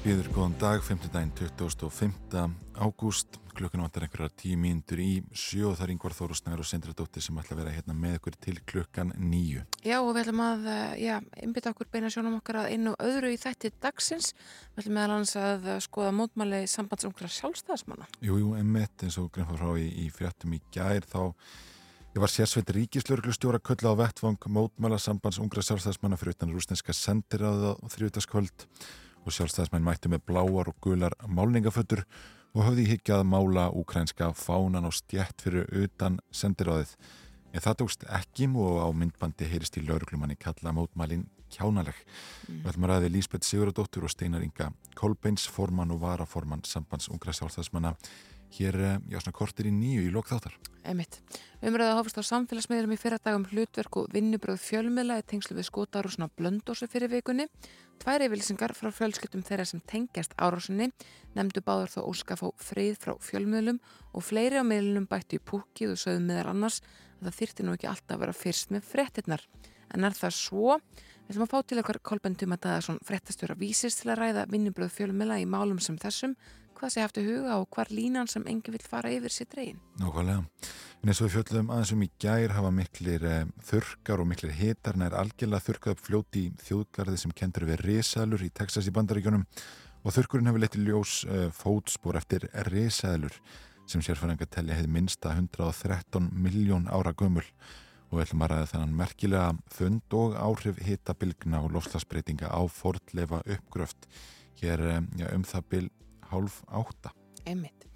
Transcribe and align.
Býður 0.00 0.30
góðan 0.32 0.54
dag, 0.56 0.80
5. 0.80 1.10
daginn 1.12 1.30
25. 1.36 2.38
ágúst 2.80 3.36
klukkan 3.52 3.82
vantar 3.84 4.06
einhverjar 4.06 4.32
tíu 4.32 4.56
mínútur 4.56 5.00
í 5.02 5.08
sjó 5.36 5.74
það 5.76 5.82
er 5.84 5.90
yngvar 5.92 6.14
Þórusnæður 6.16 6.62
og 6.62 6.68
Sindradóttir 6.70 7.24
sem 7.24 7.40
ætla 7.40 7.56
að 7.56 7.60
vera 7.60 7.74
hérna 7.74 7.96
með 7.98 8.14
ykkur 8.16 8.38
til 8.40 8.54
klukkan 8.70 9.10
nýju 9.20 9.66
Já 9.84 9.98
og 9.98 10.08
við 10.14 10.22
ætlum 10.22 10.40
að 10.46 10.68
eh, 10.72 10.94
já, 11.04 11.16
einbytta 11.44 11.74
okkur 11.74 11.90
beina 11.92 12.12
sjónum 12.12 12.38
okkar 12.38 12.62
að 12.62 12.70
einu 12.72 12.94
og 12.94 13.04
öðru 13.10 13.32
í 13.34 13.40
þætti 13.42 13.72
dagsins. 13.82 14.30
Við 14.72 14.84
ætlum 14.84 14.96
meðal 14.96 15.18
hans 15.18 15.34
að 15.36 15.68
skoða 15.84 16.14
mótmæli 16.16 16.62
sambandsungra 16.70 17.28
sjálfstæðismanna. 17.36 18.08
Jú, 18.24 18.38
jú, 18.40 18.54
emmitt 18.56 19.04
eins 19.04 19.20
og 19.20 19.28
grein 19.34 19.50
frá 19.52 19.74
í, 19.76 19.84
í 20.06 20.08
fréttum 20.14 20.56
í 20.56 20.62
gær 20.72 21.04
þá 21.10 21.20
ég 22.14 22.24
var 22.24 22.32
sérsveit 22.32 22.72
ríkislauglustjóra 22.78 23.60
kölla 23.60 23.92
á 23.92 24.00
vettvang 24.00 24.48
mótmæla 24.48 24.96
sambands 24.96 25.42
ungra 25.42 25.66
sjálfstæðismanna 25.66 26.16
fyrir 26.16 26.38
utan 26.38 26.56
rúsneska 26.56 26.96
sendiráða 26.96 27.76
og 27.76 27.92
þrjútaskvöld 27.92 28.68
og 29.24 29.34
sjálfstæðismenn 29.34 29.84
mættu 29.84 30.10
með 30.12 30.24
bláar 30.28 30.70
og 30.70 30.76
gular 30.84 31.16
málningafötur 31.28 32.04
og 32.54 32.64
höfði 32.66 32.84
í 32.86 32.90
hyggja 32.94 33.20
að 33.20 33.28
mála 33.30 33.68
úkrænska 33.76 34.32
fánan 34.34 34.88
og 34.88 34.96
stjætt 34.96 35.44
fyrir 35.44 35.68
utan 35.70 36.18
sendiráðið. 36.34 36.96
En 37.54 37.64
það 37.64 37.78
tókst 37.82 38.06
ekki 38.06 38.48
og 38.54 38.80
á 38.82 38.88
myndbandi 38.94 39.46
heyrist 39.50 39.78
í 39.78 39.84
lauruglumanni 39.86 40.38
kalla 40.38 40.72
mótmælin 40.74 41.26
kjánaleg. 41.50 41.96
Mm. 42.46 42.60
Við 42.62 42.68
ætlum 42.70 42.86
að 42.86 42.92
ræði 42.92 43.12
Lísbeth 43.14 43.46
Sigurðardóttur 43.46 44.06
og 44.06 44.12
Steinar 44.12 44.44
Inga 44.46 44.70
Kolbeins, 44.98 45.46
formann 45.50 45.90
og 45.94 46.02
varaformann 46.04 46.62
sambands 46.66 47.10
ungra 47.10 47.34
sjálfstæðismanna 47.34 47.96
hér, 48.58 48.74
eh, 48.74 48.98
já 49.10 49.20
svona 49.20 49.36
kortir 49.36 49.66
í 49.66 49.72
nýju 49.72 50.08
í 50.08 50.12
lokþáttar. 50.14 50.54
Einmitt. 50.84 51.20
Umræða 51.60 51.96
hófust 51.98 52.16
á 52.16 52.24
samfélagsmiðlum 52.24 52.94
í 52.94 52.98
fyrradagum 52.98 53.44
hlutverk 53.50 53.96
og 54.00 54.08
vinnubröð 54.14 54.58
fjölmiðla 54.64 55.18
í 55.20 55.26
tengslu 55.28 55.56
við 55.58 55.68
skotar 55.68 56.06
og 56.08 56.14
svona 56.14 56.30
blöndósu 56.32 56.88
fyrir 56.88 57.10
vikunni. 57.12 57.46
Tvær 58.00 58.24
yfirlýsingar 58.24 58.72
frá 58.72 58.88
fjölskyldum 58.88 59.44
þeirra 59.44 59.66
sem 59.68 59.82
tengjast 59.84 60.32
árásinni 60.40 60.88
nefndu 61.36 61.60
báður 61.60 61.92
þó 61.92 62.00
óska 62.08 62.38
fá 62.40 62.48
frið 62.56 62.96
frá 62.96 63.12
fjölmiðlum 63.20 63.80
og 64.14 64.24
fleiri 64.24 64.56
á 64.56 64.64
miðlunum 64.64 65.06
bættu 65.10 65.36
í 65.36 65.44
púkið 65.44 65.92
og 65.92 66.00
sögðu 66.00 66.24
miðar 66.24 66.48
annars 66.54 66.80
að 67.20 67.28
það 67.28 67.38
þyrti 67.42 67.66
nú 67.66 67.76
ekki 67.76 67.90
alltaf 67.90 68.16
að 68.16 68.22
vera 68.24 68.38
fyrst 68.40 68.72
með 68.72 68.88
frettinnar. 68.88 69.44
En 69.92 70.06
er 70.06 70.16
það 70.16 70.36
svo? 70.38 70.78
Við 71.26 71.36
ætlum 71.36 71.44
að 71.44 71.52
fá 71.52 71.60
til 71.68 71.78
okkar 71.82 72.00
er 72.00 72.82
svona 72.82 73.04
frettastjóra 73.06 73.54
vísist 73.54 74.00
til 74.00 74.10
að 74.10 74.18
ræða 74.18 74.46
vinnubröð 74.50 74.90
fjölmiðla 74.96 75.36
í 75.42 75.46
málum 75.46 75.78
sem 75.78 75.98
þessum 76.00 76.34
hvað 76.80 76.94
sé 76.94 77.04
haft 77.04 77.20
í 77.20 77.26
huga 77.26 77.58
og 77.60 77.68
hvar 77.74 77.90
línan 77.92 78.30
sem 78.30 78.46
engi 78.48 78.72
vil 78.72 78.82
fara 78.84 79.12
yfir 79.12 79.34
sér 79.34 79.50
dregin. 79.52 79.82
Nákvæmlega. 80.00 80.44
En 81.00 81.12
eins 81.12 81.20
og 81.20 81.28
við 81.28 81.36
fjöldum 81.36 81.70
aðeins 81.72 81.92
um 81.94 82.04
í 82.04 82.10
gær 82.20 82.56
hafa 82.56 82.70
miklir 82.76 83.26
eh, 83.28 83.44
þurkar 83.68 84.22
og 84.22 84.30
miklir 84.30 84.56
hitar 84.56 84.98
nær 85.00 85.16
algjörlega 85.16 85.66
þurkað 85.66 85.94
upp 85.94 86.02
fljóti 86.06 86.46
í 86.46 86.54
þjóðgarði 86.66 87.20
sem 87.22 87.36
kendur 87.36 87.68
við 87.68 87.84
risaðlur 87.86 88.44
í 88.44 88.50
Texas 88.52 88.88
í 88.88 88.94
bandaríkjunum 88.96 89.46
og 90.00 90.16
þurkurinn 90.16 90.50
hefur 90.50 90.64
letið 90.64 90.88
ljós 90.88 91.14
eh, 91.28 91.46
fótspor 91.56 92.18
eftir 92.20 92.48
risaðlur 92.68 93.36
sem 93.90 94.02
sérfæringa 94.04 94.48
telli 94.48 94.76
hefði 94.76 94.92
minsta 94.94 95.32
113 95.34 96.30
miljón 96.36 96.88
ára 96.92 97.12
gömul 97.16 97.46
og 98.10 98.18
við 98.18 98.26
ætlum 98.26 98.44
að 98.44 98.52
ræða 98.52 98.68
þennan 98.72 98.98
merkilega 98.98 99.48
fund 99.70 100.16
og 100.18 100.36
áhrif 100.38 100.80
hitabilgna 100.86 101.62
og 101.64 101.74
lofslagsbreytinga 101.76 102.50
á 102.50 102.60
fordleifa 102.70 103.42
uppgröft 103.44 104.08
hér 104.60 104.84
eh, 104.84 105.02
já, 105.20 105.26
um 105.34 105.44
það 105.46 105.68
bil 105.72 105.88
hálf 106.30 106.62
átta. 106.68 107.12
Einmitt. 107.48 107.86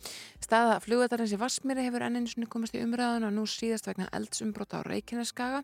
Staða 0.44 0.76
flugvætarins 0.84 1.32
í 1.32 1.40
Vassmýri 1.40 1.84
hefur 1.86 2.04
enninsinu 2.04 2.48
komast 2.50 2.76
í 2.76 2.82
umræðun 2.84 3.28
og 3.28 3.32
nú 3.32 3.44
síðast 3.48 3.88
vegna 3.88 4.10
eldsumbrota 4.16 4.82
á 4.84 4.86
Reykjaneskaga 4.86 5.62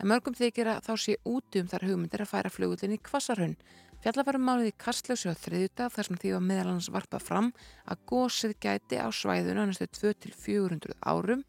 en 0.00 0.08
mörgum 0.08 0.36
þykir 0.36 0.70
að 0.72 0.86
þá 0.86 0.92
sé 1.04 1.16
út 1.28 1.58
um 1.60 1.68
þar 1.68 1.86
hugmyndir 1.88 2.24
að 2.24 2.30
færa 2.32 2.52
flugvöldin 2.52 2.96
í 2.96 3.00
Kvassarhund. 3.04 3.58
Fjallafarum 4.02 4.46
málið 4.48 4.72
í 4.72 4.76
Kastljósi 4.82 5.30
á 5.30 5.34
þriðjuta 5.38 5.90
þar 5.94 6.08
sem 6.08 6.20
því 6.22 6.32
var 6.34 6.46
meðalans 6.48 6.88
varpað 6.90 7.26
fram 7.28 7.50
að 7.86 8.06
gósið 8.10 8.56
gæti 8.64 8.98
á 8.98 9.06
svæðuna 9.14 9.68
næstu 9.68 9.86
2-400 10.00 10.96
árum 11.06 11.44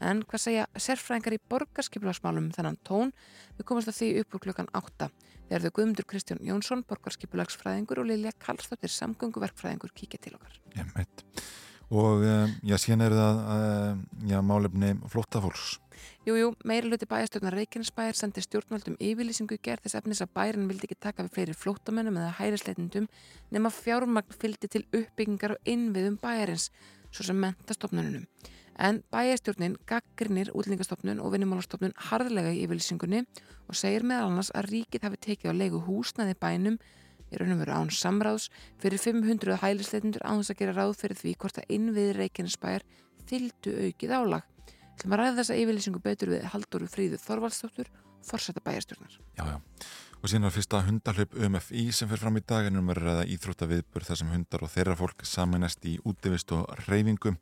en 0.00 0.22
hvað 0.28 0.42
segja 0.42 0.66
sérfræðingar 0.74 1.36
í 1.36 1.40
borgarskipilagsmálum 1.52 2.50
þennan 2.56 2.80
tón 2.86 3.12
við 3.56 3.68
komast 3.68 3.92
að 3.92 3.98
því 4.00 4.10
upp 4.22 4.36
úr 4.36 4.44
klukkan 4.46 4.72
8 4.76 5.08
þegar 5.48 5.64
þau 5.64 5.74
Guðmundur 5.78 6.08
Kristján 6.10 6.42
Jónsson 6.44 6.84
borgarskipulagsfræðingur 6.90 8.02
og 8.02 8.10
Lilja 8.10 8.34
Karlsdóttir 8.42 8.92
samgönguverkfræðingur 8.92 9.94
kíkja 9.96 10.20
til 10.20 10.36
okkar 10.36 10.60
Já, 10.76 10.84
meitt. 10.96 11.24
Og 11.86 12.24
já, 12.66 12.76
síðan 12.82 13.06
er 13.06 13.14
það 13.14 13.42
já, 14.26 14.40
málefni 14.42 14.96
flóttafólks 15.12 15.76
Jújú, 16.26 16.50
meiri 16.66 16.90
luti 16.90 17.06
bæjastjórnar 17.06 17.54
Reykjanesbæjar 17.54 18.16
sendi 18.18 18.42
stjórnvöldum 18.42 18.96
yfirlýsingu 18.98 19.58
gerð 19.62 19.84
þess 19.84 19.98
efnis 20.00 20.22
að 20.24 20.32
bærin 20.34 20.66
vildi 20.66 20.88
ekki 20.88 20.98
taka 21.06 21.22
við 21.22 21.36
fleiri 21.36 21.54
flóttamennum 21.54 22.18
eða 22.18 22.32
hærisleitindum 22.40 23.06
nema 23.54 23.70
fjármagn 23.70 24.34
fylgdi 24.42 24.70
til 24.72 24.82
uppbyggingar 24.90 25.54
og 25.54 25.70
innviðum 25.70 26.18
bæjarins, 26.22 26.72
svo 27.14 27.28
sem 27.28 27.38
mentastofnununum. 27.46 28.26
En 28.76 29.00
bæjastjórnin 29.12 29.78
gaggrinir 29.88 30.50
útlendingastofnun 30.52 31.22
og 31.24 31.32
vinnumálastofnun 31.32 31.94
harðlega 32.10 32.52
í 32.52 32.62
yfirlýsingunni 32.66 33.22
og 33.70 33.78
segir 33.78 34.04
meðal 34.04 34.28
annars 34.30 34.52
að 34.52 34.70
ríkið 34.74 35.06
hafi 35.08 35.20
tekið 35.30 35.52
á 35.52 35.54
leiku 35.56 35.80
húsnaði 35.86 36.36
bænum 36.40 36.76
í 37.32 37.40
raun 37.40 37.54
og 37.56 37.62
veru 37.62 37.78
án 37.78 37.92
samráðs 37.94 38.50
fyrir 38.82 39.00
500 39.02 39.58
hælisleitindur 39.62 40.26
án 40.28 40.42
þess 40.42 40.52
að 40.52 40.60
gera 40.60 40.76
ráð 40.76 40.96
fyrir 41.00 41.20
því 41.22 41.34
hvort 41.40 41.60
að 41.62 41.72
innviði 41.78 42.16
Reykjanesbæjar 42.20 42.84
fylgdu 43.26 43.76
aukið 43.86 44.14
álag. 44.14 44.44
Það 44.96 45.10
maður 45.10 45.22
ræði 45.22 45.38
þessa 45.40 45.60
yfirlýsingu 45.62 46.02
betur 46.04 46.32
við 46.32 46.44
Halldóru 46.52 46.88
Fríðu 46.88 47.18
Þorvaldstóttur, 47.20 47.88
forsetta 48.24 48.62
bæjarstjórnar. 48.64 49.16
Já, 49.36 49.44
já. 49.56 49.58
Og 50.22 50.30
síðan 50.30 50.48
er 50.48 50.54
fyrsta 50.54 50.82
hundarhlaup 50.86 51.34
UMFI 51.36 51.82
sem 51.94 52.08
fer 52.10 52.22
fram 52.22 52.38
í 52.40 52.44
dag 52.46 52.68
en 52.70 52.80
um 52.80 52.88
að 52.90 53.02
ræða 53.02 53.26
íþróttaviðbur 53.34 54.06
þar 54.06 54.20
sem 54.22 54.30
hundar 54.32 54.64
og 54.64 54.72
þeirra 54.72 54.96
fólk 54.98 55.26
samanest 55.28 55.84
í 55.86 55.98
útivist 56.08 56.54
og 56.56 56.64
reyfingu. 56.86 57.36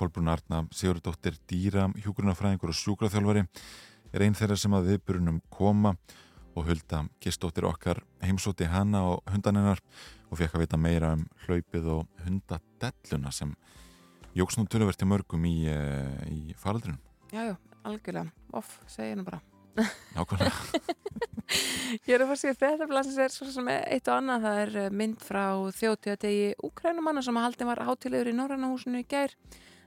Kolbrún 0.00 0.30
Arna 0.32 0.62
Sigurðardóttir, 0.72 1.34
dýra, 1.50 1.90
hjúgrunafræðingur 2.00 2.72
og 2.72 2.78
sjúkraþjálfari 2.78 3.42
er 4.14 4.24
einn 4.24 4.36
þeirra 4.38 4.56
sem 4.56 4.72
að 4.72 4.94
viðburunum 4.94 5.42
koma 5.52 5.92
og 6.56 6.70
hulda 6.70 7.02
gistóttir 7.20 7.66
okkar 7.68 8.00
heimsóti 8.24 8.68
hana 8.70 9.02
og 9.10 9.20
hundaninnar 9.28 9.82
og 10.30 10.40
fekk 10.40 10.56
að 10.56 10.64
vita 10.64 10.80
meira 10.80 11.12
um 11.18 11.26
hlaupið 11.44 11.92
og 11.98 12.24
hundadelluna 12.24 13.32
sem 13.34 13.52
jóks 14.36 14.56
nú 14.56 14.64
tölverti 14.70 15.04
mörgum 15.04 15.44
í, 15.44 15.68
í 15.68 16.56
faraldrinum. 16.56 17.00
Jájú, 17.34 17.56
algjörlega, 17.84 18.32
off, 18.56 18.78
segja 18.88 19.12
hennu 19.12 19.28
bara. 19.28 19.42
Nákvæmlega. 20.16 20.52
Ég 22.06 22.14
er 22.14 22.22
að 22.22 22.30
fara 22.30 22.36
að 22.38 22.40
segja 22.40 22.58
þetta 22.60 22.88
blansins 22.88 23.18
er 23.20 23.34
svo 23.34 23.52
sem 23.52 23.68
eitt 23.74 24.08
og 24.08 24.16
annað, 24.16 24.46
það 24.46 24.60
er 24.64 24.94
mynd 24.94 25.24
frá 25.24 25.44
þjóttíðadegi 25.76 26.54
Úkrænumanna 26.66 27.24
sem 27.26 27.36
að 27.36 27.50
haldin 27.50 27.70
var 27.70 27.82
hátilegur 27.88 28.30
í 28.30 28.36
Norrannahúsinu 28.38 29.02
í 29.02 29.08
gær. 29.10 29.34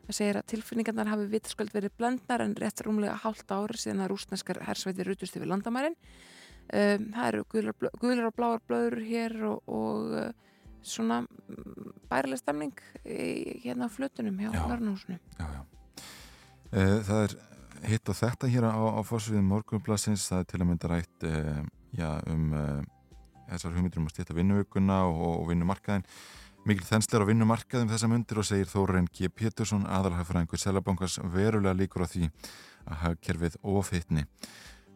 Það 0.03 0.17
segir 0.17 0.37
að 0.39 0.47
tilfinningarnar 0.51 1.11
hafi 1.13 1.25
vitsköld 1.31 1.71
verið 1.71 1.93
blendnar 1.99 2.43
en 2.43 2.55
rétt 2.59 2.81
rúmlega 2.83 3.15
hálft 3.23 3.51
ári 3.55 3.79
síðan 3.79 4.03
að 4.03 4.11
rúsneskar 4.11 4.59
hersveitir 4.67 5.07
rutust 5.07 5.37
yfir 5.37 5.47
landamærin. 5.47 5.95
Um, 6.73 7.05
það 7.13 7.27
eru 7.29 7.45
guðlar, 7.51 7.77
guðlar 8.01 8.27
og 8.29 8.35
bláar 8.35 8.63
blöður 8.67 8.99
hér 9.03 9.37
og, 9.47 9.71
og 9.71 10.13
uh, 10.19 10.27
svona 10.83 11.21
bærileg 12.11 12.39
stemning 12.39 12.83
í, 13.03 13.61
hérna 13.63 13.87
á 13.87 13.95
flutunum 13.95 14.39
hjá 14.39 14.51
Norrannahúsinu. 14.51 15.19
Já, 15.39 15.47
já. 15.47 15.61
Uh, 16.73 16.99
það 17.07 17.23
er 17.23 17.37
hitt 17.93 18.11
og 18.11 18.19
þetta 18.19 18.51
hér 18.51 18.67
á, 18.67 18.75
á 18.75 19.01
fórsviðin 19.07 19.47
morgunplassins, 19.47 20.27
það 20.31 20.43
er 20.43 20.51
til 20.51 20.61
að 20.61 20.69
mynda 20.71 20.91
rætt 20.91 21.27
uh, 21.29 21.63
já, 21.95 22.09
um 22.31 22.51
þessar 23.53 23.75
hugmyndir 23.75 24.01
um 24.01 24.07
að 24.07 24.15
stýta 24.15 24.35
vinnuvökunna 24.37 25.03
og, 25.09 25.25
og 25.43 25.49
vinnumarkaðin 25.51 26.07
Mikil 26.63 26.85
þensleir 26.87 27.25
á 27.25 27.27
vinnumarkaðum 27.27 27.89
þessa 27.91 28.07
myndir 28.07 28.39
og 28.39 28.45
segir 28.47 28.69
Þóren 28.71 29.09
G. 29.11 29.27
Pétursson 29.27 29.81
aðalhafðfræðingur 29.83 30.61
Sælabankars 30.61 31.17
verulega 31.33 31.75
líkur 31.75 32.05
á 32.05 32.07
því 32.07 32.29
að 32.87 33.01
hafa 33.01 33.19
kerfið 33.19 33.57
ofittni. 33.67 34.23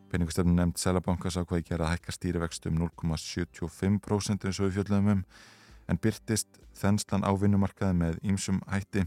Peningustöfnum 0.07 0.55
nefnd 0.55 0.79
Sælabankars 0.79 1.35
ákvaði 1.35 1.67
gera 1.67 1.89
að 1.89 1.97
hækka 1.97 2.15
stýrivextu 2.15 2.71
um 2.71 2.79
0,75% 2.85 4.47
eins 4.47 4.61
og 4.61 4.69
við 4.69 4.77
fjöldum 4.77 5.11
um 5.11 5.25
en 5.91 6.01
byrtist 6.07 6.61
þenslan 6.79 7.27
á 7.27 7.35
vinnumarkaði 7.35 7.99
með 7.99 8.23
ýmsum 8.23 8.63
hætti 8.71 9.03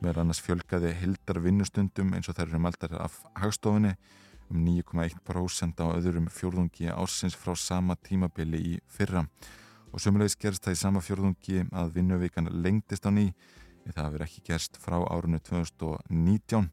með 0.00 0.24
annars 0.24 0.40
fjölgaði 0.40 0.96
hildar 1.02 1.44
vinnustundum 1.44 2.16
eins 2.16 2.32
og 2.32 2.40
þær 2.40 2.46
eru 2.48 2.64
meldar 2.64 2.96
af 2.96 3.20
hagstofinni 3.36 3.92
um 4.48 4.64
9,1% 4.64 5.84
á 5.84 5.86
öðrum 5.92 6.32
fjórðungi 6.32 6.88
ársins 6.96 7.36
frá 7.36 7.52
sama 7.52 8.00
tímabili 8.08 8.68
í 8.72 8.78
fyrra 8.88 9.26
og 9.90 10.02
sömulegis 10.02 10.38
gerst 10.38 10.64
það 10.64 10.76
í 10.76 10.80
sama 10.80 11.02
fjörðungi 11.04 11.66
að 11.70 11.92
vinnuvíkan 11.96 12.50
lengtist 12.62 13.06
á 13.06 13.10
ný 13.10 13.30
það 13.90 14.06
hefur 14.06 14.24
ekki 14.26 14.46
gerst 14.46 14.78
frá 14.78 14.98
árunnu 15.02 15.40
2019 15.42 16.70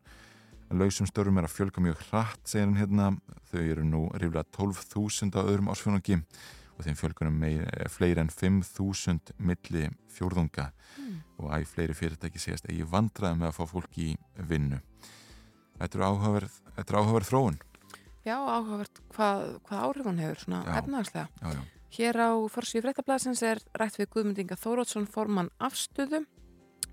lausum 0.76 1.08
störfum 1.08 1.40
er 1.40 1.48
að 1.48 1.56
fjölga 1.56 1.84
mjög 1.84 2.00
hratt, 2.10 2.42
segir 2.48 2.68
hann 2.68 2.80
hérna. 2.80 3.12
Þau 3.52 3.62
eru 3.62 3.84
nú 3.88 4.02
ríflega 4.20 4.44
12.000 4.58 5.40
á 5.40 5.42
öðrum 5.46 5.70
ásfjónungi 5.72 6.18
og 6.78 6.84
þeim 6.86 6.98
fjölgunum 7.00 7.46
fleiri 7.90 8.22
en 8.22 8.34
5.000 8.34 9.38
milli 9.40 9.88
fjórðunga 10.14 10.68
mm. 11.00 11.16
og 11.42 11.56
æg 11.56 11.70
fleiri 11.72 11.96
fyrirtæki 11.98 12.42
segast 12.42 12.68
eigi 12.70 12.86
vandraði 12.86 13.40
með 13.40 13.50
að 13.50 13.56
fá 13.58 13.72
fólk 13.72 13.98
í 14.04 14.12
vinnu. 14.50 14.82
Þetta 15.80 15.98
er 15.98 16.06
áhugaverð, 16.10 17.32
þróun. 17.32 17.58
Já, 18.28 18.36
áhugaverð 18.36 19.02
hvað, 19.16 19.48
hvað 19.70 19.88
áhrif 19.88 20.12
hann 20.12 20.22
hefur, 20.22 20.44
svona 20.44 20.62
efnagslega. 20.82 21.66
Hér 21.96 22.20
á 22.20 22.36
Forsvíu 22.52 22.84
fréttablasins 22.84 23.42
er 23.48 23.62
rætt 23.80 23.96
við 23.96 24.10
Guðmundinga 24.12 24.58
Þórótsson 24.60 25.08
formann 25.08 25.48
afstöðu 25.64 26.26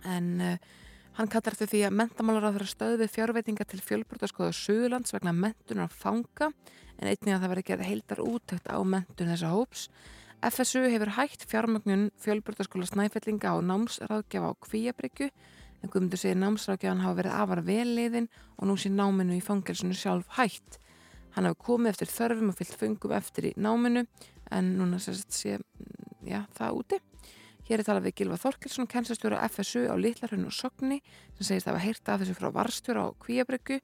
en 0.07 0.29
uh, 0.39 0.59
hann 1.19 1.31
kallar 1.33 1.57
þau 1.59 1.67
því 1.67 1.81
að 1.89 1.97
mentamálar 1.99 2.47
á 2.47 2.55
þeirra 2.55 2.69
stöðu 2.71 3.09
fjárveitinga 3.11 3.67
til 3.67 3.81
fjölbrotaskoðu 3.83 4.55
Suðurlands 4.55 5.15
vegna 5.17 5.33
mentunar 5.35 5.91
fanga 5.91 6.53
en 7.01 7.11
einnig 7.11 7.35
að 7.35 7.41
það 7.41 7.53
verði 7.53 7.67
gerð 7.71 7.89
heildar 7.89 8.23
útökt 8.23 8.71
á 8.71 8.79
mentun 8.87 9.33
þessa 9.33 9.51
hóps. 9.51 9.89
FSU 10.45 10.85
hefur 10.93 11.15
hægt 11.17 11.47
fjármögnun 11.51 12.11
fjölbrotaskóla 12.23 12.87
snæfellinga 12.87 13.51
á 13.51 13.59
námsráðgjafa 13.67 14.53
á 14.53 14.61
Kvíabrykju 14.63 15.31
en 15.83 15.91
Guðmundur 15.91 16.21
segir 16.23 16.39
námsráðgjafan 16.39 17.03
hafa 17.03 17.19
verið 17.19 17.37
afar 17.41 17.65
velliðin 17.67 18.31
og 18.61 18.71
nú 18.71 18.79
sé 18.79 18.93
náminu 18.95 19.35
í 19.35 19.43
fangelsinu 19.43 19.97
sjálf 19.99 20.31
hægt. 20.39 20.79
Hann 21.35 21.49
hafi 21.49 21.65
komið 21.67 21.95
eftir 21.95 22.13
þörfum 22.13 22.53
og 22.53 22.59
fyllt 22.61 22.79
fungum 22.79 23.17
eftir 23.17 23.51
í 23.51 23.55
náminu 23.59 24.05
en 24.55 24.75
núna 24.79 25.01
sérst 25.03 25.35
sé 25.35 25.59
já, 26.25 26.45
það 26.57 26.81
úti. 26.81 27.01
Hér 27.65 27.81
er 27.81 27.87
talað 27.87 28.09
við 28.09 28.17
Gilva 28.21 28.37
Þorkelsson, 28.41 28.89
kennstastjóra 28.93 29.41
FSU 29.49 29.87
á 29.89 29.97
Littlarhönn 29.97 30.45
og 30.45 30.53
Sogni 30.53 30.99
sem 31.39 31.47
segist 31.49 31.69
að 31.69 31.79
hafa 31.79 31.85
heyrta 31.87 32.15
af 32.15 32.23
þessu 32.23 32.37
frá 32.37 32.51
varstjóra 32.53 33.07
á 33.09 33.17
Kvíabryggu 33.25 33.79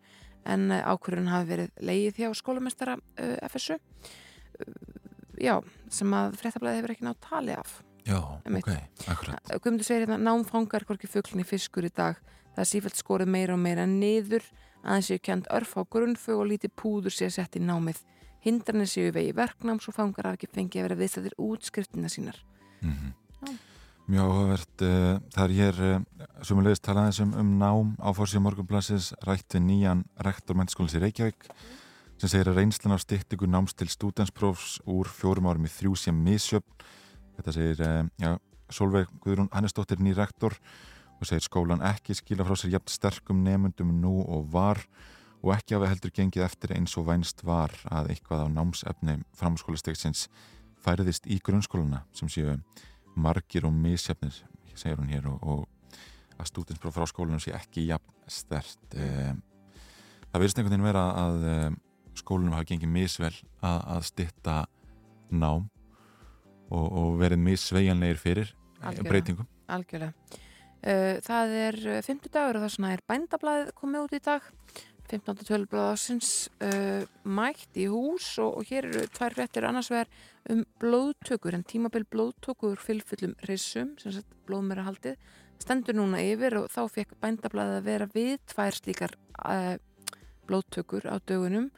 en 0.49 0.67
eh, 0.73 0.85
ákvörðun 0.85 1.31
hafi 1.33 1.49
verið 1.49 1.85
leið 1.89 2.21
hjá 2.21 2.29
skólamestara 2.37 2.97
uh, 2.97 3.05
eh, 3.25 3.49
FSU 3.49 3.77
uh, 3.77 4.75
já, 5.41 5.55
sem 5.93 6.13
að 6.17 6.37
fréttablaði 6.41 6.81
hefur 6.81 6.95
ekki 6.95 7.09
nátt 7.09 7.23
tali 7.25 7.57
af. 7.57 7.79
Já, 8.05 8.19
ok, 8.21 8.71
akkurat. 9.13 9.53
Guðmundur 9.57 9.89
segir 9.89 10.07
hérna, 10.07 10.21
námfangar 10.29 10.85
hvorki 10.89 11.09
fugglinni 11.09 11.45
fiskur 11.49 11.89
í 11.89 11.93
dag. 11.93 12.21
Það 12.55 12.63
er 12.65 12.69
sífælt 12.69 13.01
skorið 13.01 13.33
meira 13.33 13.57
og 13.57 13.63
meira 13.63 13.87
niður 13.89 14.45
aðeins 14.81 15.11
séu 15.11 15.21
kjönd 15.25 15.49
örf 15.53 15.77
á 15.77 15.85
grunnfug 15.89 16.41
og 16.41 16.49
lítið 16.53 16.73
púður 16.77 17.15
séu 17.15 17.33
sett 17.33 17.57
í 17.57 17.65
námið 17.65 18.01
hindranir 18.45 18.89
séu 18.89 19.13
vegi 19.13 19.33
verknáms 19.37 19.89
og 19.89 19.97
fangar 19.97 20.31
af 20.31 20.39
ekki 20.39 20.51
fengi 20.55 20.81
að 20.81 20.89
vera 20.89 21.01
viðstættir 21.01 21.37
útskriftina 21.39 22.09
sínar. 22.09 22.37
Mm 22.81 22.93
-hmm. 22.93 23.13
Mjög 24.11 24.27
áhugavert 24.27 24.83
eh, 24.83 25.21
það 25.31 25.45
er 25.45 25.53
hér 25.55 25.77
eh, 25.87 26.01
sumulegist 26.43 26.83
talaðis 26.83 27.21
um, 27.21 27.35
um 27.39 27.59
nám 27.59 27.95
á 28.03 28.11
fórsíu 28.11 28.41
morgunblassis 28.43 29.13
rætti 29.23 29.61
nýjan 29.63 30.05
rektor 30.19 30.57
mennskólis 30.57 30.97
í 30.99 31.03
Reykjavík 31.05 31.47
sem 32.19 32.29
segir 32.29 32.51
að 32.51 32.59
reynslan 32.59 32.97
af 32.97 33.05
styrtingu 33.05 33.47
náms 33.47 33.73
til 33.73 33.87
stúdensprófs 33.89 34.81
úr 34.85 35.07
fjórum 35.07 35.47
árum 35.47 35.65
í 35.65 35.71
þrjú 35.71 35.95
sem 35.97 36.17
misjöfn. 36.25 36.83
Þetta 37.37 37.53
segir 37.53 37.85
eh, 37.87 38.05
ja, 38.19 38.33
Solveig 38.69 39.07
Guðrún 39.23 39.49
Hannesdóttir 39.55 40.03
ný 40.03 40.17
rektor 40.19 40.59
og 41.21 41.29
segir 41.29 41.47
skólan 41.47 41.85
ekki 41.85 42.17
skila 42.19 42.45
frá 42.49 42.59
sér 42.59 42.75
jægt 42.75 42.91
sterkum 42.91 43.45
nefnundum 43.45 43.95
nú 44.03 44.25
og 44.25 44.51
var 44.51 44.83
og 45.41 45.55
ekki 45.55 45.77
hafa 45.77 45.89
heldur 45.91 46.13
gengið 46.15 46.45
eftir 46.45 46.75
eins 46.77 46.97
og 47.01 47.07
vænst 47.09 47.45
var 47.47 47.73
að 47.89 48.13
eitthvað 48.15 48.45
á 48.45 48.49
námsefni 48.53 49.17
framskólastegsins 49.37 50.27
færiðist 50.85 51.29
í 51.29 51.41
grunnskóluna 51.45 52.05
sem 52.17 52.29
séu 52.33 52.57
margir 53.17 53.67
og 53.69 53.75
misjafnir, 53.75 54.35
segir 54.75 55.01
hún 55.01 55.11
hér 55.13 55.29
og, 55.31 55.41
og 55.43 56.41
að 56.41 56.51
stúdinspróf 56.51 56.97
frá 56.97 57.09
skólunum 57.09 57.41
sé 57.43 57.55
ekki 57.57 57.87
jafn 57.89 58.17
stert 58.31 58.97
eh, 58.97 59.33
það 60.31 60.37
verðist 60.37 60.61
einhvern 60.61 60.77
veginn 60.77 60.89
vera 60.89 61.07
að 61.25 61.49
eh, 61.51 61.67
skólunum 62.21 62.57
hafi 62.57 62.73
gengið 62.73 62.95
misvel 62.95 63.33
að, 63.33 63.81
að 63.97 64.07
stitta 64.09 64.57
nám 65.31 65.67
og, 66.71 66.87
og 66.87 67.19
verið 67.21 67.43
missveianleir 67.49 68.21
fyrir 68.21 68.53
eh, 68.53 68.87
Algjörlega. 68.87 69.11
breytingum. 69.11 69.51
Algjörlega. 69.71 70.39
Það 70.81 71.51
er 71.53 71.77
50 72.07 72.31
dagur 72.33 72.57
og 72.57 72.63
vegna 72.65 72.95
er 72.95 73.03
bændablaðið 73.05 73.75
komið 73.77 74.05
út 74.07 74.15
í 74.17 74.21
dag 74.25 74.47
15. 75.11 75.43
tölublaðarsins 75.49 76.49
uh, 76.63 77.03
mætt 77.27 77.77
í 77.79 77.89
hús 77.91 78.33
og, 78.43 78.61
og 78.61 78.69
hér 78.71 78.87
eru 78.91 79.05
tvær 79.11 79.35
frettir 79.35 79.67
annars 79.67 79.91
vegar 79.91 80.11
um 80.53 80.63
blóðtökur 80.83 81.57
en 81.57 81.67
tímabill 81.67 82.07
blóðtökur 82.13 82.79
fylgfullum 82.81 83.35
reysum 83.49 83.97
sem 84.01 84.15
sagt 84.15 84.37
blóðmera 84.47 84.87
haldið 84.87 85.19
stendur 85.61 85.99
núna 85.99 86.23
yfir 86.25 86.61
og 86.63 86.71
þá 86.73 86.83
fekk 86.95 87.17
bændablaðið 87.23 87.81
að 87.81 87.89
vera 87.91 88.11
við 88.15 88.37
tvær 88.55 88.79
slíkar 88.79 89.17
uh, 89.43 89.77
blóðtökur 90.49 91.11
á 91.11 91.19
dögunum 91.19 91.71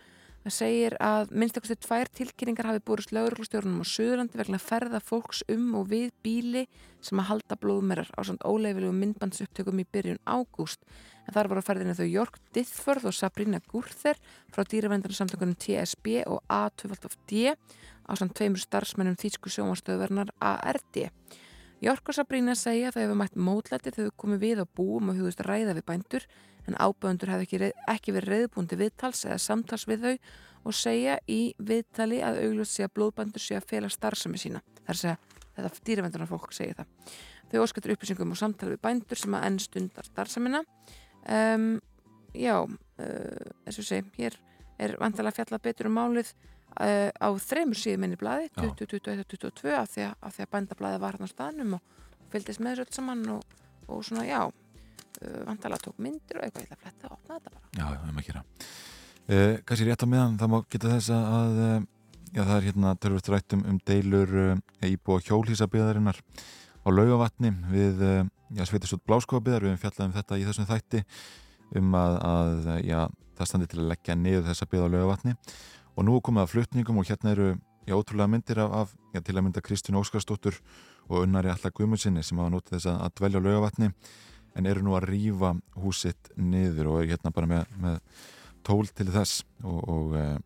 Það 0.43 0.55
segir 0.57 0.95
að 0.99 1.33
minnstakosti 1.39 1.77
tvær 1.85 2.09
tilkynningar 2.19 2.67
hafi 2.67 2.81
búist 2.83 3.13
lauruglustjórnum 3.15 3.79
á 3.79 3.87
Suðurlandi 3.87 4.41
vegna 4.41 4.59
ferða 4.59 4.99
fólks 4.99 5.45
um 5.55 5.69
og 5.79 5.87
við 5.93 6.09
bíli 6.27 6.65
sem 6.99 7.21
að 7.23 7.29
halda 7.29 7.59
blóðmerar 7.63 8.11
á 8.11 8.21
svona 8.27 8.43
óleifilegu 8.51 8.91
myndbandsupptökum 8.97 9.79
í 9.79 9.87
byrjun 9.87 10.19
ágúst. 10.27 10.83
En 11.29 11.37
þar 11.37 11.53
voru 11.53 11.63
að 11.63 11.69
ferðina 11.69 11.95
þau 11.95 12.09
Jörg 12.11 12.41
Dithförð 12.59 13.07
og 13.13 13.15
Sabrina 13.15 13.63
Gúrþer 13.71 14.19
frá 14.51 14.67
dýravændarsamtökunum 14.67 15.55
TSB 15.63 16.25
og 16.27 16.43
A2D 16.51 17.55
á 17.55 18.11
svona 18.11 18.35
tveimur 18.35 18.67
starfsmennum 18.67 19.19
þýtsku 19.23 19.47
sjómanstöðvernar 19.47 20.35
ARD. 20.43 21.05
Jörg 21.83 22.11
og 22.11 22.19
Sabrina 22.19 22.59
segja 22.59 22.91
að 22.91 22.99
þau 22.99 23.03
hefur 23.05 23.21
mætt 23.23 23.39
mótlættir 23.39 23.95
þegar 23.95 24.11
þau 24.11 24.23
komið 24.25 24.43
við 24.43 24.61
á 24.63 24.67
búum 24.67 25.15
og 25.15 25.23
hugust 25.23 25.47
ræða 25.47 25.79
við 25.79 25.87
bændur 25.87 26.27
en 26.69 26.79
áböðundur 26.79 27.33
hefði 27.33 27.47
ekki, 27.49 27.71
ekki 27.91 28.15
verið 28.17 28.37
reyðbúndi 28.37 28.79
viðtals 28.79 29.25
eða 29.27 29.41
samtals 29.43 29.87
við 29.91 30.07
þau 30.07 30.15
og 30.63 30.77
segja 30.79 31.19
í 31.31 31.41
viðtali 31.59 32.21
að 32.23 32.41
auglust 32.47 32.77
sé 32.77 32.87
að 32.87 32.95
blóðbandur 32.99 33.43
sé 33.43 33.59
að 33.59 33.69
fela 33.73 33.91
starfsemi 33.91 34.39
sína. 34.39 34.63
Það 34.83 34.93
er 34.93 34.95
að 34.95 35.01
segja, 35.01 35.17
þetta 35.57 35.87
dýravendunar 35.89 36.31
fólk 36.31 36.55
segja 36.55 36.79
það. 36.79 37.17
Þau 37.53 37.59
óskattur 37.65 37.95
upplýsingum 37.97 38.33
og 38.33 38.39
samtali 38.39 38.77
við 38.77 38.83
bændur 38.87 39.21
sem 39.21 39.35
að 39.37 39.49
enn 39.49 39.59
stundar 39.61 40.09
starfsemina. 40.09 40.63
Um, 41.27 41.67
já, 42.35 42.57
uh, 42.63 43.51
eins 43.67 43.83
og 43.83 43.89
segi, 43.89 44.07
hér 44.21 44.39
er 44.83 44.97
vantilega 45.01 45.37
fjallað 45.41 45.65
betur 45.67 45.91
um 45.91 45.99
málið 45.99 46.33
uh, 46.33 47.11
á 47.11 47.29
þreymur 47.43 47.79
síðum 47.79 48.07
inn 48.07 48.17
í 48.17 48.21
bladi, 48.21 48.49
2021-2022 48.57 49.75
af 49.77 49.93
því 49.93 50.07
að, 50.09 50.17
að 50.31 50.53
bændablaði 50.55 51.03
var 51.03 51.19
hann 51.19 51.29
á 51.29 51.35
staðnum 51.35 51.77
og 51.79 52.01
fylgist 52.33 52.63
með 52.63 52.79
þessu 52.79 52.87
öll 52.87 52.97
saman 52.97 53.25
og, 53.37 53.59
og 53.89 54.07
svona, 54.07 54.25
já, 54.31 54.41
uh, 55.21 55.39
vantala 55.49 55.79
tók 55.83 55.99
myndir 56.03 56.39
og 56.39 56.47
eitthvað 56.47 56.65
ég 56.65 56.71
ætla 56.71 56.79
að 56.79 56.83
fletta 56.85 57.09
og 57.09 57.17
opna 57.17 57.39
þetta 57.39 57.53
bara. 57.55 57.65
Já, 57.77 57.85
það 57.85 57.95
er 57.95 58.13
maður 58.13 58.23
að 58.23 58.29
gera. 58.29 58.45
Uh, 59.23 59.55
Kanski 59.69 59.89
rétt 59.89 60.05
á 60.05 60.09
meðan 60.13 60.39
það 60.41 60.53
má 60.53 60.59
geta 60.75 60.93
þess 60.93 61.13
að 61.17 61.61
uh, 61.63 61.77
já, 62.33 62.43
það 62.43 62.55
er 62.57 62.69
hérna 62.69 62.95
törfust 63.03 63.33
rættum 63.33 63.65
um 63.71 63.81
deilur 63.87 64.37
uh, 64.43 64.89
íbúa 64.89 65.23
hjólísabíðarinnar 65.29 66.23
á 66.83 66.89
laugavatni 66.91 67.53
við 67.71 68.01
sveitistótt 68.67 69.05
bláskóabíðar 69.07 69.63
við 69.63 69.71
hefum 69.71 69.83
fjallað 69.85 70.09
um 70.09 70.15
þetta 70.17 70.39
í 70.41 70.47
þessum 70.49 70.67
þætti 70.67 71.03
um 71.79 71.95
að, 71.95 72.17
að 72.27 72.73
já, 72.85 72.99
það 73.39 73.49
standi 73.49 73.69
til 73.71 73.79
að 73.81 73.93
leggja 73.93 74.17
niður 74.19 74.49
þessa 74.49 74.69
bíða 74.69 74.89
á 74.91 74.93
laugavatni. 74.97 75.37
Og 75.93 76.07
nú 76.09 76.19
komið 76.25 76.43
að 76.43 76.51
flutningum 76.57 76.99
og 77.01 77.09
hérna 77.09 77.33
eru 77.37 77.49
já, 77.87 77.95
ótrúlega 77.97 78.31
myndir 78.33 78.61
af, 78.63 78.75
af 78.81 78.93
já, 79.15 79.21
til 79.21 79.37
að 79.37 79.47
mynda 79.47 79.63
Kristján 79.65 79.99
Óskarsdóttur 80.01 80.59
og 81.09 81.25
unnari 81.25 81.51
Alla 81.53 81.73
Guðmundsinni 81.75 82.23
sem 82.25 82.39
hafa 82.39 82.53
nótið 82.53 82.77
þess 82.77 82.91
að 82.93 83.15
dvelja 83.21 83.43
á 83.43 83.47
laugavatni 83.47 83.91
en 84.59 84.69
eru 84.69 84.85
nú 84.85 84.97
að 84.97 85.09
rýfa 85.11 85.55
húsitt 85.83 86.33
niður 86.37 86.93
og 86.93 87.03
er 87.03 87.15
hérna 87.15 87.33
bara 87.35 87.51
með, 87.51 87.77
með 87.83 88.01
tól 88.67 88.85
til 88.91 89.09
þess 89.13 89.45
og, 89.65 89.81
og 89.89 90.19
eh, 90.19 90.37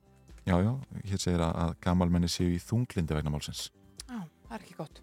já, 0.46 0.56
já, 0.62 0.72
hér 1.10 1.22
segir 1.22 1.42
að, 1.44 1.58
að 1.64 1.74
gamalmenni 1.84 2.30
séu 2.30 2.52
í 2.54 2.62
þunglindi 2.62 3.16
vegna 3.16 3.32
málsins. 3.34 3.68
Já, 4.06 4.22
það 4.46 4.56
er 4.58 4.62
ekki 4.62 4.78
gott. 4.78 5.02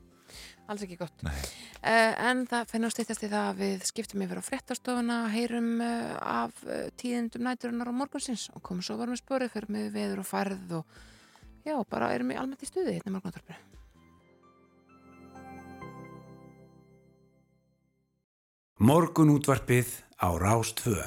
Alls 0.72 0.86
ekki 0.86 0.96
gott. 0.98 1.26
Uh, 1.28 2.14
en 2.24 2.46
það 2.48 2.70
fennast 2.72 3.02
eittast 3.02 3.26
í 3.26 3.30
það 3.30 3.50
að 3.50 3.60
við 3.60 3.84
skiptum 3.90 4.24
yfir 4.24 4.40
á 4.40 4.44
frettarstofuna, 4.48 5.18
heyrum 5.34 5.74
uh, 5.84 6.14
af 6.24 6.64
uh, 6.64 6.88
tíðindum 7.00 7.44
næturinnar 7.50 7.92
á 7.92 8.00
morgunsins 8.00 8.48
og 8.56 8.64
komum 8.64 8.86
svo 8.86 8.96
varum 9.02 9.18
við 9.18 9.26
spórið 9.26 9.54
fyrir 9.58 9.76
með 9.76 9.92
veður 9.98 10.24
og 10.24 10.30
farð 10.30 10.80
og 10.80 10.98
já, 11.68 11.76
bara 11.92 12.14
erum 12.16 12.32
við 12.32 12.40
almennt 12.40 12.64
í 12.64 12.72
stuði 12.72 12.96
hérna 12.96 13.18
morgunartorfinu 13.18 13.73
Morgunútvarpið 18.84 19.88
á 20.20 20.36
Rástvö 20.36 21.06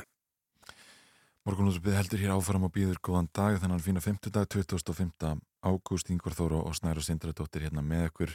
Morgunútvarpið 1.44 1.96
heldur 1.98 2.22
hér 2.22 2.30
áfram 2.32 2.62
og 2.64 2.70
býður 2.72 2.96
góðan 3.04 3.26
dag 3.36 3.58
þannig 3.60 3.76
að 3.76 3.84
fína 3.84 4.00
50 4.00 4.32
dag 4.32 4.46
2005. 4.48 5.42
ágúst. 5.60 6.08
Ingvar 6.08 6.32
Þóru 6.38 6.62
og 6.62 6.72
Snæra 6.78 7.04
Sindradóttir 7.04 7.66
hérna 7.66 7.84
með 7.84 8.06
okkur. 8.06 8.32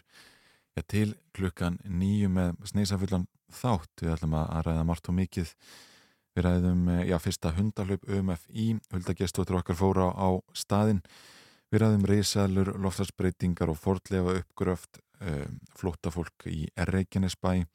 Ja, 0.78 0.84
til 0.86 1.16
klukkan 1.34 1.80
nýju 1.82 2.30
með 2.36 2.54
sneisafullan 2.70 3.26
þátt. 3.50 4.04
Við 4.04 4.14
ætlum 4.14 4.38
að 4.44 4.62
ræða 4.68 4.86
margt 4.92 5.10
og 5.10 5.18
mikið. 5.18 5.56
Við 6.38 6.46
ræðum 6.46 6.86
eh, 6.94 7.04
já, 7.10 7.18
fyrsta 7.26 7.56
hundarlaup 7.58 8.06
UMFI 8.06 8.68
huldagestóttur 8.94 9.58
okkar 9.64 9.82
fóra 9.82 10.12
á 10.14 10.38
staðin 10.54 11.02
við 11.74 11.88
ræðum 11.88 12.06
reysalur, 12.14 12.76
loftarsbreytingar 12.78 13.74
og 13.74 13.82
fordlega 13.82 14.38
uppgröft 14.44 15.02
um, 15.02 15.28
eh, 15.34 15.46
flótafólk 15.82 16.46
í 16.46 16.68
Reykjanesbæ 16.78 17.66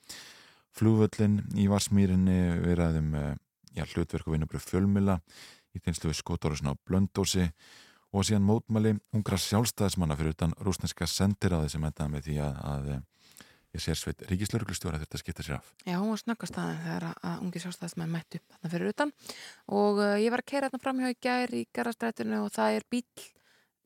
flúvöllin 0.76 1.40
í 1.56 1.66
Varsmýrinni 1.72 2.38
við 2.62 2.78
ræðum 2.80 3.10
uh, 3.16 3.32
já, 3.76 3.84
hlutverk 3.84 4.28
og 4.28 4.36
vinnubröð 4.36 4.64
fjölmila 4.66 5.18
í 5.76 5.82
teinslu 5.82 6.10
við 6.10 6.20
skotorusna 6.20 6.72
á 6.72 6.80
blöndósi 6.88 7.48
og 8.12 8.24
síðan 8.24 8.46
mótmæli 8.46 8.94
ungra 9.16 9.38
sjálfstæðismanna 9.40 10.16
fyrir 10.16 10.36
utan 10.36 10.54
rúsneska 10.64 11.08
sendiráði 11.10 11.74
sem 11.74 11.84
endaði 11.84 12.12
með 12.12 12.28
því 12.28 12.36
að, 12.44 12.60
að 12.70 12.88
ég 13.76 13.82
sér 13.84 13.98
sveit 14.00 14.22
ríkislauruglustjóra 14.30 15.00
þetta 15.02 15.20
skipta 15.20 15.44
sér 15.44 15.58
af. 15.58 15.72
Já, 15.84 15.98
hún 15.98 16.12
var 16.12 16.22
snöggast 16.22 16.60
aðeins 16.60 16.84
þegar 16.86 17.08
að, 17.10 17.18
að 17.28 17.42
ungi 17.44 17.62
sjálfstæðismenn 17.64 18.14
mættu 18.14 18.40
þarna 18.46 18.72
fyrir 18.72 18.94
utan 18.94 19.12
og 19.82 20.00
uh, 20.00 20.14
ég 20.22 20.32
var 20.32 20.44
að 20.44 20.50
keira 20.52 20.70
þarna 20.70 20.84
framhjá 20.86 21.12
í 21.12 21.18
gær 21.28 21.56
í 21.56 21.62
garastrætinu 21.76 22.40
og 22.46 22.54
það 22.56 22.78
er 22.78 22.88
bíl, 22.94 23.04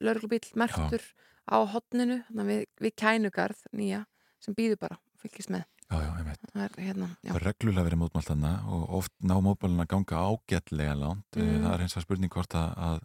lauruglubíl, 0.05 0.45
mertur 0.63 1.03
Já. 1.03 1.11
á 1.51 1.59
hotninu 1.75 2.21
við, 2.31 2.65
við 2.79 2.97
kænugarð 3.03 3.67
nýja 3.75 4.05
sem 4.41 4.57
býður 4.57 4.85
bara, 4.87 5.01
fylgist 5.21 5.51
með. 5.53 5.67
Já, 5.91 5.97
já, 5.99 6.11
ég 6.21 6.27
veit. 6.29 6.43
Það 6.53 6.65
er 6.65 6.77
hérna, 6.87 7.09
já. 7.19 7.31
Það 7.31 7.39
er 7.41 7.47
reglulega 7.49 7.87
verið 7.89 8.01
mótmælt 8.05 8.31
þarna 8.31 8.53
og 8.71 8.97
oft 9.01 9.15
ná 9.27 9.35
mótmæluna 9.43 9.87
að 9.87 9.93
ganga 9.95 10.21
ágætlega 10.31 10.97
langt. 11.01 11.39
Mm. 11.39 11.65
Það 11.65 11.73
er 11.73 11.85
eins 11.87 11.97
og 11.99 12.05
spurning 12.07 12.35
hvort 12.35 12.55
að, 12.55 12.69
að 12.89 13.01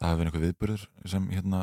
það 0.00 0.08
hefur 0.08 0.22
verið 0.22 0.32
einhver 0.32 0.46
viðburður 0.48 0.86
sem 1.14 1.28
hérna 1.30 1.62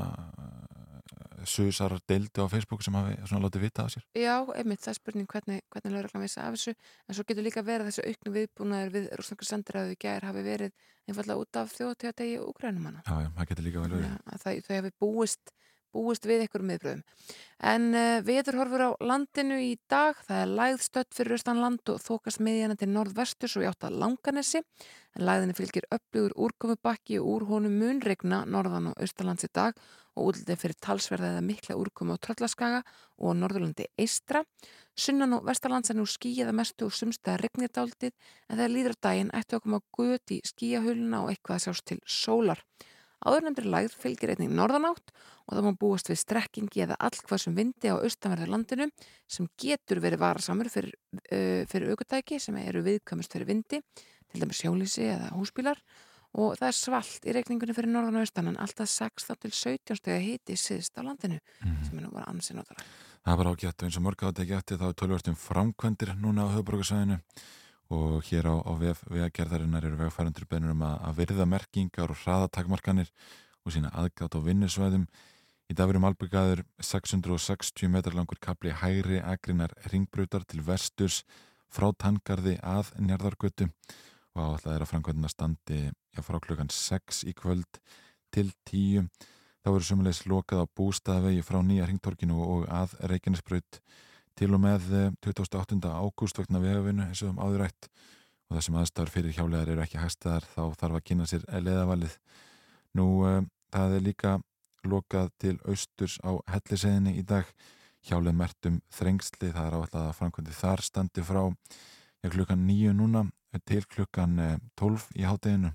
susar 1.47 1.95
deildi 2.07 2.43
á 2.43 2.47
Facebook 2.51 2.83
sem 2.83 2.95
hafi 2.95 3.15
svona 3.27 3.47
látið 3.47 3.65
vita 3.65 3.85
af 3.85 3.93
sér. 3.93 4.05
Já, 4.17 4.35
einmitt, 4.55 4.81
það 4.83 4.91
er 4.91 4.97
spurning 4.97 5.29
hvernig, 5.29 5.61
hvernig 5.73 5.95
lauruglan 5.95 6.23
vissi 6.25 6.39
af 6.43 6.55
þessu 6.55 6.73
en 6.75 7.17
svo 7.17 7.25
getur 7.27 7.45
líka 7.45 7.63
verið 7.65 7.89
þessu 7.89 8.05
auknu 8.07 8.33
viðbúnaður 8.35 8.93
við 8.95 9.09
rúsnarkur 9.19 9.49
sendiræðu 9.49 9.95
í 9.95 9.99
gær 10.03 10.27
hafi 10.27 10.43
verið 10.45 10.73
einfallega 11.09 11.43
út 11.43 11.61
af 11.61 11.71
þjóðtjóðtegi 11.77 12.35
og 12.41 12.51
úgrænumanna. 12.53 13.03
Já, 13.07 13.15
já, 13.23 13.29
það 13.37 13.51
getur 13.51 13.67
líka 13.67 13.85
verið. 13.85 14.05
Ja, 14.05 14.15
það, 14.43 14.51
búist 15.95 16.27
við 16.29 16.45
ykkur 16.45 16.65
miðbröðum. 16.65 17.03
En 17.71 17.87
uh, 17.93 18.19
viðurhorfur 18.25 18.85
á 18.85 18.89
landinu 19.03 19.59
í 19.63 19.71
dag, 19.91 20.19
það 20.27 20.43
er 20.43 20.53
lægðstödd 20.59 21.15
fyrir 21.17 21.37
Östanland 21.39 21.93
og 21.93 22.03
þókast 22.03 22.43
miðjana 22.45 22.77
til 22.79 22.91
norðvestus 22.93 23.57
og 23.59 23.65
játt 23.67 23.87
að 23.87 23.97
langanesi. 24.03 24.63
En 25.17 25.25
læðinu 25.25 25.55
fylgir 25.57 25.87
upplugur 25.91 26.37
úrkomubakki 26.37 27.17
og 27.19 27.31
úr 27.33 27.47
honum 27.49 27.79
munregna 27.81 28.43
norðan 28.45 28.91
og 28.91 29.01
Östalands 29.03 29.47
í 29.47 29.51
dag 29.53 29.75
og 30.19 30.33
útlitið 30.33 30.59
fyrir 30.59 30.77
talsverða 30.83 31.33
eða 31.33 31.45
mikla 31.45 31.77
úrkomu 31.79 32.15
á 32.17 32.21
Tröllaskaga 32.23 32.81
og 33.23 33.35
Norðurlandi 33.39 33.87
Eistra. 33.99 34.43
Sunnan 34.99 35.37
og 35.37 35.45
Vestalands 35.47 35.91
er 35.91 35.97
nú 35.99 36.05
skíjaða 36.09 36.53
mestu 36.55 36.89
og 36.89 36.95
sumstaða 36.95 37.39
regnitaldið 37.45 38.11
en 38.11 38.57
þegar 38.57 38.73
líður 38.73 38.97
daginn 39.07 39.33
ættu 39.37 39.59
okkur 39.59 39.79
á 39.79 39.81
guti 39.95 40.39
skíjahuluna 40.45 41.23
og 41.23 41.31
eitthvað 41.33 41.59
að 41.59 41.65
sjást 41.67 41.87
til 41.91 41.99
sólar. 42.03 42.63
Áðurnefndir 43.27 43.67
lægð 43.67 43.95
fylgir 43.99 44.33
einnig 44.33 44.51
norðanátt 44.55 45.11
og 45.49 45.55
það 45.57 45.65
má 45.65 45.79
búast 45.81 46.11
við 46.11 46.21
strekkingi 46.21 46.83
eða 46.85 46.99
allkvæðsum 47.07 47.57
vindi 47.57 47.91
á 47.91 47.99
austanverðu 47.99 48.47
landinu 48.51 48.87
sem 49.27 49.49
getur 49.59 49.99
verið 50.03 50.23
varasamur 50.23 50.69
fyrir, 50.71 50.93
uh, 51.31 51.65
fyrir 51.67 51.91
aukutæki 51.91 52.39
sem 52.39 52.59
eru 52.61 52.85
viðkamust 52.85 53.33
fyrir 53.35 53.49
vindi, 53.49 53.81
til 54.29 54.43
dæmis 54.43 54.61
sjálísi 54.61 55.09
eða 55.09 55.33
húsbílar 55.35 55.81
og 56.37 56.57
það 56.59 56.67
er 56.67 56.77
svalt 56.77 57.25
í 57.25 57.33
reikningunni 57.33 57.73
fyrir 57.73 57.89
norðan 57.89 58.19
og 58.19 58.27
austan 58.27 58.51
en 58.51 58.59
alltaf 58.61 58.89
16 58.91 59.39
til 59.41 59.51
17 59.51 59.97
steg 59.97 60.15
að 60.15 60.25
hiti 60.27 60.57
síðst 60.59 60.99
á 60.99 61.01
landinu 61.01 61.39
mm. 61.39 61.79
sem 61.87 61.97
er 61.97 62.05
nú 62.05 62.11
bara 62.13 62.29
ansinn 62.29 62.61
áttara. 62.61 62.85
Það 63.25 63.39
var 63.39 63.49
ágætt 63.49 63.81
og 63.81 63.87
eins 63.87 63.97
og 63.97 64.05
mörg 64.05 64.27
átt 64.27 64.43
ekki 64.43 64.55
eftir 64.57 64.79
þá 64.79 64.85
er 64.91 64.99
tölvörtum 65.01 65.39
framkvendir 65.39 66.13
núna 66.21 66.45
á 66.45 66.53
höfbrukarsæðinu 66.53 67.17
og 67.89 68.21
hér 68.29 68.45
á, 68.49 68.55
á 68.61 68.71
vegagerðarinnar 68.77 69.87
eru 69.87 69.97
vegfærandur 69.97 70.45
beinur 70.49 70.75
um 70.75 70.85
að, 70.85 70.95
að 71.09 71.19
virða 71.23 71.47
merkingar 71.49 72.13
og 72.13 72.19
hraðatakmarkanir 72.21 73.09
og 73.65 73.73
sína 73.73 73.91
aðgátt 73.97 74.37
á 74.37 74.39
vinnusvæðum. 74.45 75.07
Í 75.69 75.75
dag 75.77 75.89
verum 75.89 76.05
albyggaður 76.09 76.63
660 76.81 77.89
metrar 77.93 78.17
langur 78.17 78.39
kapli 78.41 78.73
hægri 78.73 79.19
agrinar 79.21 79.73
ringbrútar 79.91 80.45
til 80.49 80.63
vesturs 80.65 81.23
frá 81.69 81.89
tangarði 81.93 82.55
að 82.65 82.93
njarðargötu 82.97 83.69
og 84.35 84.39
áallega 84.41 84.75
er 84.75 84.85
að 84.85 84.91
framkvæmdina 84.93 85.29
standi 85.29 85.81
já, 85.89 86.21
frá 86.25 86.39
klukkan 86.41 86.71
6 86.73 87.23
í 87.29 87.33
kvöld 87.37 87.81
til 88.33 88.51
10. 88.69 89.09
Það 89.59 89.75
voru 89.75 89.85
sumulegis 89.85 90.25
lokað 90.29 90.63
á 90.65 90.73
bústaðvegi 90.77 91.45
frá 91.45 91.59
nýja 91.65 91.89
ringtorkinu 91.89 92.37
og 92.45 92.69
að 92.73 92.95
Reykjanesbröð 93.11 93.81
til 94.39 94.53
og 94.55 94.61
með 94.63 94.85
28. 95.19 95.75
Eh, 95.83 95.95
ágúst 95.99 96.37
vegna 96.39 96.61
vegavinu 96.63 97.03
eins 97.09 97.21
og 97.25 97.33
um 97.33 97.41
áðurætt 97.43 97.89
og 98.49 98.55
þessum 98.55 98.77
aðstæður 98.79 99.11
fyrir 99.11 99.35
hjálegar 99.35 99.71
eru 99.73 99.83
ekki 99.83 99.99
hæstaðar 99.99 100.45
þá 100.53 100.61
þarf 100.79 100.99
að 100.99 101.03
kynna 101.09 101.25
sér 101.27 101.43
leðavalið. 101.59 102.15
Nú 102.95 103.07
uh, 103.27 103.41
það 103.73 103.95
er 103.97 104.05
líka 104.05 104.37
lokað 104.87 105.33
til 105.43 105.57
austurs 105.67 106.15
á 106.23 106.39
helliseginni 106.53 107.17
í 107.19 107.25
dag 107.27 107.49
hjálið 108.07 108.37
mertum 108.39 108.77
þrengsli, 108.95 109.51
það 109.51 109.65
er 109.65 109.75
áallega 109.75 110.05
að 110.05 110.15
framkvæmdi 110.21 110.55
þar 110.55 110.85
standi 110.87 111.25
frá 111.27 111.41
klukkan 112.23 112.63
nýju 112.63 112.95
núna 112.95 113.25
til 113.67 113.83
klukkan 113.91 114.39
uh, 114.39 114.55
tólf 114.79 115.09
í 115.19 115.27
hátteginu 115.27 115.73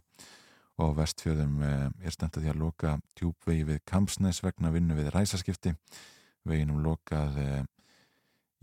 og 0.80 0.96
vestfjöðum 0.96 1.60
er 1.62 2.10
standið 2.10 2.42
því 2.42 2.50
að 2.50 2.58
loka 2.58 2.96
djúbvegi 3.14 3.68
við 3.68 3.84
Kamsnes 3.86 4.40
vegna 4.42 4.72
vinnu 4.74 4.96
við 4.98 5.12
ræsaskipti 5.14 5.70
veginum 6.48 6.80
lokað 6.82 7.38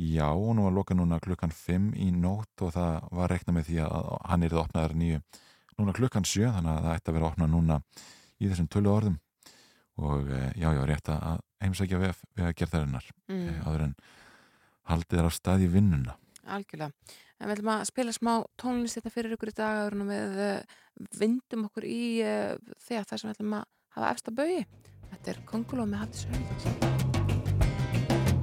Já, 0.01 0.31
og 0.34 0.55
nú 0.58 0.65
var 0.65 0.74
loka 0.74 0.96
núna 0.98 1.20
klukkan 1.22 1.51
5 1.53 1.91
í 2.01 2.10
nótt 2.15 2.63
og 2.65 2.74
það 2.74 3.10
var 3.13 3.29
reikna 3.29 3.53
með 3.53 3.67
því 3.67 3.81
að 3.86 4.08
hann 4.31 4.46
er 4.46 4.53
það 4.53 4.63
opnaðar 4.63 4.96
nýju 4.98 5.20
núna 5.77 5.93
klukkan 5.98 6.25
7 6.25 6.53
þannig 6.55 6.72
að 6.72 6.88
það 6.88 6.96
ætti 6.96 7.12
að 7.12 7.17
vera 7.17 7.29
opnað 7.29 7.51
núna 7.51 7.77
í 8.41 8.50
þessum 8.50 8.70
tölu 8.72 8.91
orðum 8.91 9.20
og 10.01 10.31
eh, 10.31 10.48
já, 10.58 10.70
já, 10.74 10.81
rétt 10.89 11.12
að 11.13 11.43
heimsækja 11.62 12.00
við, 12.01 12.24
við 12.38 12.48
að 12.48 12.55
gera 12.58 12.74
þarinnar 12.75 13.10
mm. 13.29 13.41
Eh, 13.51 13.60
áður 13.67 13.84
en 13.89 13.93
haldið 14.91 15.22
er 15.22 15.29
á 15.29 15.31
staði 15.36 15.67
vinnuna. 15.72 16.15
Algjörlega. 16.51 17.20
En 17.38 17.50
við 17.50 17.55
ætlum 17.58 17.74
að 17.75 17.84
spila 17.91 18.15
smá 18.15 18.31
tónlist 18.62 18.98
þetta 18.98 19.13
fyrir 19.13 19.36
ykkur 19.38 19.53
í 19.53 19.58
dag 19.60 19.84
og 19.86 20.10
við 20.10 20.41
eh, 20.48 20.79
vindum 21.20 21.67
okkur 21.70 21.86
í 21.89 22.01
þegar 22.88 23.08
það 23.12 23.22
sem 23.22 23.29
við 23.29 23.36
ætlum 23.38 23.60
að 23.60 23.70
hafa 23.98 24.15
eftir 24.15 24.34
að 24.34 24.41
bauði. 24.41 24.65
Þetta 25.12 25.34
er 25.36 25.46
Konguló 25.53 25.88
með 25.89 26.05
Hattis 26.05 26.27
Hörndags. 26.31 27.00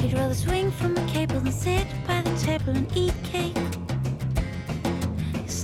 He'd 0.01 0.13
rather 0.13 0.35
swing 0.35 0.71
from 0.71 0.97
a 0.97 1.07
cable 1.07 1.41
than 1.41 1.53
sit 1.53 1.87
by 2.07 2.23
the 2.23 2.37
table 2.39 2.71
and 2.71 2.87
eat 2.97 3.15
cake. 3.25 3.57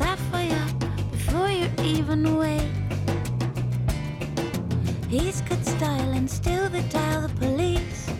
I 0.00 0.16
fire 0.16 0.66
up 0.68 1.10
before 1.12 1.48
you're 1.48 1.70
even 1.82 2.26
awake. 2.26 2.68
He's 5.08 5.40
got 5.42 5.64
style 5.64 6.10
and 6.12 6.28
still 6.28 6.68
they 6.68 6.82
dial 6.82 7.22
the 7.22 7.34
police. 7.36 8.10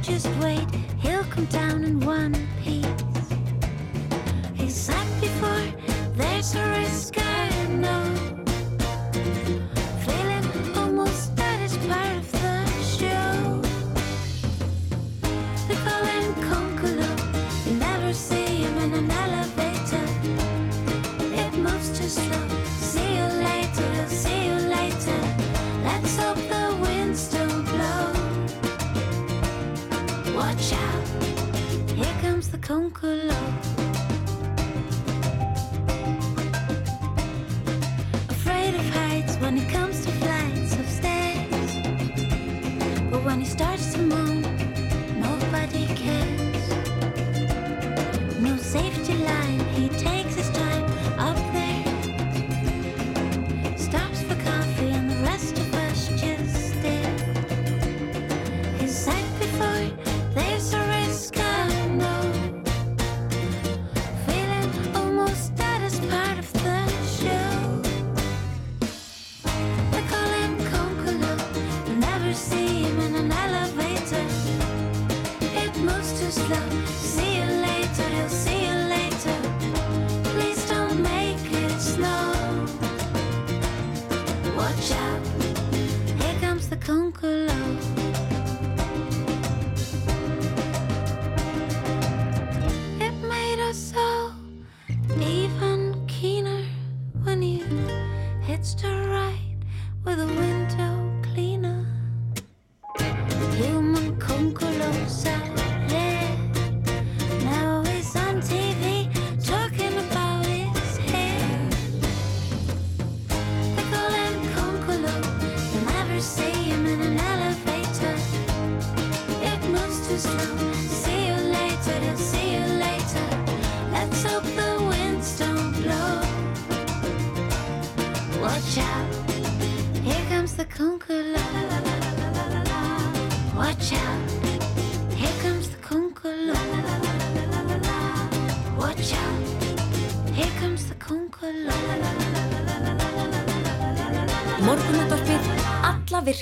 Just 0.00 0.28
wait, 0.42 0.66
he'll 0.98 1.24
come 1.24 1.44
down 1.46 1.84
in 1.84 2.00
one 2.00 2.34
piece. 2.62 2.86
He's 4.54 4.74
sat 4.74 5.06
before, 5.20 5.66
there's 6.14 6.54
a 6.54 6.68
risk 6.70 7.14
I 7.18 7.66
know. 7.68 8.25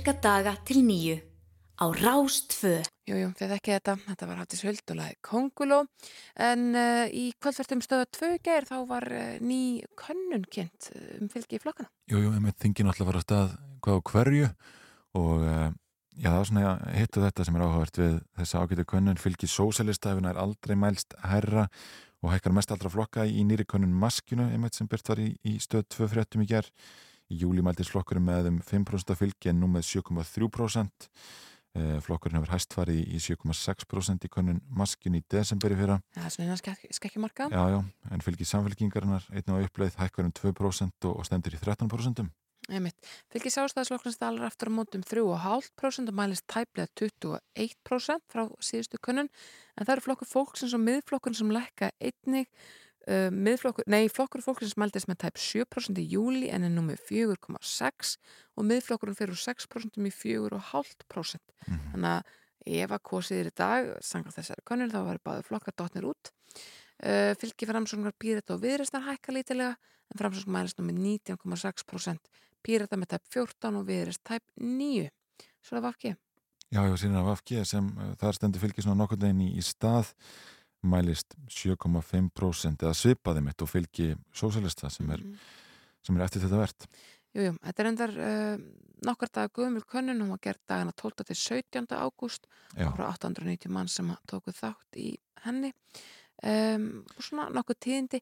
Virka 0.05 0.21
daga 0.21 0.53
til 0.69 0.83
nýju 0.85 1.15
á 1.81 1.89
Rástfö. 1.97 2.83
Jú, 3.09 3.17
jú, 3.17 3.29
þið 3.39 3.55
ekki 3.55 3.73
þetta, 3.73 3.95
þetta 4.05 4.27
var 4.29 4.41
hættis 4.43 4.65
höldulagi 4.67 5.15
Konguló, 5.25 5.79
en 6.37 6.77
uh, 6.77 7.07
í 7.09 7.31
kvöldvertum 7.41 7.81
stöða 7.81 8.11
tvö 8.13 8.29
ger 8.45 8.67
þá 8.69 8.75
var 8.91 9.07
uh, 9.09 9.39
ný 9.41 9.81
könnun 9.97 10.45
kynnt 10.45 10.91
uh, 10.93 11.07
um 11.23 11.31
fylgi 11.33 11.57
í 11.57 11.63
flokkana. 11.63 11.89
Jú, 12.13 12.21
jú, 12.21 12.35
með 12.37 12.59
þingin 12.67 12.93
alltaf 12.93 13.09
var 13.09 13.17
að 13.17 13.25
stað 13.25 13.55
hvað 13.87 13.97
á 13.97 14.07
hverju 14.11 14.51
og 15.23 15.47
uh, 15.49 15.73
já, 16.13 16.29
það 16.29 16.37
var 16.37 16.51
svona 16.51 16.67
að 16.75 16.85
hittu 16.99 17.25
þetta 17.25 17.49
sem 17.49 17.57
er 17.57 17.65
áhugavert 17.65 18.03
við 18.03 18.21
þessa 18.43 18.61
ágætu 18.61 18.87
könnun 18.93 19.25
fylgi 19.25 19.53
sósalista 19.55 20.13
hefur 20.13 20.29
nær 20.29 20.43
aldrei 20.45 20.77
mælst 20.85 21.17
herra 21.25 21.71
og 22.21 22.35
hækkar 22.35 22.59
mest 22.61 22.77
allra 22.77 22.93
flokka 22.93 23.25
í 23.25 23.41
nýri 23.49 23.65
könnun 23.65 23.97
maskinu, 24.05 24.51
einmitt 24.53 24.77
sem 24.77 24.91
byrt 24.91 25.15
var 25.15 25.25
í, 25.25 25.33
í 25.49 25.57
stöð 25.65 25.89
2 25.97 26.13
fréttum 26.13 26.45
í 26.45 26.51
ger. 26.53 26.69
Í 27.33 27.41
júli 27.41 27.65
mæltist 27.65 27.95
flokkurinn 27.95 28.27
með 28.27 28.51
um 28.53 28.61
5% 28.61 29.17
fylgi 29.17 29.53
en 29.53 29.63
nú 29.63 29.71
með 29.73 29.87
7,3%. 29.89 31.09
Eh, 31.75 31.97
Flokkurinn 32.05 32.39
hefur 32.39 32.53
hæst 32.55 32.75
farið 32.77 33.01
í 33.03 33.19
7,6% 33.19 34.29
í 34.29 34.31
könnun 34.31 34.61
maskinu 34.79 35.19
í 35.19 35.25
desemberi 35.33 35.75
fyrra. 35.75 35.97
Það 36.15 36.29
er 36.29 36.35
svona 36.37 36.59
skekkjumarka. 37.01 37.49
Já, 37.51 37.63
já, 37.73 37.81
en 38.15 38.23
fylgi 38.23 38.47
samfélkingarinnar 38.47 39.27
einnig 39.33 39.51
á 39.51 39.67
uppleið 39.67 39.99
hækkar 39.99 40.29
um 40.29 40.35
2% 40.39 41.09
og 41.11 41.27
stendur 41.27 41.57
í 41.57 41.59
13%. 41.59 42.29
Einmitt. 42.71 43.11
Fylgi 43.33 43.51
sástæðisflokkurinn 43.53 44.15
stalar 44.15 44.47
aftur 44.47 44.71
á 44.71 44.77
mótum 44.77 45.03
3,5% 45.05 46.13
og 46.13 46.17
mælist 46.17 46.47
tæplega 46.49 46.87
21% 46.97 48.25
frá 48.31 48.47
síðustu 48.63 49.03
könnun, 49.03 49.29
en 49.75 49.85
það 49.85 49.97
eru 49.97 50.07
flokkur 50.07 50.31
fólksins 50.31 50.77
og 50.79 50.85
miðflokkurinn 50.87 51.41
sem 51.43 51.53
lekka 51.53 51.91
einnig 51.99 52.47
Uh, 53.05 53.29
miðflokkur, 53.29 53.85
nei, 53.93 54.07
flokkur 54.09 54.41
fólksins 54.41 54.79
mældist 54.81 55.09
með 55.11 55.19
tæp 55.27 55.37
7% 55.37 55.99
í 56.01 56.07
júli 56.09 56.47
en 56.49 56.65
er 56.65 56.71
nú 56.73 56.81
með 56.87 57.03
4,6 57.05 58.15
og 58.57 58.65
miðflokkurinn 58.65 59.19
fyrir 59.19 59.35
úr 59.35 59.43
6% 59.43 59.99
í 60.01 60.13
4,5% 60.15 61.53
Mhm. 61.69 61.91
þannig 61.93 62.11
að 62.15 62.23
ef 62.81 62.91
að 62.97 63.03
kosið 63.05 63.41
er 63.43 63.51
í 63.51 63.55
dag 63.61 63.91
sangar 64.01 64.33
þessari 64.33 64.65
konur 64.65 64.89
þá 64.89 65.01
var 65.05 65.19
báðu 65.21 65.45
flokkar 65.45 65.75
dotnir 65.77 66.07
út. 66.09 66.31
Uh, 67.05 67.35
fylgi 67.37 67.67
framsóknar 67.69 68.15
pírata 68.17 68.55
og 68.55 68.63
viðrestar 68.63 69.05
hækka 69.05 69.33
lítilega 69.37 69.77
en 69.77 70.19
framsóknar 70.19 70.55
mælist 70.57 70.79
nú 70.81 70.87
með 70.89 71.03
19,6% 71.29 72.31
pírata 72.65 72.97
með 72.97 73.11
tæp 73.19 73.25
14 73.35 73.77
og 73.77 73.85
viðrest 73.89 74.23
tæp 74.25 74.43
9 74.57 75.11
svo 75.61 75.77
það 75.77 75.83
var 75.83 75.97
ekki 75.99 76.15
Já, 76.73 76.81
já, 76.89 76.95
síðan 76.99 77.21
af 77.21 77.29
AFG 77.35 77.51
sem 77.69 77.87
uh, 77.99 78.15
þar 78.19 78.35
stendur 78.39 78.63
fylgi 78.65 78.83
svona 78.83 78.97
nokkur 79.03 79.19
deginn 79.21 79.43
í, 79.45 79.51
í 79.59 79.63
stað 79.63 80.15
mælist 80.85 81.35
7,5% 81.49 82.85
eða 82.85 82.95
svipaði 82.97 83.43
mitt 83.45 83.63
og 83.65 83.71
fylgi 83.71 84.13
sósalista 84.37 84.91
sem 84.93 85.11
er, 85.11 85.19
Mhm. 85.25 85.39
sem 86.05 86.17
er 86.17 86.25
eftir 86.27 86.43
þetta 86.45 86.61
verðt. 86.61 86.87
Jú, 87.35 87.43
jú, 87.49 87.53
þetta 87.65 87.81
er 87.83 87.89
endar 87.91 88.11
uh, 88.15 88.59
nokkar 89.05 89.29
dagar 89.33 89.51
gömul 89.59 89.83
könnun, 89.91 90.21
hún 90.23 90.31
var 90.31 90.39
gert 90.43 90.61
dagana 90.69 90.93
12. 90.93 91.25
til 91.25 91.35
17. 91.37 91.87
ágúst 91.97 92.47
frá 92.95 93.09
890 93.11 93.69
mann 93.71 93.89
sem 93.89 94.07
tóku 94.31 94.53
þátt 94.55 94.97
í 94.97 95.17
henni 95.45 95.73
um, 96.43 97.05
og 97.17 97.23
svona 97.23 97.49
nokkuð 97.51 97.81
tíðindi 97.81 98.21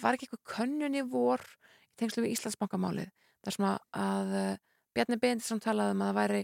var 0.00 0.14
ekki 0.16 0.26
eitthvað 0.28 0.54
könnun 0.56 0.96
í 0.96 1.02
vor 1.06 1.40
í 1.44 1.96
tengslu 2.00 2.24
við 2.24 2.34
Íslandsbankamálið 2.38 3.10
þar 3.44 3.52
sem 3.58 3.66
að, 3.68 3.78
að 3.92 4.34
uh, 4.40 4.56
Bjarni 4.94 5.20
Bendisson 5.20 5.60
talaði 5.60 5.94
um 5.96 6.02
að 6.02 6.08
það 6.12 6.20
væri 6.22 6.42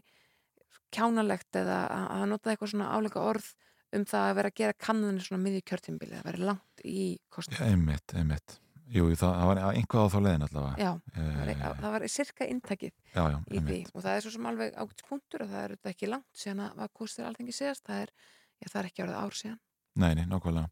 kjánalegt 0.91 1.57
eða 1.61 1.81
að 1.89 2.07
að 2.17 2.29
notaði 2.33 2.53
eitthvað 2.55 2.73
svona 2.75 2.91
áleika 2.97 3.23
orð 3.23 3.49
um 3.97 4.05
það 4.09 4.27
að 4.31 4.35
vera 4.39 4.51
að 4.53 4.59
gera 4.63 4.77
kannanir 4.87 5.25
svona 5.27 5.43
miðju 5.45 5.63
kjörtímbili, 5.71 6.19
það 6.19 6.27
væri 6.31 6.45
langt 6.51 6.83
í 6.87 7.05
kostnum. 7.33 7.63
einmitt, 7.67 8.15
einmitt. 8.15 8.59
Jú, 8.91 9.05
það, 9.15 9.35
það 9.39 9.49
var 9.51 9.59
einhvað 9.71 10.03
á 10.03 10.09
þá 10.11 10.19
leiðin 10.25 10.45
allavega. 10.49 10.77
Já, 10.83 10.91
það 11.15 11.37
var, 11.37 11.51
Eh, 11.51 11.77
það 11.81 11.93
var 11.95 12.05
sirka 12.11 12.47
inntakið 12.51 12.93
já, 13.15 13.23
já, 13.23 13.37
í 13.51 13.61
því 13.69 13.79
og 13.95 14.03
það 14.03 14.15
er 14.17 14.25
svo 14.25 14.33
sem 14.35 14.49
alveg 14.51 14.75
ágætt 14.75 15.05
punktur 15.07 15.45
og 15.45 15.51
það 15.53 15.63
er 15.63 15.75
þetta 15.77 15.93
ekki 15.95 16.09
langt 16.11 16.41
síðan 16.43 16.63
að 16.65 16.81
var 16.81 16.91
kostir 16.99 17.29
alþengi 17.29 17.55
síðast 17.55 17.85
það 17.87 18.01
er, 18.03 18.11
já, 18.59 18.67
það 18.73 18.81
er 18.81 18.89
ekki 18.91 19.05
árið 19.05 19.19
ár 19.21 19.37
síðan 19.39 19.61
Nei, 20.01 20.15
nei, 20.15 20.25
nákvæmlega. 20.31 20.69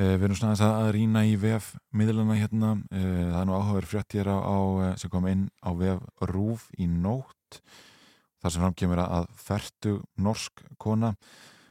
Eh, 0.00 0.14
við 0.16 0.24
erum 0.26 0.36
svona 0.38 0.54
að, 0.56 0.74
að 0.80 0.90
rýna 0.96 1.22
í 1.26 1.36
vef 1.36 1.70
miðluna 1.98 2.36
hérna. 2.38 2.72
Eh, 2.94 3.30
það 3.30 3.38
er 3.40 3.48
nú 3.50 3.56
áhugaður 3.58 3.88
frétt 3.90 4.14
hér 4.16 4.30
á, 4.32 4.38
á, 4.38 4.56
sem 5.02 5.10
kom 5.12 5.26
inn 5.30 5.46
á 5.62 5.70
vef 5.76 6.02
Rúf 6.30 6.68
í 6.78 6.86
nótt. 6.90 7.60
þar 8.40 8.52
sem 8.54 8.62
framkemur 8.62 9.02
að 9.02 9.26
fertu 9.36 9.96
norsk 10.16 10.62
kona 10.80 11.14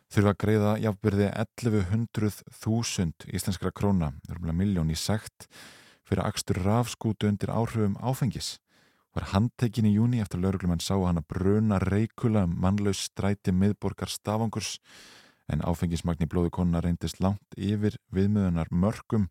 þurfa 0.09 0.33
að 0.33 0.39
greiða 0.43 0.71
jafnbyrði 0.83 1.27
1100.000 1.31 3.29
íslenskra 3.29 3.71
króna, 3.75 4.13
það 4.25 4.33
er 4.33 4.41
umlega 4.41 4.57
miljón 4.57 4.89
í 4.93 4.97
sekt 4.97 5.49
fyrir 6.09 6.25
akstur 6.25 6.57
rafskútu 6.65 7.29
undir 7.29 7.53
áhrifum 7.53 7.97
áfengis. 8.01 8.57
Var 9.13 9.29
handtekinn 9.33 9.89
í 9.89 9.95
júni 9.95 10.21
eftir 10.21 10.41
lauruglumenn 10.41 10.81
sá 10.81 10.95
hann 10.97 11.21
að 11.21 11.29
bruna 11.33 11.79
reikula 11.81 12.45
um 12.47 12.57
mannlaus 12.61 13.05
stræti 13.09 13.53
miðborgar 13.53 14.09
stafangurs 14.09 14.77
en 15.49 15.63
áfengismagn 15.65 16.25
í 16.25 16.29
blóðu 16.29 16.53
konuna 16.57 16.81
reyndist 16.85 17.21
langt 17.21 17.57
yfir 17.57 17.97
viðmiðunar 18.13 18.69
mörgum 18.69 19.29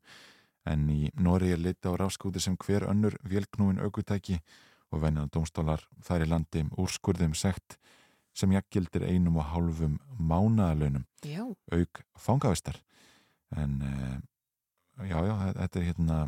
en 0.68 0.88
í 0.90 1.10
Nóri 1.18 1.52
er 1.54 1.62
liti 1.62 1.90
á 1.90 1.94
rafskúti 1.94 2.42
sem 2.42 2.58
hver 2.58 2.88
önnur 2.90 3.16
vélknúin 3.26 3.78
aukutæki 3.82 4.40
og 4.92 5.02
venjan 5.02 5.30
dómstólar 5.32 5.84
þær 6.04 6.26
í 6.26 6.30
landi 6.32 6.64
úrskurðum 6.76 7.34
sekt 7.38 7.78
sem 8.38 8.52
jaggildir 8.54 9.04
einum 9.10 9.36
og 9.42 9.48
hálfum 9.52 9.98
mánaðalönum 10.18 11.04
auk 11.74 12.02
fangavistar. 12.18 12.78
En 13.56 13.78
uh, 13.82 15.06
já, 15.08 15.18
já, 15.26 15.34
þe- 15.42 15.54
þetta 15.62 15.80
er 15.80 15.86
hérna 15.88 16.18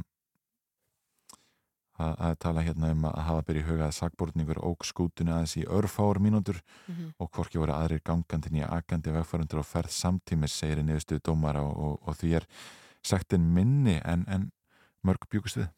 að, 2.00 2.14
að 2.24 2.34
tala 2.40 2.62
hérna 2.64 2.90
um 2.94 3.04
að 3.10 3.18
hafa 3.26 3.44
byrja 3.50 3.62
í 3.62 3.66
huga 3.68 3.86
að 3.90 3.96
sakbortningur 3.98 4.60
óg 4.64 4.86
skútinu 4.88 5.34
aðeins 5.34 5.56
í 5.60 5.64
örfáur 5.68 6.20
mínútur 6.24 6.60
mhm, 6.88 7.10
og 7.20 7.30
hvorki 7.36 7.60
voru 7.60 7.74
aðrir 7.76 8.00
gangandi 8.06 8.52
nýja 8.54 8.70
agandi 8.78 9.12
vegfærundur 9.14 9.60
á 9.60 9.64
ferð 9.68 9.92
samtímis 9.94 10.54
segir 10.62 10.80
í 10.80 10.86
niðurstuðu 10.88 11.24
dómara 11.28 11.62
og, 11.66 11.76
og, 11.76 11.98
og 12.08 12.16
því 12.20 12.32
er 12.40 12.48
sektin 13.04 13.44
minni 13.54 13.98
en, 14.04 14.24
en 14.28 14.48
mörg 15.06 15.28
bjúkust 15.32 15.60
við 15.60 15.68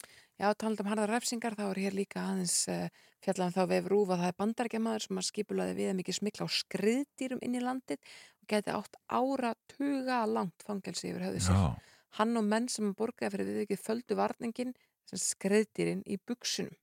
já 0.40 0.49
talað 0.55 0.85
um 0.85 0.90
harðar 0.90 1.12
refsingar 1.14 1.57
þá 1.59 1.64
er 1.68 1.81
hér 1.85 1.97
líka 1.97 2.23
aðeins 2.23 2.57
uh, 2.73 2.88
fjallan 3.25 3.55
þá 3.55 3.62
vef 3.71 3.88
rúfa 3.90 4.18
það 4.21 4.31
er 4.31 4.38
bandarækjamaður 4.42 5.07
sem 5.07 5.21
að 5.21 5.29
skipulaði 5.29 5.79
við 5.79 5.90
að 5.92 5.99
mikið 6.01 6.18
smikla 6.18 6.47
á 6.47 6.57
skriðdýrum 6.59 7.42
inn 7.47 7.59
í 7.59 7.62
landið 7.62 8.12
og 8.42 8.49
geti 8.53 8.75
átt 8.75 9.01
ára 9.07 9.55
tuga 9.71 10.23
langt 10.27 10.66
fangelsi 10.66 11.12
yfir 11.12 11.27
höfðu 11.29 11.45
sér 11.47 11.61
Já, 11.61 11.92
hann 12.18 12.37
og 12.37 12.49
menn 12.49 12.68
sem 12.73 12.92
borgaði 12.97 13.37
fyrir 13.37 13.51
viðvikið 13.51 13.85
földu 13.87 14.18
varningin 14.18 14.75
sem 15.09 15.21
skreiðdýrin 15.21 16.03
í 16.07 16.18
buksunum. 16.29 16.75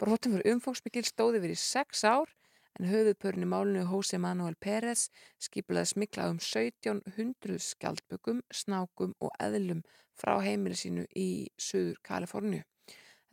Brotum 0.00 0.36
fyrir 0.36 0.54
umfangsmikil 0.54 1.04
stóði 1.08 1.42
verið 1.42 1.58
í 1.58 1.64
sex 1.64 2.04
ár 2.04 2.32
en 2.78 2.88
höfuðpörn 2.90 3.44
í 3.44 3.48
málinu 3.48 3.84
Jose 3.88 4.18
Manuel 4.20 4.56
Pérez 4.60 5.06
skipulaði 5.42 5.92
smikla 5.92 6.28
um 6.32 6.40
1700 6.42 7.60
skjaldbökum, 7.62 8.42
snákum 8.50 9.14
og 9.22 9.34
eðlum 9.40 9.84
frá 10.18 10.36
heimili 10.42 10.78
sínu 10.78 11.06
í 11.16 11.28
Suður 11.58 12.00
Kaliforníu. 12.06 12.64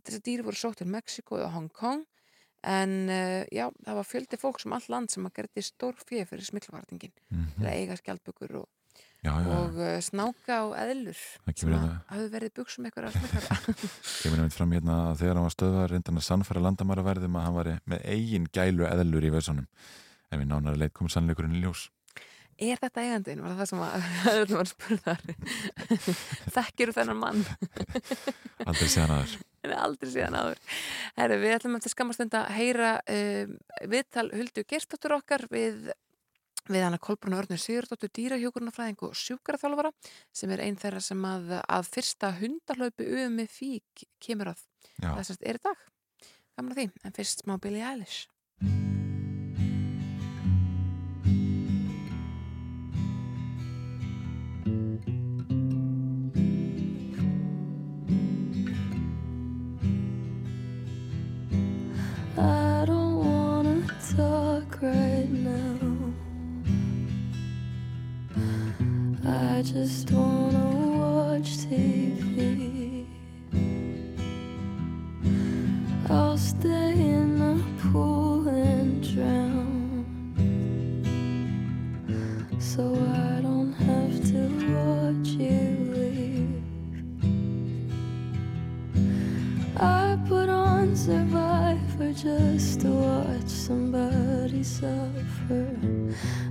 Þessi 0.06 0.24
dýri 0.26 0.46
voru 0.48 0.60
sótt 0.60 0.82
til 0.82 0.90
Mexiko 0.92 1.40
og 1.42 1.54
Hong 1.56 1.70
Kong 1.76 2.06
en 2.68 2.92
uh, 3.10 3.42
já, 3.50 3.70
það 3.86 3.98
var 3.98 4.06
fjöldi 4.08 4.38
fólk 4.42 4.62
sem 4.62 4.74
all 4.76 4.86
land 4.94 5.10
sem 5.14 5.26
að 5.26 5.40
gerði 5.40 5.64
stór 5.66 5.98
fyrir 6.06 6.28
fyrir 6.30 6.46
smiklavarningin 6.46 7.14
mhm, 7.32 7.48
til 7.58 7.66
að 7.66 7.78
eiga 7.80 7.98
skjaldbökur 7.98 8.60
og 8.60 8.68
já, 9.26 9.32
já, 9.32 9.48
og 9.56 9.80
uh, 9.80 9.96
snáka 10.06 10.60
og 10.68 10.76
eðlur 10.78 11.18
Það 11.18 11.56
sem 11.56 11.58
kemur 11.64 11.78
að 11.78 11.88
hérna- 11.88 12.12
hafðu 12.12 12.28
verið 12.36 12.54
buksum 12.60 12.86
eitthvað 12.86 13.10
að 13.10 13.18
smekara 13.18 13.58
kemur 14.22 14.44
nefnt 14.44 14.58
fram 14.60 14.76
hérna 14.78 15.00
að 15.08 15.24
þegar 15.24 15.40
hann 15.40 15.48
var 15.48 15.56
stöðvar 15.58 15.96
reyndan 15.96 16.22
að 16.22 16.28
sannfæra 16.28 16.66
landamæraverðum 16.68 17.40
að 17.40 17.48
hann 17.48 17.58
var 17.58 17.72
með 17.96 18.06
eigin 18.14 18.48
gælu 18.54 18.88
eðlur 18.92 19.26
í 19.26 19.34
veðsónum 19.34 19.68
en 20.32 20.44
við 20.44 20.54
nánari 20.54 20.84
leit 20.84 20.94
komið 20.96 21.18
sannleikurinn 21.18 21.58
í 21.58 21.66
ljós. 21.66 21.90
Er 22.62 22.78
þetta 22.80 23.02
eigandinn? 23.02 23.42
Var 23.42 23.52
það 23.52 23.60
það 23.60 23.70
sem 23.72 23.82
að 23.84 24.04
öllum 24.46 24.60
var 24.60 24.70
spurðar 24.70 25.24
Þekkir 26.56 26.92
þennan 26.96 27.20
mann? 27.20 27.42
Aldrei 28.64 28.86
séðan 28.86 29.16
aður 29.18 29.34
en 29.66 29.76
aldrei 29.78 30.12
síðan 30.14 30.38
áður 30.38 30.62
Herru, 31.18 31.40
við 31.42 31.58
ætlum 31.58 31.78
eftir 31.80 31.96
skamastund 31.96 32.38
að 32.38 32.54
heyra 32.58 32.94
um, 33.16 33.58
viðtal 33.92 34.28
Huldu 34.34 34.66
Gerstóttur 34.68 35.18
okkar 35.18 35.46
við, 35.52 35.92
við 36.68 36.86
hana 36.88 37.02
Kolbrún 37.02 37.38
Örnur 37.38 37.62
Sigurdóttur 37.62 38.12
dýrahjókurnafræðing 38.18 39.06
og 39.08 39.16
sjúkaraþjálfara 39.22 39.94
sem 40.34 40.54
er 40.56 40.66
einn 40.66 40.80
þeirra 40.82 41.04
sem 41.04 41.30
að, 41.30 41.56
að 41.62 41.94
fyrsta 41.94 42.34
hundarlaupi 42.42 43.10
um 43.26 43.40
með 43.42 43.56
fík 43.60 44.06
kemur 44.24 44.54
að 44.56 44.68
Já, 45.02 45.16
þessast 45.18 45.48
er 45.48 45.58
í 45.58 45.64
dag. 45.64 45.88
Gamla 46.58 46.78
því, 46.78 46.88
en 47.06 47.16
fyrst 47.16 47.44
smá 47.46 47.56
Billie 47.62 47.86
Eilish. 47.86 48.28
I 69.62 69.64
just 69.64 70.10
wanna 70.10 70.70
watch 70.98 71.50
TV. 71.70 73.06
I'll 76.10 76.36
stay 76.36 76.94
in 76.94 77.38
the 77.38 77.64
pool 77.80 78.48
and 78.48 79.04
drown. 79.14 80.04
So 82.58 82.82
I 82.96 83.42
don't 83.42 83.74
have 83.74 84.16
to 84.32 84.42
watch 84.74 85.30
you 85.46 85.68
leave. 85.94 86.64
I 89.78 90.18
put 90.28 90.50
on 90.50 90.96
Survivor 90.96 92.14
just 92.14 92.82
to 92.82 92.90
watch 92.90 93.50
somebody 93.50 94.31
suffer. 94.64 95.76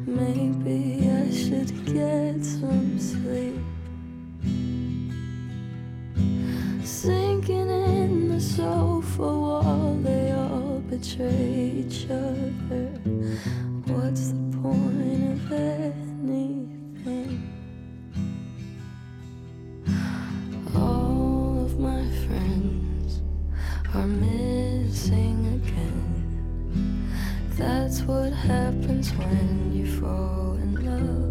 Maybe 0.06 1.08
I 1.08 1.30
should 1.30 1.72
get 1.86 2.44
some 2.44 2.98
sleep. 2.98 3.60
Sinking 6.84 7.70
in 7.70 8.28
the 8.28 8.40
sofa 8.40 9.22
wall, 9.22 9.98
they 10.02 10.32
all 10.32 10.82
betray 10.90 11.84
each 11.84 12.06
other. 12.10 12.88
What's 13.86 14.28
the 14.30 14.58
point 14.58 15.32
of 15.32 15.52
anything? 15.52 16.09
Happens 29.00 29.12
when 29.18 29.72
you 29.72 29.86
fall 30.00 30.54
in 30.54 30.74
love. 30.84 31.30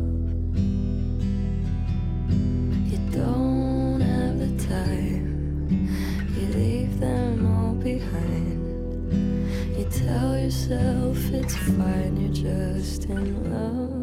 You 2.91 2.97
don't 3.11 4.01
have 4.01 4.39
the 4.39 4.65
time, 4.65 5.69
you 6.35 6.47
leave 6.47 6.99
them 6.99 7.45
all 7.45 7.73
behind. 7.73 8.57
You 9.77 9.85
tell 9.85 10.37
yourself 10.37 11.17
it's 11.31 11.55
fine, 11.55 12.17
you're 12.17 12.33
just 12.33 13.05
in 13.05 13.51
love. 13.53 13.98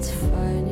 It's 0.00 0.10
fine, 0.12 0.69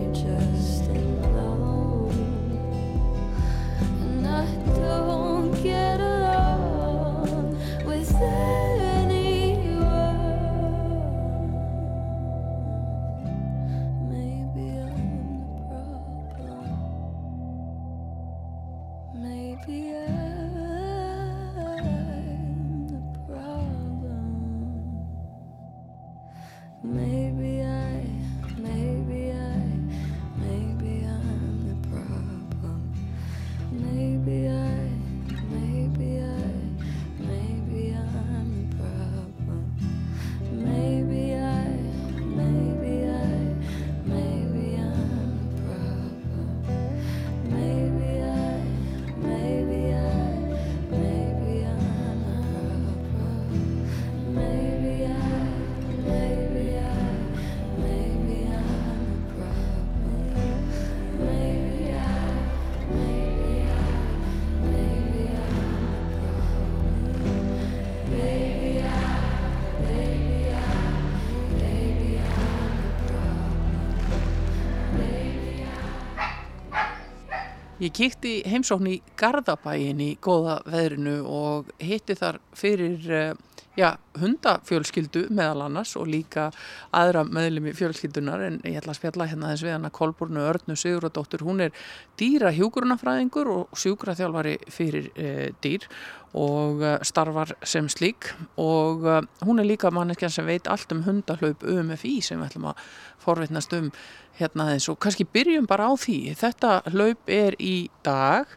Ég 77.79 77.93
kíkti 77.95 78.31
í 78.41 78.51
heimsókn 78.51 78.89
í 78.91 78.97
Garðabæin 79.21 80.01
í 80.03 80.09
góða 80.19 80.57
veðrinu 80.67 81.21
og 81.31 81.69
hitti 81.79 82.17
þar 82.19 82.41
fyrir, 82.59 83.05
eh, 83.07 83.61
já, 83.79 83.93
hundafjölskyldu 84.19 85.29
meðal 85.31 85.63
annars 85.69 85.93
og 85.95 86.09
líka 86.11 86.49
aðra 86.91 87.23
meðlumi 87.23 87.71
fjölskyldunar 87.79 88.43
en 88.49 88.61
ég 88.65 88.81
ætla 88.81 88.91
að 88.97 88.99
spjalla 88.99 89.29
hérna 89.31 89.53
þess 89.53 89.63
við 89.63 89.77
hana 89.77 89.91
Kolbornu 89.95 90.43
Örnu 90.43 90.75
Siguradóttur, 90.75 91.47
hún 91.47 91.61
er 91.61 91.71
dýra 92.19 92.51
hjúgrunafræðingur 92.51 93.53
og 93.55 93.79
sjúkraþjálfari 93.79 94.59
fyrir 94.69 95.13
e, 95.15 95.53
dýr 95.63 95.87
og 96.35 96.83
e, 96.83 96.99
starfar 97.07 97.55
sem 97.63 97.87
slík 97.87 98.33
og 98.59 99.07
e, 99.07 99.21
hún 99.47 99.63
er 99.63 99.71
líka 99.71 99.93
manneskjan 99.95 100.35
sem 100.35 100.47
veit 100.47 100.67
allt 100.67 100.91
um 100.93 101.05
hundahlaup 101.07 101.63
UMFI 101.63 102.21
sem 102.21 102.41
við 102.41 102.51
ætlum 102.51 102.73
að 102.73 102.83
forvitnast 103.23 103.73
um 103.79 103.93
hérna 104.39 104.71
þess 104.73 104.93
og 104.93 104.99
kannski 105.03 105.27
byrjum 105.29 105.69
bara 105.69 105.91
á 105.91 105.93
því. 105.99 106.19
Þetta 106.39 106.75
hlaup 106.93 107.31
er 107.33 107.57
í 107.61 107.89
dag 108.07 108.51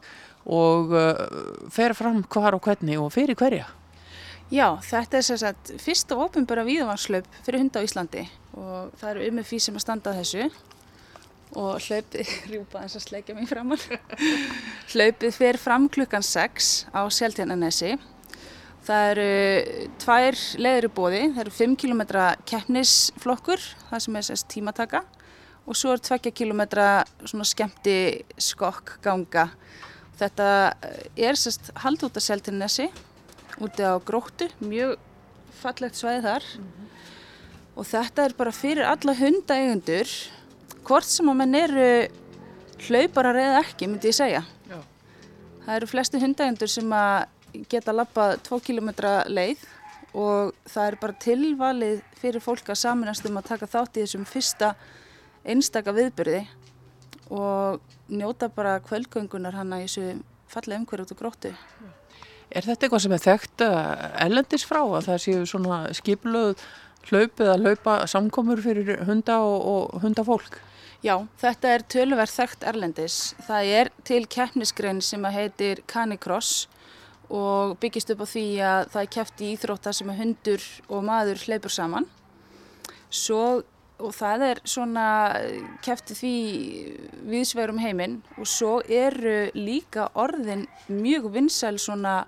og 0.46 0.96
uh, 0.96 1.70
fer 1.74 1.94
fram 1.98 2.24
hvar 2.32 2.58
og 2.58 2.65
hvernig 2.65 3.00
og 3.02 3.12
fyrir 3.13 3.38
hverja. 3.38 3.67
Já, 4.52 4.76
þetta 4.84 5.17
er 5.20 5.24
sem 5.24 5.39
sagt 5.39 5.72
fyrsta 5.80 6.17
ofinbara 6.20 6.65
víðavanslaup 6.67 7.28
fyrir 7.46 7.62
hunda 7.62 7.80
á 7.80 7.88
Íslandi 7.88 8.26
og 8.52 8.91
það 9.00 9.12
eru 9.13 9.28
um 9.30 9.38
með 9.39 9.48
fyrir 9.48 9.63
sem 9.63 9.78
að 9.80 9.84
standa 9.86 10.15
þessu 10.17 10.48
og 11.56 11.78
hlaupið, 11.86 12.34
rjúpa 12.52 12.82
eins 12.82 12.98
að 13.00 13.06
sleikja 13.06 13.36
mig 13.36 13.48
framann, 13.48 13.80
hlaupið 14.91 15.38
fer 15.38 15.60
fram 15.60 15.88
klukkan 15.91 16.26
6 16.26 16.72
á 16.91 17.02
Seltjarnanesi. 17.12 17.96
Það 18.82 19.08
eru 19.12 19.88
tvær 20.02 20.38
leðir 20.58 20.88
í 20.88 20.91
bóði, 20.96 21.24
það 21.36 21.41
eru 21.44 21.52
5 21.54 21.76
km 21.84 22.04
keppnisflokkur, 22.50 23.65
það 23.91 24.06
sem 24.08 24.17
er 24.17 24.28
sérst 24.28 24.50
tímataka 24.52 25.04
og 25.67 25.78
svo 25.78 25.93
er 25.93 26.02
2 26.04 26.32
km 26.34 26.63
svona 27.26 27.47
skemmti 27.47 27.95
skokk 28.41 28.97
ganga. 29.04 29.50
Þetta 30.19 30.47
er 31.17 31.39
sérst 31.39 31.71
hald 31.84 32.04
út 32.06 32.17
af 32.17 32.26
Seltjarnanesi 32.26 32.89
úti 33.62 33.86
á 33.86 33.97
gróttu, 34.02 34.47
mjög 34.63 34.97
fallegt 35.62 35.97
svæði 36.00 36.21
þar 36.26 36.45
og 37.78 37.88
þetta 37.88 38.26
er 38.26 38.36
bara 38.38 38.54
fyrir 38.56 38.88
alla 38.88 39.15
hundaeigundur 39.17 40.10
hvort 40.88 41.08
sem 41.08 41.30
að 41.32 41.38
menn 41.41 41.58
eru 41.60 41.89
hlauparar 42.88 43.38
eða 43.39 43.62
ekki 43.62 43.89
myndi 43.89 44.10
ég 44.12 44.17
segja 44.17 44.41
Já. 44.69 44.80
það 45.65 45.76
eru 45.76 45.91
flestu 45.91 46.21
hundaeigundur 46.21 46.71
sem 46.71 46.95
að 46.95 47.65
geta 47.71 47.95
lappað 47.95 48.39
2 48.47 48.60
km 48.67 48.91
leið 49.30 49.63
og 50.17 50.52
það 50.67 50.88
er 50.88 50.97
bara 51.04 51.19
tilvalið 51.24 52.02
fyrir 52.19 52.43
fólk 52.43 52.74
að 52.74 52.82
saminast 52.82 53.28
um 53.28 53.39
að 53.39 53.52
taka 53.54 53.69
þátt 53.69 54.00
í 54.00 54.06
þessum 54.06 54.28
fyrsta 54.28 54.74
einstaka 55.45 55.93
viðbyrði 55.95 56.43
og 57.32 57.82
njóta 58.12 58.51
bara 58.51 58.80
kvöldgöngunar 58.84 59.56
hana 59.56 59.82
í 59.82 59.88
þessu 59.88 60.21
fallega 60.51 60.82
umhverju 60.82 61.08
út 61.08 61.15
á 61.15 61.21
gróttu 61.21 61.51
Er 62.51 62.65
þetta 62.67 62.86
eitthvað 62.86 63.04
sem 63.06 63.13
er 63.15 63.21
þekkt 63.23 63.62
ellendis 64.25 64.65
frá 64.67 64.82
að 64.84 65.06
það 65.06 65.21
séu 65.23 65.43
svona 65.47 65.77
skipluð 65.95 66.65
hlaup 67.08 67.39
eða 67.39 67.56
hlaupa 67.62 67.93
samkomur 68.12 68.60
fyrir 68.63 69.06
hunda 69.08 69.39
og, 69.45 69.62
og 69.71 70.04
hundafólk? 70.04 70.60
Já, 71.01 71.15
þetta 71.41 71.71
er 71.73 71.86
tölverð 71.89 72.34
þekkt 72.36 72.65
erlendis. 72.69 73.15
Það 73.47 73.69
er 73.80 73.89
til 74.06 74.21
keppnisgrein 74.30 74.99
sem 75.01 75.23
að 75.25 75.38
heitir 75.39 75.82
Canicross 75.89 76.67
og 77.32 77.77
byggist 77.82 78.12
upp 78.13 78.21
á 78.21 78.27
því 78.27 78.45
að 78.67 78.82
það 78.93 79.01
er 79.01 79.12
keppt 79.15 79.41
í 79.41 79.54
íþrótta 79.56 79.93
sem 79.95 80.12
að 80.12 80.19
hundur 80.21 80.67
og 80.91 81.06
maður 81.08 81.41
hleypur 81.47 81.73
saman. 81.73 82.06
Svo, 83.10 83.63
og 84.01 84.15
það 84.17 84.45
er 84.49 84.61
svona 84.67 85.05
í 85.41 86.17
því 86.17 86.33
viðsverum 87.31 87.81
heiminn. 87.81 88.19
Og 88.37 88.49
svo 88.49 88.79
eru 88.85 89.51
líka 89.57 90.09
orðin 90.19 90.67
mjög 90.89 91.29
vinsæl 91.35 91.77
svona 91.79 92.25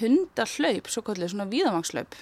hundahlaup, 0.00 0.88
svo 0.92 1.02
kallið 1.04 1.32
svona 1.34 1.50
víðavangshlaup 1.50 2.16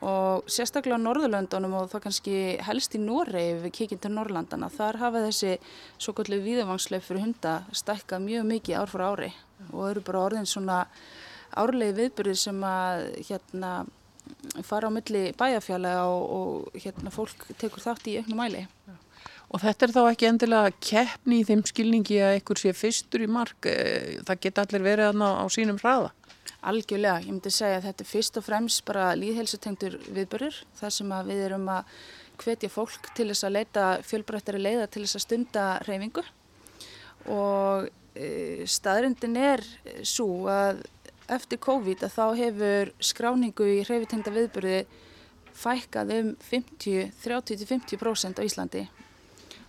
og 0.00 0.46
sérstaklega 0.48 0.96
á 0.96 1.02
Norðurlöndunum 1.02 1.74
og 1.76 1.88
það 1.92 2.04
kannski 2.06 2.36
helst 2.64 2.94
í 2.96 3.00
Noregi 3.02 3.58
við 3.60 3.74
kíkjum 3.76 4.00
til 4.00 4.12
Norrlandana, 4.14 4.70
þar 4.72 4.96
hafa 5.02 5.24
þessi 5.26 5.56
svo 6.00 6.14
kallið 6.16 6.46
víðavangshlaup 6.46 7.04
fyrir 7.04 7.26
hunda 7.26 7.56
stækkað 7.76 8.24
mjög 8.24 8.46
mikið 8.48 8.78
ár 8.80 8.92
fyrir 8.92 9.10
ári 9.10 9.30
og 9.68 9.82
eru 9.90 10.04
bara 10.06 10.22
orðin 10.24 10.48
svona 10.48 10.78
árlegi 11.60 11.98
viðbyrðir 11.98 12.40
sem 12.40 12.64
að 12.64 13.04
hérna 13.28 13.72
fara 14.66 14.90
á 14.90 14.94
milli 14.94 15.30
bæjarfjalla 15.38 15.94
og, 16.08 16.22
og 16.36 16.80
hérna 16.82 17.12
fólk 17.14 17.48
tekur 17.60 17.82
þátt 17.84 18.10
í 18.10 18.18
auknum 18.20 18.42
mæli. 18.42 18.66
Og 19.50 19.58
þetta 19.64 19.86
er 19.86 19.94
þá 19.96 20.00
ekki 20.04 20.28
endilega 20.28 20.74
keppni 20.78 21.40
í 21.40 21.46
þeim 21.48 21.64
skilningi 21.66 22.20
að 22.22 22.36
einhver 22.36 22.60
sé 22.60 22.72
fyrstur 22.76 23.24
í 23.24 23.30
mark, 23.30 23.66
eh, 23.66 24.20
það 24.26 24.42
geta 24.46 24.64
allir 24.64 24.86
verið 24.86 25.10
aðna 25.10 25.30
á 25.42 25.44
sínum 25.50 25.80
hraða. 25.82 26.12
Algjörlega, 26.70 27.24
ég 27.24 27.32
myndi 27.32 27.50
segja 27.52 27.80
að 27.80 27.86
þetta 27.88 28.04
er 28.04 28.10
fyrst 28.10 28.38
og 28.38 28.46
fremst 28.46 28.82
bara 28.86 29.10
líðhelsutengtur 29.18 29.96
viðbörur 30.12 30.58
þar 30.78 30.94
sem 30.94 31.14
við 31.26 31.44
erum 31.48 31.70
að 31.72 31.94
hvetja 32.40 32.70
fólk 32.72 33.10
til 33.16 33.30
þess 33.30 33.46
að 33.46 33.56
leita 33.56 33.86
fjölbreyttari 34.06 34.60
leiða 34.60 34.86
til 34.88 35.04
þess 35.04 35.18
að 35.18 35.24
stunda 35.24 35.64
reyfingu 35.86 36.24
og 37.32 37.88
e, 38.14 38.66
staðrindin 38.68 39.36
er 39.40 39.64
svo 40.06 40.48
að 40.52 40.82
eftir 41.36 41.60
COVID 41.62 42.04
að 42.06 42.16
þá 42.16 42.24
hefur 42.40 42.92
skráningu 43.10 43.68
í 43.68 43.78
hreyfitengda 43.86 44.32
viðbörði 44.34 44.80
fækkað 45.60 46.12
um 46.16 46.32
50, 46.48 47.12
30-50% 47.22 48.40
á 48.40 48.46
Íslandi. 48.46 48.84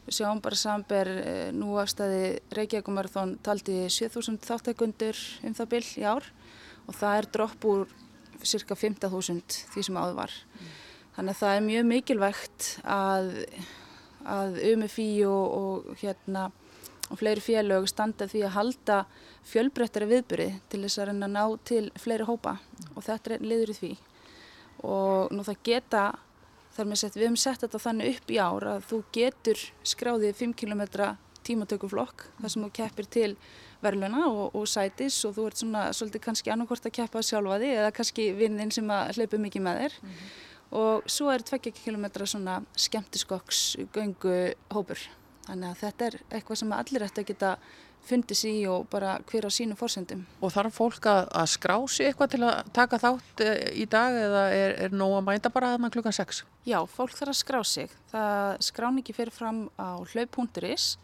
Við 0.05 0.17
sjáum 0.17 0.41
bara 0.41 0.57
samber 0.57 1.09
e, 1.13 1.33
nú 1.53 1.75
afstæði 1.79 2.39
Reykjavíkumarathon 2.57 3.35
taldi 3.45 3.83
7000 3.85 4.39
þáttækundur 4.47 5.17
um 5.45 5.57
það 5.57 5.73
byll 5.75 5.89
í 6.01 6.05
ár 6.09 6.29
og 6.87 6.95
það 6.97 7.17
er 7.17 7.27
dropp 7.35 7.67
úr 7.69 7.83
cirka 8.41 8.75
15.000 8.75 9.67
því 9.73 9.83
sem 9.85 9.99
áður 9.99 10.17
var. 10.17 10.33
Þannig 11.15 11.35
að 11.35 11.41
það 11.41 11.55
er 11.55 11.65
mjög 11.67 11.87
mikilvægt 11.91 12.69
að, 12.87 13.29
að 14.25 14.57
UMFI 14.71 15.09
og, 15.27 15.45
og, 15.61 15.91
hérna, 16.01 16.47
og 17.11 17.19
fleiri 17.19 17.43
félög 17.43 17.87
standa 17.91 18.27
því 18.31 18.45
að 18.47 18.55
halda 18.55 18.97
fjölbrettari 19.51 20.07
viðbyrði 20.09 20.49
til 20.71 20.81
þess 20.85 20.99
að 21.01 21.09
reyna 21.09 21.27
að 21.27 21.35
ná 21.35 21.63
til 21.67 21.83
fleiri 21.99 22.27
hópa 22.29 22.57
og 22.95 23.03
þetta 23.05 23.35
er 23.35 23.45
liður 23.45 23.73
í 23.73 23.79
því. 23.79 23.91
Og 24.87 25.33
nú 25.35 25.43
það 25.45 25.65
geta, 25.67 26.05
þar 26.75 26.87
með 26.89 27.01
sett, 27.01 27.17
við 27.17 27.27
hefum 27.27 27.41
sett 27.43 27.65
þetta 27.65 27.83
þannig 27.83 28.15
upp 28.15 28.31
í 28.31 28.39
ár 28.39 28.67
að 28.75 28.87
þú 28.89 29.01
getur 29.17 29.65
skráðið 29.93 30.39
5 30.39 30.55
km 30.63 30.85
tímatökuflokk 31.45 32.27
þar 32.39 32.53
sem 32.53 32.63
þú 32.65 32.71
keppir 32.77 33.09
til 33.11 33.31
verðluna 33.81 34.27
og, 34.29 34.55
og 34.57 34.67
sætis 34.69 35.17
og 35.25 35.35
þú 35.37 35.47
ert 35.49 35.61
svona 35.61 35.85
svolítið 35.97 36.23
kannski 36.27 36.53
annarkort 36.53 36.85
að 36.85 36.95
keppa 36.99 37.23
sjálfa 37.25 37.57
því 37.61 37.71
eða 37.79 37.93
kannski 37.97 38.27
vinnin 38.37 38.73
sem 38.73 38.93
að 38.93 39.17
hlaupa 39.17 39.39
mikið 39.41 39.65
með 39.65 39.79
þér 39.81 39.95
mm 39.97 40.11
-hmm. 40.11 40.35
og 40.81 41.09
svo 41.09 41.31
er 41.33 41.41
2 41.41 41.73
km 41.81 42.05
svona 42.25 42.61
skemmtiskokks 42.75 43.77
göngu 43.93 44.53
hópur 44.69 44.99
þannig 45.51 45.69
að 45.69 45.79
þetta 45.85 46.07
er 46.07 46.19
eitthvað 46.31 46.61
sem 46.61 46.75
allir 46.79 47.07
ætti 47.07 47.23
að 47.23 47.31
geta 47.31 47.53
fundið 48.07 48.39
sér 48.39 48.55
í 48.57 48.61
og 48.71 48.87
bara 48.89 49.13
hver 49.29 49.45
á 49.45 49.51
sínum 49.53 49.77
fórsendum. 49.77 50.23
Og 50.41 50.53
þarf 50.53 50.77
fólk 50.79 51.05
að, 51.11 51.21
að 51.37 51.47
skrá 51.53 51.75
sig 51.91 52.09
eitthvað 52.09 52.33
til 52.33 52.41
að 52.47 52.71
taka 52.73 52.99
þátt 53.01 53.43
í 53.77 53.85
dag 53.91 54.17
eða 54.17 54.43
er, 54.55 54.75
er 54.87 54.95
nóg 54.95 55.19
að 55.19 55.27
mæta 55.27 55.53
bara 55.53 55.75
að 55.75 55.83
maður 55.83 55.99
klukkan 55.99 56.17
6? 56.17 56.41
Já, 56.65 56.79
fólk 56.89 57.13
þarf 57.13 57.35
að 57.35 57.39
skrá 57.43 57.61
sig. 57.67 57.93
Það 58.09 58.65
skráningi 58.71 59.15
fyrir 59.17 59.35
fram 59.35 59.63
á 59.77 60.01
hlaup.is 60.01 60.95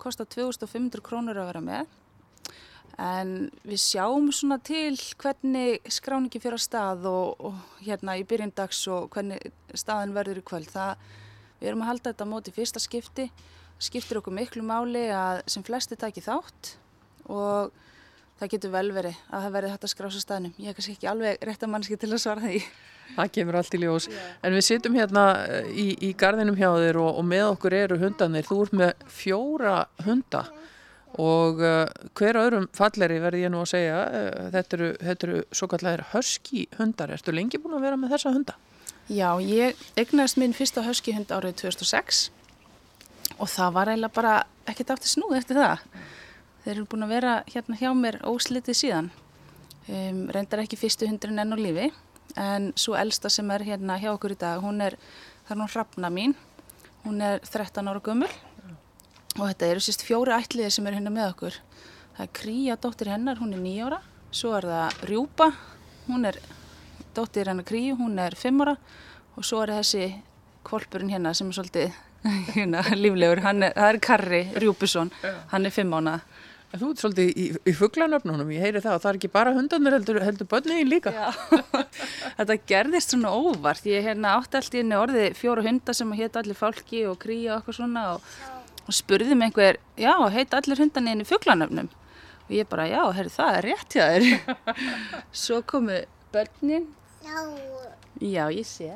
kostar 0.00 0.28
2500 0.28 1.04
krónur 1.04 1.38
að 1.40 1.52
vera 1.52 1.64
með 1.64 1.92
en 3.00 3.48
við 3.66 3.80
sjáum 3.82 4.28
svona 4.34 4.60
til 4.62 4.94
hvernig 5.18 5.82
skráningi 5.90 6.38
fyrir 6.42 6.58
að 6.58 6.66
stað 6.66 7.08
og, 7.10 7.40
og 7.50 7.82
hérna 7.82 8.14
í 8.20 8.24
byrjundags 8.28 8.84
og 8.92 9.08
hvernig 9.14 9.50
staðin 9.74 10.14
verður 10.14 10.42
í 10.42 10.44
kvöld 10.46 10.70
það, 10.70 11.00
við 11.58 11.70
erum 11.70 11.82
að 11.82 11.90
halda 11.90 12.12
þetta 12.12 12.28
móti 12.30 12.54
fyrsta 12.54 12.82
skipti 12.82 13.28
skiptir 13.82 14.20
okkur 14.20 14.34
miklu 14.34 14.64
máli 14.66 15.08
að 15.12 15.42
sem 15.50 15.64
flesti 15.66 15.98
taki 15.98 16.22
þátt 16.24 16.74
og 17.30 17.72
það 18.40 18.50
getur 18.54 18.74
vel 18.74 18.88
verið 18.94 19.20
að 19.30 19.46
það 19.46 19.54
verði 19.56 19.70
hægt 19.74 19.86
að 19.86 19.92
skrása 19.92 20.22
staðnum. 20.22 20.56
Ég 20.58 20.72
er 20.72 20.76
kannski 20.76 20.96
ekki 20.96 21.10
alveg 21.10 21.46
rétt 21.46 21.64
að 21.64 21.72
mannski 21.74 21.98
til 22.00 22.10
að 22.10 22.22
svara 22.24 22.44
því. 22.44 22.60
Það 23.14 23.32
kemur 23.36 23.58
allt 23.60 23.74
í 23.76 23.80
ljós. 23.82 24.08
Yeah. 24.08 24.28
en 24.42 24.56
við 24.56 24.66
sittum 24.66 24.98
hérna 24.98 25.24
í, 25.68 25.90
í 26.00 26.12
gardinum 26.18 26.56
hjá 26.58 26.70
þér 26.72 26.98
og, 27.02 27.18
og 27.20 27.26
með 27.28 27.46
okkur 27.52 27.76
eru 27.76 27.98
hundanir 28.00 28.46
þú 28.48 28.60
ert 28.64 28.78
með 28.80 29.08
fjóra 29.12 29.74
hunda 30.06 30.44
og 31.20 31.60
uh, 31.62 31.84
hver 32.18 32.38
öðrum 32.40 32.64
falleri 32.74 33.20
verði 33.22 33.44
ég 33.44 33.52
nú 33.54 33.60
að 33.62 33.70
segja 33.74 33.98
uh, 34.02 34.46
þetta 34.54 34.78
eru, 34.78 34.88
þetta 34.98 35.28
eru 35.28 35.42
svo 35.54 35.68
kallar 35.70 36.02
husky 36.14 36.64
hundar, 36.80 37.12
ertu 37.14 37.34
lengi 37.34 37.60
búin 37.62 37.76
að 37.78 37.86
vera 37.86 38.00
með 38.00 38.16
þessa 38.16 38.34
hunda? 38.34 38.56
Já, 39.12 39.28
ég 39.44 39.84
egnaðist 40.00 40.40
minn 40.40 40.56
fyrsta 40.56 40.82
husky 40.88 41.14
hund 41.14 41.30
árið 41.30 41.60
2006 41.60 42.30
og 43.38 43.50
það 43.50 43.74
var 43.76 43.90
eiginlega 43.92 44.16
bara 44.16 44.34
ekkert 44.70 44.94
aftur 44.94 45.12
snúð 45.12 45.36
eftir 45.38 45.60
það. 45.60 45.84
Þeir 46.64 46.74
eru 46.76 46.86
búin 46.92 47.06
að 47.06 47.12
vera 47.16 47.34
hérna 47.50 47.78
hjá 47.80 47.90
mér 47.98 48.20
óslitið 48.28 48.78
síðan. 48.80 49.10
Um, 49.84 50.24
reyndar 50.32 50.64
ekki 50.64 50.80
fyrstu 50.80 51.08
hundurinn 51.10 51.42
enn 51.42 51.52
á 51.52 51.58
lífi 51.60 51.90
en 52.40 52.70
svo 52.80 52.94
elsta 52.96 53.28
sem 53.28 53.50
er 53.52 53.66
hérna 53.66 53.98
hjá 54.00 54.14
okkur 54.14 54.32
í 54.32 54.38
dag 54.40 54.62
hún 54.64 54.80
er, 54.80 54.96
það 55.44 55.54
er 55.54 55.60
nú 55.60 55.68
hrafna 55.68 56.10
mín. 56.10 56.34
Hún 57.04 57.20
er 57.20 57.44
13 57.44 57.90
ára 57.90 58.00
gömul. 58.00 58.32
Og 59.34 59.44
þetta 59.50 59.68
eru 59.68 59.82
sérst 59.84 60.06
fjóri 60.06 60.32
ætliðir 60.32 60.72
sem 60.72 60.86
eru 60.88 60.96
hérna 60.98 61.12
með 61.12 61.30
okkur. 61.34 61.60
Það 62.16 62.26
er 62.26 62.34
Kríja 62.40 62.80
dóttir 62.80 63.10
hennar, 63.12 63.40
hún 63.42 63.52
er 63.52 63.60
nýjára 63.60 64.00
svo 64.34 64.54
er 64.58 64.66
það 64.66 65.02
Rjúpa, 65.08 65.46
hún 66.08 66.26
er 66.26 66.38
dóttir 67.14 67.48
hennar 67.50 67.66
Kríu, 67.66 67.94
hún 67.98 68.18
er 68.18 68.34
fimm 68.38 68.64
ára. 68.64 68.76
Og 69.38 69.46
svo 69.46 69.62
er 69.62 69.74
þessi 69.78 70.08
kvolpurinn 70.66 71.12
hérna 71.12 71.34
sem 71.34 71.50
er 71.50 71.56
svolítið 71.56 71.94
hérna, 72.54 72.82
líflegur, 72.96 73.42
hann 73.44 73.66
er, 73.66 73.74
það 73.76 73.90
er 73.92 74.00
Karri 74.08 74.42
Rjúbusson, 74.62 75.12
hann 75.52 75.68
er 75.68 75.74
fimm 75.74 75.94
ára. 75.96 76.18
En 76.74 76.80
þú 76.80 76.88
ert 76.90 77.02
svolítið 77.04 77.28
í, 77.38 77.44
í 77.70 77.72
fugglanöfnunum, 77.78 78.48
ég 78.50 78.64
heyri 78.64 78.80
það. 78.82 78.96
Og 78.96 79.02
það 79.04 79.10
er 79.12 79.18
ekki 79.20 79.28
bara 79.30 79.52
hundarnir 79.54 79.94
heldur, 79.94 80.16
heldur 80.26 80.48
börnin 80.50 80.88
líka. 80.90 81.12
Já, 81.14 81.28
þetta 82.40 82.56
gerðist 82.72 83.14
svona 83.14 83.30
óvart, 83.30 83.86
ég 83.86 84.02
hérna 84.02 84.32
átti 84.40 84.58
allt 84.58 84.74
í 84.74 84.80
henni 84.82 84.98
orði 84.98 85.28
fjóra 85.38 85.62
hundar 85.62 85.94
sem 85.94 86.10
hétt 86.18 86.40
allir 86.40 86.58
fálki 86.58 87.04
og 87.06 87.20
Kríu 87.22 87.52
og 87.52 87.60
eitthvað 87.60 87.78
svona 87.78 88.06
og, 88.16 88.26
og 88.82 88.98
spurði 88.98 89.38
mig 89.38 89.52
einhver, 89.52 89.78
já, 90.00 90.16
heit 90.34 90.58
allir 90.58 90.82
hundarnir 90.82 91.14
inn 91.14 91.22
í 91.22 91.28
fugglanöfnum 91.30 91.92
og 92.44 92.52
ég 92.52 92.68
bara, 92.68 92.88
já, 92.90 93.00
herri, 93.16 93.32
það 93.32 93.58
er 93.58 93.66
rétt 93.70 93.94
hjá 93.96 94.04
þér. 94.10 94.76
Svo 95.44 95.62
komu 95.62 96.02
börnin. 96.34 96.90
Já, 98.20 98.48
ég 98.50 98.66
sé. 98.68 98.90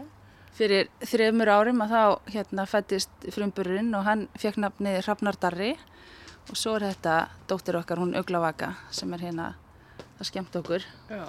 Fyrir 0.58 0.88
þreymur 1.06 1.50
árum 1.54 1.84
að 1.84 1.92
þá 1.92 2.32
hérna 2.34 2.64
fættist 2.66 3.26
frumburinn 3.30 3.92
og 3.94 4.02
hann 4.08 4.24
fekk 4.34 4.58
nafnið 4.64 4.96
Hrafnar 5.04 5.38
Darri 5.38 5.76
og 6.48 6.56
svo 6.58 6.74
er 6.74 6.88
þetta 6.88 7.28
dóttir 7.46 7.78
okkar, 7.78 8.00
hún 8.02 8.16
Uglavaka, 8.18 8.72
sem 8.90 9.12
er 9.14 9.22
hérna 9.28 9.52
að 10.18 10.30
skemmt 10.32 10.56
okkur. 10.58 10.82
Já. 11.12 11.26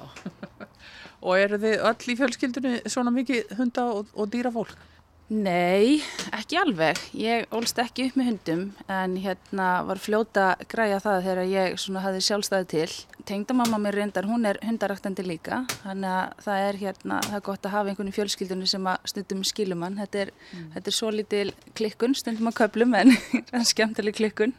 og 1.28 1.34
eru 1.38 1.60
þið 1.62 1.84
öll 1.92 2.14
í 2.14 2.16
fjölskyldunni 2.24 2.74
svona 2.90 3.14
mikið 3.14 3.54
hunda 3.60 3.86
og, 4.00 4.10
og 4.16 4.32
dýra 4.34 4.54
fólk? 4.56 4.74
Nei, 5.30 6.00
ekki 6.34 6.58
alveg. 6.58 6.98
Ég 7.14 7.52
ólst 7.54 7.78
ekki 7.78 8.08
upp 8.08 8.16
með 8.18 8.30
hundum 8.32 8.62
en 8.90 9.12
hérna 9.22 9.68
var 9.86 10.00
fljóta 10.02 10.46
græja 10.72 10.98
það 11.04 11.26
þegar 11.28 11.50
ég 11.52 11.76
svona 11.78 12.02
hafði 12.02 12.24
sjálfstæði 12.26 12.66
til. 12.72 12.96
Tengdamamma 13.30 13.78
mér 13.84 14.00
reyndar, 14.00 14.26
hún 14.26 14.48
er 14.50 14.58
hundaraktandi 14.66 15.22
líka, 15.28 15.60
þannig 15.84 16.16
að 16.16 16.42
það 16.48 16.64
er 16.64 16.80
hérna, 16.80 17.20
það 17.28 17.36
er 17.38 17.44
gott 17.46 17.68
að 17.70 17.76
hafa 17.76 17.92
einhvern 17.92 18.10
í 18.10 18.16
fjölskyldunni 18.16 18.70
sem 18.72 18.90
að 18.90 19.06
stundum 19.12 19.44
skilum 19.46 19.86
hann. 19.86 20.00
Þetta 20.02 20.24
er, 20.24 20.32
þetta 20.74 20.90
er 20.90 20.98
svo 20.98 21.12
lítil 21.14 21.44
klikkun, 21.78 22.18
stundum 22.18 22.50
að 22.50 22.58
köplum 22.64 22.98
en 23.04 23.14
skemmtileg 23.70 24.18
klikkun. 24.18 24.56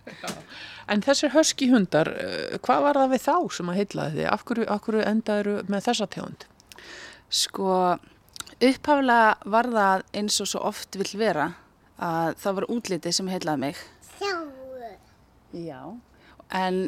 En 0.87 1.03
þessir 1.03 1.35
höski 1.35 1.73
hundar, 1.75 2.13
eh, 2.15 2.55
hvað 2.63 2.87
var 2.87 3.03
það 3.03 3.17
við 3.17 3.27
þá 3.27 3.35
sem 3.59 3.75
að 3.75 3.83
heitlaði 3.83 4.21
þið? 4.21 4.31
Af 4.37 4.47
hverju, 4.47 4.71
af 4.71 4.87
hverju 4.87 5.05
endaður 5.17 5.53
með 5.67 5.85
þessa 5.91 6.11
tegund? 6.15 6.49
Sko, 7.43 7.75
upphaflega 8.61 9.51
var 9.53 9.68
það 9.73 10.07
eins 10.20 10.40
og 10.42 10.51
svo 10.51 10.62
oft 10.70 10.99
vill 11.01 11.12
vera 11.20 11.51
að 12.01 12.37
það 12.40 12.57
var 12.59 12.68
útlitið 12.77 13.16
sem 13.16 13.29
heilaði 13.33 13.62
mig. 13.64 13.83
Já. 15.66 15.83
En 16.55 16.81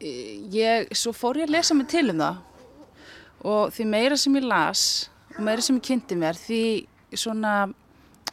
eh, 0.00 0.38
ég, 0.52 0.90
svo 0.96 1.14
fór 1.16 1.40
ég 1.40 1.48
að 1.48 1.56
lesa 1.56 1.76
mig 1.76 1.88
til 1.92 2.08
um 2.12 2.22
það 2.22 2.48
og 3.42 3.72
því 3.74 3.86
meira 3.90 4.16
sem 4.20 4.36
ég 4.38 4.46
las 4.46 4.82
og 5.34 5.40
meira 5.46 5.64
sem 5.64 5.78
ég 5.78 5.86
kynnti 5.88 6.18
mér 6.18 6.38
því 6.38 6.62
svona 7.18 7.54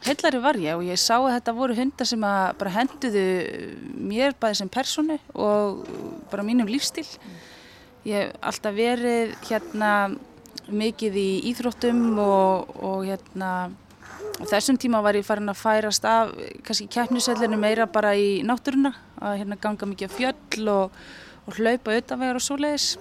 heillari 0.06 0.40
var 0.40 0.58
ég 0.60 0.78
og 0.78 0.86
ég 0.86 1.00
sá 1.00 1.16
að 1.18 1.32
þetta 1.34 1.54
voru 1.56 1.76
hundar 1.76 2.08
sem 2.08 2.24
að 2.24 2.44
bara 2.60 2.74
henduðu 2.76 3.24
mér 4.10 4.36
bæði 4.40 4.60
sem 4.62 4.72
personu 4.72 5.18
og 5.34 5.82
bara 6.30 6.46
mínum 6.46 6.70
lífstíl. 6.70 7.06
Ég 8.08 8.30
hef 8.30 8.36
alltaf 8.48 8.76
verið 8.76 9.34
hérna 9.50 9.90
mikið 10.76 11.16
í 11.20 11.28
íþróttum 11.50 12.02
og, 12.22 12.74
og 12.76 13.06
hérna 13.08 13.50
og 14.40 14.48
þessum 14.48 14.78
tíma 14.80 15.02
var 15.04 15.18
ég 15.18 15.26
farin 15.26 15.52
að 15.52 15.60
færast 15.60 16.06
af 16.08 16.32
kannski 16.66 16.88
keppnisellinu 16.92 17.58
meira 17.60 17.86
bara 17.90 18.14
í 18.16 18.40
náttúruna 18.46 18.94
að 19.20 19.42
hérna 19.42 19.58
ganga 19.60 19.88
mikið 19.90 20.12
á 20.12 20.16
fjöll 20.16 20.72
og, 20.72 20.96
og 21.46 21.58
hlaupa 21.58 21.96
utanvegar 21.98 22.40
og 22.40 22.44
svoleiðis. 22.44 22.94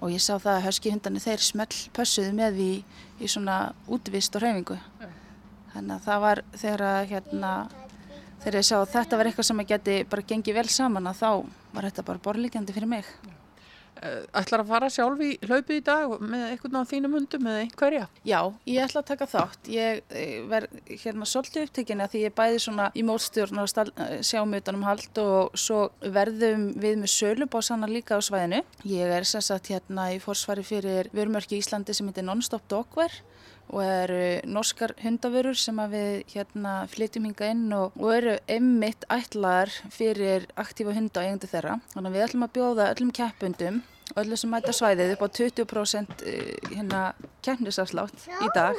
Og 0.00 0.14
ég 0.14 0.22
sá 0.22 0.38
það 0.38 0.54
að 0.54 0.66
höskihundarnir 0.68 1.24
þeir 1.24 1.44
smell 1.44 1.80
pössuðu 1.96 2.32
með 2.36 2.62
í, 2.62 2.70
í 3.20 3.28
svona 3.28 3.74
útvist 3.90 4.36
og 4.38 4.44
hreyfingu. 4.44 4.78
Þannig 5.74 5.96
að 5.96 6.06
það 6.06 6.22
var 6.24 6.42
þegar 6.54 6.86
að 6.86 7.02
hérna 7.10 7.52
þegar 8.40 8.60
ég 8.62 8.70
sá 8.70 8.76
að 8.78 8.94
þetta 8.94 9.18
var 9.20 9.28
eitthvað 9.28 9.50
sem 9.50 9.60
að 9.60 9.70
geti 9.74 9.98
bara 10.14 10.26
gengið 10.32 10.56
vel 10.56 10.70
saman 10.72 11.10
að 11.10 11.20
þá 11.20 11.30
var 11.74 11.90
þetta 11.90 12.06
bara 12.08 12.24
borlíkjandi 12.24 12.74
fyrir 12.76 12.90
mig 12.90 13.12
Ætlar 14.00 14.62
að 14.62 14.70
fara 14.70 14.88
sjálf 14.92 15.20
í 15.24 15.30
hlaupið 15.44 15.76
í 15.76 15.84
dag 15.84 16.14
með 16.22 16.44
einhvern 16.54 16.80
á 16.80 16.90
þínum 16.90 17.16
hundum 17.18 17.48
eða 17.50 17.64
einhverja? 17.64 18.06
Já, 18.24 18.40
ég 18.70 18.84
ætla 18.86 19.02
að 19.02 19.08
taka 19.10 19.28
þátt. 19.28 19.70
Ég 19.74 20.00
eh, 20.08 20.36
verð 20.48 20.78
hérna 20.88 21.28
svolítið 21.28 21.66
upptekina 21.66 22.08
því 22.10 22.24
ég 22.24 22.36
bæði 22.38 22.62
svona 22.64 22.90
í 22.96 23.04
mótstjórn 23.06 23.60
og 23.60 23.72
sjáum 24.26 24.56
utanum 24.56 24.86
hald 24.88 25.20
og 25.22 25.58
svo 25.58 25.82
verðum 26.00 26.70
við 26.80 27.02
með 27.02 27.14
sölubásanna 27.16 27.90
líka 27.90 28.16
á 28.16 28.20
svæðinu. 28.24 28.62
Ég 28.88 29.16
er 29.18 29.28
sérsagt 29.28 29.72
hérna 29.72 30.10
í 30.14 30.20
fórsvari 30.22 30.64
fyrir 30.64 31.12
vörmörki 31.16 31.60
Íslandi 31.60 31.96
sem 31.96 32.08
heitir 32.08 32.26
Non-Stop 32.26 32.68
Dogwear 32.72 33.20
og 33.70 33.82
eru 33.84 34.22
norskar 34.50 34.94
hundavörur 35.02 35.58
sem 35.58 35.78
við 35.92 36.24
hérna 36.34 36.74
flytjum 36.90 37.28
hinga 37.28 37.50
inn 37.54 37.64
og, 37.76 37.96
og 38.00 38.12
eru 38.16 38.34
emmitt 38.50 39.06
ætlaðar 39.12 39.72
fyrir 39.94 40.48
aktífa 40.60 40.94
hunda 40.96 41.22
og 41.22 41.28
eigandi 41.28 41.50
þeirra. 41.50 41.78
Þannig 41.94 42.10
að 42.10 42.18
við 42.18 42.26
ætlum 42.26 42.46
að 42.46 42.54
bjóða 42.58 42.90
öllum 42.94 43.14
keppundum 43.20 43.80
og 44.10 44.22
öllum 44.24 44.40
sem 44.42 44.54
mæta 44.54 44.74
svæðið 44.74 45.14
upp 45.14 45.24
á 45.26 45.28
20% 45.38 46.24
eh, 46.26 46.54
hérna 46.74 47.02
keppnisafslátt 47.46 48.26
í 48.40 48.52
dag. 48.56 48.78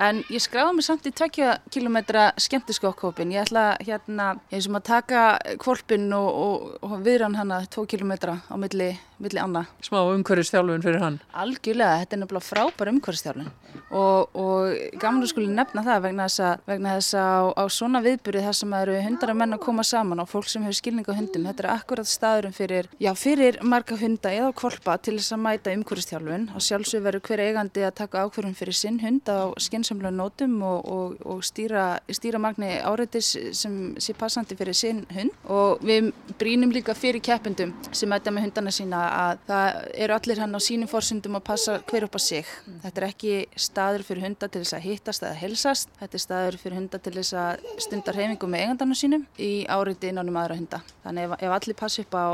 En 0.00 0.22
ég 0.32 0.40
skráði 0.42 0.76
mig 0.76 0.86
samt 0.86 1.06
í 1.08 1.12
20 1.12 1.68
km 1.72 1.98
skemmtiskokkhópin. 2.40 3.32
Ég 3.34 3.44
ætla 3.44 3.64
hérna, 3.82 4.32
ég 4.52 4.64
sem 4.64 4.78
að 4.78 4.86
taka 4.88 5.24
kvolpin 5.60 6.08
og, 6.16 6.28
og, 6.44 6.70
og 6.86 6.94
viðran 7.04 7.36
hana 7.36 7.62
2 7.72 7.84
km 7.90 8.14
á 8.32 8.54
milli, 8.56 8.92
milli 9.22 9.42
anna. 9.42 9.66
Smá 9.84 10.00
umhverfistjálfun 10.00 10.84
fyrir 10.84 11.02
hann. 11.04 11.20
Algjörlega, 11.36 12.00
þetta 12.02 12.16
er 12.16 12.22
nefnilega 12.24 12.48
frábær 12.48 12.92
umhverfstjálfun 12.94 13.52
og, 13.92 14.32
og 14.36 14.98
gaman 15.00 15.24
að 15.24 15.30
skuli 15.32 15.50
nefna 15.52 15.84
það 15.84 16.04
vegna 16.06 16.26
þess 16.28 16.42
að, 16.46 16.62
vegna 16.70 16.94
þess 16.96 17.16
að 17.20 17.32
á, 17.32 17.40
á 17.60 17.64
svona 17.76 18.02
viðbyrði 18.04 18.44
þar 18.46 18.56
sem 18.58 18.74
eru 18.78 18.96
hundara 19.04 19.36
menn 19.36 19.56
að 19.56 19.62
koma 19.66 19.84
saman 19.86 20.22
og 20.22 20.30
fólk 20.30 20.48
sem 20.48 20.64
hefur 20.64 20.78
skilning 20.78 21.08
á 21.08 21.14
hundum, 21.16 21.46
þetta 21.48 21.64
er 21.64 21.70
akkurat 21.74 22.08
staðurum 22.08 22.56
fyrir, 22.56 22.88
já, 23.02 23.10
fyrir 23.18 23.58
marga 23.64 23.98
hunda 24.00 24.32
eða 24.32 24.52
kvolpa 24.56 24.96
til 25.04 25.18
þess 25.18 25.36
að 25.36 25.42
mæta 25.46 25.76
umhverfstjálfun 25.76 26.48
og 26.56 26.64
sjálfsög 26.64 27.04
verður 27.06 27.24
hver 27.28 27.44
eigandi 27.46 27.86
að 27.86 27.96
taka 28.00 28.24
ákverðum 28.24 28.56
fyrir 28.58 28.78
sinn 28.78 29.00
hund 29.02 29.28
á 29.28 29.52
skinsamlega 29.82 30.14
nótum 30.14 30.62
og, 30.62 30.86
og, 30.86 31.16
og 31.26 31.42
stýra, 31.44 32.00
stýra 32.10 32.38
magni 32.38 32.70
áreitis 32.82 33.32
sem 33.56 33.94
sé 33.98 34.14
passandi 34.14 34.56
fyrir 34.56 34.76
sinn 34.76 35.02
hund 35.12 35.32
og 35.50 35.82
við 35.82 36.12
brínum 36.38 36.72
líka 36.72 36.94
fyrir 36.94 37.22
keppendum 37.22 37.74
sem 37.92 38.08
mæta 38.10 38.30
með 38.30 38.46
hundana 38.46 38.72
sína 38.72 39.02
að 39.10 39.42
það 39.48 39.80
eru 40.04 40.16
allir 40.16 40.42
hann 40.42 40.54
á 40.54 40.60
sínum 40.62 40.90
fórsundum 40.90 41.38
að 41.38 41.46
passa 41.50 41.78
hver 41.90 42.06
upp 42.06 42.16
á 42.16 42.20
sig. 42.22 42.46
Þetta 42.82 43.02
er 43.02 43.08
ekki 43.08 43.34
staður 43.56 44.06
fyrir 44.06 44.26
hunda 44.28 44.48
til 44.48 44.62
þess 44.62 44.78
að 44.78 44.86
hittast 44.86 45.26
eða 45.26 45.40
helsast. 45.42 45.92
Þetta 46.00 46.18
er 46.18 46.24
staður 46.26 46.60
fyrir 46.62 46.78
hunda 46.78 47.02
til 47.02 47.14
þess 47.18 47.36
að 47.42 47.66
stunda 47.82 48.16
hreyfingu 48.16 48.50
með 48.50 48.66
eigandarnu 48.66 48.98
sínum 48.98 49.26
í 49.38 49.52
áriði 49.66 50.12
innan 50.12 50.30
um 50.30 50.40
aðra 50.40 50.58
hunda. 50.60 50.82
Þannig 51.04 51.28
ef, 51.28 51.36
ef 51.42 51.58
allir 51.58 51.78
passi 51.78 52.06
upp 52.06 52.16
á, 52.18 52.26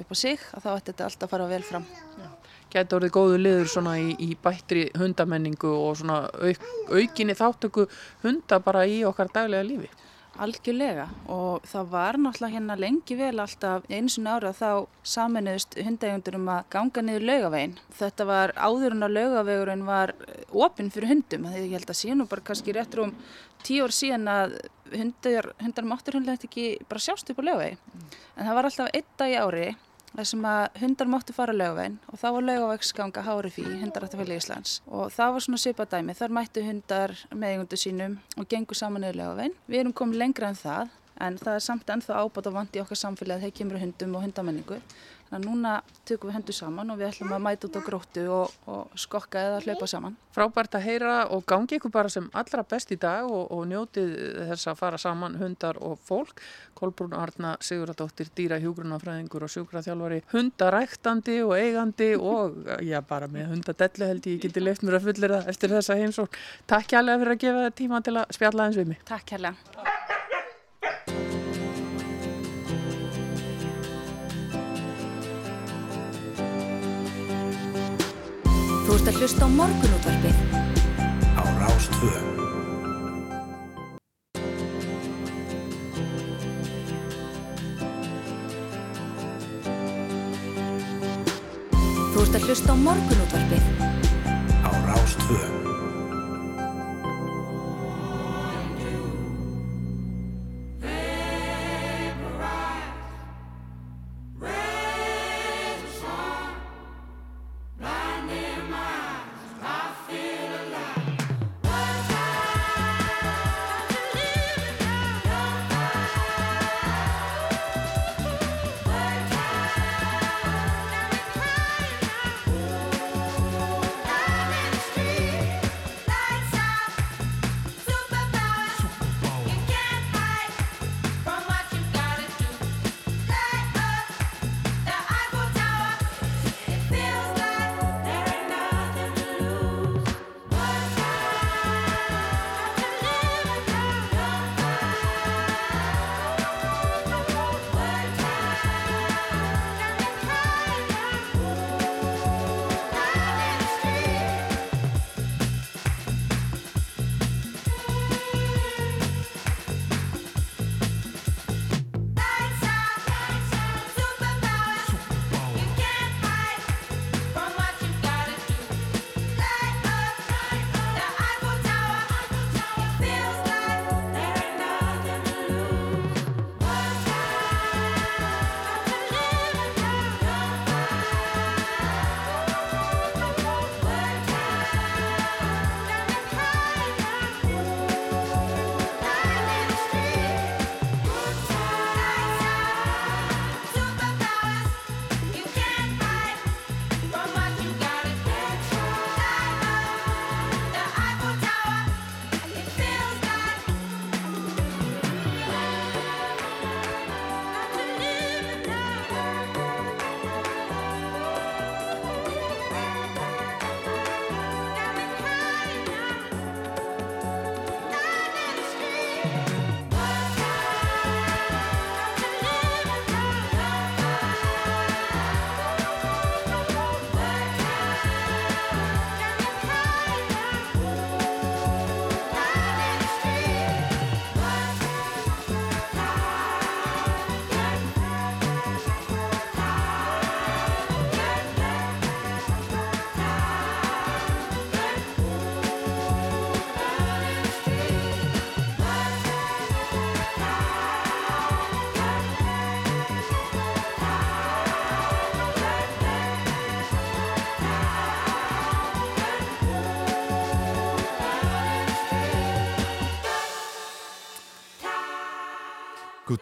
upp 0.00 0.12
á 0.12 0.16
sig 0.16 0.40
þá 0.40 0.70
ætti 0.76 0.92
þetta 0.92 1.10
alltaf 1.10 1.28
að 1.28 1.34
fara 1.36 1.50
vel 1.52 1.64
fram. 1.66 1.88
Gæti 2.76 2.92
orðið 2.92 3.12
góðu 3.14 3.36
liður 3.40 3.68
svona 3.72 3.94
í, 3.96 4.10
í 4.20 4.34
bættri 4.36 4.82
hundamenningu 5.00 5.70
og 5.72 5.94
svona 5.96 6.26
auk, 6.28 6.66
aukinni 6.92 7.36
þáttöku 7.38 7.86
hunda 8.20 8.58
bara 8.60 8.82
í 8.84 8.98
okkar 9.08 9.30
daglega 9.32 9.64
lífi. 9.64 9.88
Algjörlega 10.44 11.06
og 11.32 11.64
það 11.64 11.86
var 11.94 12.18
náttúrulega 12.20 12.52
hérna 12.58 12.76
lengi 12.76 13.16
vel 13.16 13.40
alltaf 13.40 13.86
eins 13.88 14.18
og 14.20 14.26
nára 14.26 14.50
þá 14.52 14.68
saminuðust 15.08 15.78
hundaegundur 15.86 16.36
um 16.36 16.50
að 16.52 16.68
ganga 16.74 17.06
niður 17.06 17.24
laugavegin. 17.30 17.78
Þetta 17.96 18.28
var 18.28 18.52
áður 18.60 18.98
en 18.98 19.08
að 19.08 19.16
laugavegurinn 19.16 19.86
var 19.88 20.12
opinn 20.52 20.92
fyrir 20.92 21.14
hundum. 21.14 21.48
Þegar 21.48 21.64
ég 21.64 21.74
held 21.78 21.94
að 21.94 22.00
síðan 22.02 22.26
og 22.26 22.30
bara 22.34 22.46
kannski 22.50 22.76
réttur 22.76 23.06
um 23.06 23.16
tíu 23.64 23.88
ár 23.88 23.96
síðan 23.96 24.28
að 24.28 24.58
hundar, 24.92 25.52
hundar 25.64 25.88
máttur 25.88 26.20
hundlega 26.20 26.44
ekki 26.44 26.68
bara 26.92 27.06
sjást 27.08 27.32
upp 27.32 27.40
á 27.40 27.46
laugavegi. 27.48 27.80
En 28.36 28.44
það 28.44 28.56
var 28.60 28.68
alltaf 28.68 28.92
einn 28.92 29.12
dag 29.16 29.32
í 29.32 29.40
ári 29.40 29.66
þar 30.16 30.28
sem 30.30 30.44
að 30.48 30.78
hundar 30.80 31.10
máttu 31.12 31.34
fara 31.36 31.54
laugavegin 31.56 31.98
og 32.08 32.20
þá 32.20 32.26
var 32.36 32.46
laugavegsganga 32.48 33.24
HRFI, 33.26 33.64
hundarættafélag 33.82 34.40
Íslands 34.40 34.78
og 34.86 35.10
það 35.12 35.34
var 35.34 35.46
svona 35.46 35.62
svipað 35.62 35.90
dæmi, 35.92 36.16
þar 36.16 36.36
mættu 36.38 36.64
hundar 36.64 37.16
með 37.32 37.56
eigundu 37.56 37.80
sínum 37.80 38.20
og 38.36 38.48
gengur 38.48 38.78
saman 38.78 39.04
niður 39.04 39.20
laugavegin. 39.20 39.58
Við 39.68 39.82
erum 39.82 39.96
komið 39.96 40.22
lengra 40.22 40.52
en 40.52 40.60
það 40.60 40.94
en 41.26 41.38
það 41.40 41.54
er 41.58 41.64
samt 41.64 41.92
ennþá 41.92 42.22
ábátt 42.22 42.48
og 42.50 42.56
vandi 42.56 42.80
í 42.80 42.82
okkar 42.82 43.00
samfélagi 43.00 43.40
að 43.40 43.46
þeir 43.46 43.54
kemur 43.60 43.80
hundum 43.80 44.16
og 44.18 44.24
hundamenningu. 44.26 44.80
Þannig 45.36 45.50
að 45.50 45.52
núna 45.52 45.70
tökum 46.08 46.30
við 46.30 46.36
hendur 46.38 46.56
saman 46.56 46.90
og 46.92 46.96
við 46.96 47.10
ætlum 47.10 47.32
að 47.36 47.42
mæta 47.44 47.68
út 47.68 47.74
á 47.76 47.82
gróttu 47.84 48.22
og, 48.32 48.52
og 48.72 48.94
skokka 48.96 49.42
eða 49.42 49.58
hlaupa 49.66 49.88
saman. 49.90 50.14
Frábært 50.32 50.76
að 50.78 50.86
heyra 50.86 51.16
og 51.34 51.44
gangi 51.48 51.76
ykkur 51.76 51.92
bara 51.92 52.12
sem 52.12 52.30
allra 52.32 52.64
best 52.64 52.94
í 52.94 52.96
dag 53.00 53.28
og, 53.28 53.50
og 53.52 53.66
njótið 53.68 54.14
þess 54.48 54.70
að 54.72 54.80
fara 54.80 55.00
saman 55.00 55.36
hundar 55.36 55.76
og 55.84 56.00
fólk. 56.08 56.40
Kolbrún 56.76 57.12
Arna 57.16 57.54
Siguradóttir, 57.60 58.30
dýra 58.36 58.60
hjúgrunafræðingur 58.64 59.44
og 59.44 59.52
sjúkraþjálfari, 59.52 60.22
hundaræktandi 60.32 61.38
og 61.44 61.56
eigandi 61.56 62.10
og 62.16 62.56
já 62.84 63.00
bara 63.04 63.28
með 63.28 63.52
hundadellu 63.52 64.12
held 64.12 64.28
ég 64.32 64.40
geti 64.44 64.64
leift 64.64 64.84
mér 64.84 65.00
að 65.00 65.10
fullera 65.10 65.44
eftir 65.52 65.72
þessa 65.76 66.00
heimsók. 66.00 66.36
Takk 66.68 66.94
kærlega 66.94 67.24
fyrir 67.24 67.36
að 67.36 67.42
gefa 67.44 67.72
tíma 67.82 68.04
til 68.04 68.16
að 68.22 68.36
spjalla 68.38 68.70
eins 68.70 68.80
við 68.80 68.94
mig. 68.94 69.04
Takk 69.08 69.28
kærlega. 69.34 70.15
Þú 78.96 79.02
ert 79.02 79.08
að 79.10 79.18
hlusta 79.20 79.44
á 79.44 79.48
morgunútvarpið 79.52 80.36
á 81.36 81.44
Rástvö. 81.60 82.12
Þú 92.08 92.24
ert 92.24 92.40
að 92.40 92.48
hlusta 92.48 92.72
á 92.72 92.76
morgunútvarpið 92.88 93.64
á 94.64 94.70
Rástvö. 94.88 95.65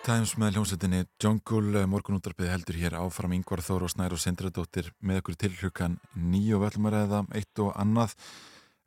Times 0.04 0.34
með 0.36 0.58
hljómsveitinni 0.58 0.98
Jungle 1.22 1.86
morgunúttarpið 1.88 2.50
heldur 2.52 2.76
hér 2.76 2.96
áfram 2.98 3.32
Yngvar 3.32 3.62
Þór 3.64 3.86
og 3.86 3.90
Snær 3.94 4.12
og 4.12 4.20
Sindradóttir 4.20 4.90
með 5.00 5.22
okkur 5.22 5.36
til 5.40 5.50
hlukan 5.56 5.94
nýju 6.12 6.58
völlumar 6.60 6.96
eða 6.98 7.20
eitt 7.32 7.60
og 7.64 7.70
annað. 7.80 8.12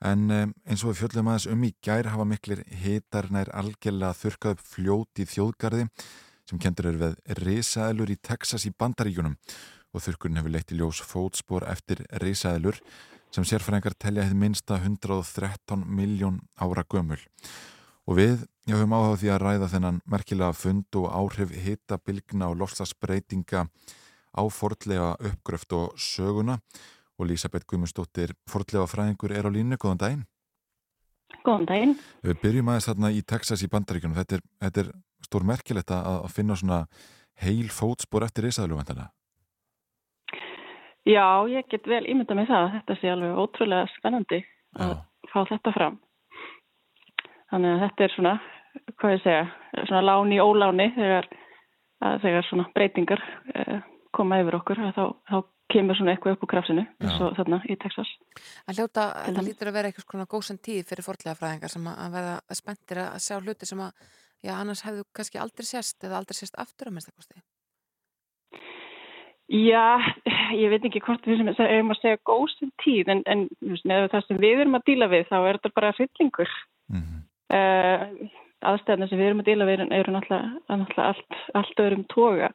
En 0.06 0.28
um, 0.30 0.52
eins 0.70 0.84
og 0.86 0.92
við 0.92 1.00
fjöldum 1.00 1.32
aðeins 1.32 1.48
um 1.50 1.64
í 1.66 1.72
gær 1.82 2.12
hafa 2.14 2.28
miklir 2.30 2.62
hitar 2.84 3.32
nær 3.34 3.50
algjörlega 3.50 4.14
þurkað 4.20 4.54
upp 4.54 4.62
fljót 4.76 5.24
í 5.24 5.26
þjóðgarði 5.32 5.88
sem 6.52 6.62
kendur 6.62 6.92
er 6.92 7.00
við 7.02 7.16
risaðlur 7.42 8.14
í 8.14 8.20
Texas 8.22 8.68
í 8.70 8.74
bandaríkunum 8.78 9.40
og 9.98 10.04
þurkurinn 10.06 10.38
hefur 10.38 10.54
leitt 10.54 10.76
í 10.76 10.78
ljós 10.78 11.02
fótspor 11.02 11.66
eftir 11.72 12.04
risaðlur 12.22 12.78
sem 13.34 13.48
sérfræðingar 13.48 13.98
telja 13.98 14.28
hefði 14.28 14.38
minsta 14.44 14.78
113 14.84 15.82
miljón 15.98 16.44
ára 16.62 16.86
gömul. 16.86 17.18
Og 17.18 17.77
við 18.16 18.46
já, 18.64 18.76
höfum 18.78 18.96
áhuga 18.96 19.18
því 19.20 19.32
að 19.34 19.42
ræða 19.44 19.72
þennan 19.74 20.00
merkilega 20.08 20.56
fund 20.56 21.00
og 21.00 21.10
áhrif 21.12 21.52
hitabilgna 21.52 22.52
og 22.52 22.62
lofslagsbreytinga 22.62 23.66
á 23.68 24.44
fordlega 24.54 25.16
uppgröft 25.20 25.74
og 25.76 25.98
söguna 26.00 26.60
og 27.18 27.28
Lísabeth 27.28 27.66
Guimundsdóttir, 27.68 28.36
fordlega 28.48 28.86
fræðingur 28.88 29.34
er 29.34 29.50
á 29.50 29.52
línu, 29.52 29.76
góðan 29.82 30.02
daginn. 30.04 30.24
Góðan 31.44 31.66
daginn. 31.66 31.94
Við 32.24 32.40
byrjum 32.44 32.70
aðeins 32.70 32.88
þarna 32.92 33.12
í 33.12 33.24
Texas 33.26 33.64
í 33.66 33.70
bandaríkunum, 33.74 34.16
þetta 34.20 34.38
er, 34.38 34.44
þetta 34.62 34.84
er 34.84 34.92
stór 35.26 35.48
merkilegt 35.48 35.92
að, 35.92 36.10
að 36.28 36.36
finna 36.36 36.58
svona 36.60 36.82
heil 37.42 37.70
fótspor 37.74 38.26
eftir 38.28 38.48
risaðlu 38.48 38.78
vantilega. 38.78 39.10
Já, 41.08 41.48
ég 41.50 41.68
get 41.72 41.88
vel 41.88 42.04
ímynda 42.06 42.36
með 42.36 42.52
það, 42.52 42.70
þetta 42.78 42.98
sé 43.00 43.12
alveg 43.12 43.40
ótrúlega 43.40 43.92
spennandi 43.96 44.42
að 44.78 44.94
Já. 44.94 44.98
fá 45.32 45.40
þetta 45.54 45.74
fram. 45.76 46.00
Þannig 47.52 47.74
að 47.74 47.84
þetta 47.86 48.06
er 48.06 48.16
svona, 48.16 48.34
hvað 49.00 49.14
ég 49.14 49.22
segja, 49.24 49.44
svona 49.88 50.02
láni 50.04 50.38
í 50.38 50.44
óláni 50.44 50.88
þegar, 50.96 51.30
að 52.08 52.18
þegar 52.26 52.48
svona 52.50 52.66
breytingar 52.76 53.24
eh, 53.56 53.78
koma 54.16 54.42
yfir 54.42 54.58
okkur, 54.60 54.82
þá, 54.96 55.04
þá 55.30 55.38
kemur 55.72 55.98
svona 56.00 56.14
eitthvað 56.14 56.38
upp 56.38 56.46
úr 56.46 56.52
krafsinu 56.52 56.84
eins 57.04 57.20
og 57.24 57.36
þarna 57.38 57.60
í 57.68 57.76
Texas. 57.80 58.10
Að 58.68 58.80
hljóta, 58.80 59.10
þetta 59.26 59.44
lítur 59.44 59.72
að 59.72 59.78
vera 59.78 59.92
eitthvað 59.92 60.08
svona 60.08 60.30
góðsend 60.32 60.64
tíð 60.64 60.88
fyrir 60.88 61.08
forlega 61.08 61.36
fræðingar 61.40 61.74
sem 61.74 61.90
að 61.92 62.00
að 62.06 62.16
verða 62.16 62.58
spenntir 62.60 63.02
að 63.04 63.20
sjá 63.26 63.36
hluti 63.40 63.70
sem 63.70 63.84
að, 63.84 64.08
já, 64.48 64.54
annars 64.56 64.84
hefðu 64.88 65.06
kannski 65.18 65.42
aldrei 65.44 65.68
sést 65.68 66.08
eða 66.08 66.22
aldrei 66.22 66.40
sést 66.40 66.60
aftur 66.60 66.92
að 66.92 66.98
minnstakosti. 66.98 67.44
Já, 69.48 70.04
ég 70.60 70.72
veit 70.72 70.84
ekki 70.88 71.04
hvort 71.04 71.28
við 71.28 71.40
sem 71.40 71.52
erum 71.64 71.94
að 71.94 72.02
segja 72.02 72.24
góðsum 72.28 72.72
tíð 72.84 73.14
en, 73.14 73.22
en 73.32 73.46
með 73.88 74.10
það 74.12 74.26
sem 74.26 74.42
við 74.44 74.64
erum 74.66 74.76
að 74.80 74.90
díla 74.90 75.08
við 75.12 75.30
þá 75.30 75.38
er 75.40 75.60
þetta 75.60 75.76
bara 75.80 75.94
hryllingur. 75.96 76.58
Mm 76.92 77.04
uh, 77.04 77.24
aðstæðna 77.52 79.08
sem 79.10 79.20
við 79.20 79.28
erum 79.30 79.42
að 79.44 79.50
díla 79.52 79.68
við 79.68 79.84
eru 79.86 80.14
náttúrulega, 80.16 81.10
allt, 81.12 81.42
allt 81.56 81.84
öðrum 81.84 82.06
toga. 82.12 82.52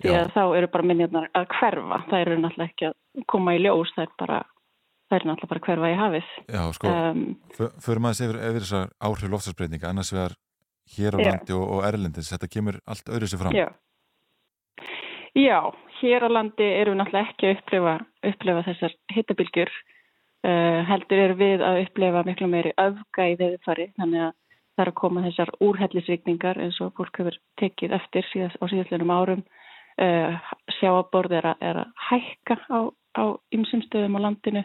Því 0.00 0.14
að 0.16 0.30
þá 0.32 0.42
eru 0.56 0.68
bara 0.72 0.88
minjarnar 0.88 1.26
að 1.36 1.50
hverfa. 1.52 1.98
Það 2.08 2.22
eru 2.24 2.38
náttúrulega 2.40 2.70
ekki 2.72 2.88
að 2.88 3.26
koma 3.28 3.52
í 3.56 3.60
ljós 3.60 3.90
það 3.96 4.06
er 4.06 4.14
bara, 4.22 4.38
það 5.10 5.16
er 5.18 5.26
náttúrulega 5.28 5.50
bara 5.52 5.64
hverfa 5.66 5.90
í 5.90 5.98
hafið. 6.00 6.30
Já, 6.48 6.62
sko, 6.78 6.94
um, 6.94 7.20
Fö- 7.56 7.74
Förum 7.84 8.08
aðeins 8.08 8.22
yfir, 8.24 8.40
þessar 8.56 8.88
áhrif 9.10 9.34
lofslagsbreytinga 9.34 9.90
annars 9.90 10.12
vegar 10.16 10.36
hér 10.96 11.16
á 11.16 11.18
Já. 11.20 11.28
landi 11.30 11.56
og, 11.58 11.66
og 11.76 11.84
erlendis. 11.90 12.32
Þetta 12.32 12.48
kemur 12.56 12.80
allt 12.88 13.12
öðru 13.12 13.28
sér 13.28 13.42
fram. 13.44 13.56
Já. 13.56 13.68
Já, 15.36 15.58
hér 16.00 16.26
á 16.26 16.28
landi 16.32 16.66
erum 16.80 16.96
við 16.96 17.02
náttúrulega 17.04 17.28
ekki 17.30 17.50
að 17.50 17.58
upplifa, 17.60 17.94
upplifa 18.32 18.64
þessar 18.70 18.96
hittabilgjur 19.14 19.70
heldur 20.40 21.20
er 21.20 21.34
við 21.36 21.60
að 21.60 21.82
upplefa 21.82 22.22
miklu 22.24 22.46
meiri 22.48 22.70
öfga 22.80 23.26
í 23.28 23.34
veðurfari 23.36 23.90
þannig 24.00 24.22
að 24.28 24.30
það 24.80 24.86
er 24.86 24.90
að 24.90 25.00
koma 25.00 25.24
þessar 25.26 25.50
úrhellisvikningar 25.66 26.60
eins 26.64 26.78
og 26.80 26.94
fólk 26.96 27.20
hefur 27.20 27.36
tekið 27.60 27.96
eftir 27.98 28.28
síðast, 28.30 28.56
á 28.56 28.64
síðastlega 28.72 29.18
árum. 29.20 29.42
Uh, 30.00 30.36
sjáaborð 30.78 31.34
er, 31.36 31.50
er 31.60 31.82
að 31.82 31.90
hækka 32.08 32.56
á, 32.72 32.80
á 33.20 33.24
ymsum 33.52 33.82
stöðum 33.84 34.16
á 34.16 34.24
landinu. 34.24 34.64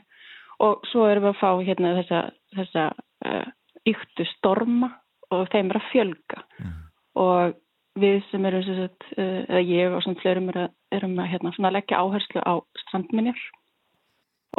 Og 0.64 0.86
svo 0.88 1.10
erum 1.10 1.26
við 1.26 1.34
að 1.34 1.42
fá 1.42 1.50
hérna 1.68 1.94
þessa, 1.98 2.22
þessa 2.56 2.86
uh, 3.28 3.50
yktu 3.92 4.28
storma 4.38 4.94
og 5.36 5.50
þeim 5.52 5.74
er 5.74 5.82
að 5.82 5.90
fjölga. 5.92 6.44
Mm. 6.62 6.82
og 7.20 7.56
við 8.00 8.18
sem 8.30 8.46
erum 8.48 8.64
sagt, 8.68 9.06
uh, 9.18 9.42
eða 9.50 9.64
ég 9.66 9.94
og 9.96 10.04
svona 10.04 10.22
flerum 10.22 10.50
erum 10.52 10.64
að, 10.64 10.72
erum 10.96 11.20
að 11.20 11.30
hérna, 11.34 11.72
leggja 11.76 12.00
áherslu 12.00 12.44
á 12.44 12.54
strandminjar. 12.86 13.44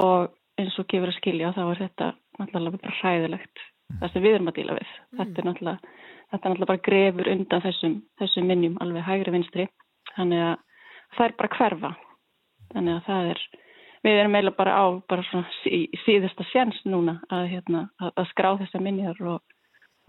Og 0.05 0.29
eins 0.61 0.77
og 0.81 0.89
gefur 0.91 1.13
að 1.13 1.19
skilja 1.21 1.55
þá 1.57 1.63
er 1.67 1.83
þetta 1.85 2.13
náttúrulega 2.41 2.83
bara 2.83 2.99
hræðilegt. 3.01 3.65
Mm. 3.87 3.99
það 4.01 4.13
sem 4.13 4.23
við 4.25 4.35
erum 4.35 4.51
að 4.51 4.57
díla 4.57 4.75
við. 4.77 4.95
Mm. 4.97 5.19
þetta 5.19 5.43
er 5.43 5.79
þetta 6.27 6.49
er 6.49 6.51
náttúrulega 6.51 6.71
bara 6.73 6.87
grefur 6.89 7.29
undan 7.33 7.63
þessum, 7.63 7.95
þessum 8.19 8.49
minnjum 8.51 8.81
alveg 8.83 9.07
hægri 9.07 9.35
vinstri. 9.37 9.69
Þannig 10.17 10.43
að 10.43 10.57
það 11.17 11.27
er 11.27 11.37
bara 11.41 11.57
hverfa. 11.57 11.93
Þannig 12.73 12.97
að 12.97 13.07
það 13.07 13.31
er 13.35 13.43
við 14.07 14.21
erum 14.21 14.37
eiginlega 14.37 14.59
bara 14.59 14.79
á 14.79 14.85
bara 15.11 15.27
svona 15.31 15.51
sí, 15.63 15.85
síðasta 16.05 16.47
sjans 16.51 16.79
núna 16.87 17.19
að, 17.33 17.51
hérna, 17.55 17.87
að, 18.01 18.11
að 18.23 18.29
skrá 18.33 18.49
þessa 18.63 18.81
minnjar 18.83 19.21
og, 19.33 19.55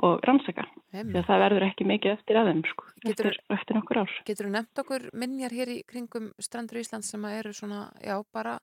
og 0.05 0.25
rannsaka. 0.27 0.65
Því 0.93 1.19
að 1.19 1.29
það 1.29 1.43
verður 1.45 1.67
ekki 1.67 1.87
mikið 1.89 2.13
eftir 2.13 2.39
aðeins 2.41 2.71
sko, 2.73 2.87
Getur, 3.03 3.29
eftir, 3.31 3.39
eftir 3.57 3.79
nokkur 3.79 4.01
ár. 4.03 4.15
Getur 4.29 4.49
þú 4.49 4.53
nefnt 4.55 4.81
okkur 4.83 5.07
minnjar 5.13 5.55
hér 5.57 5.73
í 5.73 5.77
kringum 5.89 6.31
strandur 6.41 6.81
Íslands 6.81 7.11
sem 7.13 7.29
eru 7.29 7.53
svona, 7.57 7.87
já 8.01 8.17
bara 8.33 8.57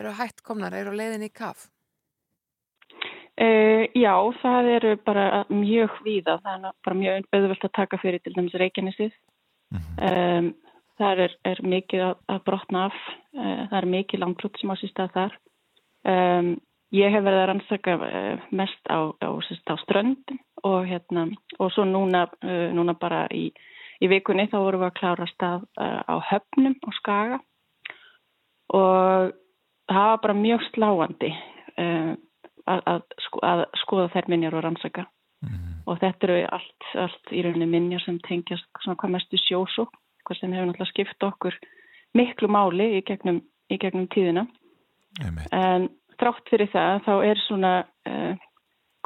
eru 0.00 0.16
hætt 0.16 0.42
komnar, 0.46 0.74
eru 0.76 0.94
leiðin 0.96 1.28
í 1.28 1.32
kaf? 1.32 1.68
Uh, 3.40 3.86
já, 3.96 4.12
það 4.42 4.66
eru 4.74 4.96
bara 5.06 5.44
mjög 5.48 5.94
víða, 6.04 6.36
það 6.44 6.66
er 6.66 6.74
bara 6.84 6.96
mjög 6.98 7.28
auðvöld 7.32 7.62
að 7.64 7.76
taka 7.78 8.00
fyrir 8.02 8.20
til 8.20 8.34
dæmis 8.36 8.56
Reykjanesið. 8.60 9.14
Mm 9.70 9.78
-hmm. 9.80 10.10
um, 10.10 10.50
það 10.98 11.22
er, 11.24 11.36
er 11.44 11.62
mikið 11.62 12.02
að, 12.08 12.16
að 12.28 12.42
brotna 12.44 12.84
af, 12.90 12.98
uh, 13.38 13.62
það 13.70 13.78
er 13.78 13.88
mikið 13.94 14.20
langbrútt 14.20 14.60
sem 14.60 14.74
á 14.74 14.76
sístað 14.76 15.14
þar. 15.14 15.38
Um, 16.04 16.60
ég 16.92 17.12
hef 17.12 17.24
verið 17.24 17.40
að 17.40 17.48
rannsaka 17.48 17.96
uh, 17.96 18.38
mest 18.50 18.82
á, 18.92 18.98
á, 19.24 19.28
á 19.72 19.74
ströndum 19.84 20.40
og, 20.62 20.84
hérna, 20.84 21.28
og 21.58 21.72
svo 21.72 21.84
núna, 21.84 22.26
núna 22.76 22.92
bara 22.92 23.26
í, 23.32 23.52
í 24.00 24.08
vikunni 24.08 24.50
þá 24.52 24.58
vorum 24.58 24.80
við 24.80 24.90
að 24.90 24.98
klára 25.00 25.26
stað 25.26 25.64
á 25.80 26.14
höfnum 26.28 26.76
og 26.84 26.92
skaga 26.94 27.40
og 28.76 29.32
það 29.90 30.10
var 30.10 30.20
bara 30.24 30.36
mjög 30.38 30.66
sláandi 30.70 31.30
uh, 31.32 32.12
að, 32.70 32.82
að, 32.92 33.02
sko, 33.26 33.42
að 33.46 33.64
skoða 33.82 34.10
þær 34.14 34.30
minjar 34.32 34.56
og 34.56 34.64
rannsaka 34.66 35.06
mm. 35.46 35.80
og 35.86 36.00
þetta 36.02 36.28
eru 36.28 36.40
allt, 36.58 36.90
allt 37.06 37.34
í 37.34 37.44
rauninni 37.46 37.70
minjar 37.70 38.04
sem 38.04 38.18
tengjast 38.26 38.68
svona 38.84 38.98
hvað 39.00 39.16
mestu 39.16 39.40
sjósó 39.42 39.88
hvað 40.26 40.40
sem 40.40 40.54
hefur 40.54 40.70
náttúrulega 40.70 40.92
skipt 40.92 41.26
okkur 41.26 41.56
miklu 42.18 42.50
máli 42.50 42.90
í 42.98 43.02
gegnum, 43.06 43.42
í 43.70 43.78
gegnum 43.80 44.06
tíðina 44.14 44.46
en 45.54 45.88
þrátt 46.20 46.52
fyrir 46.52 46.70
það 46.72 47.02
þá 47.06 47.12
er 47.26 47.42
svona 47.46 47.72
uh, 48.08 48.46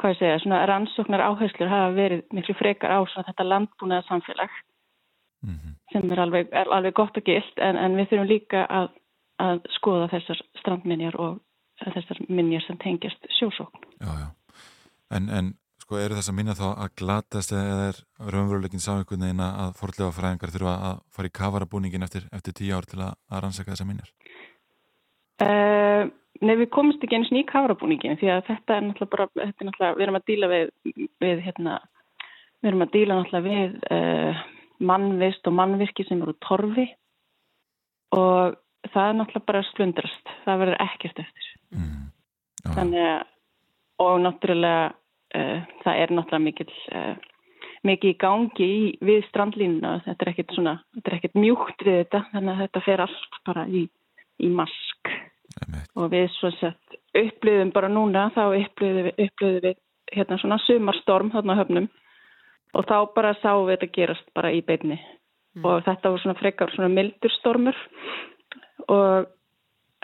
hvað 0.01 0.11
ég 0.11 0.19
segja, 0.19 0.39
svona 0.43 0.63
rannsóknar 0.69 1.23
áherslur 1.23 1.71
hafa 1.71 1.95
verið 1.95 2.25
miklu 2.35 2.55
frekar 2.59 2.91
á 2.91 2.99
svona 3.07 3.29
þetta 3.29 3.47
landbúnaða 3.47 4.07
samfélag 4.09 4.51
mm 5.45 5.55
-hmm. 5.55 5.73
sem 5.93 6.11
er 6.11 6.19
alveg, 6.19 6.49
er 6.51 6.71
alveg 6.71 6.93
gott 6.93 7.17
og 7.17 7.23
gilt 7.23 7.59
en, 7.59 7.77
en 7.77 7.95
við 7.95 8.09
þurfum 8.09 8.31
líka 8.33 8.65
að 8.69 8.89
að 9.41 9.65
skoða 9.75 10.09
þessar 10.13 10.41
strandminjar 10.61 11.17
og 11.19 11.41
þessar 11.83 12.21
minjar 12.31 12.63
sem 12.65 12.79
tengjast 12.81 13.29
sjósókn. 13.39 13.85
Já, 13.99 14.11
já. 14.23 14.27
En, 15.15 15.29
en 15.29 15.53
sko 15.85 15.99
eru 16.01 16.17
þess 16.17 16.31
að 16.31 16.37
minna 16.39 16.55
þá 16.57 16.67
að 16.71 16.93
glatast 17.01 17.53
eða 17.53 17.89
er 17.91 17.99
raunveruleikin 18.33 18.81
sáinkunni 18.81 19.31
en 19.33 19.43
að 19.45 19.75
forðlega 19.79 20.15
fræðingar 20.17 20.53
þurfa 20.55 20.75
að 20.89 21.01
fara 21.13 21.29
í 21.29 21.35
kavarabúningin 21.39 22.07
eftir, 22.07 22.25
eftir 22.33 22.55
tíu 22.57 22.73
ár 22.73 22.87
til 22.89 23.01
að, 23.03 23.17
að 23.29 23.43
rannsaka 23.43 23.73
þessar 23.73 23.89
minjar? 23.91 24.09
Uh, 25.43 26.07
nei, 26.41 26.55
við 26.55 26.71
komumst 26.73 27.03
ekki 27.03 27.19
eins 27.19 27.29
og 27.29 27.37
ný 27.37 27.43
kavarabúningin 27.51 28.17
því 28.21 28.31
að 28.33 28.43
þetta 28.49 28.79
er 28.79 28.87
náttúrulega 28.87 29.13
bara, 29.13 29.29
þetta 29.43 29.65
er 29.65 29.69
náttúrulega, 29.69 29.97
við 29.99 30.07
erum 30.07 30.19
að 30.19 30.27
díla 30.31 30.51
við, 30.55 30.73
við 31.25 31.45
hérna, 31.45 31.77
við 32.63 32.71
erum 32.71 32.85
að 32.87 32.93
díla 32.95 33.19
náttúrulega 33.19 33.49
við 33.51 33.79
uh, 33.99 34.43
mannvist 34.89 35.49
og 35.51 35.57
mannvirki 35.59 36.07
sem 36.07 36.23
eru 36.23 36.33
torfi 36.43 36.87
og 38.15 38.55
það 38.93 39.07
er 39.09 39.17
náttúrulega 39.19 39.49
bara 39.49 39.63
slundrast. 39.71 40.33
Það 40.45 40.61
verður 40.63 40.83
ekkert 40.85 41.23
eftir. 41.25 41.53
Mm. 41.75 42.03
þannig 42.65 43.05
að 43.05 43.23
og 44.03 44.17
náttúrulega 44.23 44.89
uh, 44.91 45.59
það 45.83 46.01
er 46.01 46.13
náttúrulega 46.15 46.43
mikil 46.43 46.69
uh, 46.91 47.15
mikið 47.85 48.11
í 48.11 48.17
gangi 48.19 48.65
í, 48.65 48.81
við 49.05 49.27
strandlínuna. 49.29 49.99
Þetta 50.07 50.25
er 50.25 50.31
ekkert 50.33 50.55
svona, 50.57 50.75
þetta 50.97 51.11
er 51.11 51.17
ekkert 51.19 51.39
mjúkt 51.39 51.85
við 51.85 51.99
þetta, 52.01 52.23
þannig 52.33 52.53
að 52.53 52.61
þetta 52.63 52.83
fer 52.87 53.03
allt 53.05 53.39
bara 53.47 53.65
í, 53.69 53.85
í 54.41 54.51
mask. 54.51 55.13
Emme. 55.55 55.85
og 55.95 56.09
við 56.11 56.25
svona 56.35 56.57
sett 56.57 56.95
upplöðum 57.15 57.69
bara 57.71 57.87
núna, 57.87 58.25
þá 58.35 58.41
upplöðum 58.49 59.05
við, 59.05 59.19
upplöðum 59.23 59.61
við 59.63 59.77
hérna 60.11 60.37
svona 60.41 60.57
sumarstorm 60.65 61.29
þarna 61.31 61.59
höfnum. 61.61 61.85
Og 62.75 62.83
þá 62.89 62.97
bara 63.15 63.37
sáum 63.39 63.69
við 63.69 63.77
þetta 63.77 63.95
gerast 63.95 64.33
bara 64.35 64.51
í 64.51 64.59
beinni. 64.65 64.97
Mm. 65.55 65.63
og 65.63 65.85
þetta 65.85 66.11
var 66.11 66.19
svona 66.19 66.35
frekar 66.35 66.71
svona 66.73 66.91
mildur 66.91 67.31
stormur 67.37 67.77
og 68.91 69.31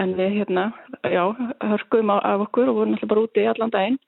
en 0.01 0.15
við 0.17 0.39
hérna, 0.39 0.71
já, 1.05 1.23
hörkuðum 1.61 2.13
af 2.15 2.47
okkur 2.47 2.71
og 2.71 2.79
vorum 2.79 2.95
náttúrulega 2.95 3.13
bara 3.13 3.25
úti 3.27 3.43
í 3.43 3.49
allan 3.51 3.73
daginn 3.73 3.99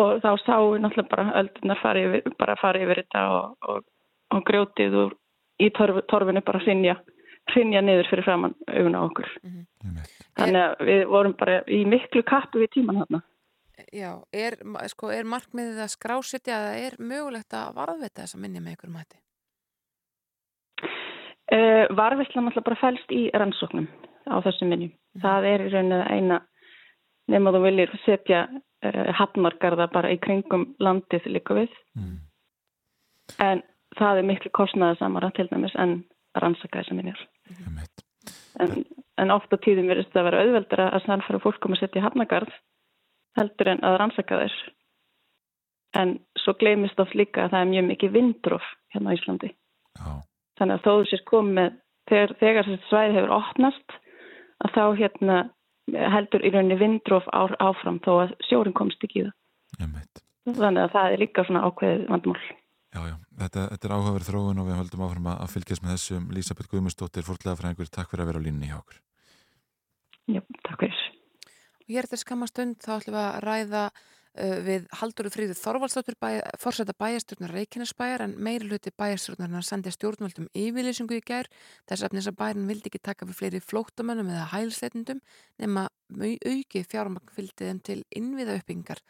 og 0.00 0.20
þá 0.24 0.30
sáum 0.44 0.74
við 0.74 0.82
náttúrulega 0.84 1.12
bara 1.14 1.38
öldunar 1.42 1.80
farið 1.82 2.08
yfir, 2.08 2.36
bara 2.40 2.58
farið 2.60 2.86
yfir 2.86 3.02
þetta 3.02 3.24
og, 3.36 3.56
og, 3.68 3.88
og 4.34 4.44
grjótið 4.48 4.98
úr 5.04 5.16
í 5.60 5.70
torf, 5.76 6.02
torfinu 6.10 6.42
bara 6.46 6.62
hrinja, 6.64 6.96
hrinja 7.52 7.82
niður 7.84 8.10
fyrir 8.10 8.26
framann 8.26 8.56
augun 8.66 8.98
á 8.98 9.00
okkur. 9.04 9.28
Mm 9.42 9.50
-hmm. 9.56 10.12
Þannig 10.38 10.62
að 10.66 10.86
við 10.90 11.02
vorum 11.14 11.34
bara 11.38 11.62
í 11.66 11.84
miklu 11.84 12.22
kappu 12.22 12.62
við 12.62 12.72
tíman 12.74 13.02
þarna. 13.02 13.22
Já, 13.92 14.12
er, 14.32 14.56
sko, 14.92 15.08
er 15.08 15.24
markmiðið 15.24 15.82
að 15.82 15.94
skrásetja 15.96 16.56
að 16.56 16.66
það 16.66 16.84
er 16.86 16.94
mögulegt 16.98 17.54
að 17.54 17.74
varðvita 17.74 18.22
þessa 18.22 18.38
minni 18.38 18.60
með 18.60 18.72
ykkur 18.76 18.90
mæti? 18.90 19.16
Uh, 21.50 21.88
Varvislan 21.98 22.46
alltaf 22.46 22.64
bara 22.66 22.78
fælst 22.78 23.10
í 23.10 23.24
rannsóknum 23.34 23.88
á 24.30 24.38
þessum 24.44 24.70
minnjum. 24.70 24.92
Mm. 24.94 25.22
Það 25.24 25.46
er 25.50 25.64
í 25.64 25.70
rauninu 25.72 26.00
eina 26.06 26.36
nema 27.30 27.52
þú 27.54 27.62
viljir 27.64 27.94
setja 28.04 28.44
uh, 28.46 29.08
hafnmarkarða 29.18 29.88
bara 29.90 30.12
í 30.14 30.20
kringum 30.22 30.68
landið 30.78 31.26
líka 31.34 31.56
við. 31.58 31.74
Mm. 31.98 32.14
En 33.42 33.64
það 33.98 34.20
er 34.22 34.28
miklu 34.30 34.54
kostnaða 34.54 35.00
samara 35.00 35.32
til 35.34 35.48
dæmis 35.50 35.74
en 35.74 36.04
rannsaka 36.38 36.84
þessum 36.84 37.00
minnjur. 37.00 37.26
Mm. 37.50 37.82
En, 38.62 38.84
en 39.18 39.34
ofta 39.34 39.58
tíðum 39.58 39.90
verðist 39.90 40.14
það 40.14 40.22
að 40.22 40.30
vera 40.30 40.44
auðveldara 40.44 40.88
að 40.94 41.06
sannfæra 41.08 41.42
fólkum 41.42 41.74
að 41.74 41.82
setja 41.82 42.06
hafnmarkarð 42.06 42.54
heldur 43.38 43.74
en 43.74 43.84
að 43.86 43.98
rannsaka 44.04 44.42
þess. 44.44 44.64
En 45.98 46.18
svo 46.38 46.54
glemist 46.58 47.02
oft 47.02 47.18
líka 47.18 47.48
að 47.48 47.56
það 47.56 47.62
er 47.64 47.70
mjög 47.74 47.86
mikið 47.90 48.18
vindróf 48.20 48.74
hérna 48.94 49.10
á 49.10 49.16
Íslandi. 49.18 49.56
Já. 49.98 50.29
Þannig 50.60 50.76
að 50.76 50.84
þó 50.84 50.90
þú 50.92 51.08
sést 51.08 51.26
komið 51.30 51.76
þegar, 52.10 52.36
þegar 52.42 52.68
þessi 52.68 52.88
svæði 52.90 53.16
hefur 53.16 53.36
opnast 53.38 53.98
að 54.60 54.74
þá 54.76 54.82
hérna 55.00 55.36
heldur 56.14 56.44
í 56.44 56.52
rauninni 56.52 56.78
vindróf 56.78 57.28
á, 57.32 57.48
áfram 57.58 58.00
þó 58.04 58.10
að 58.26 58.34
sjórin 58.48 58.76
komst 58.76 59.02
ekki 59.06 59.22
í 59.22 59.28
það. 59.28 59.36
Þannig 60.50 60.82
að 60.82 60.92
það 60.94 61.14
er 61.14 61.22
líka 61.22 61.44
svona 61.46 61.62
ákveðið 61.68 62.04
vandmál. 62.10 62.42
Já, 62.90 63.00
já, 63.06 63.14
þetta, 63.38 63.64
þetta 63.70 63.86
er 63.86 63.92
áhugaverð 63.94 64.28
þróun 64.28 64.60
og 64.60 64.66
við 64.66 64.78
höldum 64.80 65.02
áfram 65.06 65.28
að 65.30 65.52
fylgjast 65.52 65.84
með 65.84 65.92
þessum 65.94 66.24
Lísabeth 66.34 66.70
Guðmustóttir, 66.72 67.26
fórlega 67.26 67.54
fræðingur, 67.60 67.90
takk 67.94 68.10
fyrir 68.10 68.24
að 68.24 68.30
vera 68.32 68.42
á 68.42 68.46
línni 68.46 68.70
hjá 68.70 68.78
okkur. 68.80 68.96
Já, 70.34 70.40
takk 70.66 70.82
fyrir. 70.82 71.04
Og 71.86 71.92
hér 71.94 72.08
eftir 72.08 72.22
skamastund 72.24 72.80
þá 72.82 72.96
ætlum 72.96 73.14
við 73.14 73.22
að 73.22 73.38
ræða 73.46 73.84
við 74.36 74.86
Halldóru 75.00 75.32
Fríður 75.32 75.58
Þorvaldsdóttur 75.58 76.16
bæ, 76.20 76.28
fórsætta 76.62 76.94
bæjarstjórnar 77.00 77.54
Reykjanesbæjar 77.56 78.26
en 78.26 78.36
meiri 78.38 78.68
hluti 78.68 78.92
bæjarstjórnarnar 78.94 79.66
sendi 79.66 79.90
stjórnvöldum 79.94 80.46
yfirlýsingu 80.54 81.18
í 81.18 81.24
gær. 81.26 81.50
Þess 81.90 82.06
að 82.06 82.16
þess 82.18 82.30
að 82.30 82.38
bærin 82.44 82.70
vildi 82.70 82.92
ekki 82.92 83.02
taka 83.02 83.26
fyrir 83.26 83.40
fleiri 83.40 83.64
flóttamönnum 83.64 84.30
eða 84.30 84.46
hælsleitundum 84.54 85.20
nema 85.58 85.88
auki 86.14 86.86
fjármagn 86.86 87.34
fylgdi 87.34 87.68
þeim 87.68 87.84
til 87.86 88.00
innviða 88.14 88.60
uppbyggingar 88.60 89.02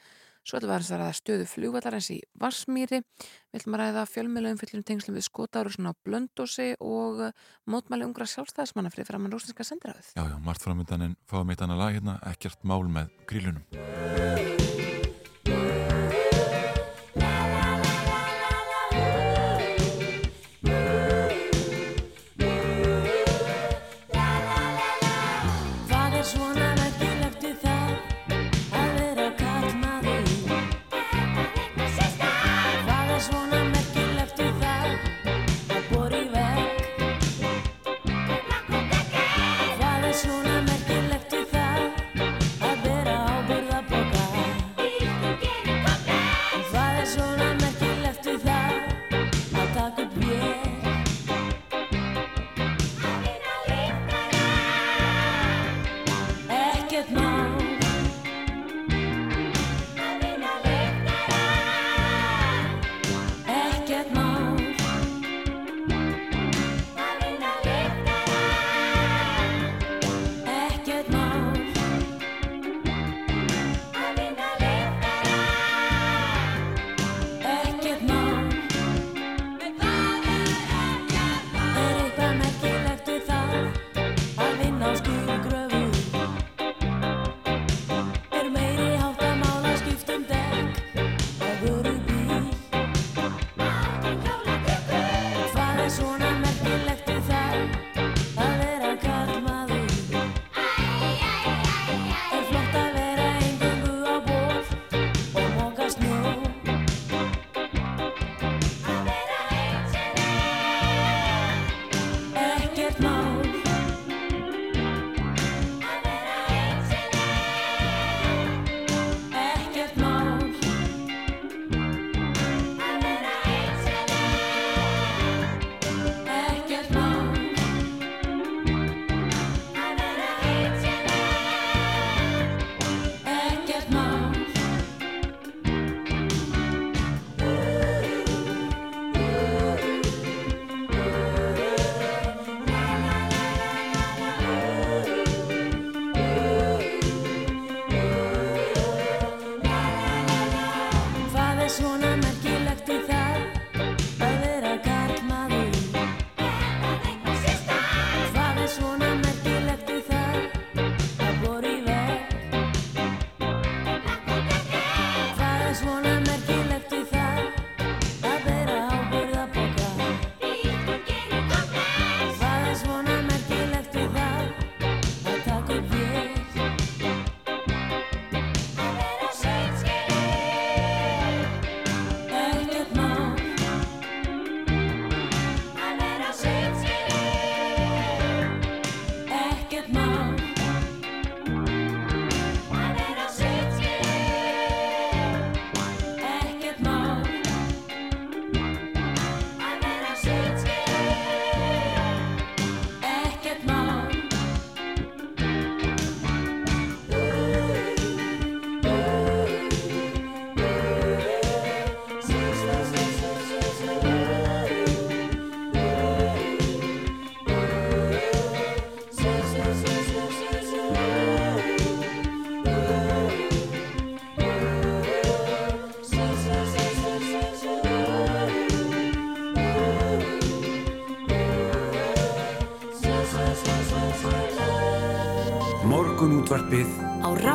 svo 0.47 0.59
ætlum 0.59 0.73
við 0.73 0.91
að 0.95 1.01
ræða 1.03 1.17
stöðu 1.19 1.47
flugvallarins 1.49 2.09
í 2.15 2.19
Varsmýri 2.41 3.01
við 3.03 3.61
ætlum 3.61 3.77
að 3.77 3.83
ræða 3.83 4.05
fjölmjöluðum 4.15 4.61
fyllum 4.63 4.85
tengslum 4.89 5.19
við 5.19 5.27
skótáruðsuna 5.29 5.93
á 5.93 6.01
Blöndósi 6.07 6.69
og 6.81 7.23
uh, 7.29 7.33
mótmæli 7.71 8.09
ungra 8.09 8.29
sjálfstæðismanna 8.31 8.93
fyrir 8.95 9.11
framann 9.11 9.37
rústinska 9.37 9.67
sendiræðuð 9.69 10.13
Já, 10.17 10.25
já, 10.25 10.37
margt 10.41 10.65
framöndan 10.65 11.09
en 11.11 11.17
fáum 11.29 11.53
eitt 11.53 11.65
annað 11.67 11.85
lag 11.85 11.99
hérna, 11.99 12.19
ekkert 12.33 12.65
mál 12.65 12.85
með 12.89 13.13
grílunum 13.29 14.80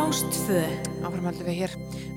Á 0.06 0.08
Rástfö 0.08 0.60
Áframhaldum 1.02 1.48
við 1.50 1.56
hér. 1.64 1.72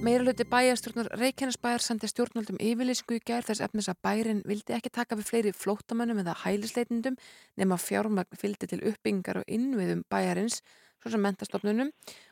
Meira 0.04 0.20
hluti 0.20 0.44
bæjarstjórnar 0.44 1.06
Reykjanesbæjar 1.16 1.80
sendi 1.80 2.10
stjórnaldum 2.10 2.58
yfirlýsingu 2.60 3.16
í 3.16 3.22
gær 3.24 3.46
þess 3.46 3.62
efnis 3.64 3.88
að 3.88 4.02
bærin 4.04 4.42
vildi 4.44 4.74
ekki 4.76 4.92
taka 4.92 5.16
við 5.16 5.30
fleiri 5.30 5.52
flóttamönnum 5.56 6.20
eða 6.20 6.34
hælisleitindum 6.42 7.16
nema 7.56 7.78
fjármagn 7.80 8.36
fylgdi 8.36 8.68
til 8.68 8.82
uppbyggingar 8.90 9.40
og 9.40 9.48
innviðum 9.48 10.02
bæjarins, 10.12 10.60
svo 11.00 11.14
sem 11.14 11.24
mentastofnunum. 11.24 11.88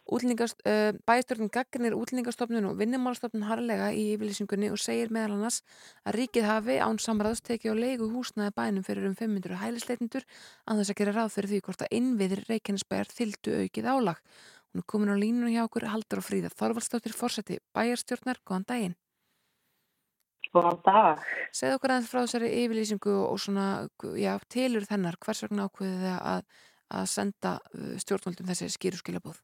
Uh, 0.07 0.93
bæjarstjórnin 1.09 1.51
gaggrinir 1.51 1.97
útlendingastofnun 1.97 2.69
og 2.69 2.77
vinnumálastofnun 2.79 3.49
harlega 3.49 3.89
í 3.97 4.05
yfirlýsingunni 4.13 4.69
og 4.71 4.79
segir 4.79 5.09
meðal 5.11 5.39
annars 5.39 5.63
að 6.05 6.21
ríkið 6.21 6.47
hafi 6.47 6.77
án 6.85 7.01
samræðsteki 7.03 7.73
og 7.73 7.81
leigu 7.81 8.11
húsnaði 8.13 8.53
bænum 8.55 8.85
fyrir 8.87 9.09
um 9.09 9.17
500 9.19 9.59
hælisleitindur 9.65 10.29
að 10.67 10.83
þess 10.83 10.93
að 10.93 11.01
gera 11.01 11.17
ráð 11.17 11.33
fyrir 11.39 11.55
því 11.55 11.63
hvort 11.67 11.87
að 11.87 11.97
innviðir 11.99 12.45
Reykjanesbæjar 12.51 13.11
þyldu 13.17 13.57
aukið 13.65 13.91
álag. 13.97 14.23
Hún 14.77 14.83
er 14.85 14.93
komin 14.93 15.09
á 15.09 15.17
línunum 15.17 15.49
hjá 15.49 15.63
okkur 15.65 15.89
Haldur 15.89 16.21
og 16.21 16.25
Fríða 16.27 16.51
Þorvaldsdóttir 16.53 17.15
fórseti 17.17 17.55
bæjarstjórnar, 17.73 18.37
góðan 18.45 18.65
daginn. 18.69 18.95
Góðan 20.53 20.83
dag. 20.85 21.23
Segð 21.49 21.79
okkur 21.79 21.95
aðeins 21.95 22.11
frá 22.11 22.19
þessari 22.21 22.51
yfirlýsingu 22.61 23.15
og 23.23 23.39
svona, 23.41 23.89
já, 24.21 24.35
tilur 24.53 24.85
þennar, 24.85 25.17
hvers 25.17 25.41
vegna 25.47 25.65
ákveðið 25.71 26.03
þið 26.03 26.19
að, 26.19 26.43
að 27.01 27.07
senda 27.09 27.53
uh, 27.57 27.95
stjórnvöldum 28.05 28.51
þessi 28.51 28.69
skýru 28.75 29.01
skilabóð? 29.01 29.39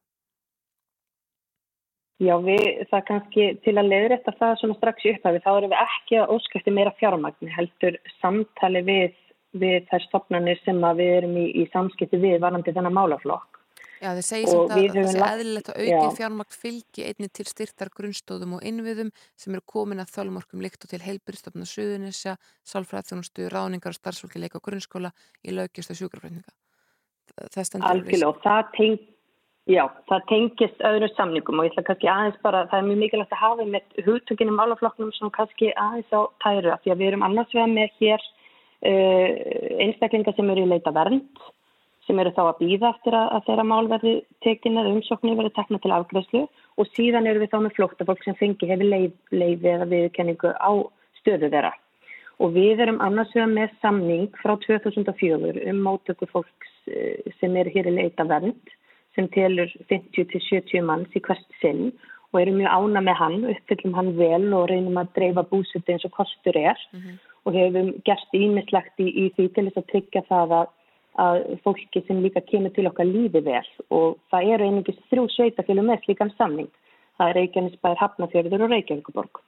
Já, 2.21 2.35
við, 2.45 2.85
það 2.93 3.03
kannski 3.09 3.49
til 3.65 3.75
að 3.81 3.89
leiðrætta 3.89 4.35
það 4.37 4.55
svona 4.61 4.77
strax 4.77 5.07
í 5.07 5.15
upphafi, 5.15 5.41
þá 5.47 5.51
erum 5.55 5.73
við 5.73 5.81
ekki 5.87 6.19
að 6.21 6.35
óskæfti 6.37 6.75
meira 6.77 6.93
fjármagn, 7.01 7.49
heldur 7.57 7.97
samtali 8.19 8.85
við, 8.85 9.17
við 9.57 9.89
þær 9.89 10.07
stopnarnir 10.11 10.61
sem 10.61 10.85
að 10.85 11.01
við 11.01 11.17
erum 11.17 11.35
í, 11.41 11.49
í 11.57 11.67
samskipti 11.73 12.21
við 12.21 12.37
varandi 12.45 12.77
þennan 12.77 12.99
málaflokk. 13.01 13.52
Já, 14.03 14.09
þið 14.17 14.25
segir 14.27 14.49
samt 14.51 14.73
að 14.73 14.81
við 14.81 14.95
þessi 14.97 15.19
lagt- 15.21 15.33
eðlilegt 15.33 15.69
að 15.71 15.77
auki 15.79 16.15
fjármagn 16.17 16.55
fylgi 16.59 17.05
einni 17.07 17.29
til 17.31 17.45
styrtar 17.47 17.91
grunnstóðum 17.95 18.57
og 18.57 18.65
innviðum 18.67 19.11
sem 19.39 19.55
eru 19.55 19.63
komin 19.73 20.03
að 20.03 20.11
þölmorkum 20.17 20.63
líkt 20.65 20.83
og 20.83 20.91
til 20.91 20.99
heilbyrðstofna 21.05 21.67
Suðunisja, 21.69 22.35
sálfræðþjónustu, 22.67 23.47
ráningar 23.53 23.95
og 23.95 23.99
starfsfólki 24.01 24.43
leika 24.43 24.59
og 24.59 24.65
grunnskóla 24.67 25.13
í 25.47 25.55
lögjast 25.55 25.95
og 25.95 26.01
sjúkrafrætninga. 26.01 26.51
Það 27.47 27.69
stendur 27.69 27.87
í 27.87 27.93
Algjörlega 27.93 28.43
það, 28.43 28.99
já, 29.71 29.83
það 30.11 30.27
tengist 30.33 30.85
öðrum 30.91 31.15
samningum 31.15 31.63
og 31.63 31.69
ég 31.69 31.71
ætla 31.71 31.87
kannski 31.87 32.11
aðeins 32.11 32.43
bara, 32.43 32.67
það 32.67 32.79
er 32.81 32.87
mjög 32.89 33.01
mikilvægt 33.05 33.35
að 33.37 33.43
hafa 33.45 33.71
með 33.71 34.05
hugtökinum 34.09 34.59
málaflokknum 34.59 35.15
sem 35.15 35.31
kannski 35.31 35.71
aðeins 35.79 36.11
á 36.11 36.21
tæru 36.43 36.75
af 36.75 36.83
því 36.83 36.91
að 36.91 36.99
við 36.99 37.13
erum 37.13 37.27
annars 37.29 37.55
vegar 37.55 37.71
með 37.71 37.95
hér 38.03 38.29
uh, 38.83 39.29
einstaklingar 39.87 40.35
sem 40.35 40.51
eru 40.51 40.67
í 40.67 40.71
leita 40.75 40.91
vernd 40.91 41.47
sem 42.13 42.21
eru 42.21 42.33
þá 42.35 42.43
að 42.45 42.59
býða 42.61 42.89
eftir 42.93 43.15
að, 43.17 43.29
að 43.33 43.45
þeirra 43.47 43.63
mál 43.65 43.87
verði 43.89 44.13
tekin 44.45 44.77
eða 44.77 44.91
umsóknir 44.93 45.37
verði 45.39 45.53
tekna 45.57 45.79
til 45.81 45.93
afgræslu 45.95 46.41
og 46.77 46.91
síðan 46.93 47.29
eru 47.29 47.41
við 47.41 47.53
þá 47.53 47.57
með 47.65 47.77
flóttafólk 47.79 48.21
sem 48.25 48.37
fengi 48.37 48.69
hefur 48.69 48.91
leið, 48.91 49.15
leiði 49.33 49.71
eða 49.73 49.89
viðkenningu 49.89 50.53
á 50.53 50.71
stöðu 51.21 51.49
þeirra. 51.49 51.73
Og 52.41 52.53
við 52.53 52.83
erum 52.85 53.01
annars 53.05 53.33
vegar 53.33 53.49
með 53.49 53.73
samning 53.81 54.29
frá 54.41 54.53
2004 54.61 55.65
um 55.71 55.81
mótöku 55.85 56.29
fólks 56.29 56.71
eh, 56.91 57.21
sem 57.39 57.57
eru 57.57 57.73
hér 57.73 57.89
í 57.89 57.95
leita 57.97 58.25
vernd 58.29 58.73
sem 59.17 59.29
telur 59.33 59.69
50-70 59.89 60.85
manns 60.85 61.13
í 61.17 61.21
hvert 61.21 61.59
sinn 61.61 61.91
og 62.33 62.41
erum 62.41 62.57
mjög 62.57 62.73
ána 62.73 63.03
með 63.05 63.19
hann, 63.19 63.41
uppfyllum 63.53 63.97
hann 63.97 64.15
vel 64.17 64.47
og 64.57 64.69
reynum 64.71 64.97
að 65.01 65.11
dreifa 65.17 65.45
búsuti 65.49 65.93
eins 65.93 66.05
og 66.07 66.15
kostur 66.17 66.57
er. 66.57 66.79
Og 67.45 67.53
hefum 67.53 67.91
gert 68.07 68.33
ímislegt 68.33 69.01
í, 69.03 69.05
í 69.05 69.25
því 69.35 69.49
til 69.53 69.67
þess 69.67 69.81
að 69.81 69.89
tryggja 69.91 70.23
það 70.29 70.55
að, 70.61 70.71
að 71.21 71.59
fólki 71.65 72.01
sem 72.07 72.21
líka 72.23 72.41
kemur 72.47 72.73
til 72.73 72.87
okkar 72.89 73.05
lífi 73.05 73.43
vel 73.45 73.65
og 73.93 74.17
það 74.33 74.53
eru 74.55 74.67
einungis 74.69 75.01
þrjú 75.11 75.27
sveitafélum 75.35 75.89
með 75.91 76.05
slíkan 76.05 76.33
samning. 76.37 76.69
Það 77.17 77.29
er 77.29 77.37
Reykjanesbær, 77.37 77.99
Hafnafjörður 77.99 78.65
og 78.65 78.73
Reykjavíkuborg. 78.73 79.41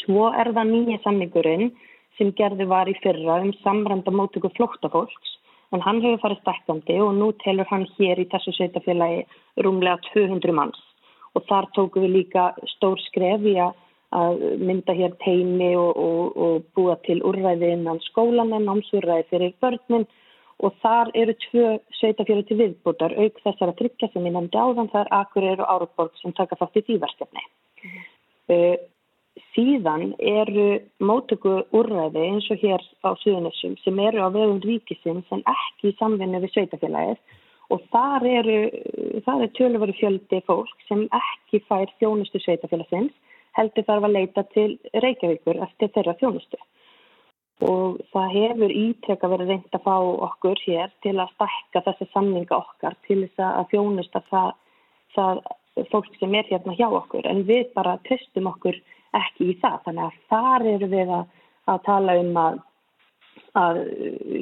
Svo 0.00 0.30
er 0.32 0.52
það 0.56 0.72
nýja 0.72 1.00
samningurinn 1.04 1.72
sem 2.16 2.32
gerði 2.36 2.66
var 2.68 2.88
í 2.88 2.96
fyrra 3.02 3.40
um 3.44 3.52
samranda 3.64 4.12
mótöku 4.12 4.48
flóttafólks 4.56 5.36
en 5.74 5.84
hann 5.84 6.00
hefur 6.02 6.22
farið 6.24 6.40
stækkandi 6.42 6.96
og 7.04 7.12
nú 7.18 7.30
telur 7.44 7.68
hann 7.70 7.86
hér 7.98 8.20
í 8.20 8.28
þessu 8.32 8.54
sveitafélagi 8.56 9.20
rúmlega 9.64 10.00
200 10.10 10.56
manns 10.56 10.80
og 11.36 11.44
þar 11.48 11.68
tókum 11.76 12.06
við 12.06 12.16
líka 12.16 12.50
stór 12.74 12.98
skref 13.06 13.46
í 13.46 13.54
að 13.60 14.40
mynda 14.58 14.96
hér 14.98 15.12
teimi 15.22 15.70
og, 15.78 15.92
og, 15.94 16.38
og 16.44 16.64
búa 16.74 16.96
til 17.06 17.20
úrræði 17.26 17.70
innan 17.76 18.02
skólan 18.08 18.50
en 18.56 18.66
námsúrræði 18.66 19.28
fyrir 19.30 19.54
börnin 19.62 20.08
og 20.60 20.76
þar 20.84 21.10
eru 21.16 21.34
tvö 21.46 21.66
sveitafjöru 21.98 22.44
til 22.46 22.58
viðbútar 22.60 23.16
auk 23.16 23.42
þessara 23.44 23.74
tryggja 23.78 24.10
sem 24.12 24.26
ég 24.28 24.34
nefndi 24.36 24.60
áðan 24.60 24.90
það 24.92 25.02
er 25.06 25.12
Akureyri 25.20 25.64
og 25.64 25.74
Árborg 25.74 26.16
sem 26.20 26.34
taka 26.36 26.58
þátt 26.60 26.80
í 26.80 26.84
því 26.86 26.96
verkefni. 27.04 27.44
Uh, 28.50 28.76
síðan 29.54 30.14
eru 30.18 30.66
mótöku 31.02 31.60
úrræði 31.76 32.24
eins 32.26 32.48
og 32.52 32.60
hér 32.62 32.82
á 33.06 33.10
Suðunessum 33.22 33.76
sem 33.84 33.98
eru 34.02 34.26
á 34.26 34.28
vegum 34.34 34.60
ríkisins 34.64 35.30
en 35.34 35.44
ekki 35.48 35.92
í 35.92 35.96
samvinni 35.98 36.42
við 36.42 36.54
sveitafélagið 36.54 37.38
og 37.70 37.82
þar 37.94 38.26
eru, 38.26 38.58
það 39.24 39.44
er 39.44 39.52
töluveri 39.58 39.96
fjöldi 40.00 40.42
fólk 40.48 40.86
sem 40.88 41.06
ekki 41.20 41.62
fær 41.68 41.92
þjónustu 42.02 42.42
sveitafélagsins 42.42 43.14
heldur 43.58 43.86
þarf 43.86 44.06
að 44.06 44.16
leita 44.18 44.44
til 44.54 44.70
Reykjavíkur 45.04 45.62
eftir 45.66 45.92
þeirra 45.94 46.18
þjónustu 46.20 46.60
og 47.60 48.00
það 48.14 48.32
hefur 48.34 48.72
ítrekka 48.72 49.28
verið 49.28 49.52
reynd 49.52 49.76
að 49.76 49.84
fá 49.84 49.96
okkur 50.28 50.62
hér 50.64 50.92
til 51.04 51.16
að 51.18 51.32
stakka 51.34 51.82
þessi 51.88 52.08
samninga 52.14 52.56
okkar 52.56 52.96
til 53.06 53.20
þess 53.26 53.44
að 53.44 53.68
þjónusta 53.74 54.22
það, 54.30 54.50
það 55.16 55.42
fólk 55.90 56.16
sem 56.18 56.34
er 56.34 56.48
hérna 56.48 56.76
hjá 56.78 56.88
okkur 56.88 57.28
en 57.28 57.44
við 57.48 57.70
bara 57.76 57.98
tristum 58.08 58.48
okkur 58.50 58.80
ekki 59.16 59.52
í 59.52 59.60
það 59.60 59.78
þannig 59.86 60.08
að 60.08 60.18
þar 60.32 60.66
eru 60.74 60.90
við 60.90 61.14
að, 61.18 61.38
að 61.70 61.80
tala 61.86 62.18
um 62.20 62.36
að, 62.40 62.60
að 63.60 63.80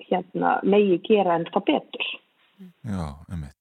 hérna, 0.08 0.56
megi 0.62 0.98
gera 1.08 1.38
en 1.38 1.46
það 1.52 1.70
betur. 1.72 2.10
Já, 2.84 3.06
ummitt. 3.28 3.54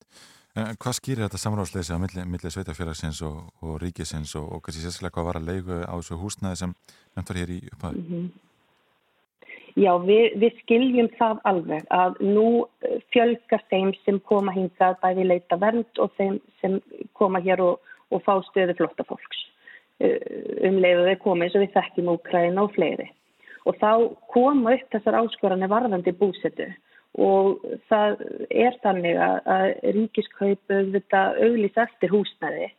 En 0.58 0.74
hvað 0.82 0.98
skýrir 0.98 1.28
þetta 1.28 1.40
samráðsleysi 1.40 1.94
á 1.94 2.02
milli, 2.02 2.24
milli 2.26 2.50
sveitafélagsins 2.50 3.22
og, 3.26 3.44
og 3.62 3.78
ríkisins 3.84 4.34
og, 4.40 4.48
og 4.58 4.64
kannski 4.66 4.82
sérstaklega 4.84 5.14
hvað 5.20 5.28
var 5.28 5.40
að 5.40 5.50
leigu 5.52 5.80
á 5.86 5.94
þessu 5.94 6.18
húsnaði 6.18 6.62
sem 6.64 6.74
nefnt 7.14 7.32
var 7.32 7.40
hér 7.44 7.54
í 7.54 7.60
upphæðu? 7.70 8.02
Mm 8.02 8.08
-hmm. 8.10 8.47
Já, 9.78 9.92
við, 10.02 10.32
við 10.42 10.56
skiljum 10.64 11.10
það 11.20 11.42
alveg 11.50 11.84
að 11.94 12.16
nú 12.26 12.48
fjölgast 13.14 13.68
þeim 13.70 13.92
sem 14.06 14.18
koma 14.26 14.56
hingað 14.56 14.98
bæði 15.04 15.28
leita 15.28 15.60
vernd 15.62 16.02
og 16.02 16.16
þeim 16.18 16.40
sem 16.62 16.80
koma 17.18 17.42
hér 17.46 17.62
og, 17.62 17.92
og 18.10 18.24
fá 18.26 18.40
stöðu 18.50 18.74
flotta 18.80 19.06
fólks 19.06 19.44
um 20.00 20.80
leiðu 20.82 21.06
þeir 21.08 21.22
koma 21.24 21.46
eins 21.46 21.56
og 21.58 21.64
við 21.64 21.72
þekkjum 21.76 22.12
Úkræna 22.14 22.66
og 22.66 22.74
fleiri. 22.76 23.08
Og 23.66 23.78
þá 23.82 23.92
koma 24.34 24.76
upp 24.78 24.92
þessar 24.94 25.18
áskoranir 25.24 25.72
varðandi 25.72 26.14
búsetu. 26.16 26.68
Og 27.18 27.64
það 27.90 28.22
er 28.54 28.78
þannig 28.84 29.18
að 29.18 29.72
ríkiskaupu 29.96 30.82
þetta 30.94 31.24
auglís 31.42 31.80
eftir 31.82 32.14
húsnæði 32.14 32.70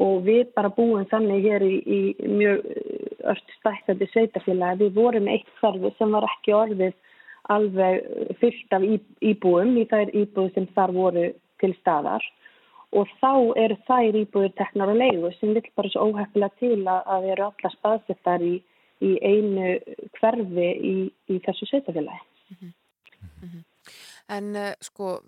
og 0.00 0.22
við 0.26 0.52
bara 0.56 0.72
búum 0.72 1.04
þannig 1.10 1.44
hér 1.44 1.64
í, 1.66 1.74
í 1.84 2.28
mjög 2.28 2.66
öll 3.32 3.40
stækkandi 3.58 4.08
sveitafélagi. 4.12 4.86
Við 4.86 4.94
vorum 4.96 5.28
eitt 5.28 5.48
þarfi 5.60 5.92
sem 5.98 6.14
var 6.16 6.26
ekki 6.28 6.54
orðið 6.56 6.94
alveg 7.52 8.36
fyllt 8.40 8.76
af 8.76 8.86
íbúum 9.20 9.76
í 9.80 9.86
þær 9.90 10.14
íbúi 10.14 10.52
sem 10.54 10.68
þar 10.76 10.94
voru 10.96 11.26
til 11.62 11.72
staðar 11.80 12.24
og 12.92 13.08
þá 13.20 13.32
eru 13.60 13.76
þær 13.88 14.18
íbúir 14.20 14.52
teknar 14.58 14.92
og 14.92 15.00
leiðu 15.00 15.32
sem 15.38 15.54
vil 15.56 15.64
bara 15.76 15.92
svo 15.92 16.08
óhefnilega 16.10 16.60
til 16.60 16.80
að 16.86 17.24
við 17.24 17.34
eru 17.34 17.46
alla 17.48 17.72
staðsettar 17.76 18.44
í, 18.44 18.54
í 19.00 19.12
einu 19.20 19.70
hverfi 20.18 20.68
í, 20.92 20.94
í 21.32 21.40
þessu 21.46 21.68
sveitafélagi. 21.70 22.24
Mm 22.50 22.56
-hmm. 22.60 22.72
Mm 23.42 23.48
-hmm. 23.48 23.64
En 24.28 24.56
uh, 24.56 24.72
sko, 24.80 25.20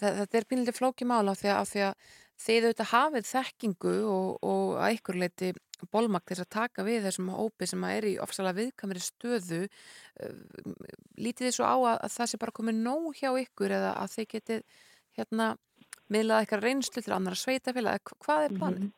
þetta 0.00 0.38
er 0.38 0.48
pínlítið 0.50 0.78
flókimála 0.78 1.30
á 1.32 1.40
því 1.40 1.48
að, 1.52 1.60
að 1.88 1.94
þið 2.40 2.66
auðvitað 2.66 2.92
hafið 2.92 3.28
þekkingu 3.30 3.94
og, 4.12 4.28
og 4.44 4.74
að 4.82 4.98
ykkur 4.98 5.20
leiti 5.22 5.52
bólmakt 5.92 6.30
þess 6.30 6.44
að 6.44 6.52
taka 6.56 6.84
við 6.86 7.06
þessum 7.06 7.30
hópi 7.36 7.68
sem 7.68 7.84
er 7.88 8.08
í 8.08 8.16
ofsalega 8.22 8.60
viðkamri 8.60 9.02
stöðu 9.04 9.62
lítið 11.20 11.48
þið 11.48 11.56
svo 11.56 11.68
á 11.68 11.76
að, 11.76 11.96
að 12.06 12.14
það 12.16 12.30
sé 12.32 12.40
bara 12.42 12.56
komið 12.58 12.82
nóg 12.84 13.08
hjá 13.20 13.30
ykkur 13.42 13.76
eða 13.78 13.94
að 14.00 14.12
þið 14.16 14.28
getið 14.34 14.62
hérna 15.16 15.48
miðlaða 16.12 16.44
eitthvað 16.44 16.64
reynslu 16.68 17.02
til 17.02 17.16
annara 17.16 17.40
sveitafélag 17.40 18.14
hvað 18.24 18.46
er? 18.46 18.56
Mm 18.56 18.62
-hmm. 18.68 18.94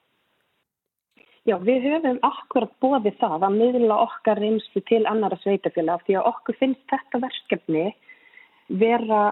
Já, 1.49 1.57
við 1.65 1.87
höfum 1.89 2.19
akkurat 2.23 2.73
bóðið 2.83 3.15
það 3.23 3.45
að 3.47 3.55
miðla 3.57 3.97
okkar 4.05 4.41
reynslu 4.43 4.83
til 4.85 5.07
annara 5.07 5.39
sveitafélag 5.43 6.03
því 6.05 6.19
að 6.19 6.29
okkur 6.33 6.57
finnst 6.61 6.85
þetta 6.93 7.21
verkefni 7.25 7.85
vera 8.69 9.23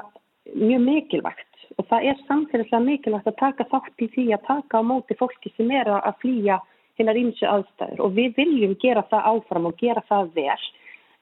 mjög 0.55 0.81
mikilvægt 0.81 1.46
og 1.77 1.89
það 1.91 2.09
er 2.11 2.23
samfélagslega 2.29 2.85
mikilvægt 2.85 3.29
að 3.31 3.39
taka 3.41 3.67
þátt 3.73 4.05
í 4.05 4.09
því 4.15 4.25
að 4.37 4.47
taka 4.49 4.81
á 4.81 4.83
móti 4.87 5.17
fólki 5.19 5.53
sem 5.57 5.71
er 5.77 5.91
að 5.93 6.19
flýja 6.23 6.61
hinnar 6.97 7.21
ímsu 7.21 7.45
aðstæður. 7.51 8.03
Og 8.07 8.17
við 8.17 8.39
viljum 8.41 8.75
gera 8.81 9.05
það 9.11 9.29
áfram 9.33 9.69
og 9.69 9.77
gera 9.81 10.03
það 10.09 10.33
vel. 10.39 10.65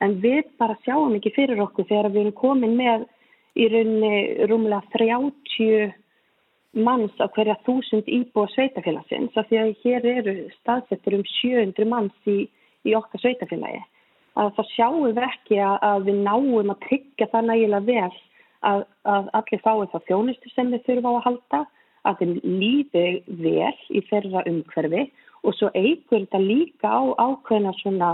En 0.05 0.17
við 0.23 0.45
bara 0.61 0.79
sjáum 0.87 1.17
ekki 1.19 1.35
fyrir 1.35 1.63
okkur 1.65 1.89
þegar 1.91 2.13
við 2.15 2.23
erum 2.23 2.39
komin 2.39 2.77
með 2.79 3.07
í 3.55 3.69
rauninni 3.71 4.47
rúmlega 4.51 4.83
30 4.95 5.95
manns 6.75 7.15
á 7.23 7.31
hverja 7.31 7.57
þúsund 7.67 8.09
íbúa 8.11 8.51
sveitafélagsins 8.51 9.37
af 9.39 9.47
því 9.51 9.61
að 9.61 9.75
hér 9.85 10.07
eru 10.11 10.35
staðsettur 10.59 11.19
um 11.21 11.27
700 11.31 11.87
manns 11.87 12.31
í, 12.31 12.49
í 12.83 12.95
okkar 12.99 13.23
sveitafélagi 13.23 13.83
að 14.35 14.51
það 14.57 14.71
sjáum 14.73 15.05
við 15.07 15.21
ekki 15.23 15.61
að, 15.63 15.77
að 15.87 16.09
við 16.09 16.23
náum 16.27 16.73
að 16.75 16.81
tryggja 16.89 17.31
það 17.31 17.51
nægilega 17.51 17.87
vel 17.91 18.17
að, 18.71 18.85
að 19.09 19.31
allir 19.39 19.63
fái 19.65 19.89
það 19.93 20.07
þjónustu 20.09 20.53
sem 20.53 20.73
við 20.73 20.85
þurfum 20.89 21.11
á 21.11 21.13
að 21.15 21.25
halda, 21.29 21.61
að 22.05 22.21
þeim 22.21 22.33
lífi 22.45 23.05
vel 23.45 23.75
í 23.89 24.03
þeirra 24.11 24.45
umhverfi 24.51 25.05
og 25.45 25.57
svo 25.59 25.71
eigur 25.77 26.25
þetta 26.25 26.41
líka 26.41 26.91
á 26.91 27.03
ákveðna 27.21 27.73
svona, 27.81 28.11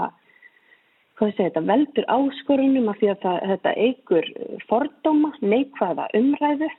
hvað 1.19 1.33
sé 1.35 1.49
þetta, 1.49 1.65
veldur 1.71 2.07
áskorunum 2.17 2.91
að 2.91 3.01
því 3.01 3.11
að 3.13 3.25
það, 3.25 3.41
þetta 3.53 3.75
eigur 3.87 4.31
fordóma, 4.71 5.33
neikvæða 5.43 6.07
umræðu 6.19 6.71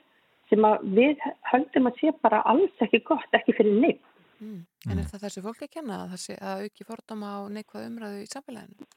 sem 0.52 0.66
við 0.96 1.28
höldum 1.52 1.88
að 1.88 2.00
sé 2.00 2.16
bara 2.24 2.42
alls 2.48 2.84
ekki 2.84 3.00
gott, 3.08 3.28
ekki 3.36 3.56
fyrir 3.56 3.78
neitt. 3.80 4.08
Mm. 4.42 4.64
En 4.90 4.98
er 4.98 5.06
það 5.06 5.28
þessi 5.28 5.44
fólk 5.44 5.62
að 5.64 5.76
kenna 5.76 6.02
að 6.02 6.26
að 6.34 6.66
auki 6.66 6.88
fordóma 6.88 7.36
á 7.38 7.40
neikvæða 7.54 7.88
umræðu 7.92 8.24
í 8.24 8.28
samfélaginu? 8.32 8.90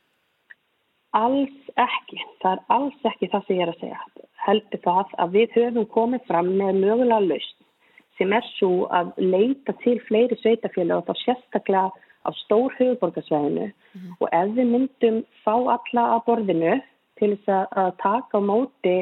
Alls 1.16 1.70
ekki. 1.80 2.22
Það 2.42 2.52
er 2.52 2.64
alls 2.78 3.10
ekki 3.12 3.30
það 3.32 3.46
sem 3.48 3.60
ég 3.60 3.66
er 3.66 3.74
að 3.74 3.84
segja. 3.84 4.02
Heldur 4.46 4.82
það 4.84 5.14
að 5.24 5.38
við 5.38 5.56
höfum 5.60 5.88
komið 5.94 6.26
fram 6.30 6.50
með 6.60 6.82
mögulega 6.82 7.22
lausn 7.30 7.62
sem 8.18 8.34
er 8.34 8.46
svo 8.56 8.86
að 8.96 9.12
leita 9.20 9.76
til 9.84 9.98
fleiri 10.08 10.38
sveitafélag 10.40 11.02
og 11.02 11.08
þá 11.10 11.24
sérstaklega 11.24 11.90
á 12.26 12.30
stór 12.46 12.74
höfuborgarsvæðinu 12.80 13.66
mm 13.66 13.74
-hmm. 13.74 14.14
og 14.20 14.28
ef 14.32 14.48
við 14.58 14.72
myndum 14.74 15.18
fá 15.44 15.56
alla 15.76 16.04
að 16.16 16.26
borðinu 16.28 16.74
til 17.20 17.32
þess 17.36 17.68
að 17.82 17.92
taka 17.98 18.40
á 18.40 18.42
móti 18.42 18.98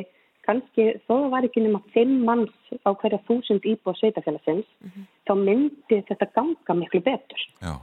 kannski 0.48 0.86
þó 1.08 1.30
var 1.32 1.46
ekki 1.48 1.64
nema 1.64 1.82
fimm 1.94 2.26
manns 2.28 2.56
á 2.88 2.90
hverja 2.92 3.20
þúsund 3.28 3.64
íbúa 3.64 3.96
sveitafélagsins 3.96 4.68
mm 4.82 4.90
-hmm. 4.90 5.06
þá 5.28 5.34
myndi 5.48 5.98
þetta 6.10 6.28
ganga 6.36 6.74
miklu 6.74 7.00
betur. 7.00 7.42
Já. 7.62 7.74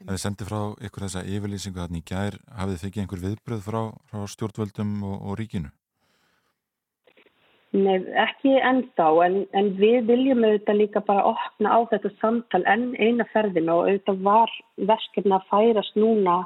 Það 0.00 0.14
er 0.14 0.22
sendið 0.22 0.48
frá 0.48 0.60
ykkur 0.86 1.04
þessa 1.04 1.26
yfirlýsingu 1.28 1.80
þarna 1.82 2.00
í 2.00 2.06
gær, 2.08 2.38
hafið 2.56 2.78
þið 2.80 2.88
ekki 2.88 3.02
einhver 3.02 3.22
viðbröð 3.24 3.66
frá, 3.66 3.80
frá 4.08 4.22
stjórnvöldum 4.32 4.94
og, 5.04 5.16
og 5.20 5.36
ríkinu? 5.40 5.72
Nei, 7.70 8.00
ekki 8.18 8.56
ennþá, 8.66 9.10
en, 9.26 9.36
en 9.54 9.68
við 9.78 10.08
viljum 10.08 10.40
auðvitað 10.42 10.80
líka 10.80 11.02
bara 11.06 11.28
opna 11.30 11.76
á 11.76 11.78
þetta 11.92 12.10
samtal 12.18 12.64
enn 12.66 12.88
eina 12.98 13.26
ferðin 13.30 13.70
og 13.70 13.84
auðvitað 13.84 14.24
var 14.26 14.56
verkefna 14.90 15.38
að 15.38 15.46
færast 15.52 16.00
núna 16.00 16.40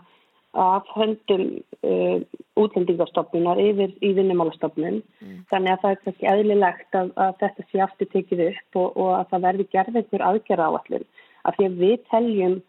af 0.55 0.91
höndum 0.95 1.47
uh, 1.83 2.19
útlendingarstofnunar 2.61 3.59
yfir 3.63 3.95
í 4.05 4.13
vinnumálastofnun. 4.19 5.01
Mm. 5.23 5.41
Þannig 5.51 5.73
að 5.73 5.81
það 5.83 5.95
er 5.95 6.13
ekki 6.13 6.31
eðlilegt 6.35 7.01
að, 7.01 7.11
að 7.25 7.33
þetta 7.41 7.67
sé 7.71 7.83
aftur 7.87 8.13
tekið 8.13 8.45
upp 8.51 8.79
og, 8.83 8.93
og 8.93 9.11
að 9.17 9.27
það 9.33 9.49
verði 9.49 9.69
gerð 9.73 9.99
einhver 10.03 10.29
aðgerra 10.29 10.69
á 10.71 10.73
allir. 10.83 11.09
Af 11.45 11.57
því 11.57 11.71
að 11.71 11.83
við 11.83 11.97
teljum 12.13 12.61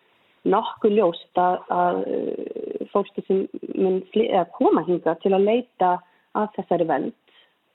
nokkuð 0.46 0.98
ljóst 1.00 1.42
að, 1.42 1.56
að 1.74 2.02
uh, 2.06 2.88
fólki 2.94 3.24
sem 3.28 3.46
mun 3.76 4.02
koma 4.58 4.86
hinga 4.88 5.16
til 5.24 5.34
að 5.36 5.48
leita 5.50 5.96
að 6.36 6.52
þessari 6.58 6.90
vend 6.90 7.16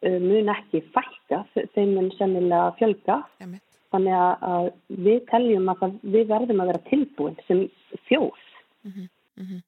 uh, 0.06 0.18
mun 0.22 0.52
ekki 0.54 0.84
fælka, 0.94 1.42
þeim 1.74 1.96
mun 1.96 2.12
sennilega 2.18 2.70
fjölga. 2.78 3.20
Jæmi. 3.42 3.60
Þannig 3.90 4.14
að 4.46 4.68
við 5.02 5.24
teljum 5.32 5.72
að 5.72 5.80
við 6.06 6.28
verðum 6.30 6.60
að 6.62 6.68
vera 6.70 6.82
tilbúin 6.86 7.40
sem 7.48 7.64
þjóð. 8.06 8.44
Mm 8.86 8.92
-hmm, 8.92 9.08
mm 9.40 9.46
-hmm. 9.46 9.62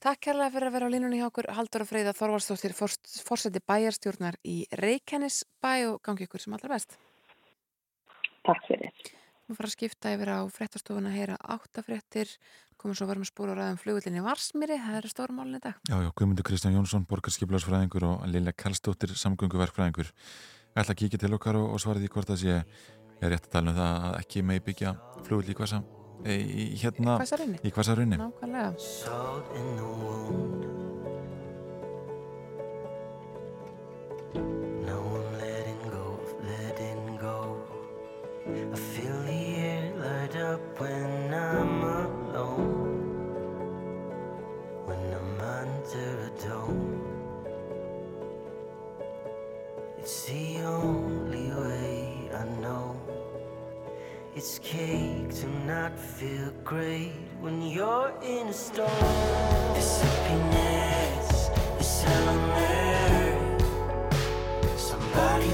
Takk 0.00 0.20
kærlega 0.24 0.50
fyrir 0.54 0.68
að 0.70 0.72
vera 0.72 0.86
á 0.88 0.92
línunni 0.94 1.18
hjá 1.20 1.26
okkur 1.28 1.46
Haldur 1.52 1.82
og 1.84 1.88
Freyða 1.90 2.12
Þorvarsdóttir 2.16 2.72
fórseti 2.72 3.60
bæjarstjórnar 3.60 4.38
í 4.48 4.64
Reykjanes 4.72 5.44
bæ 5.60 5.92
og 5.92 6.00
gangi 6.02 6.24
ykkur 6.24 6.40
sem 6.40 6.54
allra 6.56 6.72
best. 6.72 6.96
Takk 8.48 8.64
fyrir. 8.64 8.92
Nú 9.50 9.56
fara 9.58 9.66
að 9.66 9.72
skipta 9.74 10.12
yfir 10.14 10.30
á 10.30 10.46
fréttastofun 10.46 11.08
að 11.10 11.16
heyra 11.18 11.34
áttafréttir, 11.42 12.30
komum 12.78 12.94
svo 12.94 13.08
varum 13.08 13.24
að 13.24 13.32
spóra 13.32 13.50
á 13.58 13.58
ræðum 13.58 13.80
flugullinni 13.82 14.22
Varsmýri, 14.22 14.76
það 14.78 14.98
eru 15.00 15.10
stórmálinn 15.10 15.58
í 15.58 15.62
dag. 15.64 15.74
Já, 15.90 15.96
já, 16.06 16.10
Guðmundur 16.14 16.46
Kristján 16.46 16.76
Jónsson, 16.78 17.02
borgarskiplarsfræðingur 17.10 18.06
og 18.06 18.22
Lilja 18.30 18.54
Karlsdóttir, 18.54 19.10
samgönguverkfræðingur. 19.18 20.06
Ég 20.14 20.78
ætla 20.84 20.94
að 20.94 21.00
kíkja 21.02 21.18
til 21.24 21.34
okkar 21.34 21.58
og, 21.58 21.66
og 21.74 21.82
svara 21.82 21.98
því 21.98 22.14
hvort 22.14 22.30
það 22.30 22.42
sé, 22.44 22.62
ég 22.62 23.26
er 23.26 23.34
rétt 23.34 23.50
að 23.50 23.54
tala 23.58 23.74
um 23.74 23.78
það 23.82 23.90
að 24.06 24.14
ekki 24.22 24.46
megi 24.46 24.66
byggja 24.70 24.94
flugull 25.26 25.50
í 25.50 25.58
hvasa, 25.58 25.82
í 26.30 26.78
hérna, 26.84 27.18
í 27.58 27.74
hvasarunni. 27.74 28.22
Nákvæmlega. 28.22 28.70
Not 55.70 55.96
feel 55.96 56.50
great 56.64 57.12
when 57.40 57.62
you're 57.62 58.12
in 58.22 58.48
a 58.48 58.52
storm. 58.52 58.90
This 59.74 60.02
happiness 60.02 61.48
is 61.78 62.02
hell 62.02 62.28
on 62.34 62.42
earth. 62.74 63.62
Somebody 64.90 65.50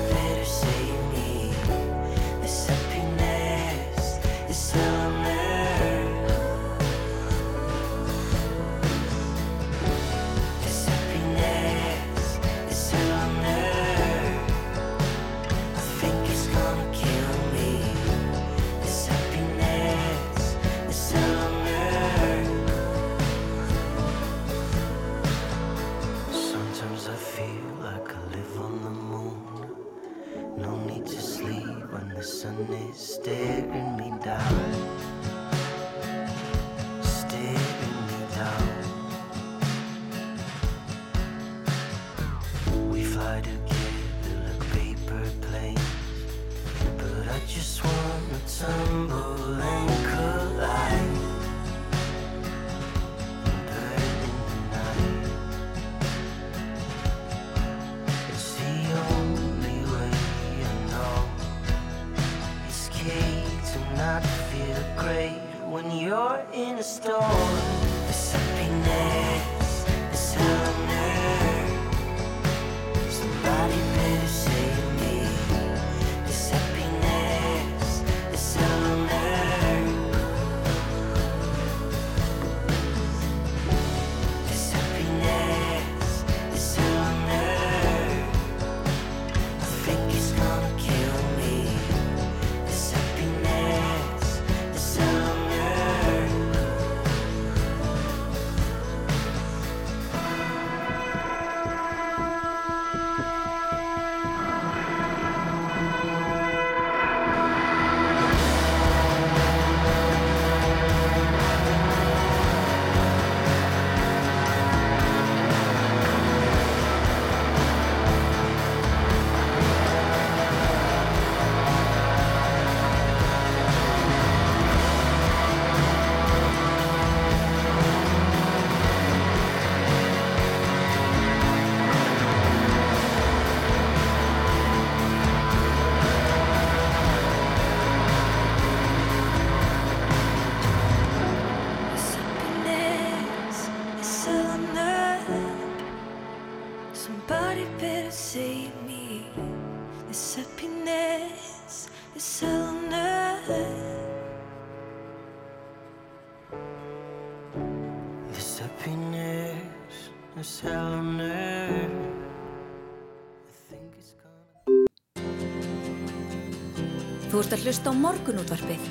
Þú 167.36 167.42
ert 167.44 167.52
að 167.52 167.64
hlusta 167.66 167.92
á 167.92 168.00
morgunútvarpið 168.00 168.84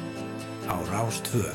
á 0.70 0.76
Rástvö. 0.86 1.48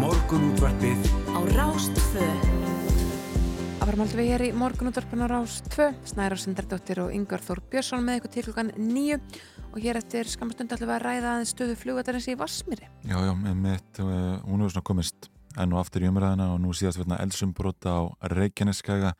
Morgunútvarpið 0.00 1.04
á 1.28 1.40
Rástfö. 1.52 2.24
Aframaldum 3.84 4.16
við 4.16 4.32
hér 4.32 4.46
í 4.48 4.50
morgunútvarpinu 4.56 5.28
á 5.28 5.36
Rás 5.36 5.60
2, 5.76 5.92
Snæra 6.16 6.40
Sindardóttir 6.40 7.04
og 7.04 7.12
Yngvar 7.12 7.44
Þór 7.44 7.60
Björnsson 7.68 8.08
með 8.08 8.22
ykkur 8.22 8.36
til 8.38 8.48
klukkan 8.48 8.72
9 8.80 9.20
og 9.78 9.84
hér 9.84 9.98
eftir 10.00 10.26
skamastund 10.26 10.72
ætlum 10.74 10.90
við 10.90 10.96
að 10.96 11.04
ræða 11.04 11.32
aðeins 11.32 11.52
stöðu 11.54 11.74
flugatarins 11.78 12.26
í 12.26 12.34
Vassmýri. 12.38 12.88
Já, 13.06 13.18
já, 13.22 13.32
með 13.38 13.60
mitt, 13.62 14.00
uh, 14.02 14.40
hún 14.42 14.64
hefur 14.64 14.74
svona 14.74 14.88
komist 14.90 15.28
enn 15.58 15.74
og 15.74 15.82
aftur 15.82 16.02
í 16.02 16.08
umræðina 16.10 16.48
og 16.54 16.58
nú 16.62 16.72
síðast 16.74 16.98
verðna 16.98 17.20
eldsumbrota 17.22 17.94
á 17.94 18.02
Reykjaneskaga. 18.34 19.14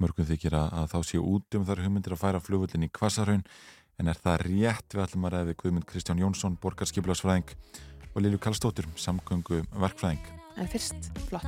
Mörgum 0.00 0.28
þykir 0.30 0.56
að, 0.56 0.72
að 0.80 0.88
þá 0.94 0.98
séu 1.10 1.26
út 1.34 1.58
um 1.58 1.66
þar 1.68 1.84
hugmyndir 1.84 2.16
að 2.16 2.22
færa 2.22 2.40
flugvöldin 2.40 2.88
í 2.88 2.92
Kvassarhaun 2.96 3.44
en 4.00 4.08
er 4.08 4.20
það 4.24 4.46
rétt 4.46 4.96
við 4.96 5.04
ætlum 5.04 5.28
að 5.28 5.36
ræða 5.36 5.50
við 5.50 5.58
Guðmund 5.60 5.88
Kristján 5.90 6.22
Jónsson, 6.22 6.56
borgarskipulagsfræðing 6.64 7.52
og 8.14 8.24
Lilju 8.24 8.40
Kallstóttur, 8.40 8.88
samgöngu 8.96 9.60
verkfræðing. 9.76 10.24
En 10.56 10.72
fyrst, 10.72 11.12
flott. 11.28 11.44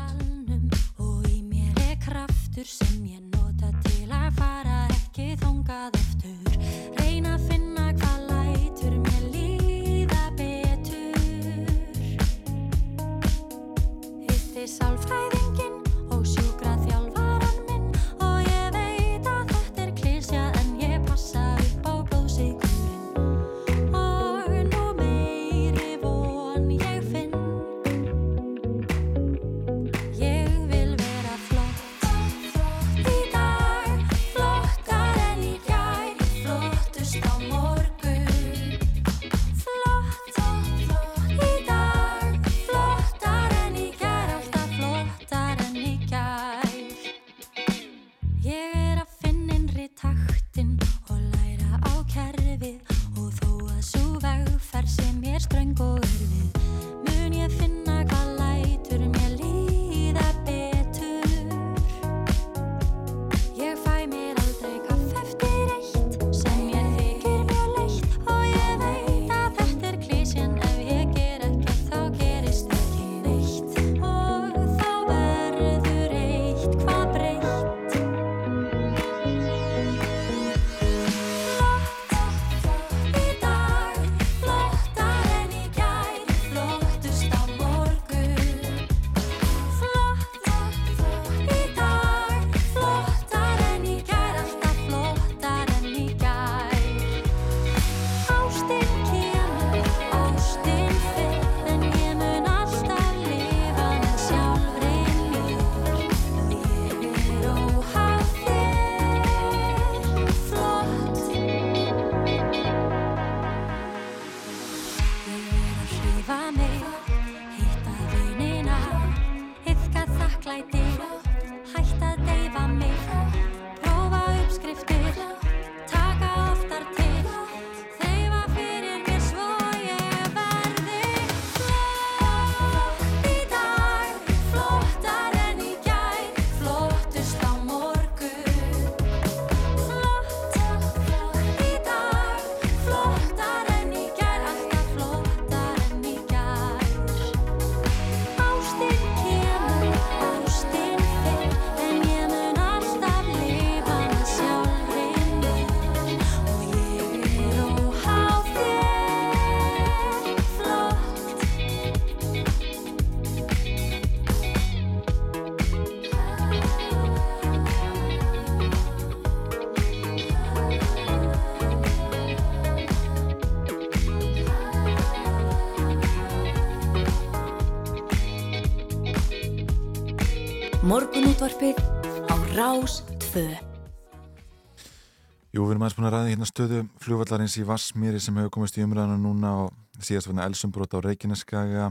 Búin 186.03 186.11
að 186.11 186.17
ræða 186.17 186.31
hérna 186.33 186.47
stöðu 186.49 186.79
flugvallarins 186.99 187.55
í 187.61 187.63
Vassmýri 187.63 188.19
sem 188.19 188.35
hefur 188.35 188.51
komist 188.57 188.75
í 188.75 188.83
umræðinu 188.83 189.21
núna 189.23 189.51
og 189.61 190.01
síðast 190.03 190.27
var 190.27 190.49
Elsumbrót 190.49 190.97
á 190.99 191.05
Reykjaneskaga. 191.05 191.85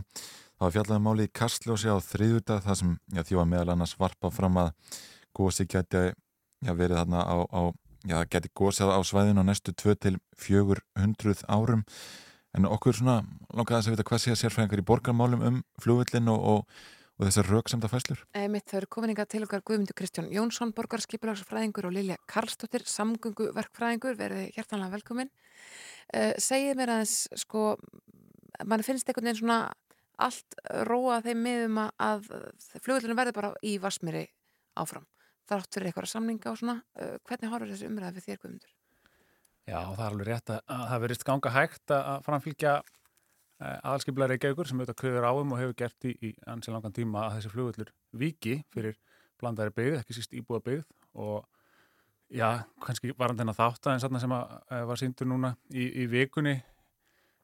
Það 0.59 0.65
var 0.65 0.73
fjallaði 0.75 1.03
máli 1.05 1.27
í 1.27 1.31
Kastljósi 1.31 1.87
á 1.87 1.95
þriðudag 2.03 2.59
það 2.65 2.77
sem 2.81 2.89
já, 3.15 3.23
var 3.37 3.47
meðal 3.47 3.71
annars 3.71 3.93
varpa 3.95 4.31
fram 4.35 4.59
að 4.59 4.73
gósi 5.31 5.63
geti 5.63 6.01
já, 6.11 6.73
verið 6.75 6.99
þarna 6.99 7.23
á, 7.23 7.37
á 7.39 7.61
já, 8.03 8.17
geti 8.35 8.51
gósið 8.51 8.91
á 8.91 8.99
svæðinu 8.99 9.45
á 9.45 9.47
næstu 9.47 9.71
2-400 9.79 11.47
árum. 11.47 11.85
En 12.51 12.67
okkur 12.67 12.99
svona 12.99 13.21
langaði 13.55 13.79
að 13.79 13.95
vita 13.95 14.09
hvað 14.11 14.25
sé 14.25 14.35
að 14.35 14.41
sérfræðingar 14.43 14.83
í 14.83 14.87
borgarmálum 14.91 15.47
um 15.47 15.63
flugvallin 15.79 16.27
og, 16.35 16.43
og 16.43 16.83
og 17.21 17.29
þessar 17.29 17.49
rauksemda 17.51 17.89
fæslur? 17.91 18.23
Mitt 18.49 18.65
þau 18.71 18.79
eru 18.79 18.89
kominninga 18.95 19.27
til 19.29 19.43
okkar 19.45 19.61
Guðmundur 19.65 19.93
Kristján 19.97 20.31
Jónsson, 20.33 20.73
borgarskipulagsfræðingur 20.73 21.85
og 21.85 21.93
Lilja 21.93 22.17
Karlsdóttir, 22.31 22.81
samgönguverkfræðingur, 22.89 24.17
verði 24.17 24.47
hjertanlega 24.55 24.95
velkomin. 24.95 25.29
Uh, 26.09 26.33
segið 26.41 26.79
mér 26.79 26.95
aðeins, 26.95 27.27
sko, 27.43 27.75
mann 28.65 28.85
finnst 28.85 29.09
einhvern 29.09 29.29
veginn 29.29 29.41
svona 29.43 29.59
allt 30.21 30.57
róa 30.89 31.19
þeim 31.25 31.45
miðum 31.45 31.81
að 31.85 32.27
flugvöldunum 32.81 33.19
verði 33.21 33.35
bara 33.37 33.53
í 33.65 33.75
Vasmiri 33.81 34.25
áfram. 34.81 35.05
Þátt 35.49 35.77
fyrir 35.77 35.91
eitthvað 35.91 36.09
samninga 36.09 36.49
og 36.49 36.57
svona. 36.57 36.79
Uh, 36.97 37.19
hvernig 37.29 37.53
horfur 37.53 37.73
þessu 37.75 37.91
umræði 37.91 38.17
við 38.17 38.29
þér, 38.31 38.41
Guðmundur? 38.41 38.73
Já, 39.69 39.77
það 39.77 40.01
er 40.01 40.09
alveg 40.09 40.31
rétt 40.31 40.51
að 40.57 40.83
það 40.89 41.05
verist 41.05 41.27
ganga 41.27 41.53
hægt 41.53 41.93
að 41.93 42.25
framfylgja 42.25 42.73
Eh, 43.61 43.77
aðalskiplar 43.85 44.31
Reykjavíkur 44.31 44.65
sem 44.65 44.79
auðvitað 44.79 44.97
köður 45.03 45.25
áum 45.29 45.51
og 45.53 45.59
hefur 45.61 45.75
gert 45.77 46.05
í, 46.09 46.15
í 46.17 46.29
ansi 46.49 46.71
langan 46.73 46.95
tíma 46.95 47.27
að 47.27 47.35
þessi 47.35 47.51
flugullur 47.51 47.91
viki 48.17 48.55
fyrir 48.73 48.95
blandæri 49.41 49.73
byggð, 49.77 49.97
ekki 49.99 50.15
síst 50.17 50.33
íbúa 50.33 50.57
byggð 50.65 50.87
og 51.21 51.43
já, 52.33 52.63
kannski 52.81 53.13
var 53.19 53.29
hann 53.29 53.41
þennan 53.43 53.57
þátt 53.59 53.85
aðeins 53.85 54.07
aðna 54.07 54.21
sem 54.23 54.33
að, 54.33 54.55
að 54.73 54.87
var 54.89 55.01
síndur 55.01 55.29
núna 55.29 55.53
í, 55.69 55.85
í 56.01 56.07
vikunni. 56.09 56.55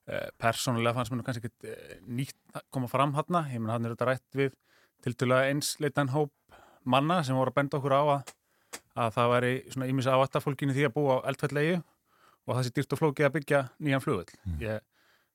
Eh, 0.07 0.25
persónulega 0.41 0.95
fannst 0.97 1.13
mér 1.13 1.23
kannski 1.27 1.51
ekki 1.51 1.69
eh, 1.69 2.01
nýtt 2.07 2.61
koma 2.73 2.89
fram 2.89 3.13
hann 3.19 3.39
ég 3.51 3.61
menn 3.61 3.75
hann 3.75 3.85
er 3.85 3.93
auðvitað 3.93 4.13
rætt 4.13 4.41
við 4.41 4.57
til 5.05 5.13
dæla 5.21 5.43
einsleitan 5.51 6.13
hóp 6.15 6.33
manna 6.87 7.21
sem 7.21 7.37
voru 7.37 7.53
að 7.53 7.59
benda 7.61 7.77
okkur 7.77 7.93
á 7.93 8.01
að, 8.15 8.35
að 9.03 9.15
það 9.19 9.33
væri 9.35 9.55
svona 9.69 9.93
ímis 9.93 10.09
ávattafólkinu 10.09 10.73
því 10.73 10.89
að 10.89 10.95
búa 10.97 11.21
á 11.21 11.27
eldfællegi 11.29 11.77
og 11.77 12.55
það 12.55 12.63
sé 12.65 12.77
dýrt 12.77 12.95
og 12.95 13.01
flókið 13.03 13.27
að 13.27 13.35
byggja 13.35 13.65
nýjan 13.83 14.01
flugull 14.07 14.31
mm. 14.31 14.61
ég 14.63 14.85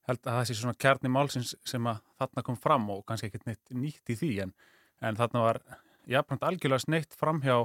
held 0.09 0.21
að 0.27 0.37
það 0.37 0.47
sé 0.49 0.59
svona 0.59 0.81
kjarni 0.85 1.13
málsins 1.13 1.55
sem 1.69 1.87
að 1.87 2.03
þarna 2.21 2.45
kom 2.47 2.59
fram 2.59 2.89
og 2.95 3.05
kannski 3.09 3.31
ekkert 3.31 3.49
neitt 3.49 3.75
nýtt 3.75 4.13
í 4.13 4.19
því 4.19 4.33
en, 4.47 4.55
en 5.03 5.19
þarna 5.19 5.45
var 5.47 5.61
jafnvægt 6.11 6.47
algjörlega 6.49 6.85
sneitt 6.85 7.17
framhjá 7.19 7.59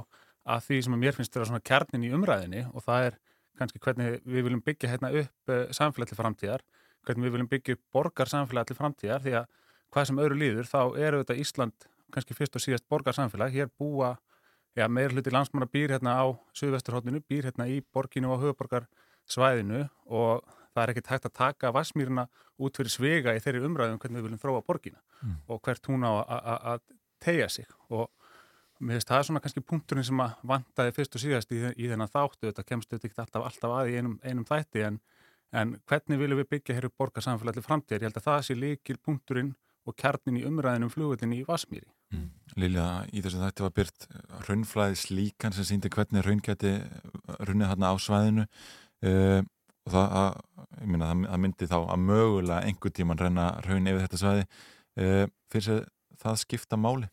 að 0.48 0.66
því 0.68 0.80
sem 0.84 0.94
að 0.94 1.02
mér 1.02 1.16
finnst 1.16 1.34
vera 1.36 1.48
svona 1.48 1.64
kjarnin 1.70 2.06
í 2.06 2.12
umræðinni 2.14 2.64
og 2.70 2.84
það 2.86 3.08
er 3.08 3.18
kannski 3.58 3.82
hvernig 3.82 4.20
við 4.22 4.46
viljum 4.46 4.62
byggja 4.64 4.92
hérna 4.92 5.10
upp 5.20 5.52
uh, 5.52 5.64
samfélag 5.74 6.10
til 6.10 6.18
framtíðar, 6.18 6.64
hvernig 7.06 7.26
við 7.26 7.34
viljum 7.34 7.50
byggja 7.50 7.76
upp 7.76 7.84
borgarsamfélag 7.96 8.68
til 8.68 8.78
framtíðar 8.78 9.24
því 9.24 9.34
að 9.40 9.48
hvað 9.92 10.08
sem 10.10 10.20
öðru 10.22 10.38
líður 10.38 10.70
þá 10.70 10.80
eru 11.00 11.22
þetta 11.22 11.38
Ísland 11.42 11.88
kannski 12.14 12.36
fyrst 12.36 12.56
og 12.56 12.64
síðast 12.64 12.86
borgarsamfélag, 12.88 13.52
hér 13.52 13.72
búa 13.76 14.14
ja, 14.78 14.86
meir 14.88 15.12
hluti 15.12 15.32
landsmanna 15.34 15.68
býr 15.70 15.96
hérna 15.96 16.14
á 16.22 16.26
Suðvesturhóttinu, 16.56 17.20
býr 17.28 17.50
hérna 17.50 17.66
í 17.68 17.80
borginu 17.82 18.30
og 18.32 18.44
höfuborgarsvæðinu 18.44 19.82
og 20.06 20.46
það 20.74 20.82
er 20.82 20.92
ekkert 20.92 21.10
hægt 21.12 21.28
að 21.28 21.36
taka 21.38 21.72
Vasmýruna 21.74 22.28
út 22.58 22.78
fyrir 22.78 22.92
svega 22.92 23.34
í 23.36 23.42
þeirri 23.42 23.64
umræðum 23.66 24.00
hvernig 24.02 24.20
við 24.20 24.28
viljum 24.28 24.42
þróa 24.42 24.62
borgina 24.66 25.00
mm. 25.22 25.36
og 25.48 25.60
hvert 25.64 25.90
hún 25.90 26.06
á 26.06 26.12
að 26.74 26.86
tegja 27.22 27.48
sig 27.52 27.68
og 27.88 28.08
mér 28.78 28.98
finnst 28.98 29.10
það 29.10 29.24
svona 29.26 29.42
kannski 29.42 29.64
punkturinn 29.66 30.06
sem 30.06 30.20
að 30.22 30.34
vantaði 30.46 30.94
fyrst 30.96 31.16
og 31.18 31.22
síðast 31.22 31.54
í, 31.54 31.60
í 31.74 31.88
þennan 31.90 32.10
þáttu, 32.12 32.46
þetta 32.46 32.66
kemst 32.66 32.92
auðvitað 32.92 33.10
ekki 33.10 33.22
alltaf, 33.24 33.46
alltaf 33.48 33.74
að 33.74 33.90
í 33.90 33.96
einum, 33.98 34.18
einum 34.22 34.46
þætti 34.46 34.84
en, 34.86 34.98
en 35.50 35.74
hvernig 35.90 36.20
viljum 36.20 36.42
við 36.42 36.50
byggja 36.54 36.76
hér 36.76 36.88
upp 36.88 37.00
borgarsamfélagli 37.02 37.64
framtíðar, 37.64 38.04
ég 38.04 38.12
held 38.12 38.20
að 38.20 38.28
það 38.28 38.44
sé 38.46 38.58
líkil 38.58 38.98
punkturinn 39.02 39.54
og 39.88 39.96
kjarnin 39.98 40.38
í 40.38 40.44
umræðinum 40.46 40.92
flugutinni 40.92 41.40
í 41.40 41.46
Vasmýri. 41.48 41.88
Mm. 42.12 42.28
Lilja, 42.60 42.86
í 43.12 43.22
þess 43.24 43.38
að 43.38 43.44
þetta 43.46 43.64
var 43.64 43.74
byrt 43.76 44.08
raunflæðis 44.48 45.04
líkan 45.12 45.54
sem 45.56 45.66
síndi 45.68 45.90
hvernig 45.92 46.26
raun 46.26 46.42
geti 46.44 46.74
runnið 47.48 47.72
hérna 47.72 47.92
á 47.92 47.96
svæðinu 48.00 48.44
uh, 48.46 49.40
og 49.88 49.94
það, 49.94 50.16
að, 50.20 50.72
minna, 50.84 51.12
það 51.24 51.44
myndi 51.44 51.68
þá 51.68 51.78
að 51.80 52.02
mögulega 52.04 52.64
einhver 52.68 52.94
tíman 52.94 53.20
reyna 53.20 53.46
raun 53.64 53.88
yfir 53.88 54.04
þetta 54.04 54.20
svæði. 54.20 54.48
Uh, 54.98 55.24
fyrir 55.52 55.78
að 55.78 55.86
það 56.22 56.40
skipta 56.42 56.78
máli? 56.80 57.08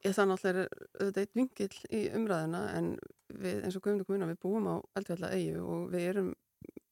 Ég 0.00 0.14
það 0.16 0.30
náttúrulega 0.30 0.62
er 0.62 0.84
auðvitað 1.00 1.24
eitt 1.24 1.34
vingil 1.36 1.72
í 1.92 2.04
umræðina 2.16 2.60
en 2.78 2.94
við 3.40 3.66
eins 3.66 3.76
og 3.76 3.84
guðmundu 3.84 4.06
kommuna 4.08 4.30
við 4.30 4.38
búum 4.40 4.70
á 4.72 4.76
eldveðla 4.96 5.32
eigu 5.36 5.64
og 5.66 5.82
við 5.92 6.06
erum 6.12 6.30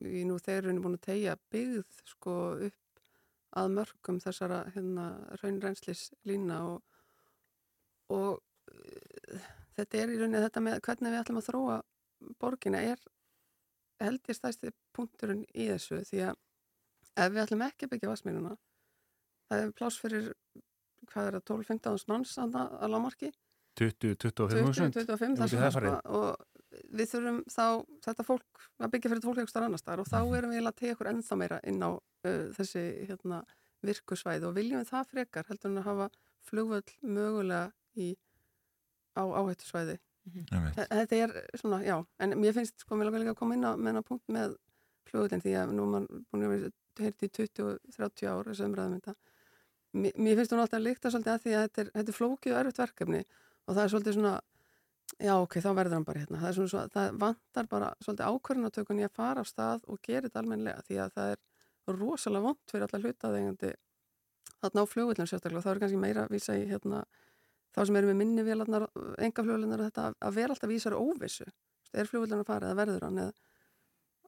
í 0.05 0.25
nú 0.29 0.37
þegar 0.43 0.67
við 0.67 0.73
erum 0.75 0.85
búin 0.85 0.99
að 0.99 1.07
tegja 1.07 1.37
byggð 1.55 2.03
sko 2.13 2.35
upp 2.69 3.03
að 3.59 3.71
mörgum 3.79 4.19
þessara 4.21 4.59
hérna 4.75 5.07
raunrenslis 5.41 6.11
lína 6.29 6.59
og, 6.69 6.83
og 8.13 8.43
uh, 8.75 9.47
þetta 9.79 10.03
er 10.03 10.13
í 10.13 10.19
rauninni 10.21 10.45
þetta 10.45 10.65
með 10.67 10.83
hvernig 10.85 11.15
við 11.15 11.23
ætlum 11.23 11.41
að 11.41 11.49
þróa 11.49 11.79
borgina 12.43 12.83
er 12.93 13.01
held 14.03 14.31
ég 14.31 14.39
stæsti 14.39 14.73
punkturinn 14.97 15.45
í 15.55 15.69
þessu 15.73 16.03
því 16.09 16.25
að 16.31 16.41
ef 17.19 17.35
við 17.35 17.43
ætlum 17.45 17.67
ekki 17.67 17.87
að 17.87 17.93
byggja 17.95 18.13
vasmínuna 18.13 18.55
það 19.49 19.65
er 19.65 19.75
pláss 19.79 20.01
fyrir 20.01 20.33
hvað 21.09 21.31
er 21.31 21.39
það, 21.39 21.45
12-15 21.51 22.09
manns 22.13 22.35
að 22.43 22.59
lámarki 22.93 23.33
20-25 23.79 25.39
og 26.19 26.29
við 26.93 27.11
þurfum 27.13 27.39
þá 27.49 27.67
þetta 28.05 28.27
fólk 28.27 28.65
að 28.79 28.93
byggja 28.95 29.13
fyrir 29.13 29.25
fólk 29.25 29.41
eitthvað 29.43 29.69
annar 29.69 29.83
starf 29.83 30.05
og 30.05 30.11
þá 30.11 30.19
erum 30.39 30.55
við 30.55 30.69
að 30.69 30.79
tegja 30.81 30.97
okkur 30.97 31.11
ennþá 31.13 31.39
meira 31.41 31.61
inn 31.69 31.81
á 31.81 31.91
uh, 31.95 32.45
þessi 32.57 32.85
hérna, 33.09 33.39
virkusvæði 33.87 34.49
og 34.49 34.57
viljum 34.59 34.83
við 34.83 34.91
það 34.91 35.13
frekar 35.13 35.49
heldur 35.49 35.73
en 35.73 35.83
að 35.83 35.89
hafa 35.89 36.09
flugvöld 36.49 36.91
mögulega 37.03 37.71
í, 37.99 38.13
á 39.15 39.23
áhættusvæði. 39.23 39.99
Mm. 39.99 40.08
Þetta 40.79 41.21
er 41.25 41.35
svona, 41.61 41.79
já, 41.87 41.97
en 42.25 42.35
mér 42.41 42.57
finnst 42.57 42.85
sko, 42.85 42.99
mér 42.99 43.09
langar 43.09 43.25
líka 43.25 43.35
að 43.35 43.41
koma 43.41 43.57
inn 43.57 43.67
á 43.67 43.73
með 43.77 44.03
punkt 44.09 44.35
með 44.35 44.57
fljóðutinn 45.09 45.43
því 45.45 45.55
að 45.63 45.73
nú 45.77 45.87
er 45.87 45.93
mann 45.95 46.07
búin 46.29 46.45
að 46.47 46.55
vera 46.55 46.71
heyrti 46.99 47.29
í 47.29 47.33
20-30 47.39 48.29
ár 48.29 48.51
þessu 48.51 48.69
umræðum 48.69 48.99
þetta. 48.99 49.15
Mér, 49.99 50.15
mér 50.21 50.39
finnst 50.39 50.55
hún 50.55 50.63
alltaf 50.63 50.79
að 50.79 51.11
svolítið 51.13 51.33
að 51.33 51.43
því 51.45 51.57
að 51.57 51.67
þetta 51.67 51.83
er, 51.83 51.91
þetta 51.97 52.13
er 52.13 52.19
flókið 52.19 52.55
og 52.55 52.61
erfitt 52.61 52.81
verkefni 52.83 53.21
og 53.25 53.75
það 53.75 53.83
er 53.85 53.93
svolítið 53.95 54.17
svona, 54.19 54.35
já 55.25 55.35
ok, 55.39 55.59
þá 55.65 55.71
verður 55.79 55.97
hann 55.97 56.09
bara 56.09 56.23
hérna. 56.25 56.41
Það, 56.43 56.59
svona, 56.59 56.87
það 56.97 57.21
vantar 57.25 57.71
bara 57.71 57.91
svolítið 58.05 58.33
ákvörðunatökun 58.33 59.01
í 59.01 59.07
að 59.07 59.15
fara 59.17 59.45
á 59.45 59.47
stað 59.49 59.87
og 59.89 60.01
gera 60.05 60.29
þetta 60.29 60.43
almenlega 60.43 60.85
því 60.89 61.01
að 61.05 61.15
það 61.17 61.35
er 61.35 61.99
rosalega 61.99 62.45
vond 62.45 62.61
fyrir 62.69 62.85
alla 62.85 63.01
hlutaðengandi 63.05 63.73
þarna 64.59 64.85
á 64.85 64.91
fljóðutinn 64.91 65.31
sérstaklega 65.31 65.61
og 65.61 65.67
þá 65.67 65.71
er 65.73 65.81
kannski 65.83 66.01
meira 66.03 66.25
að 66.27 66.35
vísa 66.35 66.57
í 66.59 66.67
hérna 66.69 67.05
þá 67.79 67.87
sem 67.87 67.99
eru 68.01 68.11
með 68.11 68.19
minni 68.19 68.45
vélarnar, 68.47 68.89
enga 69.23 69.45
fljóðlunar 69.45 69.85
þetta 69.87 70.09
að 70.19 70.39
vera 70.41 70.55
alltaf 70.55 70.71
vísar 70.73 70.97
óvissu 70.99 71.47
er 71.95 72.09
fljóðlunar 72.11 72.43
að 72.43 72.51
fara 72.51 72.71
eða 72.71 72.81
verður 72.83 73.07
hann 73.07 73.21
eða 73.23 73.35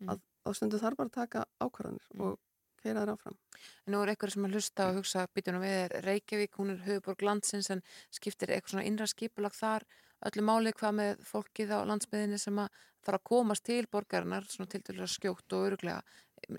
mm. 0.00 0.12
að 0.14 0.22
á 0.46 0.48
stundu 0.56 0.80
þarf 0.80 1.00
bara 1.00 1.10
að 1.10 1.18
taka 1.18 1.44
ákvarðanir 1.60 2.06
mm. 2.14 2.22
og 2.26 2.38
keira 2.80 3.02
þær 3.02 3.14
áfram 3.16 3.40
En 3.84 3.94
nú 3.94 4.00
er 4.00 4.12
eitthvað 4.12 4.34
sem 4.34 4.46
að 4.46 4.54
hlusta 4.56 4.86
og 4.88 5.00
hugsa 5.00 5.26
býtunum 5.34 5.64
við 5.64 5.76
er 5.82 5.96
Reykjavík, 6.06 6.54
hún 6.56 6.72
er 6.72 6.84
höfuborg 6.86 7.24
landsins 7.26 7.68
en 7.74 7.82
skiptir 8.14 8.54
eitthvað 8.54 8.76
svona 8.76 8.86
innra 8.88 9.08
skipulag 9.10 9.56
þar 9.56 9.84
öllu 10.30 10.44
máli 10.44 10.72
hvað 10.76 10.96
með 10.96 11.22
fólkið 11.28 11.74
á 11.76 11.78
landsmiðinni 11.90 12.40
sem 12.40 12.58
að 12.60 12.80
fara 13.04 13.20
að 13.20 13.28
komast 13.30 13.64
til 13.68 13.82
borgarinnar 13.92 14.48
svona 14.48 14.72
til 14.72 14.82
dælu 14.84 15.04
að 15.04 15.14
skjótt 15.14 15.56
og 15.56 15.68
öruglega 15.68 16.00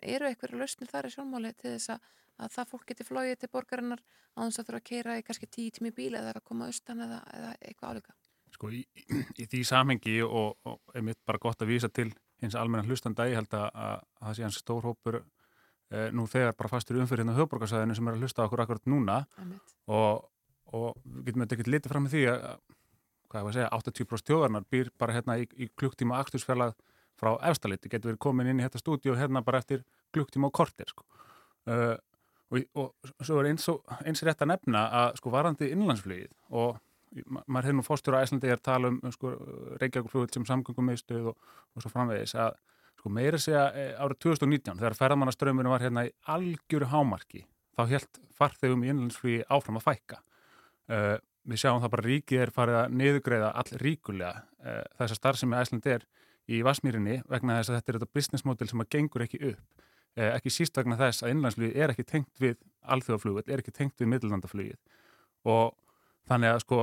eru 0.01 0.29
eitthvað 0.29 0.57
lausnir 0.61 0.89
þar 0.89 1.09
í 1.09 1.13
sjónmáli 1.15 1.53
til 1.57 1.75
þess 1.75 1.95
að 1.95 2.09
að 2.41 2.55
það 2.55 2.71
fólk 2.73 2.89
geti 2.91 3.07
flóið 3.07 3.35
til 3.41 3.51
borgarinnar 3.53 4.01
á 4.01 4.39
þess 4.41 4.61
að 4.61 4.67
þurfa 4.67 4.81
að 4.81 4.89
keira 4.89 5.17
í 5.19 5.23
kannski 5.27 5.49
tíu 5.51 5.75
tími 5.75 5.93
bíl 5.95 6.11
eða 6.17 6.33
að 6.35 6.43
koma 6.47 6.67
austan 6.71 7.03
eða, 7.05 7.21
eða 7.37 7.53
eitthvað 7.59 7.93
álíka. 7.93 8.17
Sko 8.51 8.71
í, 8.75 8.81
í, 9.39 9.45
því 9.45 9.61
samhengi 9.67 10.17
og, 10.25 10.57
og 10.67 10.97
er 10.97 11.05
mitt 11.07 11.21
bara 11.27 11.39
gott 11.41 11.61
að 11.63 11.71
vísa 11.71 11.89
til 11.89 12.09
hins 12.41 12.57
almenna 12.57 12.87
hlustanda 12.87 13.29
ég 13.29 13.39
held 13.39 13.53
að, 13.55 13.69
að, 13.69 14.03
að 14.19 14.27
það 14.27 14.35
sé 14.37 14.45
hans 14.47 14.59
stórhópur 14.59 15.21
eh, 15.21 16.09
nú 16.11 16.25
þegar 16.27 16.57
bara 16.59 16.73
fastur 16.73 16.99
umfyrir 16.99 17.23
hérna 17.23 17.37
höfborgarsæðinu 17.37 17.95
sem 17.95 18.09
er 18.09 18.17
að 18.17 18.25
hlusta 18.25 18.45
okkur 18.47 18.65
akkurat 18.65 18.91
núna 18.91 19.21
og, 19.87 20.27
og 20.73 20.99
við 21.05 21.31
getum 21.31 21.45
þetta 21.45 21.57
ekki 21.59 21.75
litið 21.75 21.93
fram 21.93 22.07
með 22.07 22.17
því 22.17 22.25
að 22.33 22.45
hvað 23.31 23.41
er 23.41 23.47
að 23.47 23.55
segja, 23.55 23.69
80% 23.77 24.27
tjóðarnar 24.27 24.67
býr 24.71 24.91
bara 24.99 25.15
hérna 25.15 25.37
í, 25.39 25.47
í 25.55 25.69
klukktíma 25.79 26.19
axtursfjallag 26.19 26.75
frá 27.21 27.35
efstaliti, 27.47 27.89
getur 27.91 28.11
verið 28.11 28.23
komin 28.25 28.49
inn 28.51 28.61
í 28.61 28.65
þetta 28.65 28.81
stúdíu 28.81 29.15
hérna 29.15 29.43
bara 29.45 29.61
eftir 29.61 29.85
klukktíma 30.15 30.49
og 30.49 30.55
kortir 30.57 30.89
sko. 30.91 31.05
uh, 31.69 31.95
og, 32.51 32.93
og 32.93 33.25
svo 33.25 33.39
er 33.41 33.51
eins, 33.51 33.67
og, 33.71 33.83
eins 34.05 34.23
rétt 34.27 34.43
að 34.43 34.53
nefna 34.53 34.85
að 35.01 35.19
sko 35.21 35.33
varandi 35.33 35.69
innlandsflugið 35.71 36.33
og 36.61 36.79
ma 37.27 37.43
maður 37.47 37.67
hefði 37.67 37.77
nú 37.77 37.85
fórstur 37.85 38.15
á 38.15 38.23
Æslandi 38.23 38.51
að 38.51 38.63
tala 38.63 38.91
um 38.91 38.99
sko, 39.11 39.33
Reykjavík 39.81 40.35
sem 40.35 40.45
samgöngum 40.47 40.87
meðstöð 40.91 41.31
og, 41.31 41.49
og 41.75 41.83
svo 41.83 41.91
framvegis 41.91 42.35
að 42.39 42.55
sko 42.99 43.11
meira 43.11 43.39
segja 43.41 43.65
e, 43.75 43.87
árið 43.99 44.21
2019 44.27 44.79
þegar 44.79 44.97
ferðamannaströmminu 44.99 45.73
var 45.73 45.83
hérna 45.83 46.05
í 46.07 46.13
algjöru 46.31 46.87
hámarki 46.91 47.43
þá 47.75 47.83
helt 47.91 48.21
farþegum 48.37 48.85
í 48.85 48.91
innlandsflugi 48.93 49.43
áfram 49.51 49.79
að 49.79 49.87
fækka. 49.87 50.21
Uh, 50.91 51.15
við 51.47 51.61
sjáum 51.61 51.79
það 51.81 51.93
bara 51.93 52.07
ríkið 52.07 52.41
er 52.43 52.51
farið 52.53 52.77
að 52.81 52.95
niðugreiða 52.99 53.51
all 53.61 53.77
ríkulega 53.79 54.41
uh, 54.41 54.81
þessa 54.99 55.17
starfsemi 55.17 55.57
æsland 55.57 55.87
er 55.87 56.03
í 56.51 56.59
Vasmýrinni 56.65 57.21
vegna 57.31 57.59
þess 57.59 57.71
að 57.71 57.77
þetta 57.77 57.91
er 57.91 57.99
þetta 57.99 58.17
business 58.17 58.45
model 58.45 58.67
sem 58.69 58.83
að 58.83 58.89
gengur 58.95 59.25
ekki 59.25 59.39
upp 59.53 59.85
ekki 60.15 60.51
síst 60.51 60.77
vegna 60.77 60.97
þess 60.99 61.23
að 61.23 61.35
innlandsflugið 61.35 61.77
er 61.77 61.93
ekki 61.93 62.07
tengt 62.07 62.41
við 62.41 62.57
alþjóðaflugið, 62.81 63.51
er 63.51 63.61
ekki 63.63 63.75
tengt 63.75 64.01
við 64.01 64.11
middlandaflugið 64.15 64.79
og 65.51 65.77
þannig 66.29 66.55
að 66.55 66.63
sko 66.65 66.81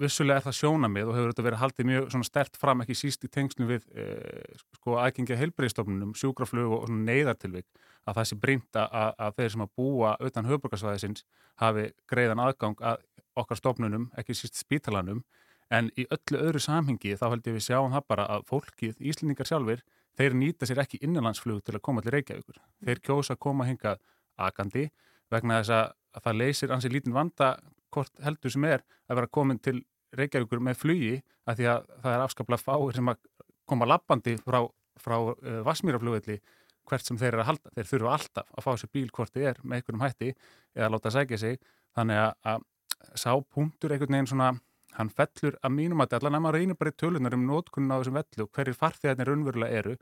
vissulega 0.00 0.40
er 0.40 0.44
það 0.48 0.56
sjónamið 0.58 1.08
og 1.08 1.16
hefur 1.16 1.32
þetta 1.32 1.44
verið 1.46 1.60
haldið 1.60 1.88
mjög 1.90 2.14
stert 2.26 2.56
fram 2.58 2.82
ekki 2.82 2.96
síst 2.98 3.24
í 3.26 3.30
tengslu 3.30 3.68
við 3.68 3.84
eh, 3.94 4.58
sko 4.80 4.96
aðgengja 4.98 5.38
heilbreyðstofnunum, 5.38 6.14
sjúkraflug 6.18 6.74
og 6.80 6.90
neyðartilvik 6.90 7.68
að 8.04 8.18
það 8.18 8.28
sé 8.30 8.38
brinda 8.42 8.86
að, 8.90 9.12
að 9.26 9.38
þeir 9.38 9.54
sem 9.54 9.64
að 9.64 9.72
búa 9.78 10.16
utan 10.26 10.50
höfbrukarsvæðisins 10.50 11.24
hafi 11.62 11.86
greiðan 12.10 12.42
aðgang 12.42 12.82
að 12.82 13.04
okkar 13.38 13.58
stofnunum, 13.58 14.10
ekki 14.18 14.36
síst 14.36 14.58
spítalanum. 14.58 15.24
En 15.72 15.88
í 15.98 16.04
öllu 16.12 16.40
öðru 16.42 16.60
samhengi 16.62 17.16
þá 17.18 17.28
held 17.30 17.46
ég 17.48 17.56
við 17.56 17.66
sjáum 17.66 17.94
það 17.94 18.08
bara 18.10 18.26
að 18.34 18.44
fólkið, 18.50 18.98
íslendingar 19.00 19.48
sjálfur, 19.48 19.80
þeir 20.18 20.36
nýta 20.38 20.68
sér 20.68 20.82
ekki 20.84 21.00
innanlandsflug 21.04 21.62
til 21.64 21.76
að 21.76 21.84
koma 21.86 22.02
til 22.04 22.14
Reykjavíkur. 22.14 22.60
Þeir 22.84 23.02
kjósa 23.04 23.34
að 23.34 23.42
koma 23.46 23.66
hingað 23.68 24.00
agandi 24.40 24.88
vegna 25.32 25.60
þess 25.60 25.74
að, 25.74 25.94
að 26.14 26.26
það 26.26 26.40
leysir 26.42 26.74
ansið 26.74 26.96
lítinn 26.96 27.16
vanda 27.16 27.54
hvort 27.94 28.24
heldur 28.24 28.54
sem 28.54 28.66
er 28.68 28.82
að 29.08 29.20
vera 29.20 29.32
komin 29.38 29.60
til 29.62 29.80
Reykjavíkur 30.14 30.62
með 30.62 30.80
flugi 30.80 31.14
að 31.48 31.60
því 31.60 31.70
að 31.70 31.88
það 32.02 32.12
er 32.16 32.24
afskaplega 32.24 32.62
fáir 32.62 32.98
sem 32.98 33.10
að 33.10 33.24
koma 33.68 33.88
lappandi 33.88 34.36
frá, 34.42 34.60
frá 35.00 35.16
uh, 35.18 35.62
Vasmíraflugvelli 35.66 36.38
hvert 36.84 37.06
sem 37.06 37.18
þeir 37.18 37.32
eru 37.32 37.42
að 37.44 37.50
halda. 37.52 37.72
Þeir 37.76 37.90
þurfu 37.90 38.12
alltaf 38.12 38.52
að 38.52 38.66
fá 38.66 38.70
sér 38.80 38.92
bíl 38.92 39.08
hvort 39.14 39.34
þið 39.34 39.48
er 39.50 39.60
með 39.62 39.80
einhverjum 39.80 40.04
hætti 40.04 40.30
eða 40.76 40.90
láta 40.92 41.12
sækja 41.14 41.40
sig. 41.40 41.60
Þannig 41.96 42.20
að, 42.20 42.32
að 42.52 43.20
sá 43.20 43.30
punktur 43.54 43.94
einhvern 43.94 44.18
veginn 44.18 44.30
svona, 44.30 44.50
hann 44.98 45.10
fellur 45.10 45.56
að 45.62 45.74
mínum 45.74 46.02
að 46.04 46.18
allan 46.18 46.38
að 46.38 46.44
maður 46.44 46.58
reynir 46.60 46.78
bara 46.78 46.92
í 46.92 46.98
tölunar 47.00 47.36
um 47.36 47.46
nótkunna 47.48 47.96
á 47.96 48.00
þessum 48.00 48.18
vellu 48.18 48.46
og 48.46 48.52
hverjir 48.54 48.78
farþegarnir 48.78 49.30
raunverulega 49.30 49.80
eru, 49.80 49.96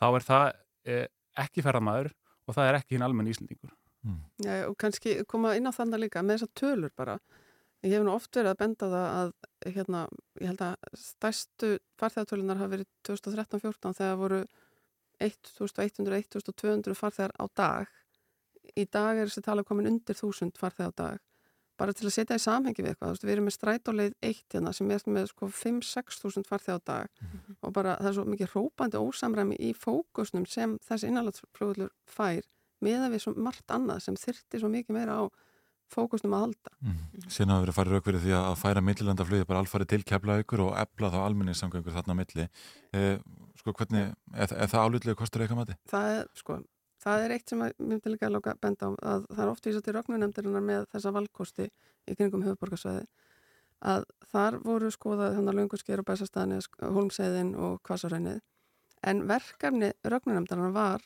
þá 0.00 0.06
er 0.08 0.26
það 0.28 0.46
eh, 0.88 1.04
ekki 1.44 1.64
ferðamæður 1.66 2.14
og 2.48 2.56
það 2.56 2.70
er 2.70 2.78
ekki 2.78 2.96
hinn 2.96 3.06
almenn 3.06 3.30
íslendingur. 3.32 3.74
Mm. 4.06 4.22
Já, 4.44 4.54
og 4.68 4.78
kannski 4.80 5.18
koma 5.28 5.56
inn 5.58 5.68
á 5.68 5.72
þannig 5.74 6.06
líka 6.06 6.22
með 6.24 6.38
þessar 6.38 6.54
tölur 6.62 6.94
bara. 6.96 7.18
Ég 7.84 7.94
hef 7.94 8.02
nú 8.06 8.14
oft 8.14 8.34
verið 8.34 8.50
að 8.50 8.60
benda 8.62 8.88
það 8.90 9.08
að, 9.18 9.32
hérna, 9.74 10.00
ég 10.40 10.50
held 10.50 10.62
að 10.66 10.96
stærstu 10.98 11.68
farþegartölunar 12.00 12.58
hafi 12.58 12.74
verið 12.74 12.88
2013-14 13.06 13.98
þegar 14.00 14.18
voru 14.18 14.40
1100-1200 15.22 16.98
farþegar 16.98 17.34
á 17.38 17.44
dag. 17.60 17.94
Í 18.74 18.84
dag 18.90 19.18
er 19.18 19.30
þessi 19.30 19.44
tala 19.46 19.64
komin 19.66 19.90
undir 19.92 20.18
1000 20.18 20.58
farþegar 20.58 20.94
á 20.94 20.98
dag. 21.02 21.22
Bara 21.78 21.94
til 21.94 22.08
að 22.08 22.14
setja 22.16 22.38
í 22.38 22.42
samhengi 22.42 22.82
við 22.82 22.92
eitthvað, 22.92 23.20
við 23.22 23.34
erum 23.34 23.48
með 23.48 23.56
strætóleið 23.56 24.14
1 24.26 24.44
hérna 24.54 24.72
sem 24.74 24.90
er 24.90 25.04
með 25.06 25.28
sko 25.30 25.50
5-6 25.54 26.22
þúsund 26.22 26.48
á 26.50 26.78
dag 26.78 27.06
mm 27.06 27.26
-hmm. 27.28 27.56
og 27.62 27.72
bara 27.72 27.96
það 27.96 28.08
er 28.08 28.14
svo 28.14 28.24
mikið 28.24 28.54
rópandi 28.54 28.96
ósamræmi 28.98 29.56
í 29.60 29.74
fókusnum 29.74 30.46
sem 30.46 30.78
þessi 30.88 31.08
innanlandsflugulur 31.08 31.92
fær 32.06 32.42
meða 32.80 33.10
við 33.12 33.22
svo 33.22 33.34
margt 33.36 33.70
annað 33.70 34.02
sem 34.02 34.16
þyrti 34.16 34.60
svo 34.60 34.68
mikið 34.68 34.94
meira 34.94 35.22
á 35.22 35.24
fókusnum 35.92 36.34
að 36.36 36.44
halda. 36.44 36.72
Mm. 36.84 37.28
Sérna 37.32 37.56
hafa 37.56 37.64
verið 37.64 37.76
farið 37.78 37.94
rauk 37.94 38.08
fyrir 38.08 38.24
því 38.24 38.34
að 38.38 38.56
færa 38.60 38.84
millilandaflugið 38.84 39.46
bara 39.48 39.62
alfarið 39.64 39.90
til 39.92 40.00
keflaugur 40.10 40.64
og 40.66 40.74
ebla 40.82 41.12
þá 41.14 41.18
alminninssamgöngur 41.24 41.96
þarna 41.96 42.16
milli. 42.18 42.48
Eh, 42.92 43.14
sko 43.58 43.74
hvernig, 43.78 44.12
er, 44.34 44.52
er 44.52 44.72
það 44.72 44.84
álutlega 44.84 45.18
kostur 45.18 45.44
eitthvað 45.44 45.62
mati? 45.62 45.78
Það 45.88 46.10
er, 46.16 46.28
sko, 46.36 46.58
það 47.08 47.24
er 47.24 47.34
eitt 47.36 47.52
sem 47.52 47.64
ég 47.64 47.80
myndi 47.80 48.12
líka 48.12 48.28
að 48.28 48.36
lóka 48.36 48.54
benda 48.60 48.88
á 48.88 48.90
að 49.14 49.26
það 49.32 49.42
er 49.44 49.52
oft 49.52 49.68
vísað 49.68 49.86
til 49.86 49.96
rögnunemndirinnar 49.96 50.64
með 50.64 50.86
þessa 50.92 51.14
valkosti 51.16 51.68
í 51.68 52.16
kringum 52.18 52.44
höfuborgarsvæði 52.46 53.06
að 53.92 54.06
þar 54.32 54.58
voru 54.64 54.90
skoðað 54.90 55.36
þannig 55.36 55.52
að 55.52 55.58
lungursker 55.60 56.02
og 56.02 56.06
bæsastæðinni, 56.08 56.58
holmseiðin 56.96 57.52
og 57.54 57.78
kvasarhænnið 57.86 58.40
en 59.06 59.22
verkefni 59.30 59.92
rögnunemdirinnar 60.02 60.74
var 60.74 61.04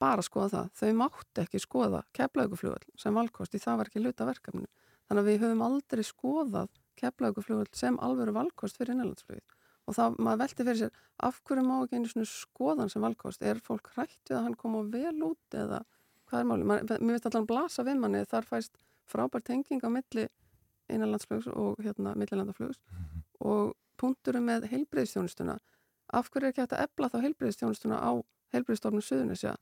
bara 0.00 0.24
skoða 0.24 0.50
það. 0.54 0.68
Þau 0.80 0.92
mátti 1.00 1.44
ekki 1.44 1.60
skoða 1.60 2.02
keflauguflugöld 2.16 2.86
sem 3.00 3.16
valkosti, 3.16 3.60
það 3.60 3.80
var 3.80 3.90
ekki 3.90 4.04
luta 4.04 4.28
verkefni. 4.28 4.68
Þannig 5.08 5.22
að 5.22 5.30
við 5.30 5.40
höfum 5.44 5.64
aldrei 5.66 6.04
skoðað 6.06 6.70
keflauguflugöld 7.00 7.74
sem 7.76 7.98
alveru 8.04 8.34
valkost 8.36 8.80
fyrir 8.80 8.94
innanlandsflugið. 8.94 9.44
Og 9.90 9.96
þá 9.96 10.04
maður 10.22 10.42
velti 10.44 10.64
fyrir 10.66 10.78
sér, 10.78 10.98
af 11.26 11.40
hverju 11.48 11.64
má 11.66 11.72
ekki 11.80 11.98
einu 11.98 12.10
svona 12.10 12.28
skoðan 12.30 12.92
sem 12.92 13.02
valkost? 13.02 13.42
Er 13.42 13.58
fólk 13.64 13.90
hrætt 13.96 14.30
við 14.30 14.36
að 14.38 14.44
hann 14.46 14.58
koma 14.60 14.84
vel 14.92 15.16
út 15.26 15.56
eða 15.58 15.80
hvað 16.30 16.44
er 16.44 16.46
málið? 16.46 16.92
Mér 17.00 17.16
veist 17.16 17.26
allan 17.26 17.48
blasa 17.48 17.84
við 17.86 17.98
manni, 17.98 18.20
þar 18.30 18.46
fæst 18.46 18.78
frábært 19.10 19.48
tenging 19.48 19.82
á 19.82 19.90
milli 19.90 20.28
innanlandsflugs 20.90 21.48
og 21.50 21.82
hérna 21.82 22.14
millilandaflugs 22.14 22.78
-hmm. 22.78 23.22
og 23.40 23.74
punkturum 23.98 24.46
með 24.46 24.68
heilbreyðstjónustuna. 24.70 25.58
Af 26.12 26.30
hverju 26.30 26.46
er 26.46 26.52
ekki 26.52 26.60
hægt 26.60 26.72
að 26.72 26.84
ebla 26.86 27.08
þá 27.08 27.18
heilbreyðstjónustuna 27.24 27.98
á 27.98 28.12
heilbreyðstofnum 28.54 29.02
Suðunisja 29.02 29.56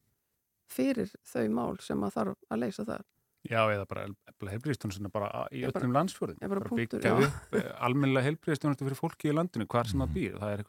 fyrir 0.69 1.13
þau 1.25 1.49
mál 1.49 1.81
sem 1.81 2.05
að 2.05 2.15
þarf 2.17 2.37
að 2.51 2.61
leysa 2.63 2.85
það. 2.85 3.05
Já, 3.47 3.61
eða 3.71 3.85
bara 3.87 4.05
helbriðstjónustina 4.51 5.11
bara 5.15 5.45
í 5.55 5.63
öllum 5.69 5.95
landsfjörðin. 5.95 6.41
bara 6.43 6.65
Bara 6.65 6.79
byggja 6.81 7.13
upp 7.15 7.55
eh, 7.57 7.69
almennilega 7.87 8.27
helbriðstjónustu 8.27 8.89
fyrir 8.89 8.99
fólki 8.99 9.31
í 9.31 9.37
landinu, 9.37 9.69
hvar 9.71 9.89
sem 9.89 10.03
það 10.03 10.17
býr. 10.17 10.39
Það 10.41 10.55
er 10.55 10.65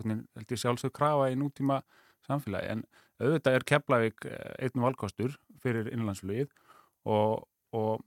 ég 0.46 0.62
sjálfsög 0.62 0.94
krafa 0.96 1.32
í 1.34 1.40
nútíma 1.40 1.82
samfélagi, 2.28 2.76
en 2.76 2.86
auðvitað 3.20 3.58
er 3.58 3.66
Keflavík 3.74 4.30
eh, 4.30 4.54
einn 4.68 4.86
valkostur 4.86 5.36
fyrir 5.64 5.90
innlandsflugið 5.92 6.54
og, 7.10 7.48
og 7.76 8.06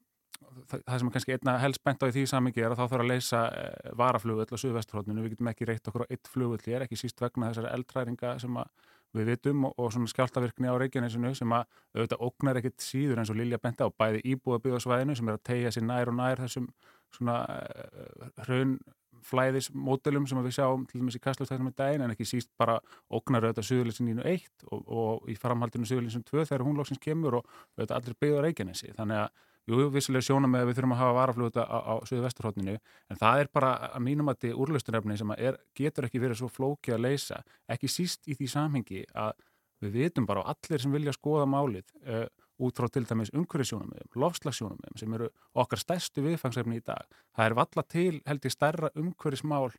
það 0.70 0.98
sem 1.00 1.10
er 1.10 1.14
kannski 1.16 1.36
einna 1.36 1.58
helst 1.62 1.82
bent 1.84 2.02
á 2.04 2.08
í 2.08 2.14
því 2.14 2.24
samingi 2.30 2.62
er 2.62 2.72
að 2.72 2.80
þá 2.80 2.84
þarf 2.86 3.04
að 3.04 3.10
leysa 3.10 3.42
eh, 3.58 3.92
varaflugvöll 3.98 4.48
á 4.52 4.62
Suðvesturhóttinu. 4.62 5.26
Við 5.26 5.36
getum 5.36 5.52
ekki 5.52 5.68
reytt 5.68 5.90
okkur 5.90 6.06
á 6.06 6.10
eitt 6.12 6.30
flugvöll 6.30 6.64
hér, 6.64 6.86
ekki 6.86 7.00
síst 7.00 7.20
vegna 7.22 7.50
þessari 7.50 7.72
eldræringa 7.74 8.36
sem 8.42 8.62
að 8.62 8.72
við 9.16 9.28
vitum 9.32 9.66
og, 9.68 9.74
og 9.78 9.92
svona 9.92 10.10
skjáltavirkni 10.10 10.70
á 10.70 10.74
Reykjanesinu 10.80 11.34
sem 11.36 11.52
að 11.52 11.68
auðvitað 11.96 12.24
ógnar 12.28 12.60
ekkit 12.60 12.84
síður 12.84 13.20
eins 13.22 13.32
og 13.32 13.38
Lilja 13.38 13.60
benti 13.62 13.84
á 13.84 13.88
bæði 13.90 14.24
íbúa 14.32 14.60
byggðarsvæðinu 14.64 15.16
sem 15.18 15.28
er 15.28 15.38
að 15.38 15.46
tegja 15.50 15.74
sér 15.74 15.86
nær 15.88 16.12
og 16.12 16.18
nær 16.18 16.42
þessum 16.42 16.66
svona 17.12 17.36
uh, 17.44 18.30
hraunflæðismódelum 18.46 20.26
sem 20.30 20.42
við 20.46 20.56
sjáum 20.56 20.86
til 20.88 21.02
dæmis 21.02 21.18
í 21.18 21.22
kastlustæðinum 21.26 21.72
í 21.72 21.76
daginn 21.76 22.06
en 22.06 22.14
ekki 22.14 22.28
síst 22.28 22.52
bara 22.60 22.78
ógnar 23.12 23.44
auðvitað 23.48 23.68
Suðurleysin 23.68 24.12
1 24.24 24.68
og, 24.70 24.82
og 24.82 25.28
í 25.28 25.36
framhaldinu 25.36 25.88
Suðurleysin 25.88 26.24
2 26.28 26.46
þegar 26.46 26.64
hún 26.66 26.80
lóksins 26.80 27.02
kemur 27.02 27.42
og 27.42 27.56
auðvitað 27.76 27.98
allir 27.98 28.20
byggða 28.24 28.44
Reykjanesi. 28.46 28.94
Þannig 28.96 29.26
að 29.26 29.48
Jú, 29.70 29.78
vissilega 29.94 30.26
sjóna 30.26 30.48
með 30.50 30.64
að 30.64 30.68
við 30.68 30.78
þurfum 30.78 30.92
að 30.96 31.00
hafa 31.04 31.14
varaflugta 31.20 31.64
á, 31.70 31.78
á 31.86 31.94
söðu 32.08 32.24
vesturhóttinu, 32.24 32.72
en 33.12 33.18
það 33.20 33.42
er 33.44 33.50
bara 33.54 33.70
að 33.92 34.04
mínum 34.08 34.30
að 34.32 34.40
þetta 34.40 34.62
úrlaustunrefni 34.64 35.16
sem 35.20 35.32
er, 35.36 35.58
getur 35.78 36.08
ekki 36.08 36.22
verið 36.22 36.40
svo 36.40 36.48
flóki 36.50 36.94
að 36.94 37.04
leysa, 37.04 37.38
ekki 37.70 37.90
síst 37.90 38.26
í 38.26 38.34
því 38.34 38.48
samhengi 38.50 39.04
að 39.14 39.36
við 39.82 39.98
vitum 39.98 40.26
bara 40.26 40.42
á 40.42 40.50
allir 40.50 40.82
sem 40.82 40.94
vilja 40.94 41.14
skoða 41.14 41.46
málið 41.50 41.86
uh, 42.02 42.26
út 42.62 42.78
frá 42.78 42.88
til 42.90 43.04
dæmis 43.06 43.30
umhverfisjónumöðum, 43.34 44.10
lofslagsjónumöðum 44.24 44.98
sem 44.98 45.14
eru 45.18 45.30
okkar 45.58 45.82
stærstu 45.82 46.24
viðfangsefni 46.26 46.78
í 46.78 46.84
dag. 46.86 47.06
Það 47.34 47.48
er 47.48 47.56
valla 47.58 47.84
til 47.94 48.20
held 48.26 48.46
ég 48.46 48.54
stærra 48.54 48.90
umhverfismál 48.98 49.70
uh, 49.70 49.76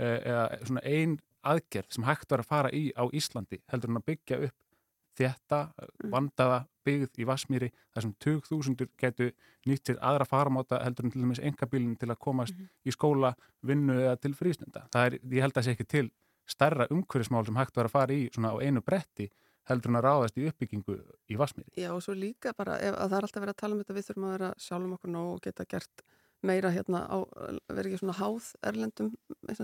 eða 0.00 0.46
svona 0.62 0.84
ein 0.84 1.18
aðgerð 1.46 1.92
sem 1.92 2.08
hægt 2.08 2.32
var 2.32 2.42
að 2.42 2.50
fara 2.50 2.72
í 2.74 2.88
á 2.96 3.04
Íslandi 3.12 3.60
heldur 3.72 3.92
en 3.92 4.00
að 4.00 4.08
byggja 4.10 4.40
upp 4.48 4.56
þetta 5.16 5.60
vandaða 6.12 6.64
byggð 6.86 7.20
í 7.22 7.26
Vasmíri 7.28 7.68
þar 7.94 8.04
sem 8.06 8.12
20.000 8.24 8.86
getur 9.02 9.32
nýtt 9.66 9.84
til 9.90 9.96
aðra 10.00 10.26
faramáta 10.28 10.78
heldur 10.84 11.08
en 11.08 11.14
til 11.14 11.24
dæmis 11.24 11.42
engabílinn 11.42 11.96
til 12.00 12.08
að 12.12 12.20
komast 12.22 12.54
Mhm. 12.56 12.68
í 12.86 12.94
skóla, 12.94 13.34
vinnu 13.62 13.96
eða 13.98 14.20
til 14.20 14.34
frístunda. 14.34 14.86
Það 14.94 15.06
er, 15.06 15.18
ég 15.36 15.42
held 15.42 15.52
að 15.52 15.60
það 15.60 15.66
sé 15.66 15.74
ekki 15.76 15.88
til 15.88 16.10
stærra 16.46 16.86
umhverfismál 16.94 17.44
sem 17.46 17.56
hægt 17.58 17.76
var 17.76 17.86
að 17.90 17.90
fara 17.98 18.14
í 18.14 18.28
svona 18.30 18.54
á 18.54 18.56
einu 18.62 18.80
bretti 18.86 19.28
heldur 19.66 19.90
en 19.90 19.96
að 19.98 20.04
ráðast 20.06 20.36
í 20.38 20.46
uppbyggingu 20.46 20.94
í 21.28 21.36
Vasmíri. 21.36 21.72
Já 21.76 21.90
og 21.90 22.02
svo 22.02 22.14
líka 22.14 22.52
bara 22.56 22.76
ef, 22.78 22.94
að 22.94 23.10
það 23.10 23.18
er 23.18 23.26
alltaf 23.26 23.42
verið 23.42 23.54
að 23.56 23.62
tala 23.62 23.74
um 23.74 23.80
þetta 23.82 23.96
við 23.96 24.06
þurfum 24.06 24.26
að 24.28 24.34
vera 24.38 24.50
sjálfum 24.62 24.92
okkur 24.94 25.10
nóg 25.10 25.32
og 25.34 25.40
geta 25.42 25.64
gert 25.66 26.04
meira 26.46 26.70
hérna 26.70 27.00
á, 27.10 27.16
vera 27.74 27.88
ekki 27.88 27.98
svona 27.98 28.14
háð 28.20 28.52
erlendum 28.62 29.10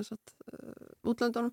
sagt, 0.02 0.34
uh, 0.50 1.10
útlöndunum 1.12 1.52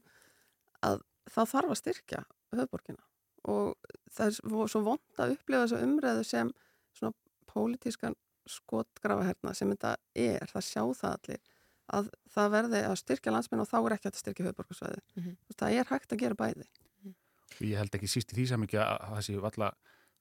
að 0.81 1.03
það 1.29 1.51
þarf 1.53 1.69
að 1.75 1.79
styrkja 1.83 2.23
höfborgina 2.55 3.03
og 3.43 3.75
það 4.11 4.25
er 4.27 4.67
svo 4.73 4.81
vond 4.83 5.21
að 5.21 5.35
upplifa 5.37 5.63
þessu 5.67 5.83
umræðu 5.85 6.25
sem 6.25 6.51
svona 6.97 7.13
pólitískan 7.49 8.15
skotgrafaherna 8.49 9.53
sem 9.57 9.69
þetta 9.73 9.95
er, 10.15 10.45
það 10.51 10.65
sjá 10.65 10.83
það 10.99 11.15
allir 11.15 11.41
að 11.89 12.09
það 12.33 12.51
verði 12.53 12.79
að 12.85 12.97
styrkja 13.01 13.31
landsmenn 13.33 13.63
og 13.63 13.69
þá 13.69 13.77
er 13.79 13.95
ekki 13.95 14.09
að 14.11 14.17
styrkja 14.21 14.45
höfborgarsvæði 14.49 15.01
Mhm. 15.15 15.37
það 15.57 15.77
er 15.79 15.85
hægt 15.89 16.11
að 16.13 16.19
gera 16.19 16.35
bæði. 16.35 16.67
Og 17.59 17.65
ég 17.65 17.77
held 17.77 17.95
ekki 17.97 18.07
síst 18.07 18.31
í 18.33 18.35
því 18.37 18.45
samhengi 18.51 18.77
að 18.77 18.99
það 19.09 19.23
sé 19.25 19.39
valla 19.41 19.71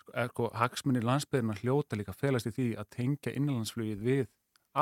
sko, 0.00 0.12
sko, 0.32 0.48
hagsmunni 0.56 1.02
landsbyðina 1.04 1.58
hljóta 1.60 1.96
líka 2.00 2.14
felast 2.16 2.46
í 2.46 2.52
því 2.56 2.68
að 2.80 2.88
tengja 2.96 3.34
innanlandsflugið 3.36 4.00
við 4.00 4.26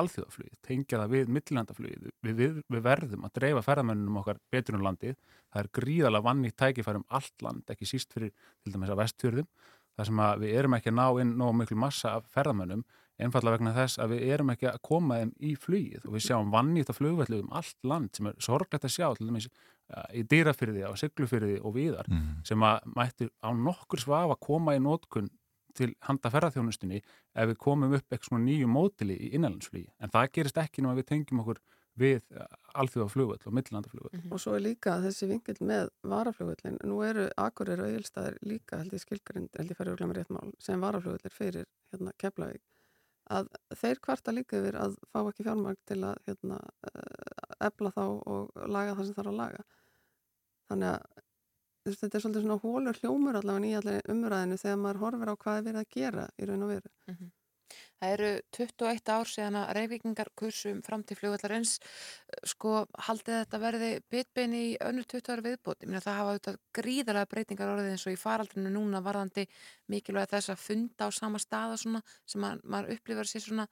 alþjóðaflugið, 0.01 0.57
tengja 0.67 1.01
það 1.03 1.15
við 1.17 1.33
millilandaflugið. 1.37 2.11
Við, 2.27 2.35
við, 2.41 2.59
við 2.75 2.85
verðum 2.87 3.25
að 3.29 3.35
dreifa 3.41 3.63
ferðamönnum 3.67 4.21
okkar 4.23 4.39
betur 4.53 4.77
um 4.79 4.85
landið. 4.87 5.17
Það 5.53 5.63
er 5.65 5.71
gríðalega 5.81 6.27
vanni 6.29 6.51
tækifærum 6.53 7.05
allt 7.19 7.43
land, 7.47 7.65
ekki 7.75 7.89
síst 7.89 8.13
fyrir 8.17 8.33
til 8.65 8.73
dæmis 8.77 8.93
að 8.93 9.01
vestfjörðum. 9.05 9.49
Það 9.97 10.09
sem 10.11 10.23
að 10.27 10.41
við 10.45 10.55
erum 10.61 10.75
ekki 10.77 10.93
að 10.93 10.99
ná 11.01 11.07
inn 11.23 11.35
nóg 11.41 11.55
miklu 11.57 11.77
massa 11.81 12.17
af 12.19 12.27
ferðamönnum 12.35 12.83
einfallega 13.17 13.57
vegna 13.57 13.71
þess 13.73 13.97
að 14.05 14.11
við 14.13 14.27
erum 14.35 14.51
ekki 14.53 14.67
að 14.69 14.83
koma 14.85 15.17
þeim 15.23 15.31
í 15.41 15.55
flugið 15.57 16.03
og 16.05 16.13
við 16.19 16.25
sjáum 16.27 16.51
vannýtt 16.53 16.91
af 16.93 16.99
flugvellu 16.99 17.39
um 17.41 17.55
allt 17.57 17.79
land 17.89 18.11
sem 18.13 18.27
er 18.29 18.35
sorglegt 18.45 18.85
að 18.85 18.93
sjá 18.93 19.07
til 19.17 19.31
dæmis 19.31 19.47
uh, 19.49 20.03
í 20.13 20.21
dýrafyrði, 20.29 20.83
á 20.85 20.93
siglufyrði 21.01 21.55
og 21.65 21.73
viðar 21.79 22.11
Mhm. 22.13 22.45
sem 22.45 22.61
að 22.69 22.85
mættu 22.93 23.31
á 23.41 23.49
nokkur 23.57 24.05
svaf 24.05 24.35
að 24.37 24.41
koma 24.45 24.75
í 24.77 24.83
nótkun 24.85 25.31
til 25.79 25.91
handa 26.09 26.33
ferðarþjónustunni 26.33 27.01
ef 27.01 27.51
við 27.53 27.59
komum 27.63 27.97
upp 27.97 28.07
eitthvað 28.07 28.31
svona 28.31 28.47
nýju 28.47 28.71
mótili 28.71 29.17
í 29.17 29.33
innanlandsflugi 29.37 29.91
en 30.01 30.13
það 30.15 30.33
gerist 30.39 30.63
ekki 30.63 30.85
nú 30.85 30.93
að 30.93 31.03
við 31.03 31.11
tengjum 31.13 31.43
okkur 31.45 31.63
við 31.97 32.23
alþjóða 32.77 33.09
flugvöll 33.13 33.49
og 33.49 33.55
millandaflugvöll. 33.57 34.23
Og 34.29 34.41
svo 34.43 34.57
er 34.57 34.65
líka 34.67 34.99
þessi 35.05 35.29
vingill 35.31 35.57
með 35.65 35.91
varaflugvöllin. 36.05 36.79
Nú 36.89 37.01
eru 37.07 37.27
Akureyri 37.41 37.85
og 37.85 37.93
Egilstaðir 37.93 38.37
líka 38.45 38.81
held 38.83 38.93
ég 38.93 39.03
skilgrind, 39.03 39.49
held 39.57 39.73
ég 39.73 39.79
færi 39.79 39.93
og 39.95 40.01
glemur 40.01 40.21
rétt 40.21 40.33
mál, 40.35 40.53
sem 40.63 40.83
varaflugvöllir 40.83 41.33
fyrir 41.33 41.69
hérna 41.93 42.13
Keflavík. 42.21 42.65
Að 43.33 43.49
þeir 43.81 44.03
kvarta 44.05 44.35
líka 44.35 44.61
yfir 44.61 44.77
að 44.79 44.99
fá 45.11 45.23
ekki 45.25 45.47
fjármagn 45.49 45.81
til 45.89 46.03
að 46.07 46.21
hérna, 46.29 46.61
ebla 47.65 47.91
þá 47.97 48.05
og 48.05 48.61
laga 48.69 48.95
það 48.99 49.09
sem 49.09 49.17
þarf 49.17 49.33
að 49.33 49.41
laga. 49.41 49.65
Þannig 50.69 50.93
að 50.93 51.25
þetta 51.87 52.19
er 52.19 52.25
svolítið 52.25 52.47
svona 52.47 52.61
hólur 52.63 53.01
hljómur 53.01 53.41
allavega 53.41 53.71
í 53.71 53.75
allir 53.81 54.13
umræðinu 54.13 54.61
þegar 54.63 54.79
maður 54.83 55.03
horfir 55.05 55.33
á 55.33 55.35
hvað 55.43 55.59
er 55.59 55.67
verið 55.71 55.83
að 55.83 55.93
gera 55.97 56.29
í 56.37 56.49
raun 56.51 56.65
og 56.67 56.73
veru. 56.75 56.93
Það 57.97 58.13
eru 58.13 58.31
21 58.53 59.11
ár 59.11 59.31
síðan 59.31 59.57
að 59.59 59.71
reyfingar 59.79 60.29
kursum 60.39 60.83
fram 60.85 61.03
til 61.03 61.17
flugvallarins 61.17 61.79
sko 62.45 62.75
haldið 63.07 63.39
þetta 63.41 63.61
verði 63.63 63.89
bitbein 64.13 64.55
í 64.55 64.67
önnur 64.85 65.09
20 65.09 65.33
ára 65.33 65.47
viðbót 65.47 65.83
ég 65.83 65.91
meina 65.91 66.05
það 66.05 66.19
hafa 66.21 66.35
auðvitað 66.35 66.61
gríðarlega 66.79 67.31
breytingar 67.33 67.73
orðið 67.73 67.91
eins 67.95 68.07
og 68.07 68.15
í 68.15 68.21
faraldrinu 68.21 68.75
núna 68.75 69.01
varðandi 69.03 69.47
mikilvæg 69.93 70.29
þess 70.35 70.53
að 70.53 70.63
funda 70.67 71.09
á 71.09 71.11
sama 71.17 71.41
staða 71.43 71.81
svona 71.81 72.05
sem 72.29 72.47
að, 72.47 72.63
maður 72.69 72.95
upplifar 72.99 73.33
sér 73.33 73.47
svona 73.49 73.67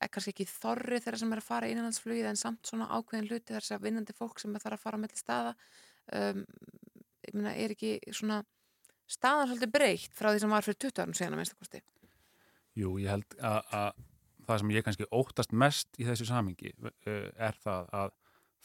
er 0.00 0.10
kannski 0.14 0.34
ekki 0.34 0.48
þorri 0.48 1.00
þeirra 1.02 1.20
sem 1.20 1.32
er 1.34 1.42
að 1.42 1.48
fara 1.48 1.68
í 1.68 1.74
innanlandsflugið 1.74 2.30
en 2.30 2.40
samt 2.40 2.70
svona 2.70 2.88
ákveðin 2.94 3.28
hluti 3.28 3.54
þess 3.54 3.74
að 3.74 3.86
vinnandi 3.86 4.14
fólk 4.16 4.40
sem 4.40 4.54
þarf 4.54 4.78
að 4.78 4.84
fara 4.84 5.00
á 5.00 5.02
melli 5.02 5.18
staða 5.18 5.54
um, 6.14 6.44
meina 7.36 7.54
er 7.56 7.74
ekki 7.74 7.98
svona 8.12 8.42
staðan 9.08 9.50
svolítið 9.50 9.74
breytt 9.74 10.14
frá 10.16 10.30
því 10.32 10.42
sem 10.44 10.54
var 10.54 10.66
fyrir 10.66 10.80
20 10.86 11.02
árum 11.02 11.16
síðan 11.16 11.36
að 11.36 11.42
minnsta 11.42 11.58
kosti 11.58 11.82
Jú, 12.78 12.94
ég 13.02 13.10
held 13.10 13.38
að, 13.42 13.72
að 13.74 14.04
það 14.48 14.60
sem 14.62 14.72
ég 14.76 14.86
kannski 14.86 15.08
óttast 15.12 15.52
mest 15.52 15.98
í 15.98 16.06
þessu 16.08 16.28
samingi 16.28 16.72
er 17.04 17.58
það 17.64 17.90
að 18.02 18.14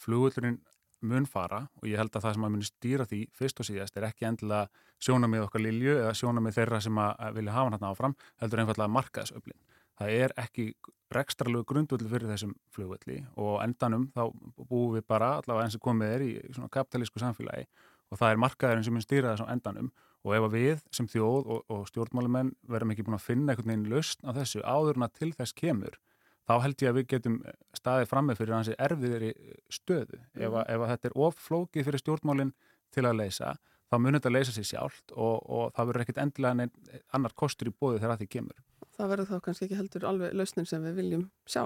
flugullurinn 0.04 0.60
mun 1.04 1.26
fara 1.28 1.64
og 1.80 1.88
ég 1.88 2.00
held 2.00 2.14
að 2.16 2.24
það 2.24 2.36
sem 2.36 2.46
að 2.46 2.52
muni 2.54 2.68
stýra 2.68 3.06
því 3.08 3.20
fyrst 3.36 3.60
og 3.60 3.68
síðast 3.68 3.98
er 3.98 4.08
ekki 4.08 4.28
endilega 4.28 4.84
sjónamið 5.04 5.46
okkar 5.46 5.64
lilju 5.64 5.96
eða 6.00 6.16
sjónamið 6.18 6.58
þeirra 6.58 6.80
sem 6.84 7.00
að 7.00 7.38
vilja 7.38 7.54
hafa 7.54 7.74
hann 7.74 7.88
áfram, 7.90 8.16
heldur 8.40 8.62
einfallega 8.62 8.94
markaðsöflin. 8.94 9.58
Það 9.94 10.14
er 10.24 10.34
ekki 10.40 10.68
rekstralögu 11.14 11.68
grundvöldu 11.70 12.08
fyrir 12.10 12.30
þessum 12.32 12.54
flugvölli 12.74 13.20
og 13.38 13.60
endanum 13.62 14.08
þá 14.14 14.22
búum 14.64 14.96
við 14.96 15.04
bara 15.06 15.36
allavega 15.38 15.68
eins 15.68 15.76
og 15.78 15.84
komið 15.84 16.14
er 16.16 16.24
í 16.24 16.32
kapitalísku 16.74 17.22
samfélagi 17.22 17.68
og 18.14 18.20
það 18.20 18.30
er 18.30 18.42
markaðurinn 18.44 18.86
sem 18.86 18.94
mun 18.94 19.04
stýra 19.04 19.34
þess 19.34 19.46
á 19.50 19.52
endanum. 19.52 19.90
Og 20.24 20.32
ef 20.38 20.46
að 20.46 20.54
við 20.56 20.84
sem 20.94 21.08
þjóð 21.10 21.50
og, 21.52 21.64
og 21.74 21.82
stjórnmálumenn 21.90 22.54
verðum 22.70 22.94
ekki 22.94 23.04
búin 23.04 23.18
að 23.18 23.26
finna 23.26 23.52
einhvern 23.52 23.72
veginn 23.74 23.90
lausn 23.92 24.24
á 24.24 24.30
þessu 24.38 24.62
áðurna 24.64 25.10
til 25.12 25.34
þess 25.36 25.56
kemur 25.58 25.98
þá 26.44 26.54
held 26.60 26.82
ég 26.84 26.90
að 26.90 26.98
við 26.98 27.06
getum 27.12 27.36
staðið 27.76 28.10
framme 28.10 28.36
fyrir 28.36 28.56
hansi 28.56 28.76
erfiðri 28.86 29.30
stöðu. 29.72 30.20
Ef, 30.36 30.50
að, 30.50 30.64
ef 30.74 30.84
að 30.84 30.90
þetta 30.92 31.10
er 31.10 31.16
offlókið 31.26 31.88
fyrir 31.88 32.02
stjórnmálinn 32.02 32.52
til 32.94 33.06
að 33.08 33.18
leysa 33.22 33.54
þá 33.90 33.98
munir 34.00 34.18
þetta 34.18 34.30
að 34.30 34.36
leysa 34.36 34.54
sér 34.54 34.68
sjálft 34.68 35.14
og, 35.14 35.34
og 35.44 35.74
það 35.76 35.90
verður 35.90 36.04
ekkit 36.04 36.22
endilega 36.24 36.58
neinn 36.60 37.02
annar 37.16 37.34
kostur 37.38 37.70
í 37.70 37.74
bóði 37.74 38.00
þegar 38.00 38.16
að 38.16 38.22
því 38.22 38.30
kemur. 38.36 38.62
Það 38.94 39.10
verður 39.12 39.30
þá 39.30 39.36
kannski 39.48 39.66
ekki 39.68 39.80
heldur 39.80 40.08
alveg 40.10 40.38
lausnin 40.38 40.70
sem 40.70 40.84
við 40.84 41.00
viljum 41.00 41.26
sjá. 41.50 41.64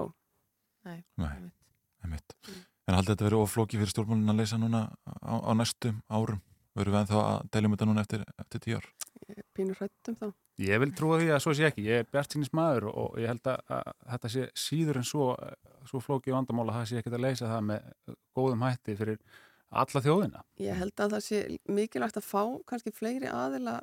Nei, 0.87 0.99
Nei, 1.19 1.51
einmitt. 2.05 2.35
En 2.89 2.95
haldið 2.97 3.13
þetta 3.13 3.25
verið 3.27 3.43
oflókið 3.43 3.81
fyrir 3.83 3.91
stjórnmálinn 3.93 4.33
að 4.33 4.39
leysa 4.41 4.57
núna 4.57 4.79
á, 5.05 5.33
á 5.45 5.51
næstu 5.53 5.91
árum? 6.09 6.39
Verður 6.73 6.95
við 6.95 7.01
ennþá 7.03 7.19
að 7.21 7.43
deilum 7.53 7.75
þetta 7.75 7.87
núna 7.89 8.03
eftir, 8.05 8.23
eftir 8.41 8.63
tíu 8.63 8.79
ár? 8.79 8.87
Ég 9.29 9.43
pínur 9.53 9.77
hrættum 9.77 10.15
þá. 10.17 10.25
Ég 10.63 10.81
vil 10.81 10.89
trúa 10.97 11.19
því 11.21 11.27
að 11.35 11.43
svo 11.43 11.53
sé 11.53 11.67
ekki. 11.67 11.85
Ég 11.85 12.01
er 12.01 12.09
bjartinis 12.09 12.49
maður 12.55 12.87
og 12.89 13.19
ég 13.21 13.29
held 13.29 13.45
að, 13.51 13.61
að 13.77 13.91
þetta 14.15 14.33
sé 14.33 14.47
síður 14.57 15.01
en 15.01 15.05
svo, 15.05 15.27
svo 15.91 16.01
flókið 16.01 16.37
vandamála 16.39 16.73
að 16.73 16.79
það 16.79 16.89
sé 16.89 16.99
ekki 17.03 17.13
að 17.13 17.25
leysa 17.27 17.51
það 17.51 17.63
með 17.69 18.17
góðum 18.39 18.65
hætti 18.65 18.97
fyrir 18.97 19.21
alla 19.69 20.03
þjóðina. 20.07 20.43
Ég 20.65 20.81
held 20.81 21.05
að 21.05 21.15
það 21.15 21.25
sé 21.27 21.41
mikilvægt 21.69 22.17
að 22.17 22.25
fá 22.25 22.43
kannski 22.71 22.95
fleiri 22.95 23.29
aðila 23.29 23.79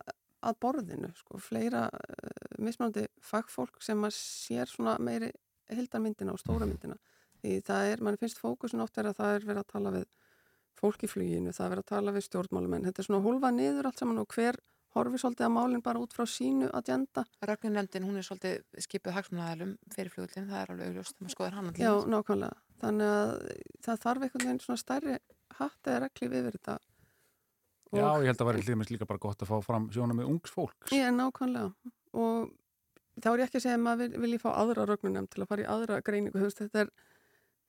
að 0.46 0.58
borðinu, 0.62 1.12
sko, 1.16 1.38
fleira 1.42 1.86
uh, 1.94 2.56
mismunandi 2.62 3.06
fagfólk 3.24 3.78
sem 3.82 4.02
að 4.06 4.18
sér 4.18 4.70
svona 4.70 4.98
meiri 5.02 5.30
hildarmyndina 5.70 6.34
og 6.34 6.42
stóra 6.42 6.66
myndina. 6.66 6.98
Því 7.46 7.56
það 7.62 7.88
er, 7.92 8.00
mann 8.02 8.16
finnst 8.18 8.40
fókusin 8.42 8.82
oft 8.82 8.96
er 8.98 9.06
að 9.06 9.20
það 9.20 9.34
er 9.36 9.44
verið 9.46 9.60
að 9.62 9.68
tala 9.70 9.90
við 9.94 10.06
fólk 10.76 11.04
í 11.06 11.10
fluginu, 11.10 11.52
það 11.54 11.66
er 11.66 11.72
verið 11.76 11.84
að 11.84 11.92
tala 11.92 12.14
við 12.16 12.24
stjórnmálumenn. 12.26 12.88
Þetta 12.88 13.02
er 13.02 13.06
svona 13.06 13.24
hólfa 13.24 13.50
niður 13.54 13.88
allt 13.88 14.02
saman 14.02 14.18
og 14.20 14.34
hver 14.34 14.58
horfi 14.96 15.20
svolítið 15.20 15.46
að 15.46 15.54
málinn 15.54 15.84
bara 15.84 16.02
út 16.02 16.16
frá 16.16 16.24
sínu 16.28 16.68
agenda. 16.74 17.24
Rögnunemndin, 17.44 18.06
hún 18.08 18.18
er 18.18 18.26
svolítið 18.26 18.82
skipuð 18.82 19.16
hagsmunnaðalum 19.16 19.76
fyrir 19.94 20.12
flugullin, 20.12 20.50
það 20.50 20.60
er 20.60 20.74
alveg 20.74 20.90
augljóst 20.90 21.14
þegar 21.14 21.24
maður 21.26 21.36
skoðar 21.36 21.56
hann 21.56 21.72
Já, 21.80 21.92
nákvæmlega. 22.12 22.60
Þannig 22.82 23.14
að 23.14 23.32
það 23.86 24.04
þarf 24.04 24.26
einhvern 24.26 24.46
veginn 24.46 24.62
svona 24.64 24.82
stærri 24.82 25.16
hatt 25.60 25.90
eða 25.90 26.02
reglif 26.06 26.36
yfir 26.40 26.58
þetta. 26.58 26.76
Og 27.92 28.00
Já, 28.00 28.06
ég 28.24 28.30
held 28.30 28.42
að 28.42 28.50
vera 28.50 28.62
hlýðmest 28.66 28.92
líka 28.92 29.08
bara 29.08 29.22
gott 29.22 29.44
að 29.44 29.52
fá 29.52 29.56
fram 29.64 29.90
sjóna 29.94 30.16
með 30.16 30.30
ungs 30.32 30.52
fólks. 30.52 30.92
Já, 30.92 31.08
nákvæmlega. 31.14 31.92
Og 32.16 32.48
þá 33.22 33.28
er 33.32 33.42
ég 33.42 33.50
ekki 33.50 33.60
að 33.60 33.66
segja 33.66 33.76
að 33.78 33.84
maður 33.84 34.02
vil, 34.02 34.22
vilji 34.24 34.40
fá 34.42 34.48
aðra 34.52 34.88
rögnunemnd 34.90 35.32
til 35.32 35.44
að 35.44 35.50
fara 35.52 35.64
í 35.64 35.68
aðra 35.76 36.00
greiningu. 36.04 36.40
Þú 36.40 36.48
veist, 36.48 36.64
þetta 36.64 36.82
er, 36.84 36.90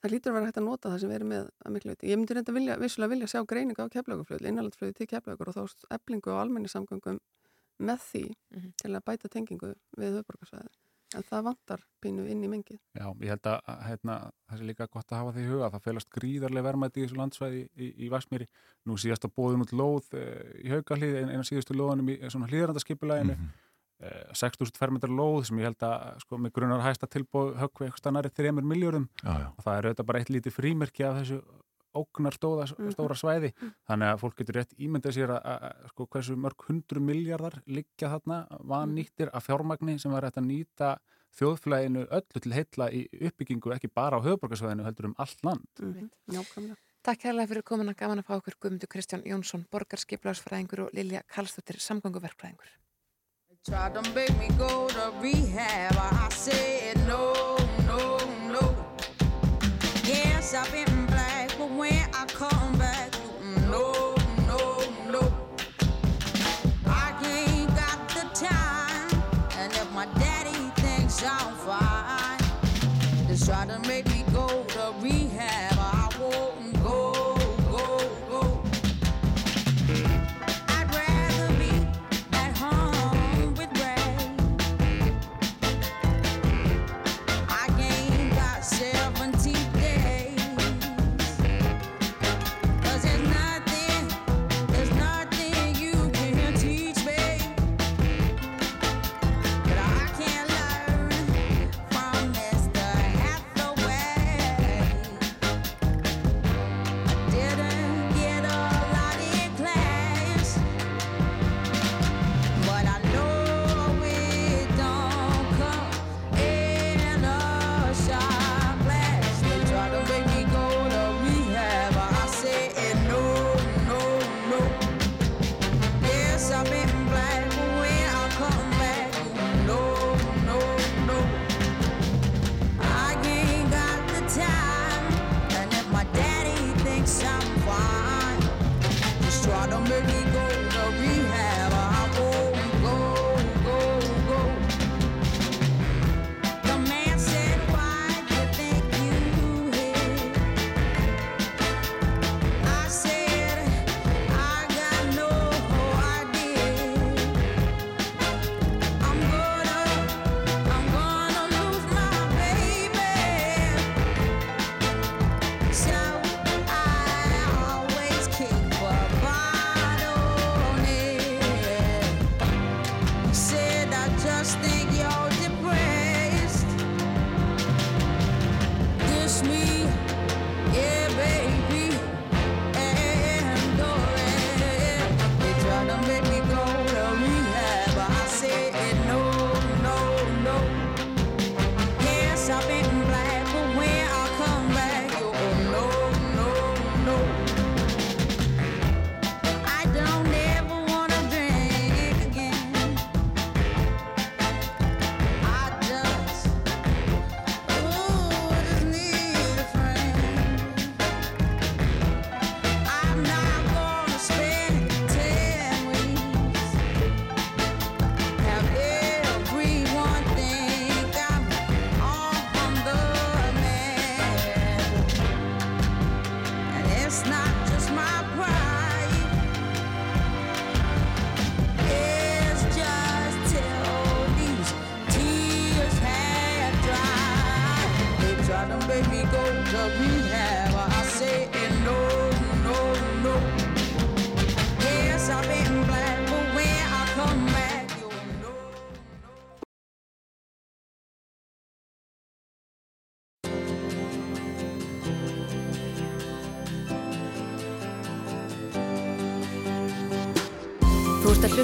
það 0.02 0.14
lítur 0.14 0.32
að 0.32 0.38
vera 0.38 0.49
hægt 0.49 0.60
að 0.61 0.68
nota 0.68 0.91
það 0.91 0.99
sem 1.02 1.11
við 1.11 1.19
erum 1.19 1.32
með 1.34 1.48
að 1.65 1.76
miklu 1.76 1.94
viti. 1.94 2.10
Ég 2.11 2.19
myndi 2.19 2.38
reynda 2.38 2.57
vilja, 2.57 2.80
vissulega 2.82 3.14
vilja 3.14 3.30
sjá 3.32 3.40
greiningu 3.52 3.86
á 3.86 3.94
keflaguflöðu, 3.95 4.49
innanlandsflöðu 4.52 4.98
til 4.98 5.10
keflagur 5.14 5.52
og 5.52 5.57
þá 5.57 5.88
eblingu 5.98 6.34
og 6.34 6.41
almenningssamgöngum 6.44 7.22
með 7.78 8.03
því 8.10 8.26
mm 8.28 8.60
-hmm. 8.60 8.74
til 8.82 8.91
að 8.95 9.06
bæta 9.06 9.28
tengingu 9.30 9.74
við 9.98 10.19
höfborgarsvæði. 10.19 10.69
En 11.15 11.24
það 11.24 11.44
vantar 11.44 11.84
pínu 12.03 12.26
inn 12.28 12.41
í 12.44 12.49
mengið. 12.52 12.80
Já, 12.98 13.06
ég 13.24 13.30
held 13.32 13.48
að 13.48 13.84
hérna, 13.88 14.15
það 14.49 14.60
er 14.60 14.68
líka 14.68 14.88
gott 14.91 15.11
að 15.11 15.22
hafa 15.22 15.32
því 15.36 15.44
í 15.45 15.52
huga. 15.52 15.69
Það 15.72 15.86
felast 15.86 16.10
gríðarlega 16.11 16.68
vermaði 16.68 16.99
í 16.99 17.06
þessu 17.06 17.19
landsvæði 17.22 17.61
í, 17.61 17.69
í, 17.86 17.88
í 18.06 18.10
Vasmíri. 18.11 18.48
Nú 18.86 18.98
síðast 18.99 19.24
að 19.24 19.36
bóðum 19.40 19.64
út 19.64 19.72
lóð 19.72 20.10
e, 20.19 20.26
í 20.65 20.74
haugalíð, 20.74 21.15
eina 21.32 21.45
síðustu 21.48 21.78
lóðanum 21.78 22.11
í 22.11 22.18
svona 22.28 22.49
hlýðrandaskipulæginu. 22.52 23.38
Mm 23.38 23.40
-hmm. 23.40 23.66
E, 23.99 24.11
6.000 24.34 24.80
fermetrar 24.80 25.14
lóð 25.14 25.48
sem 25.49 25.61
ég 25.61 25.69
held 25.69 25.86
að 25.88 26.19
sko, 26.24 26.41
með 26.41 26.56
grunar 26.57 26.84
hægsta 26.86 27.10
tilbóð 27.11 27.56
höggvi 27.61 27.88
eitthvað 27.88 28.03
stannari 28.03 28.34
3 28.34 28.53
miljórum. 28.61 29.10
Og 29.24 29.64
það 29.64 29.74
er 29.78 29.90
auðvitað 29.90 30.10
bara 30.11 30.22
eitt 30.22 30.34
lítið 30.34 30.57
frímerki 30.57 31.07
af 31.07 31.22
þessu 31.22 31.41
ógnar 31.98 32.36
stóða, 32.36 32.68
stóra 32.94 33.18
svæði. 33.18 33.52
Þannig 33.88 34.11
að 34.11 34.24
fólk 34.24 34.40
getur 34.41 34.60
rétt 34.60 34.74
ímyndað 34.78 35.18
sér 35.18 35.34
að, 35.36 35.44
að, 35.52 35.68
að 35.68 35.91
sko, 35.94 36.07
hversu 36.14 36.40
mörg 36.40 36.65
hundru 36.69 37.03
miljardar 37.03 37.60
liggja 37.65 38.11
þarna 38.15 38.40
vannýttir 38.72 39.32
af 39.34 39.48
fjármagni 39.48 39.98
sem 40.02 40.14
var 40.14 40.28
hægt 40.28 40.41
að 40.41 40.49
nýta 40.52 40.95
þjóðflæginu 41.38 42.07
öllu 42.18 42.41
til 42.44 42.56
heitla 42.56 42.90
í 42.94 43.06
uppbyggingu 43.30 43.74
ekki 43.76 43.91
bara 43.94 44.18
á 44.18 44.26
höfuborgarsvæðinu 44.26 44.88
heldur 44.88 45.11
um 45.11 45.15
allt 45.22 45.44
land. 45.45 45.68
Mm 45.82 46.10
-hmm. 46.28 46.76
Takk 47.03 47.22
kærlega 47.22 47.48
fyrir 47.48 47.64
komin 47.64 47.90
að 47.90 47.99
gaman 48.02 48.19
að 48.19 48.28
fá 48.28 48.34
okkur 48.36 48.56
Guðmundur 48.60 48.90
Kristján 48.91 49.24
Jónsson, 49.24 49.65
borgarskiplagsfræðingur 49.72 50.80
og 50.86 50.90
Lilja 50.94 51.22
Karlsdóttir, 51.28 51.80
samgönguverkfræðingur 51.80 52.68
Tried 53.68 53.95
to 53.95 54.02
make 54.14 54.34
me 54.39 54.48
go 54.57 54.88
to 54.88 55.11
rehab. 55.19 55.98
I 55.98 56.30
said 56.31 56.95
no, 57.06 57.57
no, 57.85 58.18
no. 58.48 58.76
Yes, 60.06 60.53
I've 60.53 60.72
been 60.72 61.06
black 61.07 61.52
But 61.57 61.69
when 61.72 62.10
I 62.14 62.26
come 62.27 62.66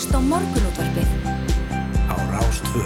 hlusta 0.04 0.20
á 0.20 0.28
morgunútvarpið 0.28 1.12
á 2.12 2.16
Rástvö. 2.36 2.82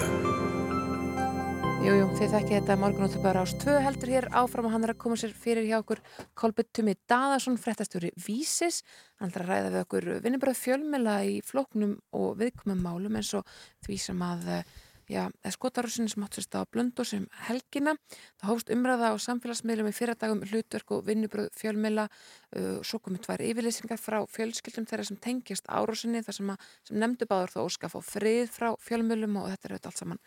Jújú, 1.81 2.03
þið 2.13 2.33
þekkið 2.35 2.51
þetta 2.53 2.75
morgunútvarpið 2.77 3.31
á 3.33 3.33
Rás 3.33 3.53
2 3.57 3.77
heldur 3.81 4.11
hér 4.13 4.27
áfram 4.37 4.67
og 4.69 4.75
hann 4.75 4.85
er 4.85 4.93
að 4.93 4.99
koma 5.01 5.17
sér 5.17 5.33
fyrir 5.33 5.65
hjá 5.65 5.79
okkur 5.79 6.03
Kolbjörn 6.37 6.69
Tumi 6.77 6.93
Daðarsson, 7.09 7.57
frettastjóri 7.57 8.11
Vísis. 8.21 8.83
Hann 9.17 9.31
ætlar 9.31 9.47
að 9.47 9.49
ræða 9.49 9.71
við 9.73 9.79
okkur 9.87 10.07
vinnubröð 10.27 10.61
fjölmela 10.61 11.15
í 11.25 11.39
flóknum 11.41 11.97
og 12.13 12.37
viðkomum 12.37 12.85
málum 12.85 13.17
eins 13.17 13.33
og 13.39 13.49
því 13.87 13.97
sem 14.03 14.21
að 14.27 14.51
eh, 14.59 14.75
já, 15.11 15.23
skotarúsinu 15.55 16.11
sem 16.11 16.25
átt 16.25 16.37
sérst 16.39 16.57
á 16.57 16.61
blöndur 16.69 17.07
sem 17.07 17.27
helgina. 17.47 17.95
Það 18.41 18.51
hófst 18.51 18.73
umræða 18.75 19.13
á 19.13 19.15
samfélagsmiðlum 19.23 19.91
í 19.91 19.95
fyrradagum 19.95 20.43
hlutverk 20.49 20.93
og 20.97 21.05
vinnubröð 21.07 21.49
fjölmela 21.57 22.07
uh, 22.09 22.83
svo 22.83 22.99
komið 23.03 23.25
tvær 23.27 23.45
yfirlýsingar 23.47 24.01
frá 24.01 24.19
fjölskyldum 24.33 24.89
þeirra 24.89 25.07
sem 25.07 25.21
tengjast 25.23 25.69
árásinni 25.71 26.23
þar 26.25 26.39
sem, 26.39 26.53
sem 26.89 26.99
nefndu 26.99 27.29
báður 27.29 27.55
þó 27.55 27.63
óska 27.65 27.89
að 27.89 27.97
fá 27.97 28.13
frið 28.17 28.53
frá 28.53 28.69
fjölmölum 28.83 29.41
og 29.41 29.49
þetta 29.53 29.69
er 29.69 29.77
auðvitað 29.77 29.91
allt 29.93 30.03
saman 30.03 30.23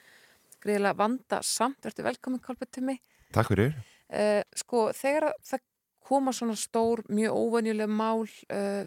greiðilega 0.60 0.98
vanda 0.98 1.40
samt, 1.46 1.80
verður 1.84 2.10
velkomin 2.10 2.42
Kolbjörn 2.44 2.72
Tumi. 2.74 2.96
Takk 3.34 3.52
fyrir. 3.52 3.74
Uh, 4.10 4.40
sko, 4.58 4.88
þegar 4.96 5.30
að 5.30 5.36
það 5.48 5.66
koma 6.10 6.34
svona 6.34 6.56
stór, 6.58 7.04
mjög 7.12 7.36
óvenjuleg 7.38 7.90
mál 7.92 8.24
uh, 8.26 8.84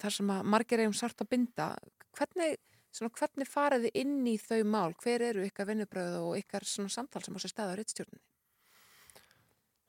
þar 0.00 0.16
sem 0.16 0.30
að 0.32 0.52
margir 0.54 0.82
eigum 0.82 0.96
sart 0.96 1.24
að 1.24 1.32
binda, 1.34 1.68
hvernig, 2.16 2.56
svona, 2.92 3.12
hvernig 3.18 3.48
farið 3.50 3.86
þið 3.88 3.98
inn 4.02 4.28
í 4.28 4.36
þau 4.40 4.60
mál? 4.68 4.92
Hver 5.02 5.24
eru 5.30 5.46
ykkar 5.46 5.68
vinnubröð 5.70 6.18
og 6.20 6.38
ykkar 6.40 6.66
svona 6.68 6.92
samtal 6.92 7.24
sem 7.24 7.36
á 7.36 7.40
sér 7.42 7.54
staða 7.54 7.74
á 7.74 7.78
reittstjórnum? 7.80 8.22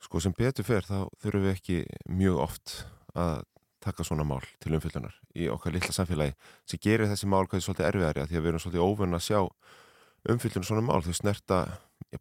Sko 0.03 0.19
sem 0.23 0.35
betur 0.35 0.67
fer 0.67 0.88
þá 0.88 0.97
þurfum 1.23 1.45
við 1.45 1.53
ekki 1.53 1.77
mjög 2.11 2.41
oft 2.43 2.75
að 3.15 3.43
taka 3.84 4.03
svona 4.07 4.25
mál 4.27 4.43
til 4.63 4.73
umfyllunar 4.75 5.15
í 5.35 5.47
okkar 5.51 5.75
litla 5.75 5.93
samfélagi 5.95 6.35
sem 6.69 6.81
gerir 6.84 7.09
þessi 7.11 7.27
mál 7.27 7.43
hvað 7.45 7.59
er 7.59 7.65
svolítið 7.65 7.88
erfiðari 7.89 8.23
að 8.23 8.30
því 8.30 8.38
að 8.38 8.43
við 8.43 8.51
erum 8.51 8.63
svolítið 8.63 8.85
óvunn 8.88 9.17
að 9.17 9.25
sjá 9.25 9.39
umfyllun 10.34 10.67
svona 10.67 10.84
mál, 10.88 11.01
þau 11.03 11.17
snerta 11.17 11.59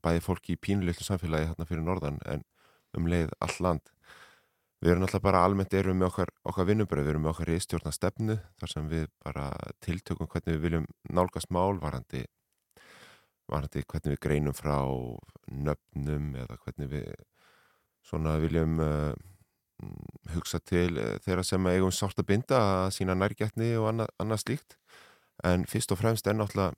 bæði 0.02 0.22
fólki 0.24 0.56
í 0.56 0.60
pínulillu 0.60 1.06
samfélagi 1.06 1.50
hérna 1.50 1.66
fyrir 1.68 1.84
norðan 1.86 2.18
en 2.26 2.42
um 2.98 3.09
leið 3.09 3.32
all 3.44 3.59
land. 3.64 3.92
Við 4.82 4.90
erum 4.90 5.04
alltaf 5.06 5.22
bara 5.22 5.44
almennt 5.46 5.74
erum 5.78 6.00
með 6.00 6.09
okkar, 6.09 6.30
okkar 6.50 6.66
vinnubröð, 6.66 7.04
við 7.06 7.12
erum 7.12 7.22
með 7.22 7.32
okkar 7.36 7.50
ístjórna 7.54 7.92
stefnu 7.94 8.34
þar 8.59 8.70
sem 8.72 8.88
við 8.90 9.04
bara 9.22 9.44
tiltökum 9.84 10.26
hvernig 10.26 10.56
við 10.56 10.64
viljum 10.64 10.88
nálgast 11.14 11.52
mál 11.54 11.78
varandi, 11.78 12.24
varandi 13.46 13.84
hvernig 13.86 14.16
við 14.16 14.20
greinum 14.26 14.56
frá 14.59 14.80
nöfnum 15.54 16.34
eða 16.34 16.59
hvernig 16.64 16.90
við 16.96 17.09
svona 18.10 18.34
viljum 18.42 18.82
uh, 18.82 19.14
hugsa 20.34 20.59
til 20.59 20.98
uh, 20.98 21.14
þeirra 21.22 21.46
sem 21.46 21.70
eigum 21.70 21.94
sátt 21.94 22.18
að 22.18 22.30
binda 22.34 22.59
að 22.82 22.90
sína 22.98 23.14
nærgætni 23.14 23.76
og 23.78 23.92
annað, 23.92 24.14
annað 24.18 24.44
slíkt. 24.48 24.80
En 25.46 25.62
fyrst 25.70 25.94
og 25.94 26.02
fremst 26.02 26.26
er 26.26 26.34
náttúrulega 26.34 26.74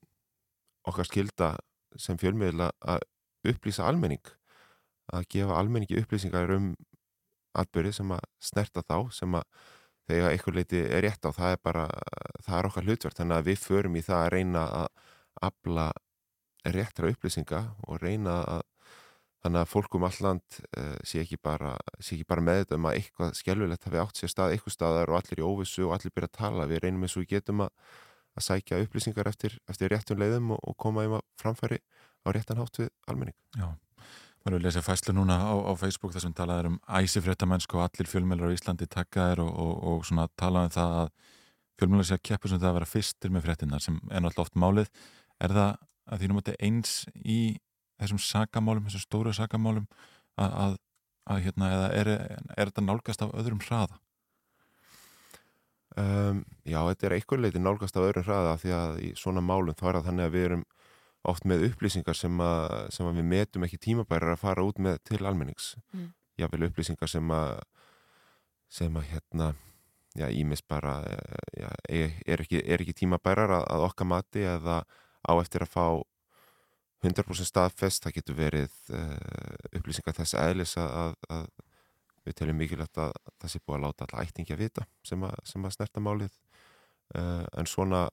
okkar 0.85 1.09
skilda 1.09 1.55
sem 1.97 2.21
fjölmiðla 2.21 2.69
að 2.85 3.09
upplýsa 3.49 3.89
almenning 3.89 4.35
að 5.09 5.31
gefa 5.33 5.57
almenningi 5.57 6.05
upplýsingar 6.05 6.53
um 6.53 6.75
atbyrði 7.61 7.95
sem 7.99 8.13
að 8.15 8.27
snerta 8.43 8.85
þá 8.85 8.99
sem 9.15 9.39
að 9.39 9.49
þegar 10.09 10.35
einhver 10.35 10.59
leiti 10.59 10.83
er 10.85 11.05
rétt 11.07 11.25
á 11.25 11.31
það 11.33 11.57
er 11.57 11.61
bara, 11.65 11.87
það 12.45 12.59
er 12.59 12.69
okkar 12.69 12.89
hlutverð 12.89 13.19
þannig 13.21 13.39
að 13.39 13.49
við 13.49 13.59
förum 13.63 13.97
í 13.97 14.05
það 14.05 14.21
að 14.21 14.33
reyna 14.35 14.65
að 14.83 14.89
afla 15.49 15.89
réttra 16.75 17.11
upplýsinga 17.13 17.61
og 17.89 18.01
reyna 18.03 18.39
að 18.57 18.65
þannig 19.45 19.61
að 19.61 19.69
fólk 19.69 19.97
um 19.99 20.07
alland 20.09 20.59
uh, 20.81 20.97
sé 21.05 21.21
ekki 21.21 21.37
bara, 21.37 21.75
bara 22.29 22.45
með 22.45 22.63
þetta 22.63 22.79
um 22.79 22.87
að 22.89 22.99
eitthvað 23.01 23.35
skjálfilegt 23.37 23.89
hafi 23.89 24.01
átt 24.01 24.21
sér 24.21 24.33
stað 24.33 24.55
eitthvað 24.55 24.77
staðar 24.77 25.13
og 25.13 25.19
allir 25.19 25.43
í 25.43 25.45
óvissu 25.45 25.85
og 25.85 25.93
allir 25.99 26.15
byrja 26.17 26.31
að 26.31 26.39
tala. 26.39 26.69
Við 26.71 26.81
reynum 26.85 27.05
eins 27.05 27.17
og 27.19 27.25
við 27.25 27.35
getum 27.35 27.65
að 27.67 27.75
að 28.35 28.47
sækja 28.49 28.83
upplýsingar 28.83 29.31
eftir, 29.31 29.57
eftir 29.71 29.93
réttun 29.93 30.21
leiðum 30.21 30.55
og, 30.57 30.61
og 30.67 30.77
koma 30.81 31.07
um 31.07 31.17
að 31.21 31.25
framfæri 31.41 31.81
á 32.25 32.29
réttan 32.35 32.61
hátt 32.61 32.81
við 32.83 32.91
almenning. 33.11 33.37
Já, 33.55 33.69
maður 34.45 34.59
vil 34.59 34.67
lesa 34.67 34.83
fæslu 34.85 35.15
núna 35.17 35.39
á, 35.41 35.55
á 35.57 35.73
Facebook 35.81 36.13
þar 36.13 36.27
sem 36.27 36.35
talaður 36.37 36.67
um 36.69 36.81
æsifréttamennsku 36.85 37.79
og 37.79 37.87
allir 37.87 38.09
fjölmjölar 38.11 38.53
á 38.53 38.57
Íslandi 38.57 38.89
takkaðir 38.93 39.41
og, 39.41 39.53
og, 39.57 40.05
og 40.05 40.31
talaðum 40.37 40.75
það 40.75 40.97
að 41.01 41.13
fjölmjölar 41.81 42.09
sé 42.09 42.19
að 42.19 42.25
keppu 42.29 42.51
sem 42.51 42.61
það 42.61 42.71
að 42.71 42.77
vera 42.79 42.91
fyrstir 42.91 43.33
með 43.33 43.47
fréttinnar 43.47 43.85
sem 43.85 43.97
er 44.11 44.21
náttúrulega 44.21 44.45
oft 44.45 44.61
málið. 44.61 44.91
Er 45.41 45.57
það 45.57 45.71
að 46.05 46.25
þínum 46.25 46.41
að 46.41 46.45
þetta 46.45 46.69
eins 46.69 46.93
í 47.25 47.41
þessum 48.03 48.21
sakamálum, 48.21 48.85
þessum 48.85 49.05
stóru 49.07 49.33
sakamálum 49.35 49.87
að, 50.37 50.57
að, 50.65 50.79
að 51.33 51.45
hérna, 51.47 51.71
eða 51.79 51.91
er, 51.97 52.13
er 52.59 52.71
þetta 52.71 52.85
nálgast 52.85 53.25
af 53.25 53.33
öðrum 53.39 53.65
hraða? 53.65 54.01
Um, 55.95 56.43
já, 56.67 56.81
þetta 56.91 57.07
er 57.07 57.17
einhver 57.17 57.41
leiti 57.41 57.63
nálgast 57.63 57.97
af 57.97 58.09
öðrum 58.11 58.27
hraða 58.27 58.57
því 58.61 58.77
að 58.77 58.97
í 59.09 59.11
svona 59.17 59.45
málum 59.45 59.77
þá 59.79 59.85
er 59.89 59.99
það 60.01 60.09
þannig 60.11 60.29
að 60.29 60.37
við 60.37 60.47
erum 60.51 60.65
oft 61.31 61.47
með 61.49 61.69
upplýsingar 61.71 62.19
sem 62.19 62.41
að, 62.45 62.75
sem 62.95 63.09
að 63.09 63.21
við 63.21 63.29
metum 63.31 63.67
ekki 63.67 63.81
tímabærar 63.89 64.35
að 64.35 64.43
fara 64.43 64.65
út 64.67 64.81
með 64.83 64.99
til 65.09 65.23
almennings. 65.25 65.75
Mm. 65.95 66.11
Jável 66.41 66.67
upplýsingar 66.69 67.11
sem 67.11 67.31
að 67.33 67.55
sem 68.75 68.97
að 68.99 69.09
hérna 69.13 69.53
já, 70.19 70.27
ímis 70.31 70.63
bara 70.67 70.99
já, 71.55 71.69
er, 71.89 72.41
ekki, 72.41 72.63
er 72.63 72.83
ekki 72.83 72.97
tímabærar 73.05 73.53
að, 73.61 73.69
að 73.77 73.87
okkar 73.89 74.09
mati 74.11 74.43
eða 74.47 74.83
á 75.25 75.33
eftir 75.41 75.65
að 75.65 75.73
fá 75.75 75.87
100% 77.05 77.49
staðfest, 77.49 78.05
það 78.05 78.17
getur 78.19 78.39
verið 78.39 78.75
uh, 78.97 79.77
upplýsingar 79.77 80.17
þess 80.17 80.37
aðlis 80.41 80.77
að, 80.81 81.17
að 81.29 81.49
við 82.25 82.37
teljum 82.39 82.61
mikilvægt 82.63 83.01
að 83.03 83.13
það 83.43 83.53
sé 83.53 83.61
búið 83.61 83.77
að 83.77 83.85
láta 83.85 84.07
alltaf 84.07 84.23
ættingi 84.25 84.55
að 84.55 84.63
vita 84.65 84.87
sem 85.05 85.27
að, 85.29 85.35
sem 85.51 85.67
að 85.67 85.75
snerta 85.77 86.05
málið 86.05 86.39
uh, 87.19 87.45
en 87.61 87.69
svona, 87.69 88.07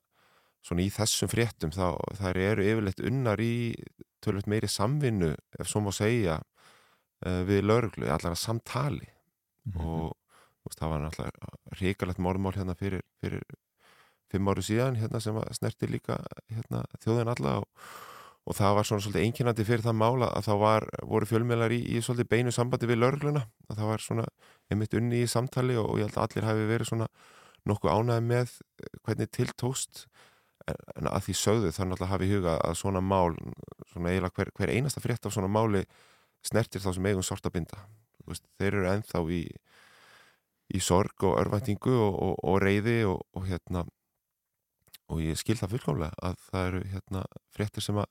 svona 0.62 0.84
í 0.84 0.90
þessum 0.94 1.30
fréttum 1.30 1.74
þá 1.74 1.98
þær 2.20 2.40
eru 2.42 2.66
yfirleitt 2.66 3.02
unnar 3.08 3.42
í 3.42 3.74
tölvöld 4.22 4.48
meiri 4.50 4.70
samvinnu 4.70 5.32
ef 5.58 5.70
svo 5.70 5.82
má 5.82 5.90
segja 5.94 6.38
uh, 6.38 7.42
við 7.48 7.64
lauruglu, 7.66 8.06
allar 8.06 8.36
að 8.36 8.44
samtali 8.44 9.08
mm 9.08 9.72
-hmm. 9.72 9.82
og 9.82 10.14
veist, 10.62 10.78
það 10.78 10.94
var 10.94 11.08
alltaf 11.08 11.80
ríkalegt 11.80 12.22
mórmál 12.22 12.54
hérna 12.54 12.78
fyrir, 12.78 13.02
fyrir 13.20 13.42
fimm 14.30 14.48
áru 14.48 14.62
síðan 14.62 14.96
hérna 14.96 15.20
sem 15.20 15.36
snerti 15.52 15.86
líka 15.86 16.22
hérna, 16.48 16.84
þjóðin 17.02 17.34
alla 17.34 17.58
og 17.64 17.68
og 18.42 18.56
það 18.58 18.76
var 18.76 18.88
svona 18.88 19.04
svolítið 19.04 19.26
einkinandi 19.26 19.66
fyrir 19.66 19.84
það 19.84 19.98
mála 20.00 20.28
að 20.34 20.48
þá 20.48 20.54
var, 20.62 20.86
voru 21.06 21.28
fjölmjölar 21.30 21.74
í, 21.74 21.78
í 21.94 22.00
svolítið 22.02 22.30
beinu 22.32 22.54
sambandi 22.54 22.88
við 22.90 22.98
lörgluna 22.98 23.44
að 23.68 23.76
það 23.78 23.90
var 23.92 24.02
svona 24.02 24.24
einmitt 24.72 24.96
unni 24.98 25.22
í 25.22 25.30
samtali 25.30 25.76
og, 25.78 25.92
og 25.92 26.00
ég 26.00 26.08
held 26.08 26.18
að 26.18 26.24
allir 26.26 26.48
hafi 26.48 26.66
verið 26.72 26.90
svona 26.90 27.08
nokkuð 27.70 27.92
ánæði 27.94 28.24
með 28.26 28.56
eh, 28.82 28.90
hvernig 29.06 29.30
tiltóst 29.36 30.04
en 30.70 31.10
að 31.10 31.26
því 31.26 31.34
sögðu 31.38 31.72
þannig 31.76 32.02
að 32.02 32.12
hafi 32.12 32.28
í 32.28 32.32
huga 32.36 32.56
að 32.62 32.78
svona 32.80 33.02
mál 33.04 33.34
svona 33.92 34.12
eiginlega 34.12 34.36
hver, 34.38 34.52
hver 34.58 34.72
einasta 34.72 35.02
frétt 35.02 35.26
af 35.26 35.34
svona 35.34 35.50
máli 35.50 35.84
snertir 36.46 36.82
þá 36.82 36.92
sem 36.94 37.06
eigum 37.10 37.26
sorta 37.26 37.50
binda. 37.54 37.80
Veist, 38.26 38.44
þeir 38.58 38.78
eru 38.78 38.90
enþá 38.92 39.22
í 39.34 39.42
í 40.72 40.80
sorg 40.80 41.26
og 41.28 41.36
örvæntingu 41.40 41.92
og, 41.92 42.14
og, 42.16 42.36
og 42.48 42.60
reyði 42.62 43.02
og 43.08 43.42
hérna 43.44 43.84
og 45.12 45.20
ég 45.20 45.36
skil 45.36 45.58
það 45.58 45.74
fullkomlega 45.74 46.24
að 46.24 46.38
það 46.46 46.68
eru 46.68 46.82
hérna 46.94 47.24
fréttir 47.52 47.84
sem 47.84 47.98
að 48.00 48.08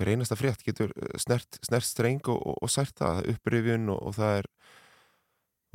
hver 0.00 0.10
einasta 0.14 0.38
frétt 0.38 0.64
getur 0.66 0.94
eh, 0.96 1.16
snert, 1.20 1.60
snert 1.66 1.86
streng 1.86 2.22
og, 2.32 2.40
og, 2.40 2.56
og 2.64 2.72
sært 2.72 2.96
það, 2.98 3.22
upprifjun 3.34 3.92
og, 3.92 4.00
og 4.08 4.16
það 4.16 4.38
er 4.40 4.50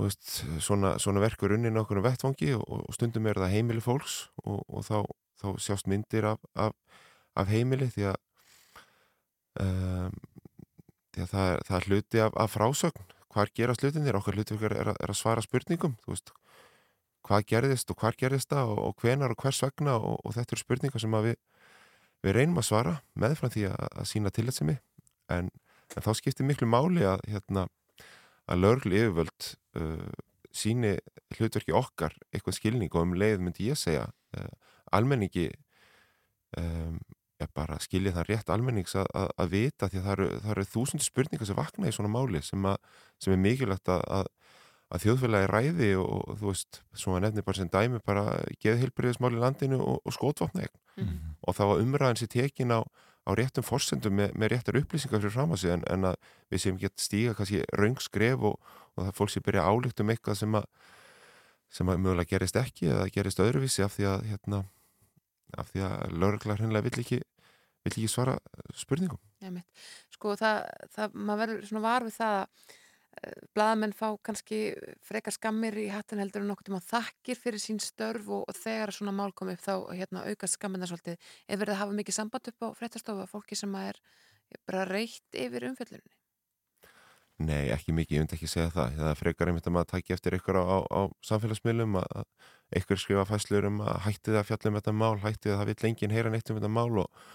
veist, 0.03 0.43
svona, 0.59 0.95
svona 0.99 1.23
verkur 1.23 1.55
unnin 1.55 1.79
okkur 1.79 2.01
um 2.01 2.05
vettfangi 2.05 2.51
og 2.57 2.87
stundum 2.95 3.27
er 3.29 3.39
það 3.39 3.53
heimili 3.53 3.83
fólks 3.83 4.25
og 4.43 4.83
þá, 4.83 4.97
þá 5.39 5.47
sjást 5.63 5.87
myndir 5.91 6.27
af, 6.33 6.41
af, 6.53 6.73
af 7.35 7.51
heimili 7.51 7.87
því 7.93 8.09
að, 8.11 8.17
um, 9.63 10.17
því 11.15 11.25
að 11.25 11.31
það, 11.31 11.51
það 11.67 11.77
er 11.77 11.87
hluti 11.89 12.23
af, 12.25 12.39
af 12.43 12.55
frásögn. 12.55 13.11
Hvar 13.35 13.51
gerast 13.55 13.83
hlutinir, 13.83 14.15
okkar 14.15 14.37
hluti 14.37 14.55
er, 14.63 14.93
er 14.95 15.11
að 15.11 15.17
svara 15.19 15.43
spurningum, 15.43 15.97
þú 16.05 16.13
veist. 16.13 16.31
Hvað 17.25 17.47
gerðist 17.49 17.89
og 17.91 17.99
hvar 17.99 18.15
gerðist 18.19 18.51
það 18.51 18.71
og, 18.75 18.81
og 18.85 19.01
hvenar 19.01 19.33
og 19.33 19.41
hvers 19.41 19.63
vegna 19.63 19.95
og, 19.97 20.19
og 20.23 20.35
þetta 20.35 20.55
eru 20.55 20.61
spurningar 20.61 21.03
sem 21.03 21.17
við, 21.25 21.39
við 22.23 22.37
reynum 22.37 22.61
að 22.61 22.67
svara 22.69 22.93
meðfram 23.15 23.51
því 23.55 23.65
að, 23.71 23.87
að 23.89 24.11
sína 24.11 24.31
tillitsemi 24.31 24.75
en, 25.33 25.49
en 25.95 26.05
þá 26.05 26.11
skiptir 26.19 26.47
miklu 26.47 26.69
máli 26.69 27.03
að, 27.07 27.23
hérna, 27.31 27.65
að 28.51 28.63
löglu 28.63 28.97
yfirvöld 28.99 29.49
uh, 29.79 30.15
síni 30.55 30.95
hlutverki 31.35 31.75
okkar 31.75 32.15
eitthvað 32.31 32.59
skilning 32.59 32.93
og 32.93 33.07
um 33.07 33.15
leið 33.17 33.43
myndi 33.43 33.69
ég 33.71 33.79
segja 33.79 34.07
uh, 34.37 34.49
almenningi 34.95 35.49
um, 36.59 36.99
bara 37.55 37.77
skilja 37.83 38.13
það 38.15 38.27
rétt 38.29 38.49
almennings 38.53 38.95
að, 38.97 39.09
að, 39.13 39.29
að 39.43 39.49
vita 39.51 39.89
því 39.91 39.99
að 39.99 40.05
það 40.05 40.13
eru, 40.15 40.27
það 40.43 40.51
eru 40.53 40.65
þúsundir 40.71 41.05
spurningar 41.05 41.49
sem 41.49 41.57
vakna 41.57 41.89
í 41.89 41.95
svona 41.95 42.11
máli 42.11 42.41
sem, 42.43 42.67
sem 43.21 43.35
er 43.35 43.41
mikilvægt 43.43 43.91
að 43.91 44.29
að 44.95 45.05
þjóðfélagi 45.05 45.49
ræði 45.51 45.89
og, 45.99 46.11
og 46.29 46.39
þú 46.39 46.51
veist, 46.51 46.81
svona 46.95 47.21
nefnir 47.25 47.45
bara 47.47 47.59
sem 47.59 47.71
dæmi 47.71 48.01
bara 48.05 48.25
geðhilbriðismál 48.63 49.33
í 49.35 49.41
landinu 49.41 49.79
og, 49.83 49.99
og 50.05 50.15
skótvapna 50.15 50.65
mm 50.65 51.03
-hmm. 51.03 51.35
og 51.41 51.55
þá 51.55 51.63
var 51.69 51.81
umræðan 51.83 52.21
sér 52.21 52.31
tekin 52.31 52.71
á, 52.71 52.79
á 53.27 53.31
réttum 53.35 53.63
fórsendum 53.63 54.13
með, 54.15 54.33
með 54.35 54.51
réttar 54.51 54.79
upplýsingar 54.79 55.19
fyrir 55.19 55.35
fram 55.35 55.51
að 55.51 55.59
sig 55.59 55.71
en, 55.71 55.83
en 55.89 56.03
að 56.11 56.15
við 56.51 56.61
séum 56.61 56.77
gett 56.77 56.99
stíga 56.99 57.33
kannski 57.33 57.63
raungskref 57.73 58.39
og, 58.39 58.59
og 58.95 59.05
það 59.05 59.15
fólk 59.15 59.29
sé 59.29 59.39
byrja 59.39 59.67
álíkt 59.67 59.99
um 59.99 60.09
eitthvað 60.09 60.37
sem 60.37 60.55
að 60.55 60.65
sem 61.69 61.89
að 61.89 61.99
mögulega 61.99 62.29
gerist 62.29 62.55
ekki 62.55 62.87
eða 62.87 63.09
gerist 63.09 63.39
öðruvísi 63.39 63.83
af 63.83 63.95
því 63.95 64.05
að 64.05 64.25
hérna 64.29 64.63
af 65.57 65.71
því 65.71 65.85
að 65.87 66.15
lauruglar 66.15 66.61
hennilega 66.61 66.87
vill 66.87 67.03
ekki, 67.03 67.19
vill 67.85 67.93
ekki 67.93 68.09
svara 68.11 68.37
spurningum. 68.77 69.19
Einmitt. 69.43 69.67
Sko 70.13 70.35
það, 70.39 70.63
það, 70.95 71.15
maður 71.15 71.41
verður 71.43 71.69
svona 71.69 71.85
var 71.85 72.07
við 72.07 72.17
það 72.17 72.39
að 72.39 72.73
blaðamenn 73.55 73.95
fá 73.95 74.09
kannski 74.25 74.59
frekar 75.05 75.33
skammir 75.33 75.77
í 75.79 75.87
hattin 75.93 76.19
heldur 76.19 76.43
en 76.43 76.51
nokkuð 76.51 76.69
tíma 76.69 76.81
þakkir 76.83 77.39
fyrir 77.39 77.63
sín 77.63 77.79
störf 77.83 78.27
og, 78.27 78.43
og 78.49 78.59
þegar 78.59 78.93
svona 78.95 79.15
mál 79.15 79.31
kom 79.33 79.53
upp 79.53 79.63
þá 79.63 79.73
hérna, 79.95 80.25
auka 80.27 80.49
skamminna 80.51 80.89
svolítið. 80.89 81.17
Ef 81.47 81.61
verið 81.61 81.77
að 81.77 81.81
hafa 81.83 81.97
mikið 82.01 82.19
samband 82.19 82.51
upp 82.51 82.67
á 82.67 82.77
fréttastofa 82.77 83.29
fólki 83.31 83.57
sem 83.57 83.73
er 83.79 84.01
bara 84.67 84.85
reytt 84.89 85.39
yfir 85.39 85.69
umfjöldunni 85.71 86.15
Nei, 87.35 87.67
ekki 87.67 87.91
mikið, 87.91 88.15
ég 88.15 88.23
myndi 88.23 88.35
ekki 88.37 88.47
segja 88.47 88.69
það. 88.71 88.93
Það 88.95 89.09
er 89.09 89.17
frekar 89.19 89.49
einmitt 89.51 89.65
að 89.67 89.73
maður 89.75 89.89
taki 89.89 90.13
eftir 90.15 90.37
ykkur 90.37 90.55
á, 90.55 90.63
á, 90.63 90.77
á 90.87 91.01
samfélagsmiðlum 91.27 91.97
að 91.99 92.21
ykkur 92.79 93.01
skrifa 93.01 93.25
fæslur 93.27 93.67
um 93.67 93.81
að 93.83 93.97
hætti 94.05 94.31
það 94.31 94.39
að 94.39 94.47
fjalla 94.47 94.71
um 94.71 94.77
þetta 94.79 94.93
mál 94.95 95.17
hætti 95.19 95.51
það 95.51 95.63
að 95.65 95.71
vill 95.71 95.89
enginn 95.89 96.15
heyra 96.15 96.31
neitt 96.31 96.51
um 96.51 96.59
þetta 96.61 96.71
mál 96.71 97.01
og 97.03 97.25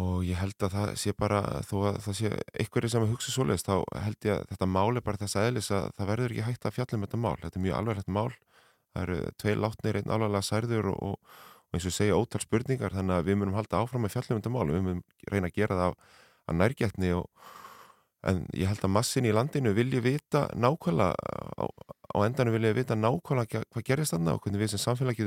og 0.00 0.24
ég 0.26 0.38
held 0.40 0.58
að 0.66 0.72
það 0.74 0.92
sé 0.98 1.12
bara 1.14 1.40
þó 1.62 1.74
að 1.90 1.96
það 2.02 2.16
sé 2.18 2.30
einhverju 2.58 2.90
sem 2.90 3.04
hugsa 3.12 3.30
svoleiðist 3.30 3.68
þá 3.68 3.76
held 4.02 4.26
ég 4.26 4.32
að 4.34 4.46
þetta 4.50 4.66
mál 4.66 4.90
er 4.90 5.04
bara 5.06 5.20
þess 5.20 5.38
aðeins 5.38 5.70
að 5.70 5.84
það 5.94 6.08
verður 6.10 6.34
ekki 6.34 6.46
hægt 6.48 6.64
að 6.66 6.74
fjalla 6.74 6.96
um 6.98 7.04
þetta 7.04 7.20
mál. 7.22 7.38
Þetta 7.42 7.58
er 7.60 7.64
mjög 7.66 7.76
alveglegt 7.78 8.10
mál. 8.16 8.32
Það 8.94 9.02
eru 9.04 9.18
tvei 9.42 9.54
látnir, 9.58 9.98
einn 10.00 10.14
alveglega 10.16 10.48
særður 10.48 10.88
og, 10.90 10.98
og, 10.98 11.16
og 11.70 11.78
eins 11.78 11.86
og 11.86 11.94
segja 11.94 12.18
ótal 12.18 12.42
spurningar. 12.42 12.94
Þannig 12.96 13.14
að 13.20 13.28
við 13.28 13.38
munum 13.38 13.58
halda 13.58 13.82
áfram 13.84 14.08
að 14.08 14.14
fjalla 14.16 14.34
um 14.34 14.40
þetta 14.40 14.54
mál. 14.56 14.66
Við 14.72 14.82
munum 14.88 15.04
reyna 15.30 15.50
að 15.52 15.58
gera 15.60 15.78
það 15.78 15.94
að 16.44 16.58
nærgætni 16.58 17.10
og, 17.14 17.26
en 18.26 18.42
ég 18.56 18.66
held 18.72 18.82
að 18.82 18.94
massin 18.96 19.28
í 19.28 19.34
landinu 19.36 19.70
vilji 19.76 20.00
vita 20.02 20.40
nákvæmlega 20.58 21.14
á, 21.14 21.64
á 21.70 22.16
endanum 22.24 22.56
vilja 22.56 22.74
vita 22.74 22.98
nákvæmlega 22.98 23.62
hvað 23.68 23.86
gerist 23.86 24.16
þarna 24.16 24.34
og 24.34 24.42
hvernig 24.42 24.64
við 24.64 24.74
sem 24.74 24.82
samfélag 24.82 25.22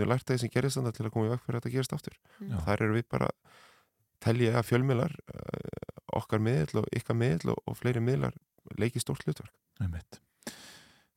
telja 4.23 4.57
að 4.59 4.69
fjölmiðlar 4.69 5.17
uh, 5.33 5.89
okkar 6.17 6.41
miðl 6.43 6.81
og 6.81 6.87
ykkar 6.95 7.17
miðl 7.17 7.53
og, 7.53 7.59
og 7.67 7.77
fleiri 7.79 8.01
miðlar 8.03 8.37
leiki 8.77 9.01
stórt 9.01 9.23
hlutverk. 9.25 9.53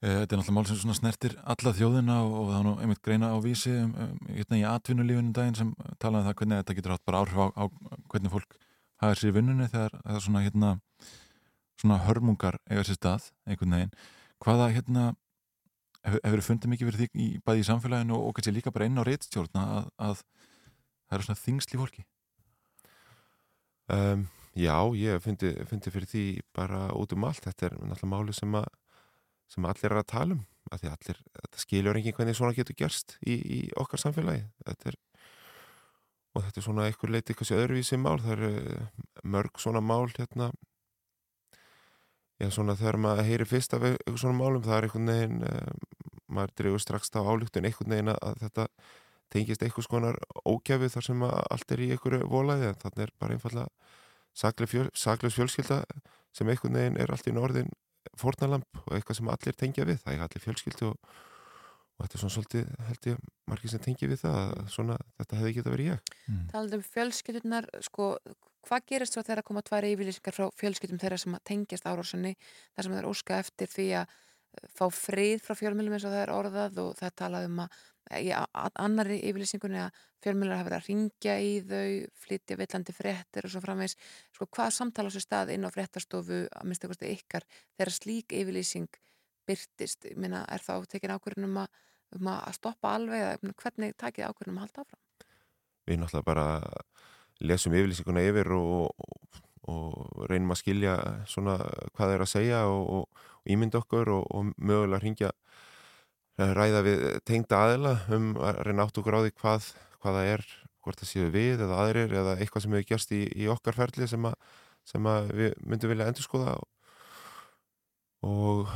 Eh, 0.01 0.15
Þetta 0.23 0.37
er 0.37 0.41
náttúrulega 0.41 0.57
mál 0.57 0.69
sem 0.69 0.95
snertir 0.97 1.35
alla 1.45 1.73
þjóðina 1.77 2.21
og, 2.25 2.35
og 2.41 2.51
það 2.51 2.59
er 2.59 2.67
nú 2.67 2.75
einmitt 2.81 3.03
greina 3.05 3.33
á 3.33 3.39
vísi 3.45 3.73
um, 3.77 3.91
um, 3.93 4.13
hérna 4.33 4.61
í 4.61 4.67
atvinnulífunum 4.69 5.33
daginn 5.37 5.59
sem 5.59 5.73
talaði 6.01 6.23
um 6.23 6.29
það 6.29 6.37
hvernig 6.39 6.61
þetta 6.63 6.77
getur 6.79 6.95
hatt 6.95 7.07
bara 7.09 7.21
áhrif 7.21 7.41
á, 7.41 7.47
á 7.53 7.65
hvernig 8.13 8.33
fólk 8.33 8.57
hafa 9.03 9.19
sér 9.19 9.33
í 9.33 9.35
vinnunni 9.37 9.69
þegar 9.69 9.97
það 9.99 10.17
er 10.17 10.25
svona 10.25 10.45
hérna 10.47 10.71
svona 11.81 11.99
hörmungar 12.07 12.61
eiga 12.69 12.85
sér 12.89 12.97
stað 12.97 13.29
einhvern 13.49 13.77
veginn. 13.77 13.93
Hvaða 14.41 14.71
hérna 14.77 15.05
hefur 16.07 16.41
hef 16.41 16.49
fundið 16.49 16.73
mikið 16.73 16.91
fyrir 16.91 17.13
því 17.13 17.29
bæði 17.45 17.63
í 17.63 17.69
samfélaginu 17.69 18.17
og, 18.17 18.33
kannski 18.37 18.55
líka 18.57 18.73
bara 18.73 18.89
inn 18.89 19.01
á 19.01 19.05
reitstjórna 19.05 19.67
að, 19.77 19.91
að 20.01 20.23
það 20.23 21.19
eru 21.19 21.29
svona 21.29 21.43
þingsli 21.45 21.81
fólki? 21.81 22.07
Um, 23.91 24.29
já, 24.55 24.77
ég 24.95 25.19
fundi, 25.25 25.51
fundi 25.67 25.91
fyrir 25.91 26.11
því 26.11 26.25
bara 26.55 26.87
út 26.95 27.15
um 27.17 27.27
allt. 27.27 27.43
Þetta 27.47 27.69
er 27.69 27.77
náttúrulega 27.81 28.13
máli 28.13 28.37
sem, 28.37 28.57
að, 28.59 28.69
sem 29.51 29.67
allir 29.67 29.91
er 29.91 30.03
að 30.03 30.11
tala 30.15 30.39
um. 30.39 30.47
Að 30.71 30.87
allir, 30.93 31.21
þetta 31.35 31.63
skiljur 31.65 31.99
enginn 31.99 32.15
hvernig 32.15 32.37
svona 32.39 32.55
getur 32.55 32.77
gerst 32.79 33.17
í, 33.27 33.35
í 33.35 33.61
okkar 33.81 34.03
samfélagi. 34.03 34.45
Þetta 34.69 34.93
er, 34.93 34.99
og 36.37 36.45
þetta 36.47 36.61
er 36.61 36.67
svona 36.69 36.87
einhver 36.87 37.15
leiti 37.15 37.33
eitthvað 37.33 37.51
sem 37.51 37.63
öðruvísi 37.63 37.99
mál. 37.99 38.19
Það 38.23 38.35
eru 38.37 38.53
mörg 39.35 39.63
svona 39.63 39.83
mál 39.83 40.07
hérna. 40.15 40.51
Já, 42.41 42.49
svona 42.55 42.77
þegar 42.79 42.97
maður 43.05 43.27
heyri 43.29 43.45
fyrst 43.49 43.75
af 43.77 43.83
eitthvað 43.85 44.23
svona 44.23 44.39
málum, 44.39 44.63
það 44.65 44.77
er 44.77 44.87
einhvern 44.87 45.11
veginn, 45.11 45.41
uh, 45.45 46.05
maður 46.31 46.55
drefur 46.57 46.81
strax 46.81 47.11
á 47.13 47.21
álíktun 47.21 47.67
einhvern 47.69 47.93
veginn 47.93 48.13
að 48.15 48.39
þetta 48.47 48.65
tengist 49.33 49.63
eitthvað 49.63 49.87
skonar 49.87 50.19
ókjæfi 50.45 50.91
þar 50.95 51.07
sem 51.07 51.25
að 51.27 51.37
allt 51.55 51.75
er 51.75 51.85
í 51.85 51.91
einhverju 51.95 52.29
volaði 52.31 52.71
en 52.71 52.81
þannig 52.83 53.05
er 53.07 53.13
bara 53.21 53.37
einfallega 53.37 54.67
fjöl, 54.71 55.31
fjölskylda 55.31 55.83
sem 56.35 56.49
einhvern 56.49 56.79
veginn 56.79 57.01
er 57.01 57.11
allt 57.13 57.27
í 57.27 57.35
norðin 57.35 57.71
fornalamp 58.19 58.85
og 58.87 58.95
eitthvað 58.95 59.21
sem 59.21 59.33
allir 59.33 59.59
tengja 59.59 59.87
við 59.89 60.01
það 60.05 60.15
er 60.15 60.23
allir 60.25 60.45
fjölskyldu 60.45 60.91
og, 60.91 61.11
og 61.99 62.05
þetta 62.05 62.17
er 62.17 62.23
svona 62.23 62.37
svolítið 62.37 62.71
held 62.89 63.11
ég 63.11 63.27
margir 63.51 63.73
sem 63.73 63.83
tengja 63.85 64.11
við 64.11 64.23
það 64.25 64.39
að 64.45 64.71
svona 64.77 64.97
þetta 65.19 65.41
hefði 65.41 65.57
geta 65.59 65.75
verið 65.75 65.91
ég 65.91 66.15
mm. 66.31 66.47
Talað 66.53 66.79
um 66.79 66.87
fjölskyldunar 66.95 67.69
sko, 67.87 68.09
hvað 68.67 68.89
gerist 68.93 69.17
svo 69.17 69.25
þegar 69.27 69.43
að 69.43 69.49
koma 69.51 69.65
tværi 69.67 69.93
yfirlýsingar 69.95 70.37
frá 70.37 70.49
fjölskyldum 70.63 71.03
þeirra 71.03 71.21
sem 71.21 71.39
tengjast 71.51 71.87
árásunni 71.87 72.35
þar 72.41 72.87
sem 72.87 72.99
þeir 72.99 73.11
óska 73.11 73.41
eftir 73.45 73.73
því 73.75 73.89
að 74.01 74.19
fá 74.75 74.87
frið 74.91 75.45
frá 75.45 75.57
fjölmjölum 75.59 75.95
eins 75.95 76.07
og 76.07 76.15
það 76.15 76.25
er 76.25 76.35
orðað 76.35 76.79
og 76.83 76.95
það 76.99 77.17
talað 77.23 77.49
um 77.51 77.61
að 77.65 77.83
í 78.19 78.31
annari 78.35 79.21
yfirlýsingunni 79.29 79.81
að 79.85 79.99
fjölmjölar 80.25 80.61
hafa 80.61 80.69
verið 80.69 80.79
að 80.79 80.89
ringja 80.89 81.37
í 81.41 81.53
þau, 81.67 82.09
flytja 82.25 82.57
villandi 82.61 82.95
fréttir 82.95 83.47
og 83.47 83.53
svo 83.53 83.63
framvegs, 83.65 83.97
sko 84.35 84.49
hvað 84.51 84.73
samtala 84.77 85.13
sér 85.13 85.25
stað 85.25 85.53
inn 85.55 85.67
á 85.67 85.71
fréttastofu 85.73 86.41
að 86.49 86.67
minnst 86.67 86.87
eitthvað 86.87 87.13
ykkar 87.15 87.47
þegar 87.79 87.93
slík 87.95 88.35
yfirlýsing 88.41 89.01
byrtist, 89.49 90.09
ég 90.11 90.19
minna, 90.21 90.43
er 90.51 90.63
þá 90.65 90.75
tekin 90.91 91.15
ákvörðunum 91.15 91.63
um, 91.63 91.79
um 92.19 92.33
að 92.35 92.57
stoppa 92.59 92.97
alveg 92.99 93.25
eða 93.25 93.55
hvernig 93.63 93.97
takið 94.01 94.29
ákvörðunum 94.29 94.61
að 94.61 94.67
halda 94.67 94.85
áfram? 94.85 95.03
Við 95.89 96.03
náttúrulega 96.03 96.29
bara 96.29 96.47
lesum 97.41 97.77
yfirlýsinguna 97.79 98.27
yfir 98.29 98.53
og, 98.57 98.91
og, 99.01 99.41
og 99.73 100.27
reynum 100.31 100.55
að 100.55 100.63
skilja 100.65 100.97
svona 101.31 101.57
hvað 101.63 102.05
það 102.05 102.15
er 102.17 102.27
að 102.27 102.33
segja 102.35 102.65
og, 102.69 102.83
og 103.01 103.51
ímynda 103.51 103.81
okkur 103.81 104.13
og 104.19 104.53
mögulega 104.59 105.03
ringja 105.03 105.33
ræða 106.39 106.83
við 106.87 107.05
tengda 107.29 107.63
aðila 107.67 107.95
um 108.15 108.33
að 108.41 108.61
reyna 108.67 108.87
átt 108.87 109.01
á 109.01 109.03
því 109.03 109.33
hvað, 109.41 109.71
hvað 110.01 110.19
það 110.19 110.33
er, 110.35 110.45
hvort 110.81 111.01
það 111.03 111.11
séu 111.11 111.31
við 111.35 111.65
eða 111.67 111.81
aðrir 111.85 112.15
eða 112.23 112.37
eitthvað 112.39 112.65
sem 112.65 112.77
hefur 112.77 112.89
gerst 112.89 113.13
í, 113.13 113.23
í 113.37 113.49
okkar 113.53 113.77
ferli 113.77 114.09
sem, 114.09 114.25
a, 114.25 114.33
sem 114.89 115.09
við 115.37 115.55
myndum 115.67 115.93
vilja 115.93 116.09
endur 116.09 116.27
skoða 116.27 116.57
og, 116.57 116.69
og 118.25 118.73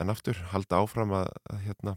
en 0.00 0.12
aftur 0.12 0.38
halda 0.52 0.82
áfram 0.82 1.12
að, 1.16 1.30
að 1.52 1.62
hérna 1.66 1.96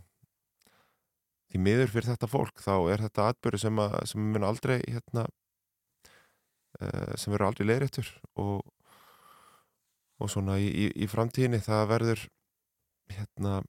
því 1.52 1.62
miður 1.64 1.91
fyrir 1.91 2.12
þetta 2.12 2.30
fólk 2.32 2.62
þá 2.64 2.76
er 2.91 3.03
þetta 3.06 3.30
atbyrju 3.32 3.62
sem, 3.66 3.80
að, 3.80 3.98
sem 4.12 4.32
mun 4.34 4.48
aldrei 4.48 4.78
hérna 4.84 5.26
uh, 6.82 7.14
sem 7.16 7.32
verður 7.32 7.49
aldrei 7.49 7.70
leiðrættur 7.70 8.10
og, 8.41 8.66
og 10.20 10.32
svona 10.32 10.60
í, 10.60 10.68
í, 10.68 10.90
í 11.06 11.10
framtíðinni 11.12 11.62
það 11.64 11.88
verður 11.94 12.26
hérna 13.16 13.60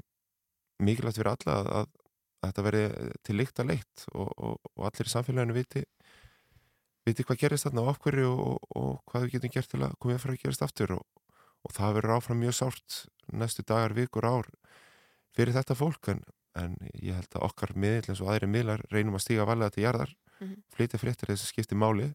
mikilvægt 0.82 1.20
fyrir 1.20 1.32
alla 1.32 1.58
að, 1.60 1.68
að, 1.80 1.90
að 2.40 2.48
þetta 2.48 2.64
veri 2.66 2.84
til 3.26 3.36
líkt 3.36 3.60
að 3.60 3.70
leitt 3.72 4.06
og, 4.12 4.30
og, 4.36 4.72
og 4.74 4.88
allir 4.88 5.10
í 5.10 5.12
samfélaginu 5.12 5.56
viti, 5.56 5.84
viti 7.06 7.26
hvað 7.26 7.42
gerist 7.44 7.68
þarna 7.68 7.86
á 7.86 7.92
okkurri 7.92 8.26
og, 8.28 8.58
og 8.76 8.90
hvað 9.08 9.26
við 9.26 9.36
getum 9.36 9.54
gert 9.56 9.72
til 9.72 9.82
að 9.86 9.96
koma 10.02 10.18
fyrir 10.22 10.38
að 10.38 10.42
gerast 10.44 10.66
aftur 10.66 10.96
og 11.66 11.74
það 11.74 11.96
verður 11.98 12.16
áfram 12.16 12.42
mjög 12.42 12.58
sárt 12.60 12.98
næstu 13.32 13.64
dagar, 13.66 13.94
vikur, 13.96 14.26
ár 14.26 14.50
fyrir 15.36 15.56
þetta 15.56 15.78
fólk 15.78 16.12
en, 16.12 16.22
en 16.56 16.76
ég 16.94 17.16
held 17.16 17.32
að 17.34 17.48
okkar 17.48 17.74
miðl 17.74 18.12
eins 18.12 18.22
og 18.22 18.30
aðri 18.32 18.50
miðlar 18.50 18.84
reynum 18.92 19.18
að 19.18 19.26
stíga 19.26 19.48
valega 19.48 19.74
til 19.74 19.86
jarðar 19.86 20.12
mm 20.12 20.46
-hmm. 20.46 20.62
flytja 20.76 21.00
fréttir 21.02 21.32
þess 21.32 21.46
að 21.48 21.52
skipti 21.52 21.74
máli 21.74 22.12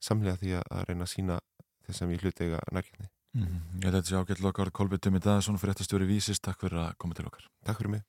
samlega 0.00 0.40
því 0.40 0.50
að 0.62 0.84
reyna 0.88 1.04
að 1.04 1.14
sína 1.14 1.38
þess 1.86 2.02
að 2.02 2.10
við 2.12 2.22
hlutega 2.22 2.60
nærkjörni 2.72 3.08
Mm 3.34 3.42
-hmm. 3.42 3.78
Ég 3.78 3.84
held 3.84 3.94
að 3.94 4.00
þetta 4.00 4.08
sé 4.08 4.16
ágætt 4.16 4.40
lokar 4.40 4.70
Kolbjörn 4.70 5.00
Tumi 5.00 5.18
Daðarsson 5.18 5.58
fyrir 5.58 5.74
þetta 5.74 5.84
stjóri 5.84 6.06
vísist. 6.06 6.42
Takk 6.42 6.60
fyrir 6.60 6.78
að 6.78 6.96
koma 6.98 7.14
til 7.14 7.26
okkar. 7.26 7.44
Takk 7.64 7.78
fyrir 7.78 7.90
mig. 7.90 8.02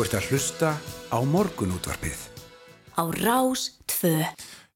Þú 0.00 0.06
ert 0.06 0.14
að 0.16 0.28
hlusta 0.32 0.68
á 1.12 1.18
morgunútvarpið. 1.28 2.20
Á 2.96 3.04
Rás 3.20 3.66
2. 3.84 4.08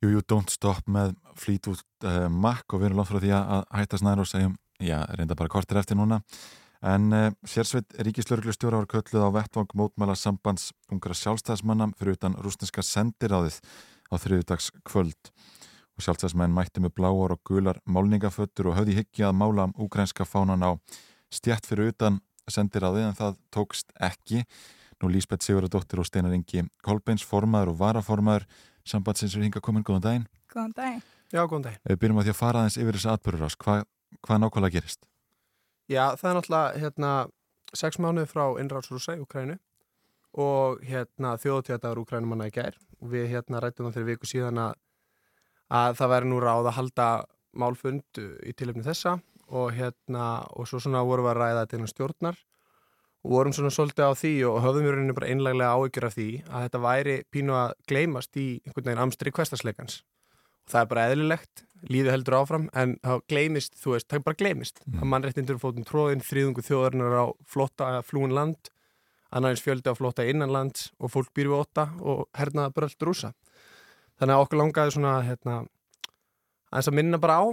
Jú, 0.05 0.11
jú, 0.13 0.21
don't 0.29 0.53
stop 0.53 0.85
með 0.85 1.15
Fleetwood 1.41 1.81
uh, 2.05 2.27
Mac 2.29 2.69
og 2.69 2.83
við 2.83 2.91
erum 2.91 3.01
langt 3.01 3.09
frá 3.09 3.23
því 3.23 3.31
að 3.33 3.63
hætta 3.73 4.01
snæður 4.03 4.21
og 4.27 4.29
segjum, 4.29 4.59
já, 4.85 4.99
reynda 5.17 5.39
bara 5.41 5.53
kortir 5.55 5.81
eftir 5.81 5.97
núna. 5.97 6.19
En 6.85 7.09
uh, 7.17 7.31
sérsveit 7.41 7.97
ríkislörglustjóra 8.05 8.83
var 8.83 8.91
kölluð 8.93 9.25
á 9.25 9.37
vettvang 9.39 9.73
mótmæla 9.81 10.19
sambands 10.21 10.75
ungra 10.93 11.17
sjálfstæðismanna 11.17 11.89
fyrir 11.97 12.21
utan 12.21 12.37
rúsneska 12.45 12.85
sendiráðið 12.85 13.63
á 14.13 14.21
þriðudags 14.21 14.69
kvöld. 14.85 15.33
Og 15.97 16.05
sjálfstæðismenn 16.05 16.53
mætti 16.53 16.85
með 16.85 16.99
bláar 17.01 17.39
og 17.39 17.45
gular 17.49 17.81
málningaföttur 17.89 18.75
og 18.75 18.77
höfði 18.83 19.01
hyggja 19.01 19.33
að 19.33 19.41
mála 19.41 19.71
ukrainska 19.73 20.29
fánan 20.29 20.69
á 20.69 20.77
stjætt 21.33 21.73
fyrir 21.73 21.95
utan 21.97 22.21
sendiráðið 22.45 23.09
en 23.09 23.21
það 23.25 23.45
tókst 23.57 23.97
ekki. 23.97 24.45
Nú 25.03 25.11
Lísbeth 25.11 25.47
Sigurðardóttir 25.47 26.01
og 26.01 26.07
Steinar 26.09 26.35
Ingi 26.37 26.65
Kolbeins 26.85 27.25
formaður 27.27 27.73
og 27.75 27.81
varaformaður 27.81 28.47
sambandsins 28.87 29.35
er 29.37 29.45
hinga 29.47 29.63
komin, 29.65 29.85
góðan 29.85 30.05
daginn. 30.05 30.27
Góðan 30.53 30.75
daginn. 30.77 31.03
Já, 31.33 31.43
góðan 31.49 31.67
daginn. 31.69 31.83
Við 31.89 32.01
byrjum 32.03 32.21
að 32.21 32.29
því 32.29 32.33
að 32.35 32.41
fara 32.41 32.63
aðeins 32.63 32.79
yfir 32.81 32.99
þessi 32.99 33.11
atbyrður 33.15 33.47
ás. 33.49 33.59
Hva, 33.65 33.77
hvað 34.25 34.41
nákvæmlega 34.43 34.77
gerist? 34.77 35.07
Já, 35.91 36.05
það 36.21 36.31
er 36.31 36.37
náttúrulega 36.39 36.83
hérna, 36.83 37.13
sex 37.77 38.01
mánuði 38.01 38.31
frá 38.31 38.45
innráðsrúsa 38.63 39.17
í 39.17 39.23
Ukrænu 39.25 39.59
og 40.45 40.81
hérna, 40.85 41.35
þjóðutjátaður 41.43 42.03
Ukrænumanna 42.05 42.49
í 42.49 42.55
gær. 42.55 42.79
Við 43.05 43.29
hérna, 43.35 43.61
rættum 43.63 43.89
það 43.89 43.99
fyrir 43.99 44.11
viku 44.13 44.31
síðan 44.31 44.63
að, 44.63 44.75
að 45.81 46.01
það 46.01 46.13
væri 46.15 46.31
nú 46.31 46.41
ráð 46.43 46.71
að 46.71 46.77
halda 46.79 47.09
málfund 47.55 48.23
í 48.43 48.55
tilöfni 48.57 48.85
þessa 48.87 49.19
og, 49.49 49.71
hérna, 49.77 50.45
og 50.57 50.69
svo 50.69 50.81
svona 50.83 51.05
vorum 51.07 51.29
við 51.29 51.35
að 51.35 51.41
ræða 51.41 51.65
þetta 51.65 51.79
innan 51.79 51.93
stjórnar 51.93 52.41
og 53.25 53.33
vorum 53.33 53.55
svona 53.57 53.73
svolítið 53.73 54.05
á 54.05 54.13
því 54.21 54.33
og 54.49 54.59
höfðum 54.65 54.85
við 54.85 54.95
rauninni 54.95 55.17
bara 55.17 55.31
einleglega 55.33 55.77
áhyggjur 55.79 56.09
af 56.09 56.17
því 56.19 56.29
að 56.45 56.67
þetta 56.67 56.81
væri 56.85 57.15
pínu 57.33 57.57
að 57.57 57.77
gleymast 57.89 58.37
í 58.37 58.49
einhvern 58.65 58.89
veginn 58.91 59.05
amstri 59.05 59.33
kvestasleikans 59.33 60.03
og 60.65 60.73
það 60.73 60.81
er 60.81 60.91
bara 60.93 61.07
eðlilegt, 61.11 61.65
lífið 61.89 62.13
heldur 62.15 62.37
áfram 62.39 62.69
en 62.73 62.95
það 63.05 63.25
gleymist, 63.33 63.75
þú 63.81 63.97
veist, 63.97 64.09
það 64.13 64.27
bara 64.29 64.41
gleymist 64.41 64.81
mm. 64.85 65.01
að 65.01 65.11
mannréttindur 65.13 65.61
fótum 65.61 65.89
tróðin, 65.89 66.25
þrýðungu 66.25 66.65
þjóðarinnar 66.65 67.19
á 67.21 67.25
flotta 67.49 67.91
flúin 68.05 68.37
land 68.37 68.71
annarins 69.35 69.65
fjöldi 69.65 69.93
á 69.93 69.99
flotta 69.99 70.25
innan 70.29 70.53
land 70.53 70.87
og 71.01 71.13
fólk 71.13 71.33
býr 71.37 71.51
við 71.51 71.65
óta 71.65 71.89
og 72.01 72.27
hernaða 72.39 72.73
bröld 72.77 73.09
rúsa 73.09 73.33
þannig 74.21 74.37
að 74.37 74.45
okkur 74.45 74.61
langaði 74.61 74.97
svona 74.97 75.15
hérna, 75.27 75.57
að 76.71 76.93
minna 76.95 77.21
bara 77.21 77.41
á 77.41 77.45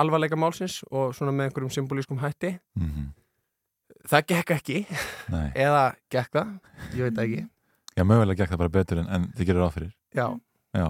alvarleika 0.00 0.36
málsins 0.36 0.82
og 0.90 1.14
svona 1.16 1.32
með 1.32 1.50
einhverjum 1.50 1.72
symbolískum 1.72 2.20
hætti 2.20 2.58
mm 2.76 2.88
-hmm. 2.88 3.21
Það 4.08 4.28
gekk 4.32 4.54
ekki. 4.56 4.78
Eða 5.66 5.82
gekk 6.12 6.38
það, 6.38 6.54
ég 6.96 7.08
veit 7.08 7.20
ekki. 7.26 7.42
Já, 7.92 8.04
mögulega 8.08 8.42
gekk 8.42 8.54
það 8.54 8.62
bara 8.64 8.74
betur 8.78 9.02
en, 9.02 9.10
en 9.12 9.28
þið 9.36 9.50
gerir 9.50 9.66
áfyrir 9.66 9.92
Já. 10.16 10.26
Já, 10.72 10.86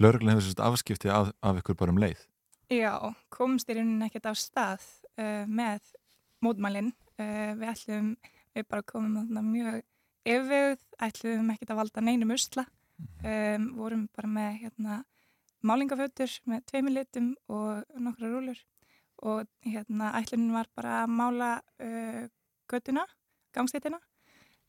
lauruglan 0.00 0.32
hefur 0.32 0.46
sérst 0.46 0.62
afskipti 0.64 1.10
af, 1.12 1.28
af 1.44 1.58
ykkur 1.60 1.76
bara 1.76 1.92
um 1.92 2.00
leið. 2.00 2.22
Já, 2.72 3.12
komst 3.28 3.68
í 3.68 3.76
rauninni 3.76 4.08
ekkert 4.08 4.30
á 4.32 4.34
stað 4.36 4.86
uh, 5.20 5.44
með 5.44 5.84
mótmælinn. 6.44 6.88
Uh, 7.20 7.52
við 7.60 7.68
ætlum, 7.74 8.08
við 8.56 8.66
bara 8.70 8.86
komum 8.88 9.18
þarna 9.18 9.42
mjög 9.44 9.82
yfirvegð, 10.26 10.86
ætlum 11.04 11.52
ekkert 11.52 11.74
að 11.74 11.80
valda 11.82 12.04
neinum 12.04 12.32
usla. 12.32 12.64
Um, 13.20 13.68
vorum 13.76 14.06
bara 14.16 14.32
með 14.32 14.56
hérna, 14.62 15.02
málingafötur 15.66 16.32
með 16.48 16.64
tveimur 16.70 16.96
litum 16.96 17.28
og 17.52 17.84
nokkra 18.00 18.32
rúlur 18.32 18.62
og 19.26 19.44
hérna, 19.68 20.14
ætlum 20.16 20.48
var 20.56 20.68
bara 20.76 21.02
að 21.02 21.12
mála 21.12 21.50
uh, 21.60 22.24
göttuna, 22.68 23.06
gangstétina 23.54 24.00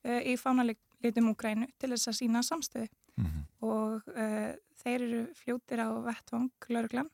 í 0.05 0.37
fánalitum 0.39 1.31
Úgrænu 1.33 1.67
til 1.79 1.89
þess 1.91 2.07
að 2.11 2.17
sína 2.19 2.41
samstöðu. 2.45 2.87
Mm 3.17 3.25
-hmm. 3.25 3.43
og 3.65 4.01
uh, 4.13 4.53
þeir 4.83 5.01
eru 5.01 5.21
fljótir 5.33 5.79
á 5.81 5.89
vettvang 6.05 6.51
lauruglan 6.69 7.09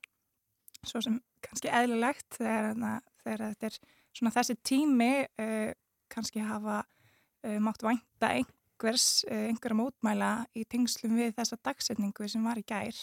svo 0.83 1.01
sem 1.01 1.21
kannski 1.41 1.71
eðlulegt 1.71 2.39
þegar, 2.39 2.99
þegar 3.23 3.43
þetta 3.53 3.65
er 3.69 3.77
svona 4.11 4.33
þessi 4.35 4.55
tími 4.63 5.13
uh, 5.23 5.71
kannski 6.11 6.43
hafa 6.43 6.83
uh, 6.83 7.59
mátt 7.59 7.83
vænta 7.83 8.33
einhvers 8.35 9.23
einhverja 9.31 9.79
mótmæla 9.79 10.45
í 10.55 10.65
tengslum 10.65 11.15
við 11.15 11.35
þessa 11.37 11.57
dagsetningu 11.63 12.27
sem 12.27 12.43
var 12.43 12.59
í 12.59 12.65
gær 12.67 12.95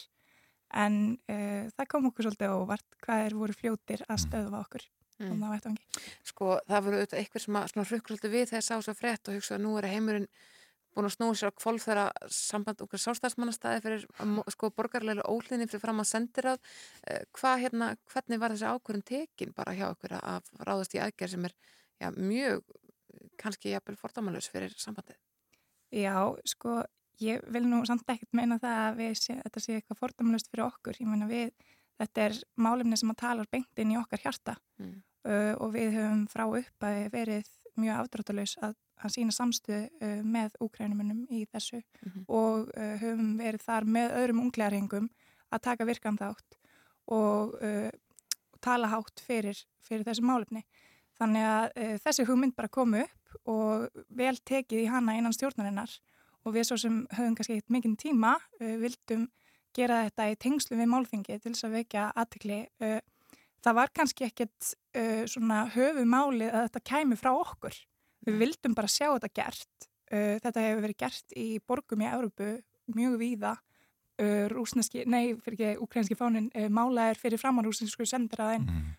en 0.70 1.16
það 1.26 1.86
kom 1.88 2.04
okkur 2.06 2.24
svolítið 2.26 2.52
óvart 2.54 2.98
hvað 3.02 3.24
er 3.24 3.34
voru 3.34 3.52
fljótir 3.52 4.04
að 4.06 4.20
stöðva 4.26 4.60
okkur 4.60 4.84
mm. 5.20 5.42
á 5.44 5.48
vettvangi. 5.54 6.06
Sko 6.30 6.54
það 6.68 6.86
voru 6.86 7.00
auðvitað 7.00 7.20
eitthvað 7.20 7.44
sem 7.44 7.60
að 7.60 7.92
hrukkuldi 7.92 8.32
við 8.32 8.48
þegar 8.52 8.66
sá 8.66 8.74
svo 8.78 8.96
frett 8.96 9.30
og 9.30 9.38
hugsa 9.38 9.56
að 9.56 9.64
nú 9.66 9.76
er 9.80 9.88
heimurinn 9.90 10.30
búin 10.90 11.06
að 11.06 11.14
snúa 11.14 11.36
sér 11.38 11.52
á 11.54 11.58
kvolf 11.60 11.86
þegar 11.86 12.30
samband 12.34 12.80
okkur 12.82 12.98
sástafsmannastæði 12.98 13.82
fyrir 13.84 14.06
sko 14.50 14.70
borgarlega 14.74 15.26
óhlýðni 15.30 15.68
fyrir 15.70 15.84
fram 15.84 16.02
að 16.02 16.10
sendir 16.10 16.48
á 16.50 16.54
hvað 17.36 17.60
hérna, 17.62 17.90
hvernig 18.10 18.42
var 18.42 18.54
þessi 18.56 18.72
ákvörðin 18.72 19.06
tekin 19.06 19.54
bara 19.54 19.76
hjá 19.78 19.86
okkur 19.92 20.16
að 20.18 20.50
ráðast 20.66 20.96
í 20.96 21.02
aðgerð 21.04 21.36
sem 21.36 21.46
er 21.46 21.54
já, 22.02 22.10
mjög 22.16 22.64
kannski 23.40 23.74
jafnvel 23.74 23.98
fordamalus 24.00 24.50
fyrir 24.50 24.74
sambandið? 24.78 25.18
Já, 25.94 26.14
sko 26.46 26.80
ég 27.20 27.44
vil 27.52 27.66
nú 27.68 27.82
samt 27.88 28.08
ekkert 28.08 28.34
meina 28.36 28.58
það 28.62 28.80
að 28.86 29.18
sé, 29.18 29.36
þetta 29.44 29.62
sé 29.62 29.76
eitthvað 29.76 30.00
fordamalust 30.00 30.50
fyrir 30.50 30.66
okkur. 30.68 30.98
Ég 31.02 31.10
meina 31.10 31.28
við, 31.30 31.52
þetta 32.00 32.26
er 32.28 32.40
málefni 32.60 32.98
sem 33.00 33.12
að 33.12 33.20
tala 33.22 33.46
beint 33.50 33.82
inn 33.82 33.94
í 33.94 33.98
okkar 34.00 34.22
hjarta. 34.24 34.56
Mm. 34.80 35.00
Uh, 35.24 35.54
og 35.58 35.74
við 35.74 35.96
höfum 35.98 36.26
frá 36.30 36.46
upp 36.46 36.86
að 36.86 37.02
verið 37.12 37.50
mjög 37.80 38.04
afdráttalus 38.04 38.56
að 38.60 38.74
að 39.04 39.14
sína 39.14 39.34
samstuð 39.34 39.86
uh, 39.86 40.20
með 40.26 40.56
úkrænumunum 40.62 41.24
í 41.32 41.44
þessu 41.50 41.80
mm 41.80 42.10
-hmm. 42.10 42.24
og 42.28 42.70
uh, 42.76 42.94
höfum 43.00 43.32
verið 43.38 43.64
þar 43.64 43.84
með 43.84 44.14
öðrum 44.20 44.42
unglegarhengum 44.44 45.08
að 45.50 45.62
taka 45.62 45.88
virkan 45.88 46.18
þátt 46.18 46.58
og 47.06 47.56
uh, 47.62 47.90
tala 48.60 48.86
hátt 48.92 49.20
fyrir, 49.20 49.56
fyrir 49.80 50.04
þessu 50.04 50.22
málefni. 50.22 50.64
Þannig 51.20 51.44
að 51.44 51.98
þessi 52.04 52.24
hugmynd 52.24 52.56
bara 52.56 52.68
kom 52.68 52.94
upp 52.94 53.34
og 53.44 53.88
vel 54.08 54.36
tekið 54.36 54.80
í 54.80 54.88
hana 54.88 55.16
innan 55.16 55.32
stjórnarinnar 55.32 55.90
og 56.44 56.54
við 56.54 56.64
svo 56.64 56.76
sem 56.76 57.06
höfum 57.12 57.34
kannski 57.36 57.58
eitt 57.58 57.68
mikinn 57.68 57.96
tíma 57.96 58.38
vildum 58.58 59.28
gera 59.76 60.04
þetta 60.06 60.30
í 60.30 60.36
tengslu 60.36 60.76
við 60.76 60.88
málþingi 60.88 61.38
til 61.38 61.52
þess 61.52 61.64
að 61.64 61.76
vekja 61.76 62.12
aðtekli. 62.16 62.60
Það 63.60 63.76
var 63.76 63.90
kannski 63.92 64.24
ekkert 64.24 64.74
svona 65.28 65.66
höfumálið 65.74 66.48
að 66.48 66.62
þetta 66.66 66.80
kæmi 66.90 67.16
frá 67.20 67.28
okkur 67.34 67.76
Við 68.26 68.36
vildum 68.42 68.76
bara 68.76 68.90
sjá 68.90 69.08
þetta 69.08 69.32
gert. 69.32 69.88
Uh, 70.10 70.36
þetta 70.42 70.64
hefur 70.66 70.84
verið 70.84 71.00
gert 71.00 71.34
í 71.38 71.48
borgum 71.66 72.04
í 72.04 72.08
Európu 72.10 72.52
mjög 72.96 73.18
víða. 73.20 73.54
Uh, 74.20 74.46
rúsneski, 74.52 75.06
nei, 75.08 75.32
fyrir 75.40 75.56
ekki 75.56 75.84
ukrainski 75.86 76.16
fánin, 76.18 76.50
uh, 76.52 76.68
málaðir 76.68 77.20
fyrir 77.20 77.40
framar 77.40 77.64
rúsnesku 77.64 78.04
sendiræðin, 78.04 78.66
mm. 78.68 78.96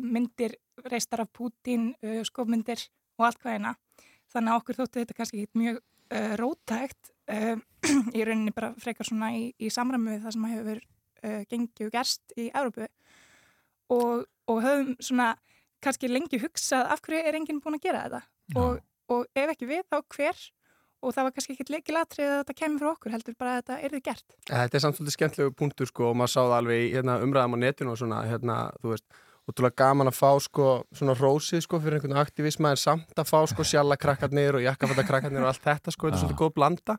myndir 0.00 0.54
reistar 0.88 1.20
af 1.20 1.28
Pútín, 1.36 1.90
skofmyndir 2.24 2.80
og 3.20 3.26
allt 3.26 3.42
hvaðina. 3.42 3.74
Þannig 4.32 4.52
að 4.52 4.60
okkur 4.62 4.78
þóttu 4.78 5.02
þetta 5.02 5.16
kannski 5.18 5.42
mjög 5.60 5.80
rótægt 6.40 7.10
í 8.16 8.22
rauninni 8.24 8.54
bara 8.56 8.70
frekar 8.80 9.04
svona 9.04 9.28
í, 9.36 9.50
í 9.60 9.68
samræmu 9.72 10.14
við 10.14 10.24
það 10.24 10.34
sem 10.36 10.46
hefur 10.54 10.80
gengið 11.50 11.84
og 11.84 11.92
gerst 11.98 12.32
í 12.40 12.46
Európu 12.48 12.88
og, 13.92 14.26
og 14.48 14.62
höfum 14.64 14.94
svona 15.00 15.32
kannski 15.84 16.10
lengi 16.10 16.40
hugsað 16.42 16.92
af 16.92 17.02
hverju 17.04 17.24
er 17.24 17.38
enginn 17.38 17.60
búin 17.62 17.78
að 17.78 17.84
gera 17.86 18.04
þetta. 18.06 18.22
Og, 18.58 18.80
og 19.14 19.26
ef 19.38 19.52
ekki 19.54 19.68
við 19.68 19.84
þá 19.86 20.00
hver? 20.16 20.46
Og 20.98 21.14
það 21.14 21.28
var 21.28 21.34
kannski 21.36 21.54
ekkert 21.54 21.70
leikilatrið 21.70 22.28
að 22.32 22.40
þetta 22.40 22.54
kemur 22.58 22.82
frá 22.82 22.88
okkur 22.90 23.12
heldur 23.14 23.34
bara 23.38 23.52
að 23.52 23.60
þetta 23.60 23.74
er 23.86 23.92
þið 23.94 24.00
gert 24.08 24.32
Þetta 24.48 24.78
er 24.78 24.82
samt 24.82 24.96
svolítið 24.98 25.14
skemmtlegu 25.14 25.52
punktur 25.54 25.86
sko 25.86 26.08
og 26.08 26.16
maður 26.18 26.32
sá 26.32 26.40
það 26.40 26.54
alveg 26.56 26.80
í 26.82 26.88
hérna, 26.96 27.14
umræðum 27.22 27.54
á 27.54 27.58
netinu 27.62 27.92
og 27.92 28.00
svona 28.00 28.18
hérna, 28.26 28.56
þú 28.82 28.90
veist, 28.96 29.06
útrúlega 29.48 29.78
gaman 29.78 30.10
að 30.10 30.18
fá 30.18 30.32
sko 30.42 30.72
svona 30.98 31.14
rósið 31.20 31.62
sko 31.68 31.80
fyrir 31.84 32.00
einhvern 32.00 32.18
aktivism 32.24 32.66
en 32.66 32.82
samt 32.82 33.14
að 33.14 33.30
fá 33.30 33.38
sko 33.46 33.66
sjalla 33.70 34.00
krakkarnir 34.00 34.58
og 34.58 34.66
jakkafætta 34.66 35.06
krakkarnir 35.06 35.46
og 35.46 35.52
allt 35.52 35.64
þetta 35.70 35.94
sko 35.94 36.08
þetta 36.10 36.18
er 36.18 36.24
svolítið 36.24 36.42
góð 36.42 36.54
blanda. 36.58 36.98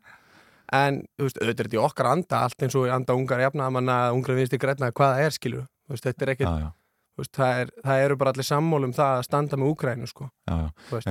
En 0.80 1.04
þú 1.20 1.28
veist, 1.28 1.44
auðvitað 1.44 1.60
er 1.60 1.68
þetta 1.68 1.80
í 1.82 1.84
okkar 1.84 2.14
anda 2.14 2.44
allt 2.46 2.64
eins 2.64 2.80
og 2.80 2.88
í 2.88 2.96
anda 2.96 3.20
ungar 3.20 3.44
jafna 3.44 3.68
að 3.68 3.80
manna 3.82 4.02
ungar 4.16 4.40
vinst 4.40 4.56
í 4.56 4.62
græna 4.62 4.94
hvaða 4.96 5.28
er 5.28 5.36
skilju, 5.36 5.68
veist, 5.92 6.08
þetta 6.08 6.24
er 6.24 6.38
ekkert 6.38 6.79
Veist, 7.20 7.32
það, 7.36 7.62
er, 7.64 7.72
það 7.86 8.04
eru 8.06 8.18
bara 8.20 8.34
allir 8.34 8.48
sammólum 8.48 8.94
það 8.96 9.16
að 9.18 9.24
standa 9.28 9.60
með 9.60 9.72
Úkrænu 9.74 10.10
sko. 10.10 10.28
En, 10.50 10.70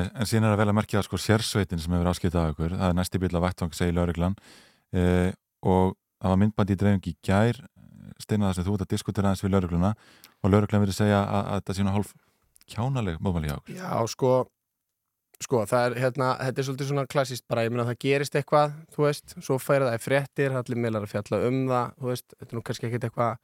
en 0.08 0.28
síðan 0.28 0.48
er 0.48 0.54
það 0.54 0.60
vel 0.62 0.68
að 0.72 0.78
merkja 0.80 1.02
sko, 1.06 1.20
sérsveitin 1.22 1.82
sem 1.82 1.96
hefur 1.96 2.12
áskiptað 2.12 2.44
af 2.44 2.54
ykkur, 2.54 2.76
það 2.76 2.92
er 2.92 2.98
næsti 2.98 3.22
bíl 3.22 3.32
á 3.36 3.40
vettvang 3.44 3.76
segi 3.76 3.96
Lörglann 3.96 4.38
eh, 4.96 5.30
og 5.66 5.96
það 6.18 6.34
var 6.34 6.40
myndbandi 6.42 6.76
í 6.76 6.80
dreifingi 6.82 7.14
í 7.14 7.18
gær. 7.28 7.60
Steinað 8.18 8.54
þess 8.54 8.64
að 8.64 8.68
þú 8.68 8.76
ert 8.76 8.86
að 8.86 8.94
diskutera 8.94 9.30
aðeins 9.30 9.44
við 9.44 9.52
Lörgluna 9.54 9.90
og 10.42 10.52
Lörglann 10.52 10.82
verið 10.82 10.96
segja 10.98 11.20
að, 11.22 11.42
að 11.42 11.60
þetta 11.60 11.76
sé 11.76 11.84
nú 11.86 11.94
hálf 11.94 12.14
kjánaleg 12.68 13.20
móðmæli 13.22 13.50
hjá 13.50 13.58
okkur. 13.58 13.76
Já, 13.78 13.92
sko, 14.12 14.32
sko 15.44 15.60
það 15.70 15.86
er, 15.86 15.96
hérna, 16.04 16.32
þetta 16.48 16.62
er 16.62 16.68
svolítið 16.68 16.90
svona 16.90 17.06
klassíst 17.10 17.46
bara, 17.50 17.64
ég 17.66 17.74
meina 17.74 17.86
það 17.88 18.00
gerist 18.04 18.38
eitthvað, 18.38 18.74
þú 18.94 19.06
veist, 19.06 19.36
svo 19.38 19.60
færa 19.62 19.92
það 19.92 20.00
í 20.00 20.02
fréttir, 20.04 20.58
allir 20.58 20.82
meilar 20.82 21.06
að 21.06 21.14
fjalla 21.14 21.40
um 21.48 21.62
það, 21.70 21.94
þú 22.00 22.10
veist, 22.10 22.26
þetta 22.34 22.50
er 22.50 22.58
nú 22.58 22.64
kannski 22.66 22.90
ekkit 22.90 23.08
eitthvað 23.08 23.38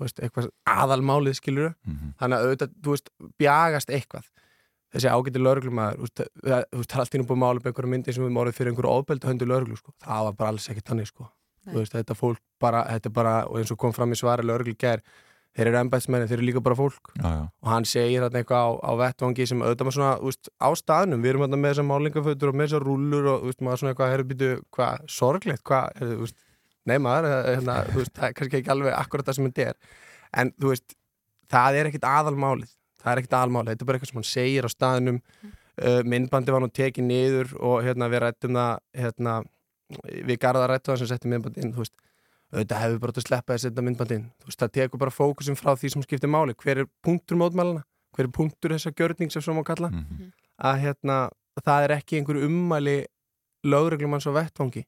veist, 0.00 0.20
eitthvað 0.20 0.48
aðalmálið 0.64 1.34
skilur 1.38 1.72
mm 1.72 1.92
-hmm. 1.92 2.14
þannig 2.20 2.38
að 2.38 2.46
auðvitað, 2.46 2.70
þú 2.82 2.94
veist, 2.96 3.10
bjagast 3.38 3.90
eitthvað 3.90 4.30
þessi 4.92 5.08
þú 5.08 6.04
veist, 6.04 6.20
það 6.20 6.64
þú 6.70 6.78
veist, 6.78 6.90
það 6.90 6.96
er 6.96 7.00
allt 7.00 7.14
ínum 7.14 7.26
búið 7.26 7.42
máli 7.42 7.60
með 7.60 7.66
einhverju 7.70 7.90
myndi 7.90 8.12
sem 8.12 8.24
við 8.24 8.34
morðið 8.36 8.56
fyrir 8.56 8.72
einhverju 8.72 8.92
ofbeldi 8.92 9.28
höndu 9.28 9.46
lögreglu 9.48 9.76
sko. 9.76 9.92
það 10.04 10.24
var 10.24 10.32
bara 10.32 10.48
alls 10.52 10.68
ekki 10.68 10.82
tannig 10.84 11.06
sko. 11.08 11.28
Veist, 11.72 11.92
þetta 11.92 12.14
fólk 12.14 12.40
bara, 12.60 12.84
þetta 12.90 13.08
er 13.08 13.12
bara 13.12 13.34
og 13.46 13.58
eins 13.58 13.70
og 13.70 13.78
kom 13.78 13.92
fram 13.92 14.12
í 14.12 14.18
svari 14.18 14.42
lögreglu 14.42 14.74
ger 14.76 15.02
þeir 15.56 15.68
eru 15.68 15.80
embætsmenni, 15.82 16.28
þeir 16.28 16.38
eru 16.38 16.46
líka 16.48 16.62
bara 16.64 16.76
fólk 16.76 17.12
já, 17.12 17.28
já. 17.28 17.42
og 17.62 17.68
hann 17.68 17.86
segir 17.88 18.24
þarna 18.24 18.40
eitthvað 18.40 18.62
á, 18.64 18.70
á 18.88 18.92
vettvangi 19.02 19.46
sem 19.48 19.60
auðvitað 19.62 19.88
maður 19.88 19.96
svona, 19.98 20.12
veist, 20.22 20.48
á 20.56 20.68
staðnum 20.80 21.24
við 21.24 21.32
erum 21.32 21.44
þarna 21.44 21.58
með 21.60 21.74
þessar 21.74 21.88
málingafötur 21.90 22.52
og 22.52 22.56
með 22.56 22.70
þessar 22.70 22.86
rúllur 22.88 23.28
og 23.34 23.44
veist, 23.48 23.60
maður 23.60 23.82
svona 23.82 23.92
eitthvað, 23.92 24.12
herru 24.14 24.26
býtu, 24.30 24.50
hvað 24.72 25.04
sorglegt, 25.12 25.64
hvað, 25.68 25.98
herru, 26.00 26.16
þú 26.16 26.24
veist 26.24 26.38
nei 26.88 26.98
maður, 27.02 27.30
eh, 27.30 27.56
hérna, 27.56 27.78
þú 27.90 28.00
veist, 28.00 28.14
það 28.16 28.28
er 28.28 28.36
kannski 28.38 28.60
ekki 28.60 28.74
alveg 28.74 28.98
akkurat 28.98 29.28
það 29.28 29.38
sem 29.38 29.48
þetta 29.48 29.66
er, 29.70 29.96
en 30.42 30.52
þú 30.58 30.72
veist 30.72 30.96
það 31.52 31.80
er 31.80 31.90
ekkit 31.90 32.06
aðalmálið. 32.08 32.70
Það 33.02 33.12
er 33.12 33.20
ekkit 33.22 33.36
aðalmálið, 33.38 33.72
þetta 33.72 33.84
er 33.84 33.88
bara 33.88 33.98
eitthvað 33.98 34.12
sem 34.12 34.20
hann 34.20 34.30
segir 34.30 34.68
á 34.68 34.70
staðnum. 34.70 35.18
Uh, 35.72 36.02
myndbandi 36.04 36.52
var 36.52 36.62
nú 36.62 36.68
tekið 36.68 37.06
niður 37.08 37.52
og 37.64 37.78
hérna 37.82 38.06
við 38.12 38.20
rættum 38.26 38.58
það 38.58 38.72
hérna, 39.02 39.36
við 40.28 40.38
garða 40.42 40.66
rættum 40.68 40.92
það 40.92 41.00
sem 41.00 41.10
setti 41.10 41.30
myndbandi 41.32 41.64
inn, 41.64 41.72
þú 41.74 41.84
veist. 41.84 41.94
Auðvitað 42.52 42.82
hefur 42.82 42.98
bara 43.00 43.14
átt 43.14 43.18
að 43.22 43.24
sleppa 43.24 43.54
að 43.54 43.62
setja 43.62 43.82
myndbandi 43.86 44.16
inn. 44.18 44.26
Þú 44.42 44.50
veist, 44.50 44.60
það 44.60 44.72
tekur 44.76 45.00
bara 45.00 45.14
fókusin 45.16 45.56
frá 45.56 45.70
því 45.72 45.90
sem 45.94 46.02
skiptir 46.04 46.28
máli. 46.28 46.54
Hver 46.60 46.82
er 46.82 46.88
punktur 47.00 47.38
mótmælana, 47.40 47.80
hver 48.12 48.28
er 48.28 48.34
punktur 48.36 48.74
þessa 48.74 48.92
gjörning 48.92 49.32
sem 49.32 49.44
svo 49.44 49.54
má 49.56 49.62
kalla? 49.64 49.88
Að 50.60 50.82
hérna, 50.84 51.16
það 51.64 51.86
er 51.86 51.94
ekki 51.96 52.20
einhver 52.20 52.42
ummæli 52.44 52.98
lögreglumanns 53.64 54.28
á 54.28 54.36
vettvangi 54.36 54.84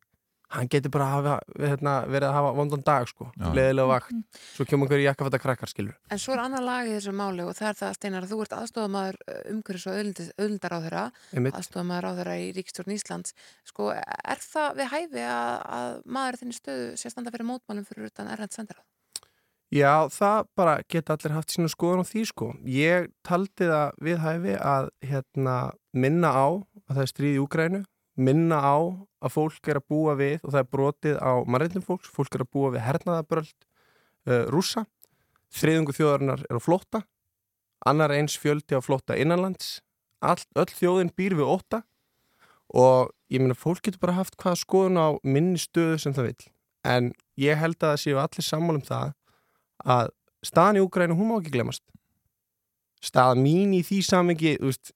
hann 0.54 0.70
getur 0.70 0.92
bara 0.94 1.08
hafa, 1.10 1.34
hérna, 1.58 1.94
verið 2.10 2.28
að 2.28 2.36
hafa 2.38 2.52
vondan 2.58 2.84
dag 2.86 3.08
sko, 3.10 3.28
leðilega 3.56 3.90
vakt. 3.90 4.40
Svo 4.54 4.66
kemur 4.68 4.86
einhverju 4.88 5.08
jakkafætta 5.08 5.40
krakkar 5.42 5.72
skilur 5.72 5.96
En 6.14 6.22
svo 6.22 6.36
er 6.36 6.44
annar 6.44 6.64
lag 6.64 6.88
í 6.88 6.94
þessu 6.94 7.14
máli 7.16 7.44
og 7.44 7.54
það 7.58 7.70
er 7.72 7.78
það 7.82 7.94
Steinar 7.98 8.26
að 8.26 8.32
þú 8.34 8.40
ert 8.44 8.56
aðstofamaður 8.60 9.20
umhverfis 9.52 9.86
og 9.90 9.98
auðlindar 9.98 10.76
á 10.76 10.78
þeirra 10.86 11.04
Einmitt. 11.34 11.60
aðstofamaður 11.60 12.08
á 12.08 12.12
þeirra 12.20 12.38
í 12.40 12.50
Ríkstjórn 12.58 12.96
Íslands. 12.96 13.36
Sko, 13.68 13.92
er 13.94 14.44
það 14.46 14.82
við 14.82 14.92
hæfi 14.94 15.28
að, 15.28 15.54
að 15.78 16.02
maður 16.18 16.42
þinni 16.42 16.58
stöðu 16.60 16.90
sé 16.96 17.10
að 17.10 17.16
standa 17.16 17.34
fyrir 17.34 17.50
mótmálum 17.50 17.88
fyrir 17.88 18.12
utan 18.12 18.30
erlend 18.30 18.54
sendir 18.54 18.82
Já, 19.74 20.06
það 20.12 20.44
bara 20.54 20.74
geta 20.86 21.16
allir 21.16 21.32
haft 21.34 21.50
sína 21.50 21.70
skoðan 21.72 22.04
á 22.04 22.06
því 22.06 22.20
sko. 22.28 22.50
Ég 22.68 23.08
taldi 23.26 23.66
það 23.66 23.96
við 24.06 24.20
hæfi 24.22 24.52
að 24.60 24.90
hérna, 25.02 25.54
minna 25.90 26.30
á 26.30 26.46
að 26.86 26.92
það 26.92 27.02
er 27.02 27.10
stríð 27.10 27.34
í 27.34 27.40
Úgrænu, 27.42 27.80
minna 28.14 28.60
á 28.62 28.76
að 29.24 29.32
fólk 29.32 29.70
er 29.70 29.80
að 29.80 29.86
búa 29.90 30.14
við 30.18 30.36
og 30.42 30.52
það 30.52 30.60
er 30.60 30.70
brotið 30.76 31.16
á 31.20 31.32
mannreitnum 31.48 31.86
fólks, 31.86 32.10
fólk 32.12 32.36
er 32.36 32.44
að 32.44 32.52
búa 32.52 32.72
við 32.74 32.84
hernaðabröld 32.84 33.56
uh, 34.28 34.44
rússa, 34.52 34.84
þriðungu 35.54 35.96
þjóðarinnar 35.96 36.44
er 36.48 36.60
á 36.60 36.62
flótta, 36.62 37.02
annar 37.88 38.14
eins 38.14 38.36
fjöldi 38.40 38.76
á 38.76 38.80
flótta 38.84 39.18
innanlands, 39.20 39.80
All, 40.24 40.40
öll 40.56 40.70
þjóðin 40.72 41.10
býr 41.12 41.34
við 41.36 41.50
óta 41.52 41.82
og 42.72 43.10
ég 43.28 43.42
meina 43.42 43.56
fólk 43.58 43.82
getur 43.84 44.00
bara 44.00 44.16
haft 44.16 44.38
hvaða 44.40 44.56
skoðun 44.62 44.96
á 44.96 45.08
minni 45.20 45.60
stöðu 45.60 45.98
sem 46.00 46.14
það 46.16 46.30
vil 46.30 46.46
en 46.94 47.10
ég 47.40 47.58
held 47.60 47.76
að 47.80 47.90
það 47.90 48.00
séu 48.00 48.20
allir 48.22 48.46
sammál 48.46 48.78
um 48.78 48.84
það 48.84 49.12
að 49.84 50.12
staðan 50.44 50.78
í 50.80 50.84
Úgrænu, 50.84 51.16
hún 51.18 51.30
má 51.30 51.36
ekki 51.38 51.52
glemast 51.56 51.84
staðan 53.04 53.42
mín 53.44 53.74
í 53.76 53.82
því 53.84 54.00
samengi 54.06 54.54
þú 54.60 54.70
veist, 54.70 54.94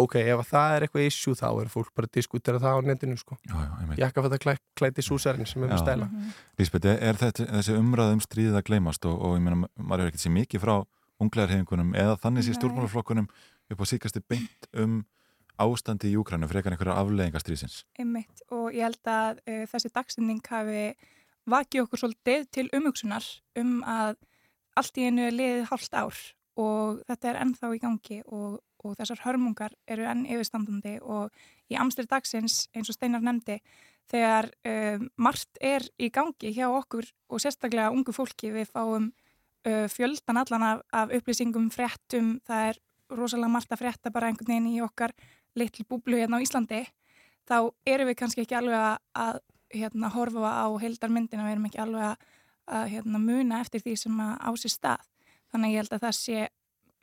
ok, 0.00 0.16
ef 0.20 0.40
að 0.42 0.48
það 0.50 0.74
er 0.74 0.86
eitthvað 0.86 1.06
issue 1.08 1.38
þá 1.38 1.46
er 1.62 1.70
fólk 1.70 1.92
bara 1.94 2.08
að 2.10 2.16
diskutera 2.18 2.60
það 2.62 2.76
á 2.76 2.80
netinu 2.88 3.16
sko. 3.20 3.38
já, 3.46 3.54
já, 3.54 3.70
einmitt. 3.80 3.98
ég 4.00 4.06
ekki 4.08 4.22
að 4.22 4.28
þetta 4.32 4.56
klæti 4.80 5.04
súsarinn 5.06 5.46
sem 5.46 5.62
er 5.62 5.70
með 5.70 5.82
stæla. 5.84 6.08
Lísbeth, 6.58 6.90
er, 6.90 7.00
er 7.10 7.20
þetta, 7.20 7.46
þessi 7.52 7.78
umræð 7.78 8.14
um 8.16 8.22
stríðið 8.24 8.60
að 8.60 8.66
gleymast 8.70 9.06
og, 9.06 9.16
og 9.20 9.36
ég 9.38 9.44
meina, 9.46 9.70
maður 9.78 10.06
er 10.06 10.12
ekkert 10.12 10.26
sér 10.26 10.34
mikið 10.34 10.64
frá 10.64 10.74
unglegarhefingunum 11.22 11.94
eða 11.98 12.16
þannig 12.22 12.48
sér 12.48 12.58
stjórnmálaflokkunum 12.58 13.28
upp 13.70 13.82
á 13.82 13.86
síkasti 13.86 14.22
beint 14.26 14.68
um 14.74 15.02
ástandi 15.60 16.10
í 16.10 16.18
Úkrænu 16.18 16.48
frekar 16.50 16.74
einhverja 16.74 16.96
afleðingastrýsins 16.98 17.84
Einmitt 18.00 18.42
og 18.54 18.74
ég 18.74 18.88
held 18.88 19.10
að 19.10 19.42
uh, 19.46 19.64
þessi 19.70 19.90
dagsending 19.94 20.42
hafi 20.50 20.86
vakið 21.50 21.84
okkur 21.84 22.02
svolítið 22.02 22.46
til 22.56 22.66
umhugsunar 22.74 23.26
um 23.60 23.76
að 23.86 24.16
allt 24.78 24.98
í 24.98 25.06
einu 25.06 25.28
er 25.28 25.36
liðið 25.36 25.68
hálft 25.70 25.94
ár 25.94 26.22
og 26.58 27.02
þetta 27.06 27.30
er 27.30 27.40
ennþá 27.44 27.70
í 27.74 27.82
gangi 27.82 28.20
og, 28.26 28.58
og 28.84 28.96
þessar 28.98 29.22
hörmungar 29.24 29.74
eru 29.90 30.06
enn 30.08 30.24
yfirstandandi 30.28 30.98
og 31.02 31.34
í 31.72 31.78
amstri 31.80 32.06
dagsins 32.10 32.64
eins 32.74 32.90
og 32.90 32.98
Steinar 32.98 33.24
nefndi 33.24 33.58
þegar 34.10 34.50
um, 34.68 35.06
margt 35.16 35.60
er 35.60 35.86
í 35.98 36.10
gangi 36.12 36.52
hjá 36.54 36.66
okkur 36.68 37.08
og 37.30 37.42
sérstaklega 37.42 37.92
ungu 37.94 38.12
fólki 38.12 38.52
við 38.54 38.68
fáum 38.72 39.08
uh, 39.10 39.86
fjöldan 39.88 40.42
allan 40.42 40.66
af, 40.68 40.84
af 40.92 41.14
upplýsingum, 41.16 41.70
fréttum, 41.72 42.36
það 42.44 42.68
er 42.72 42.82
rosalega 43.14 43.52
margt 43.52 43.72
að 43.72 43.84
frétta 43.84 44.12
bara 44.12 44.28
einhvern 44.28 44.52
veginn 44.52 44.74
í 44.74 44.84
okkar 44.84 45.14
litlu 45.56 45.86
búblu 45.88 46.20
hérna 46.20 46.40
á 46.40 46.44
Íslandi 46.44 46.84
þá 47.48 47.58
erum 47.88 48.10
við 48.10 48.18
kannski 48.20 48.44
ekki 48.44 48.56
alveg 48.58 48.80
að, 48.80 48.96
að 49.24 49.40
hérna, 49.74 50.10
horfa 50.14 50.52
á 50.64 50.66
heildarmyndina, 50.80 51.46
við 51.46 51.56
erum 51.56 51.68
ekki 51.68 51.82
alveg 51.84 52.06
að, 52.08 52.28
að 52.78 52.86
hérna, 52.94 53.20
muna 53.20 53.60
eftir 53.64 53.84
því 53.84 53.96
sem 54.00 54.20
að 54.24 54.34
á 54.40 54.50
sér 54.60 54.74
stað. 54.74 55.08
Þannig 55.52 55.74
ég 55.74 55.82
held 55.82 55.96
að 55.96 56.04
það 56.06 56.16
sé 56.18 56.46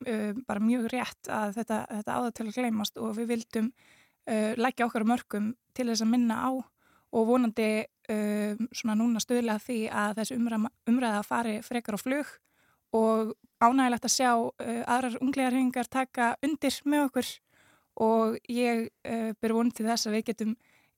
uh, 0.07 0.31
bara 0.47 0.63
mjög 0.63 0.87
rétt 0.91 1.29
að 1.31 1.55
þetta, 1.59 1.79
þetta 1.97 2.17
áða 2.17 2.31
til 2.37 2.47
að 2.47 2.57
gleymast 2.59 3.01
og 3.01 3.15
við 3.17 3.31
vildum 3.35 3.71
uh, 3.71 4.53
leggja 4.57 4.87
okkar 4.87 5.05
á 5.07 5.11
mörgum 5.13 5.51
til 5.77 5.87
þess 5.89 6.05
að 6.05 6.11
minna 6.13 6.39
á 6.41 6.51
og 7.11 7.27
vonandi 7.27 7.69
uh, 7.83 8.55
svona 8.71 8.97
núna 8.99 9.21
stöðlega 9.23 9.63
því 9.65 9.79
að 9.91 10.21
þessi 10.21 10.39
umræða, 10.39 11.23
fari 11.27 11.59
frekar 11.65 11.97
á 11.97 12.03
flug 12.03 12.33
og 12.97 13.35
ánægilegt 13.63 14.07
að 14.07 14.15
sjá 14.17 14.31
aðrar 14.89 15.19
unglegarhengar 15.23 15.87
taka 15.87 16.33
undir 16.43 16.75
með 16.83 17.05
okkur 17.05 17.29
og 18.03 18.33
ég 18.51 18.89
byrju 19.39 19.55
vonið 19.55 19.77
til 19.77 19.85
þess 19.87 20.09
að 20.09 20.15
við 20.17 20.25
getum 20.31 20.51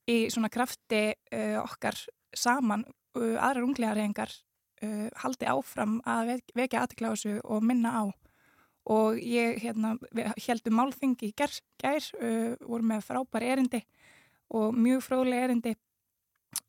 í 0.09 0.15
svona 0.33 0.49
krafti 0.49 1.03
okkar 1.59 1.99
saman 2.33 2.85
aðrar 3.13 3.67
unglegarhengar 3.67 4.33
haldi 5.21 5.49
áfram 5.51 5.99
að 6.01 6.31
vek- 6.31 6.55
vekja 6.57 6.87
þessu 6.95 7.35
og 7.43 7.61
minna 7.67 7.93
á 7.93 8.03
og 8.89 9.19
ég 9.19 9.61
hérna, 9.63 9.95
við 10.11 10.31
heldum 10.47 10.77
málþingi 10.79 11.29
í 11.29 11.35
gær, 11.37 11.53
gær 11.79 12.07
uh, 12.19 12.55
voru 12.67 12.87
með 12.87 13.05
frábæri 13.07 13.51
erindi 13.53 13.83
og 14.53 14.75
mjög 14.75 15.05
fróðlega 15.05 15.49
erindi 15.49 15.75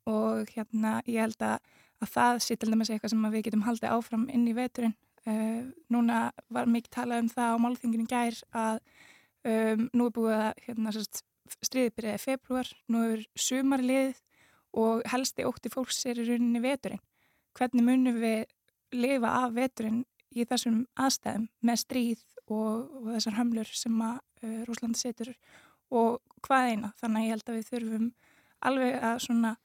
og 0.09 0.51
hérna 0.55 0.99
ég 1.09 1.25
held 1.25 1.41
að, 1.43 1.57
að 2.01 2.13
það 2.13 2.39
sé 2.45 2.55
til 2.57 2.71
dæmis 2.71 2.91
eitthvað 2.93 3.13
sem 3.13 3.27
við 3.33 3.47
getum 3.49 3.65
haldið 3.67 3.97
áfram 3.97 4.29
inn 4.31 4.47
í 4.47 4.55
veturinn 4.55 4.95
uh, 5.27 5.61
núna 5.91 6.29
var 6.47 6.71
mikið 6.71 6.95
talað 6.99 7.25
um 7.25 7.31
það 7.35 7.57
á 7.57 7.63
málþinginu 7.65 8.07
gær 8.09 8.39
að 8.55 8.79
um, 9.45 9.87
nú 9.93 10.07
er 10.07 10.15
búið 10.15 10.35
að 10.37 10.63
hérna, 10.67 10.93
stríðið 11.65 11.95
byrjaði 11.97 12.23
februar, 12.23 12.71
nú 12.91 13.03
er 13.11 13.25
sumar 13.37 13.83
liðið 13.83 14.21
og 14.75 15.05
helsti 15.07 15.45
ótti 15.47 15.71
fólks 15.71 16.01
er 16.09 16.19
í 16.19 16.27
rauninni 16.27 16.61
veturinn. 16.63 17.03
Hvernig 17.55 17.85
munum 17.85 18.17
við 18.19 18.43
lifa 18.95 19.31
af 19.43 19.53
veturinn 19.55 20.03
í 20.35 20.45
þessum 20.47 20.83
aðstæðum 20.99 21.47
með 21.65 21.81
stríð 21.81 22.23
og, 22.45 22.91
og 22.99 23.09
þessar 23.15 23.37
hömlur 23.39 23.71
sem 23.71 24.01
að 24.05 24.19
uh, 24.43 24.59
Rúslandi 24.67 25.01
setur 25.01 25.31
og 25.95 26.21
hvað 26.45 26.71
eina. 26.71 26.91
Þannig 27.01 27.21
að 27.21 27.25
ég 27.25 27.35
held 27.35 27.49
að 27.49 27.57
við 27.57 27.71
þurfum 27.71 28.11
alveg 28.65 28.95
að 29.09 29.17
svona, 29.25 29.55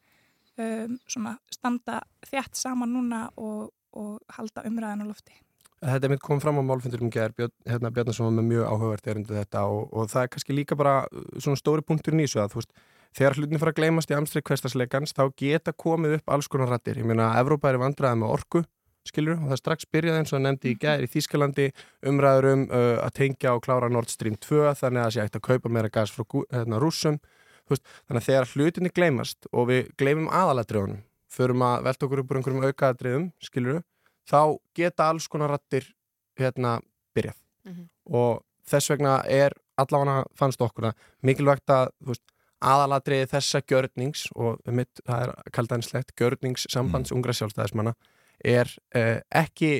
um, 0.61 0.97
svona 1.11 1.37
standa 1.53 2.01
þjætt 2.29 2.59
saman 2.61 2.93
núna 2.95 3.23
og, 3.41 3.71
og 3.97 4.37
halda 4.37 4.67
umræðan 4.69 5.07
á 5.07 5.11
lofti. 5.11 5.37
Þetta 5.81 6.07
er 6.07 6.13
mitt 6.13 6.25
kom 6.25 6.41
fram 6.43 6.61
á 6.61 6.65
málfundur 6.69 7.01
um 7.01 7.13
gerð, 7.13 7.47
hérna 7.65 7.89
Bjarnason 7.89 8.27
var 8.27 8.35
með 8.37 8.49
mjög 8.51 8.67
áhugavert 8.69 9.07
erindu 9.09 9.33
þetta 9.33 9.63
og, 9.73 9.87
og 9.97 10.11
það 10.13 10.27
er 10.27 10.33
kannski 10.35 10.57
líka 10.57 10.77
bara 10.77 10.97
uh, 11.09 11.29
svona 11.41 11.61
stóri 11.61 11.85
punktur 11.87 12.17
þessu 12.19 12.43
að 12.43 12.53
þú 12.53 12.61
veist, 12.61 12.75
þegar 13.17 13.39
hlutin 13.39 13.63
fara 13.63 13.73
að 13.73 13.79
gleymast 13.81 14.13
í 14.13 14.17
amstrið 14.19 14.45
hverstasleikans 14.51 15.17
þá 15.17 15.23
geta 15.41 15.73
komið 15.73 16.19
upp 16.19 16.35
alls 16.37 16.51
konar 16.53 16.71
rættir. 16.71 17.01
Ég 17.01 17.09
meina, 17.09 17.33
Evrópa 17.41 17.73
er 17.73 17.81
vandræði 17.81 18.21
með 18.21 18.35
orku, 18.37 18.63
skilur, 19.09 19.39
og 19.41 19.51
það 19.53 19.61
strax 19.61 19.87
byrjaði 19.91 20.21
eins 20.21 20.33
og 20.33 20.37
það 20.39 20.45
nefndi 20.47 20.71
í 20.71 20.79
gerð 20.81 21.05
í 21.07 21.11
Þýskalandi 21.15 21.67
umræður 22.11 22.49
um 22.53 22.65
uh, 22.69 22.97
að 23.05 23.13
tengja 23.21 23.55
og 23.57 23.63
klára 23.65 23.89
Nord 23.93 24.11
Stream 24.13 24.37
2 24.37 24.75
þannig 24.81 25.01
að 25.01 25.07
það 25.07 25.15
sé 25.15 25.25
hægt 25.25 25.39
að 25.41 25.47
kaupa 25.49 25.73
meira 25.73 25.93
gas 25.93 26.13
frá 26.15 26.25
hérna, 26.53 26.81
rússum. 26.83 27.21
Þú 27.65 27.77
Veist, 27.77 27.87
þannig 28.09 28.21
að 28.21 28.27
þegar 28.29 28.51
hlutinni 28.55 28.91
gleymast 28.91 29.47
og 29.53 29.69
við 29.71 29.91
gleymum 30.01 30.29
aðaladriðunum, 30.35 31.03
förum 31.31 31.63
að 31.63 31.85
velta 31.87 32.07
okkur 32.07 32.23
upp 32.25 32.31
úr 32.33 32.41
einhverjum 32.41 32.67
aukaadriðum, 32.67 33.27
skilur 33.41 33.83
þá 34.31 34.41
geta 34.75 35.09
alls 35.11 35.29
konar 35.31 35.55
rattir 35.55 35.87
hérna 36.39 36.81
byrjað 37.15 37.39
Mhm. 37.65 37.89
og 38.17 38.43
þess 38.65 38.89
vegna 38.89 39.19
er 39.29 39.53
allavega 39.77 40.25
fannst 40.35 40.61
okkur 40.65 40.91
að 40.91 40.95
mikilvægt 41.23 41.69
að 41.69 41.91
þú 42.01 42.13
veist, 42.15 42.23
aðaladriði 42.61 43.27
þessa 43.29 43.61
gjörnings 43.65 44.27
og 44.37 44.61
mitt, 44.67 45.01
það 45.07 45.23
er 45.23 45.51
kaldanslegt 45.53 46.15
gjörningssambands 46.17 47.13
ungra 47.13 47.33
sjálfstæðismanna 47.37 47.95
er 48.45 48.71
eh, 48.95 49.21
ekki 49.31 49.73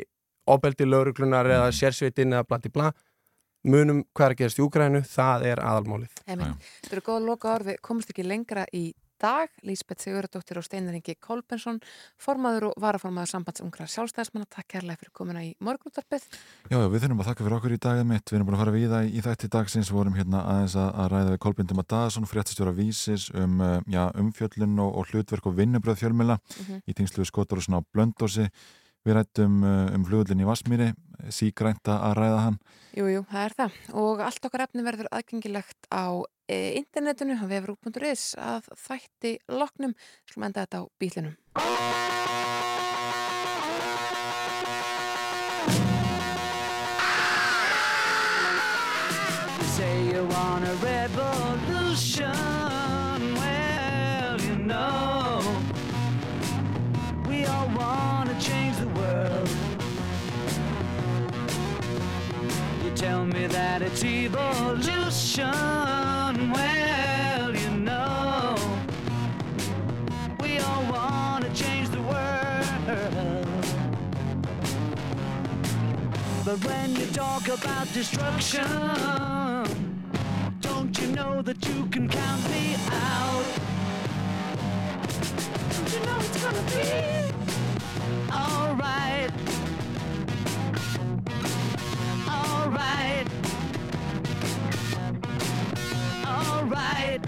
ofbeldi 0.51 0.87
lauruglunar 0.89 1.47
eða 1.47 1.71
sérsveitin 1.75 2.35
eða 2.35 2.47
blati 2.49 2.73
bla 2.73 2.91
munum 3.67 4.05
hvað 4.17 4.27
er 4.27 4.35
að 4.35 4.41
gerast 4.41 4.61
í 4.61 4.65
Úgrænu, 4.65 5.03
það 5.05 5.47
er 5.51 5.61
aðalmálið. 5.61 6.21
Þetta 6.25 6.95
eru 6.95 7.05
góða 7.05 7.25
loka 7.27 7.51
orð, 7.55 7.71
við 7.71 7.81
komumst 7.85 8.13
ekki 8.15 8.25
lengra 8.25 8.65
í 8.73 8.85
dag. 9.21 9.53
Lísbeth 9.67 10.05
Sigurðardóttir 10.05 10.59
og 10.61 10.67
Steinaringi 10.67 11.15
Kolbensson, 11.21 11.81
formaður 12.21 12.71
og 12.71 12.81
varaformaður 12.83 13.33
sambandsungra 13.35 13.87
sjálfstæðismanna. 13.93 14.49
Takk 14.51 14.69
kærlega 14.75 15.01
fyrir 15.03 15.15
komuna 15.21 15.45
í 15.45 15.53
morgunúttarpið. 15.61 16.27
Já, 16.71 16.77
já, 16.79 16.89
við 16.89 17.05
þurfum 17.05 17.23
að 17.23 17.31
þakka 17.31 17.47
fyrir 17.47 17.59
okkur 17.61 17.77
í 17.77 17.81
dagið 17.87 18.11
mitt. 18.11 18.27
Við 18.33 18.39
erum 18.41 18.51
búin 18.51 18.59
að 18.59 18.65
fara 18.65 18.77
við 18.77 18.91
það 18.95 19.09
í 19.11 19.25
þætti 19.29 19.53
dagsins. 19.57 19.93
Við 19.93 20.01
vorum 20.01 20.19
hérna 20.19 20.43
aðeins 20.55 20.77
að, 20.81 20.91
að 21.05 21.11
ræða 21.15 21.33
við 21.37 21.41
Kolbindum 21.47 21.83
að 21.85 21.91
Daðarsson, 21.95 22.29
fréttastjóra 22.31 22.77
vísis 22.77 23.29
um 23.37 23.61
uh, 23.61 23.79
já, 23.91 24.03
umfjöllun 24.21 24.77
og, 24.85 24.93
og 25.01 25.13
hlutverk 25.13 25.51
og 25.51 25.57
vinnubröð 25.61 26.03
fjölmjöla 26.05 26.41
Mhm. 26.61 26.83
í 26.89 26.95
tengslu 26.97 27.25
við 27.25 27.31
svona 27.31 27.81
á 27.81 27.89
blöndósi. 27.95 28.49
Við 29.01 29.17
rættum 29.17 29.63
uh, 29.65 29.95
um 29.97 30.03
flugullin 30.05 30.43
í 30.43 30.49
Vasmíri, 30.49 30.91
sígrænta 31.33 31.95
að 32.05 32.19
ræða 32.19 32.41
hann. 32.45 32.59
Jú, 32.93 33.07
jú, 33.09 33.23
það 33.31 33.45
er 33.47 33.55
það. 33.57 33.79
Og 34.03 34.21
allt 34.27 34.49
okkar 34.49 34.65
efni 34.67 34.85
verður 34.85 35.09
aðgengilegt 35.15 35.89
á 35.89 36.21
internetinu, 36.81 37.37
á 37.39 37.45
vefrú.is, 37.51 38.35
að 38.41 38.71
þætti 38.87 39.33
loknum. 39.53 39.95
Skulum 40.29 40.49
enda 40.49 40.65
þetta 40.67 40.83
á 40.83 40.85
bílinum. 41.01 41.37
Well, 53.41 54.41
you 54.41 54.57
know, 54.57 55.43
we 57.29 57.45
all 57.45 57.69
want 57.77 58.31
to 58.31 58.37
change 58.41 58.77
the 58.77 58.89
world. 58.89 59.49
You 62.85 62.91
tell 62.95 63.25
me 63.25 63.47
that 63.47 63.83
it's 63.83 64.05
evolution. 64.05 65.70
But 76.51 76.65
when 76.65 76.97
you 76.97 77.07
talk 77.07 77.47
about 77.47 77.87
destruction, 77.93 78.67
don't 80.61 81.01
you 81.01 81.07
know 81.13 81.43
that 81.43 81.65
you 81.69 81.87
can 81.87 82.09
count 82.09 82.51
me 82.51 82.75
out? 82.91 83.45
Don't 85.71 85.93
you 85.95 86.01
know 86.07 86.19
it's 86.19 86.43
gonna 86.43 86.63
be 86.73 87.31
alright? 88.33 89.31
Alright. 92.29 93.29
Alright. 96.27 97.23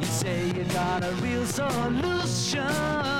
You 0.00 0.06
say 0.06 0.48
you 0.48 0.64
got 0.64 1.02
a 1.02 1.12
real 1.22 1.46
solution. 1.46 3.13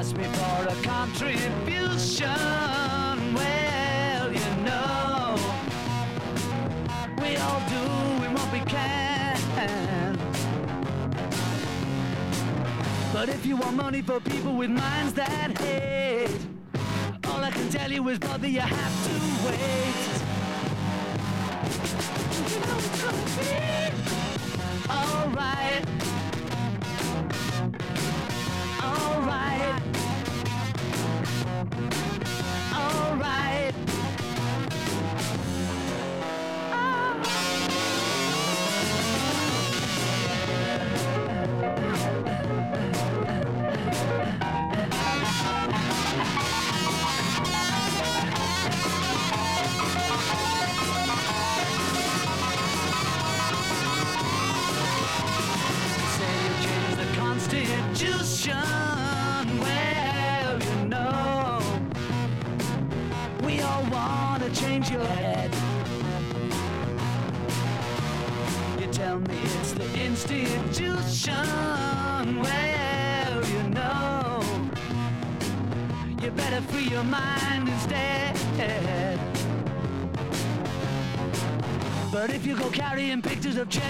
Asked 0.00 0.16
me 0.16 0.24
for 0.24 0.66
a 0.66 0.74
contribution. 0.82 2.26
Well, 3.34 4.32
you 4.32 4.50
know, 4.64 5.36
we 7.20 7.36
all 7.36 7.60
do 7.68 7.84
what 8.34 8.50
we 8.50 8.60
can. 8.60 9.36
But 13.12 13.28
if 13.28 13.44
you 13.44 13.56
want 13.56 13.76
money 13.76 14.00
for 14.00 14.20
people 14.20 14.54
with 14.54 14.70
minds 14.70 15.12
that 15.12 15.58
hate, 15.58 16.30
all 17.28 17.44
I 17.44 17.50
can 17.50 17.68
tell 17.68 17.92
you 17.92 18.08
is, 18.08 18.18
brother, 18.18 18.48
you 18.48 18.60
have 18.60 19.04
to 19.06 19.12
wait. 19.44 19.60
You 22.48 22.58
know 22.64 22.78
it's 22.78 23.02
gonna 23.02 23.24
be. 23.36 23.50
Alright. 24.90 26.09
of 83.60 83.68
Jack. 83.68 83.89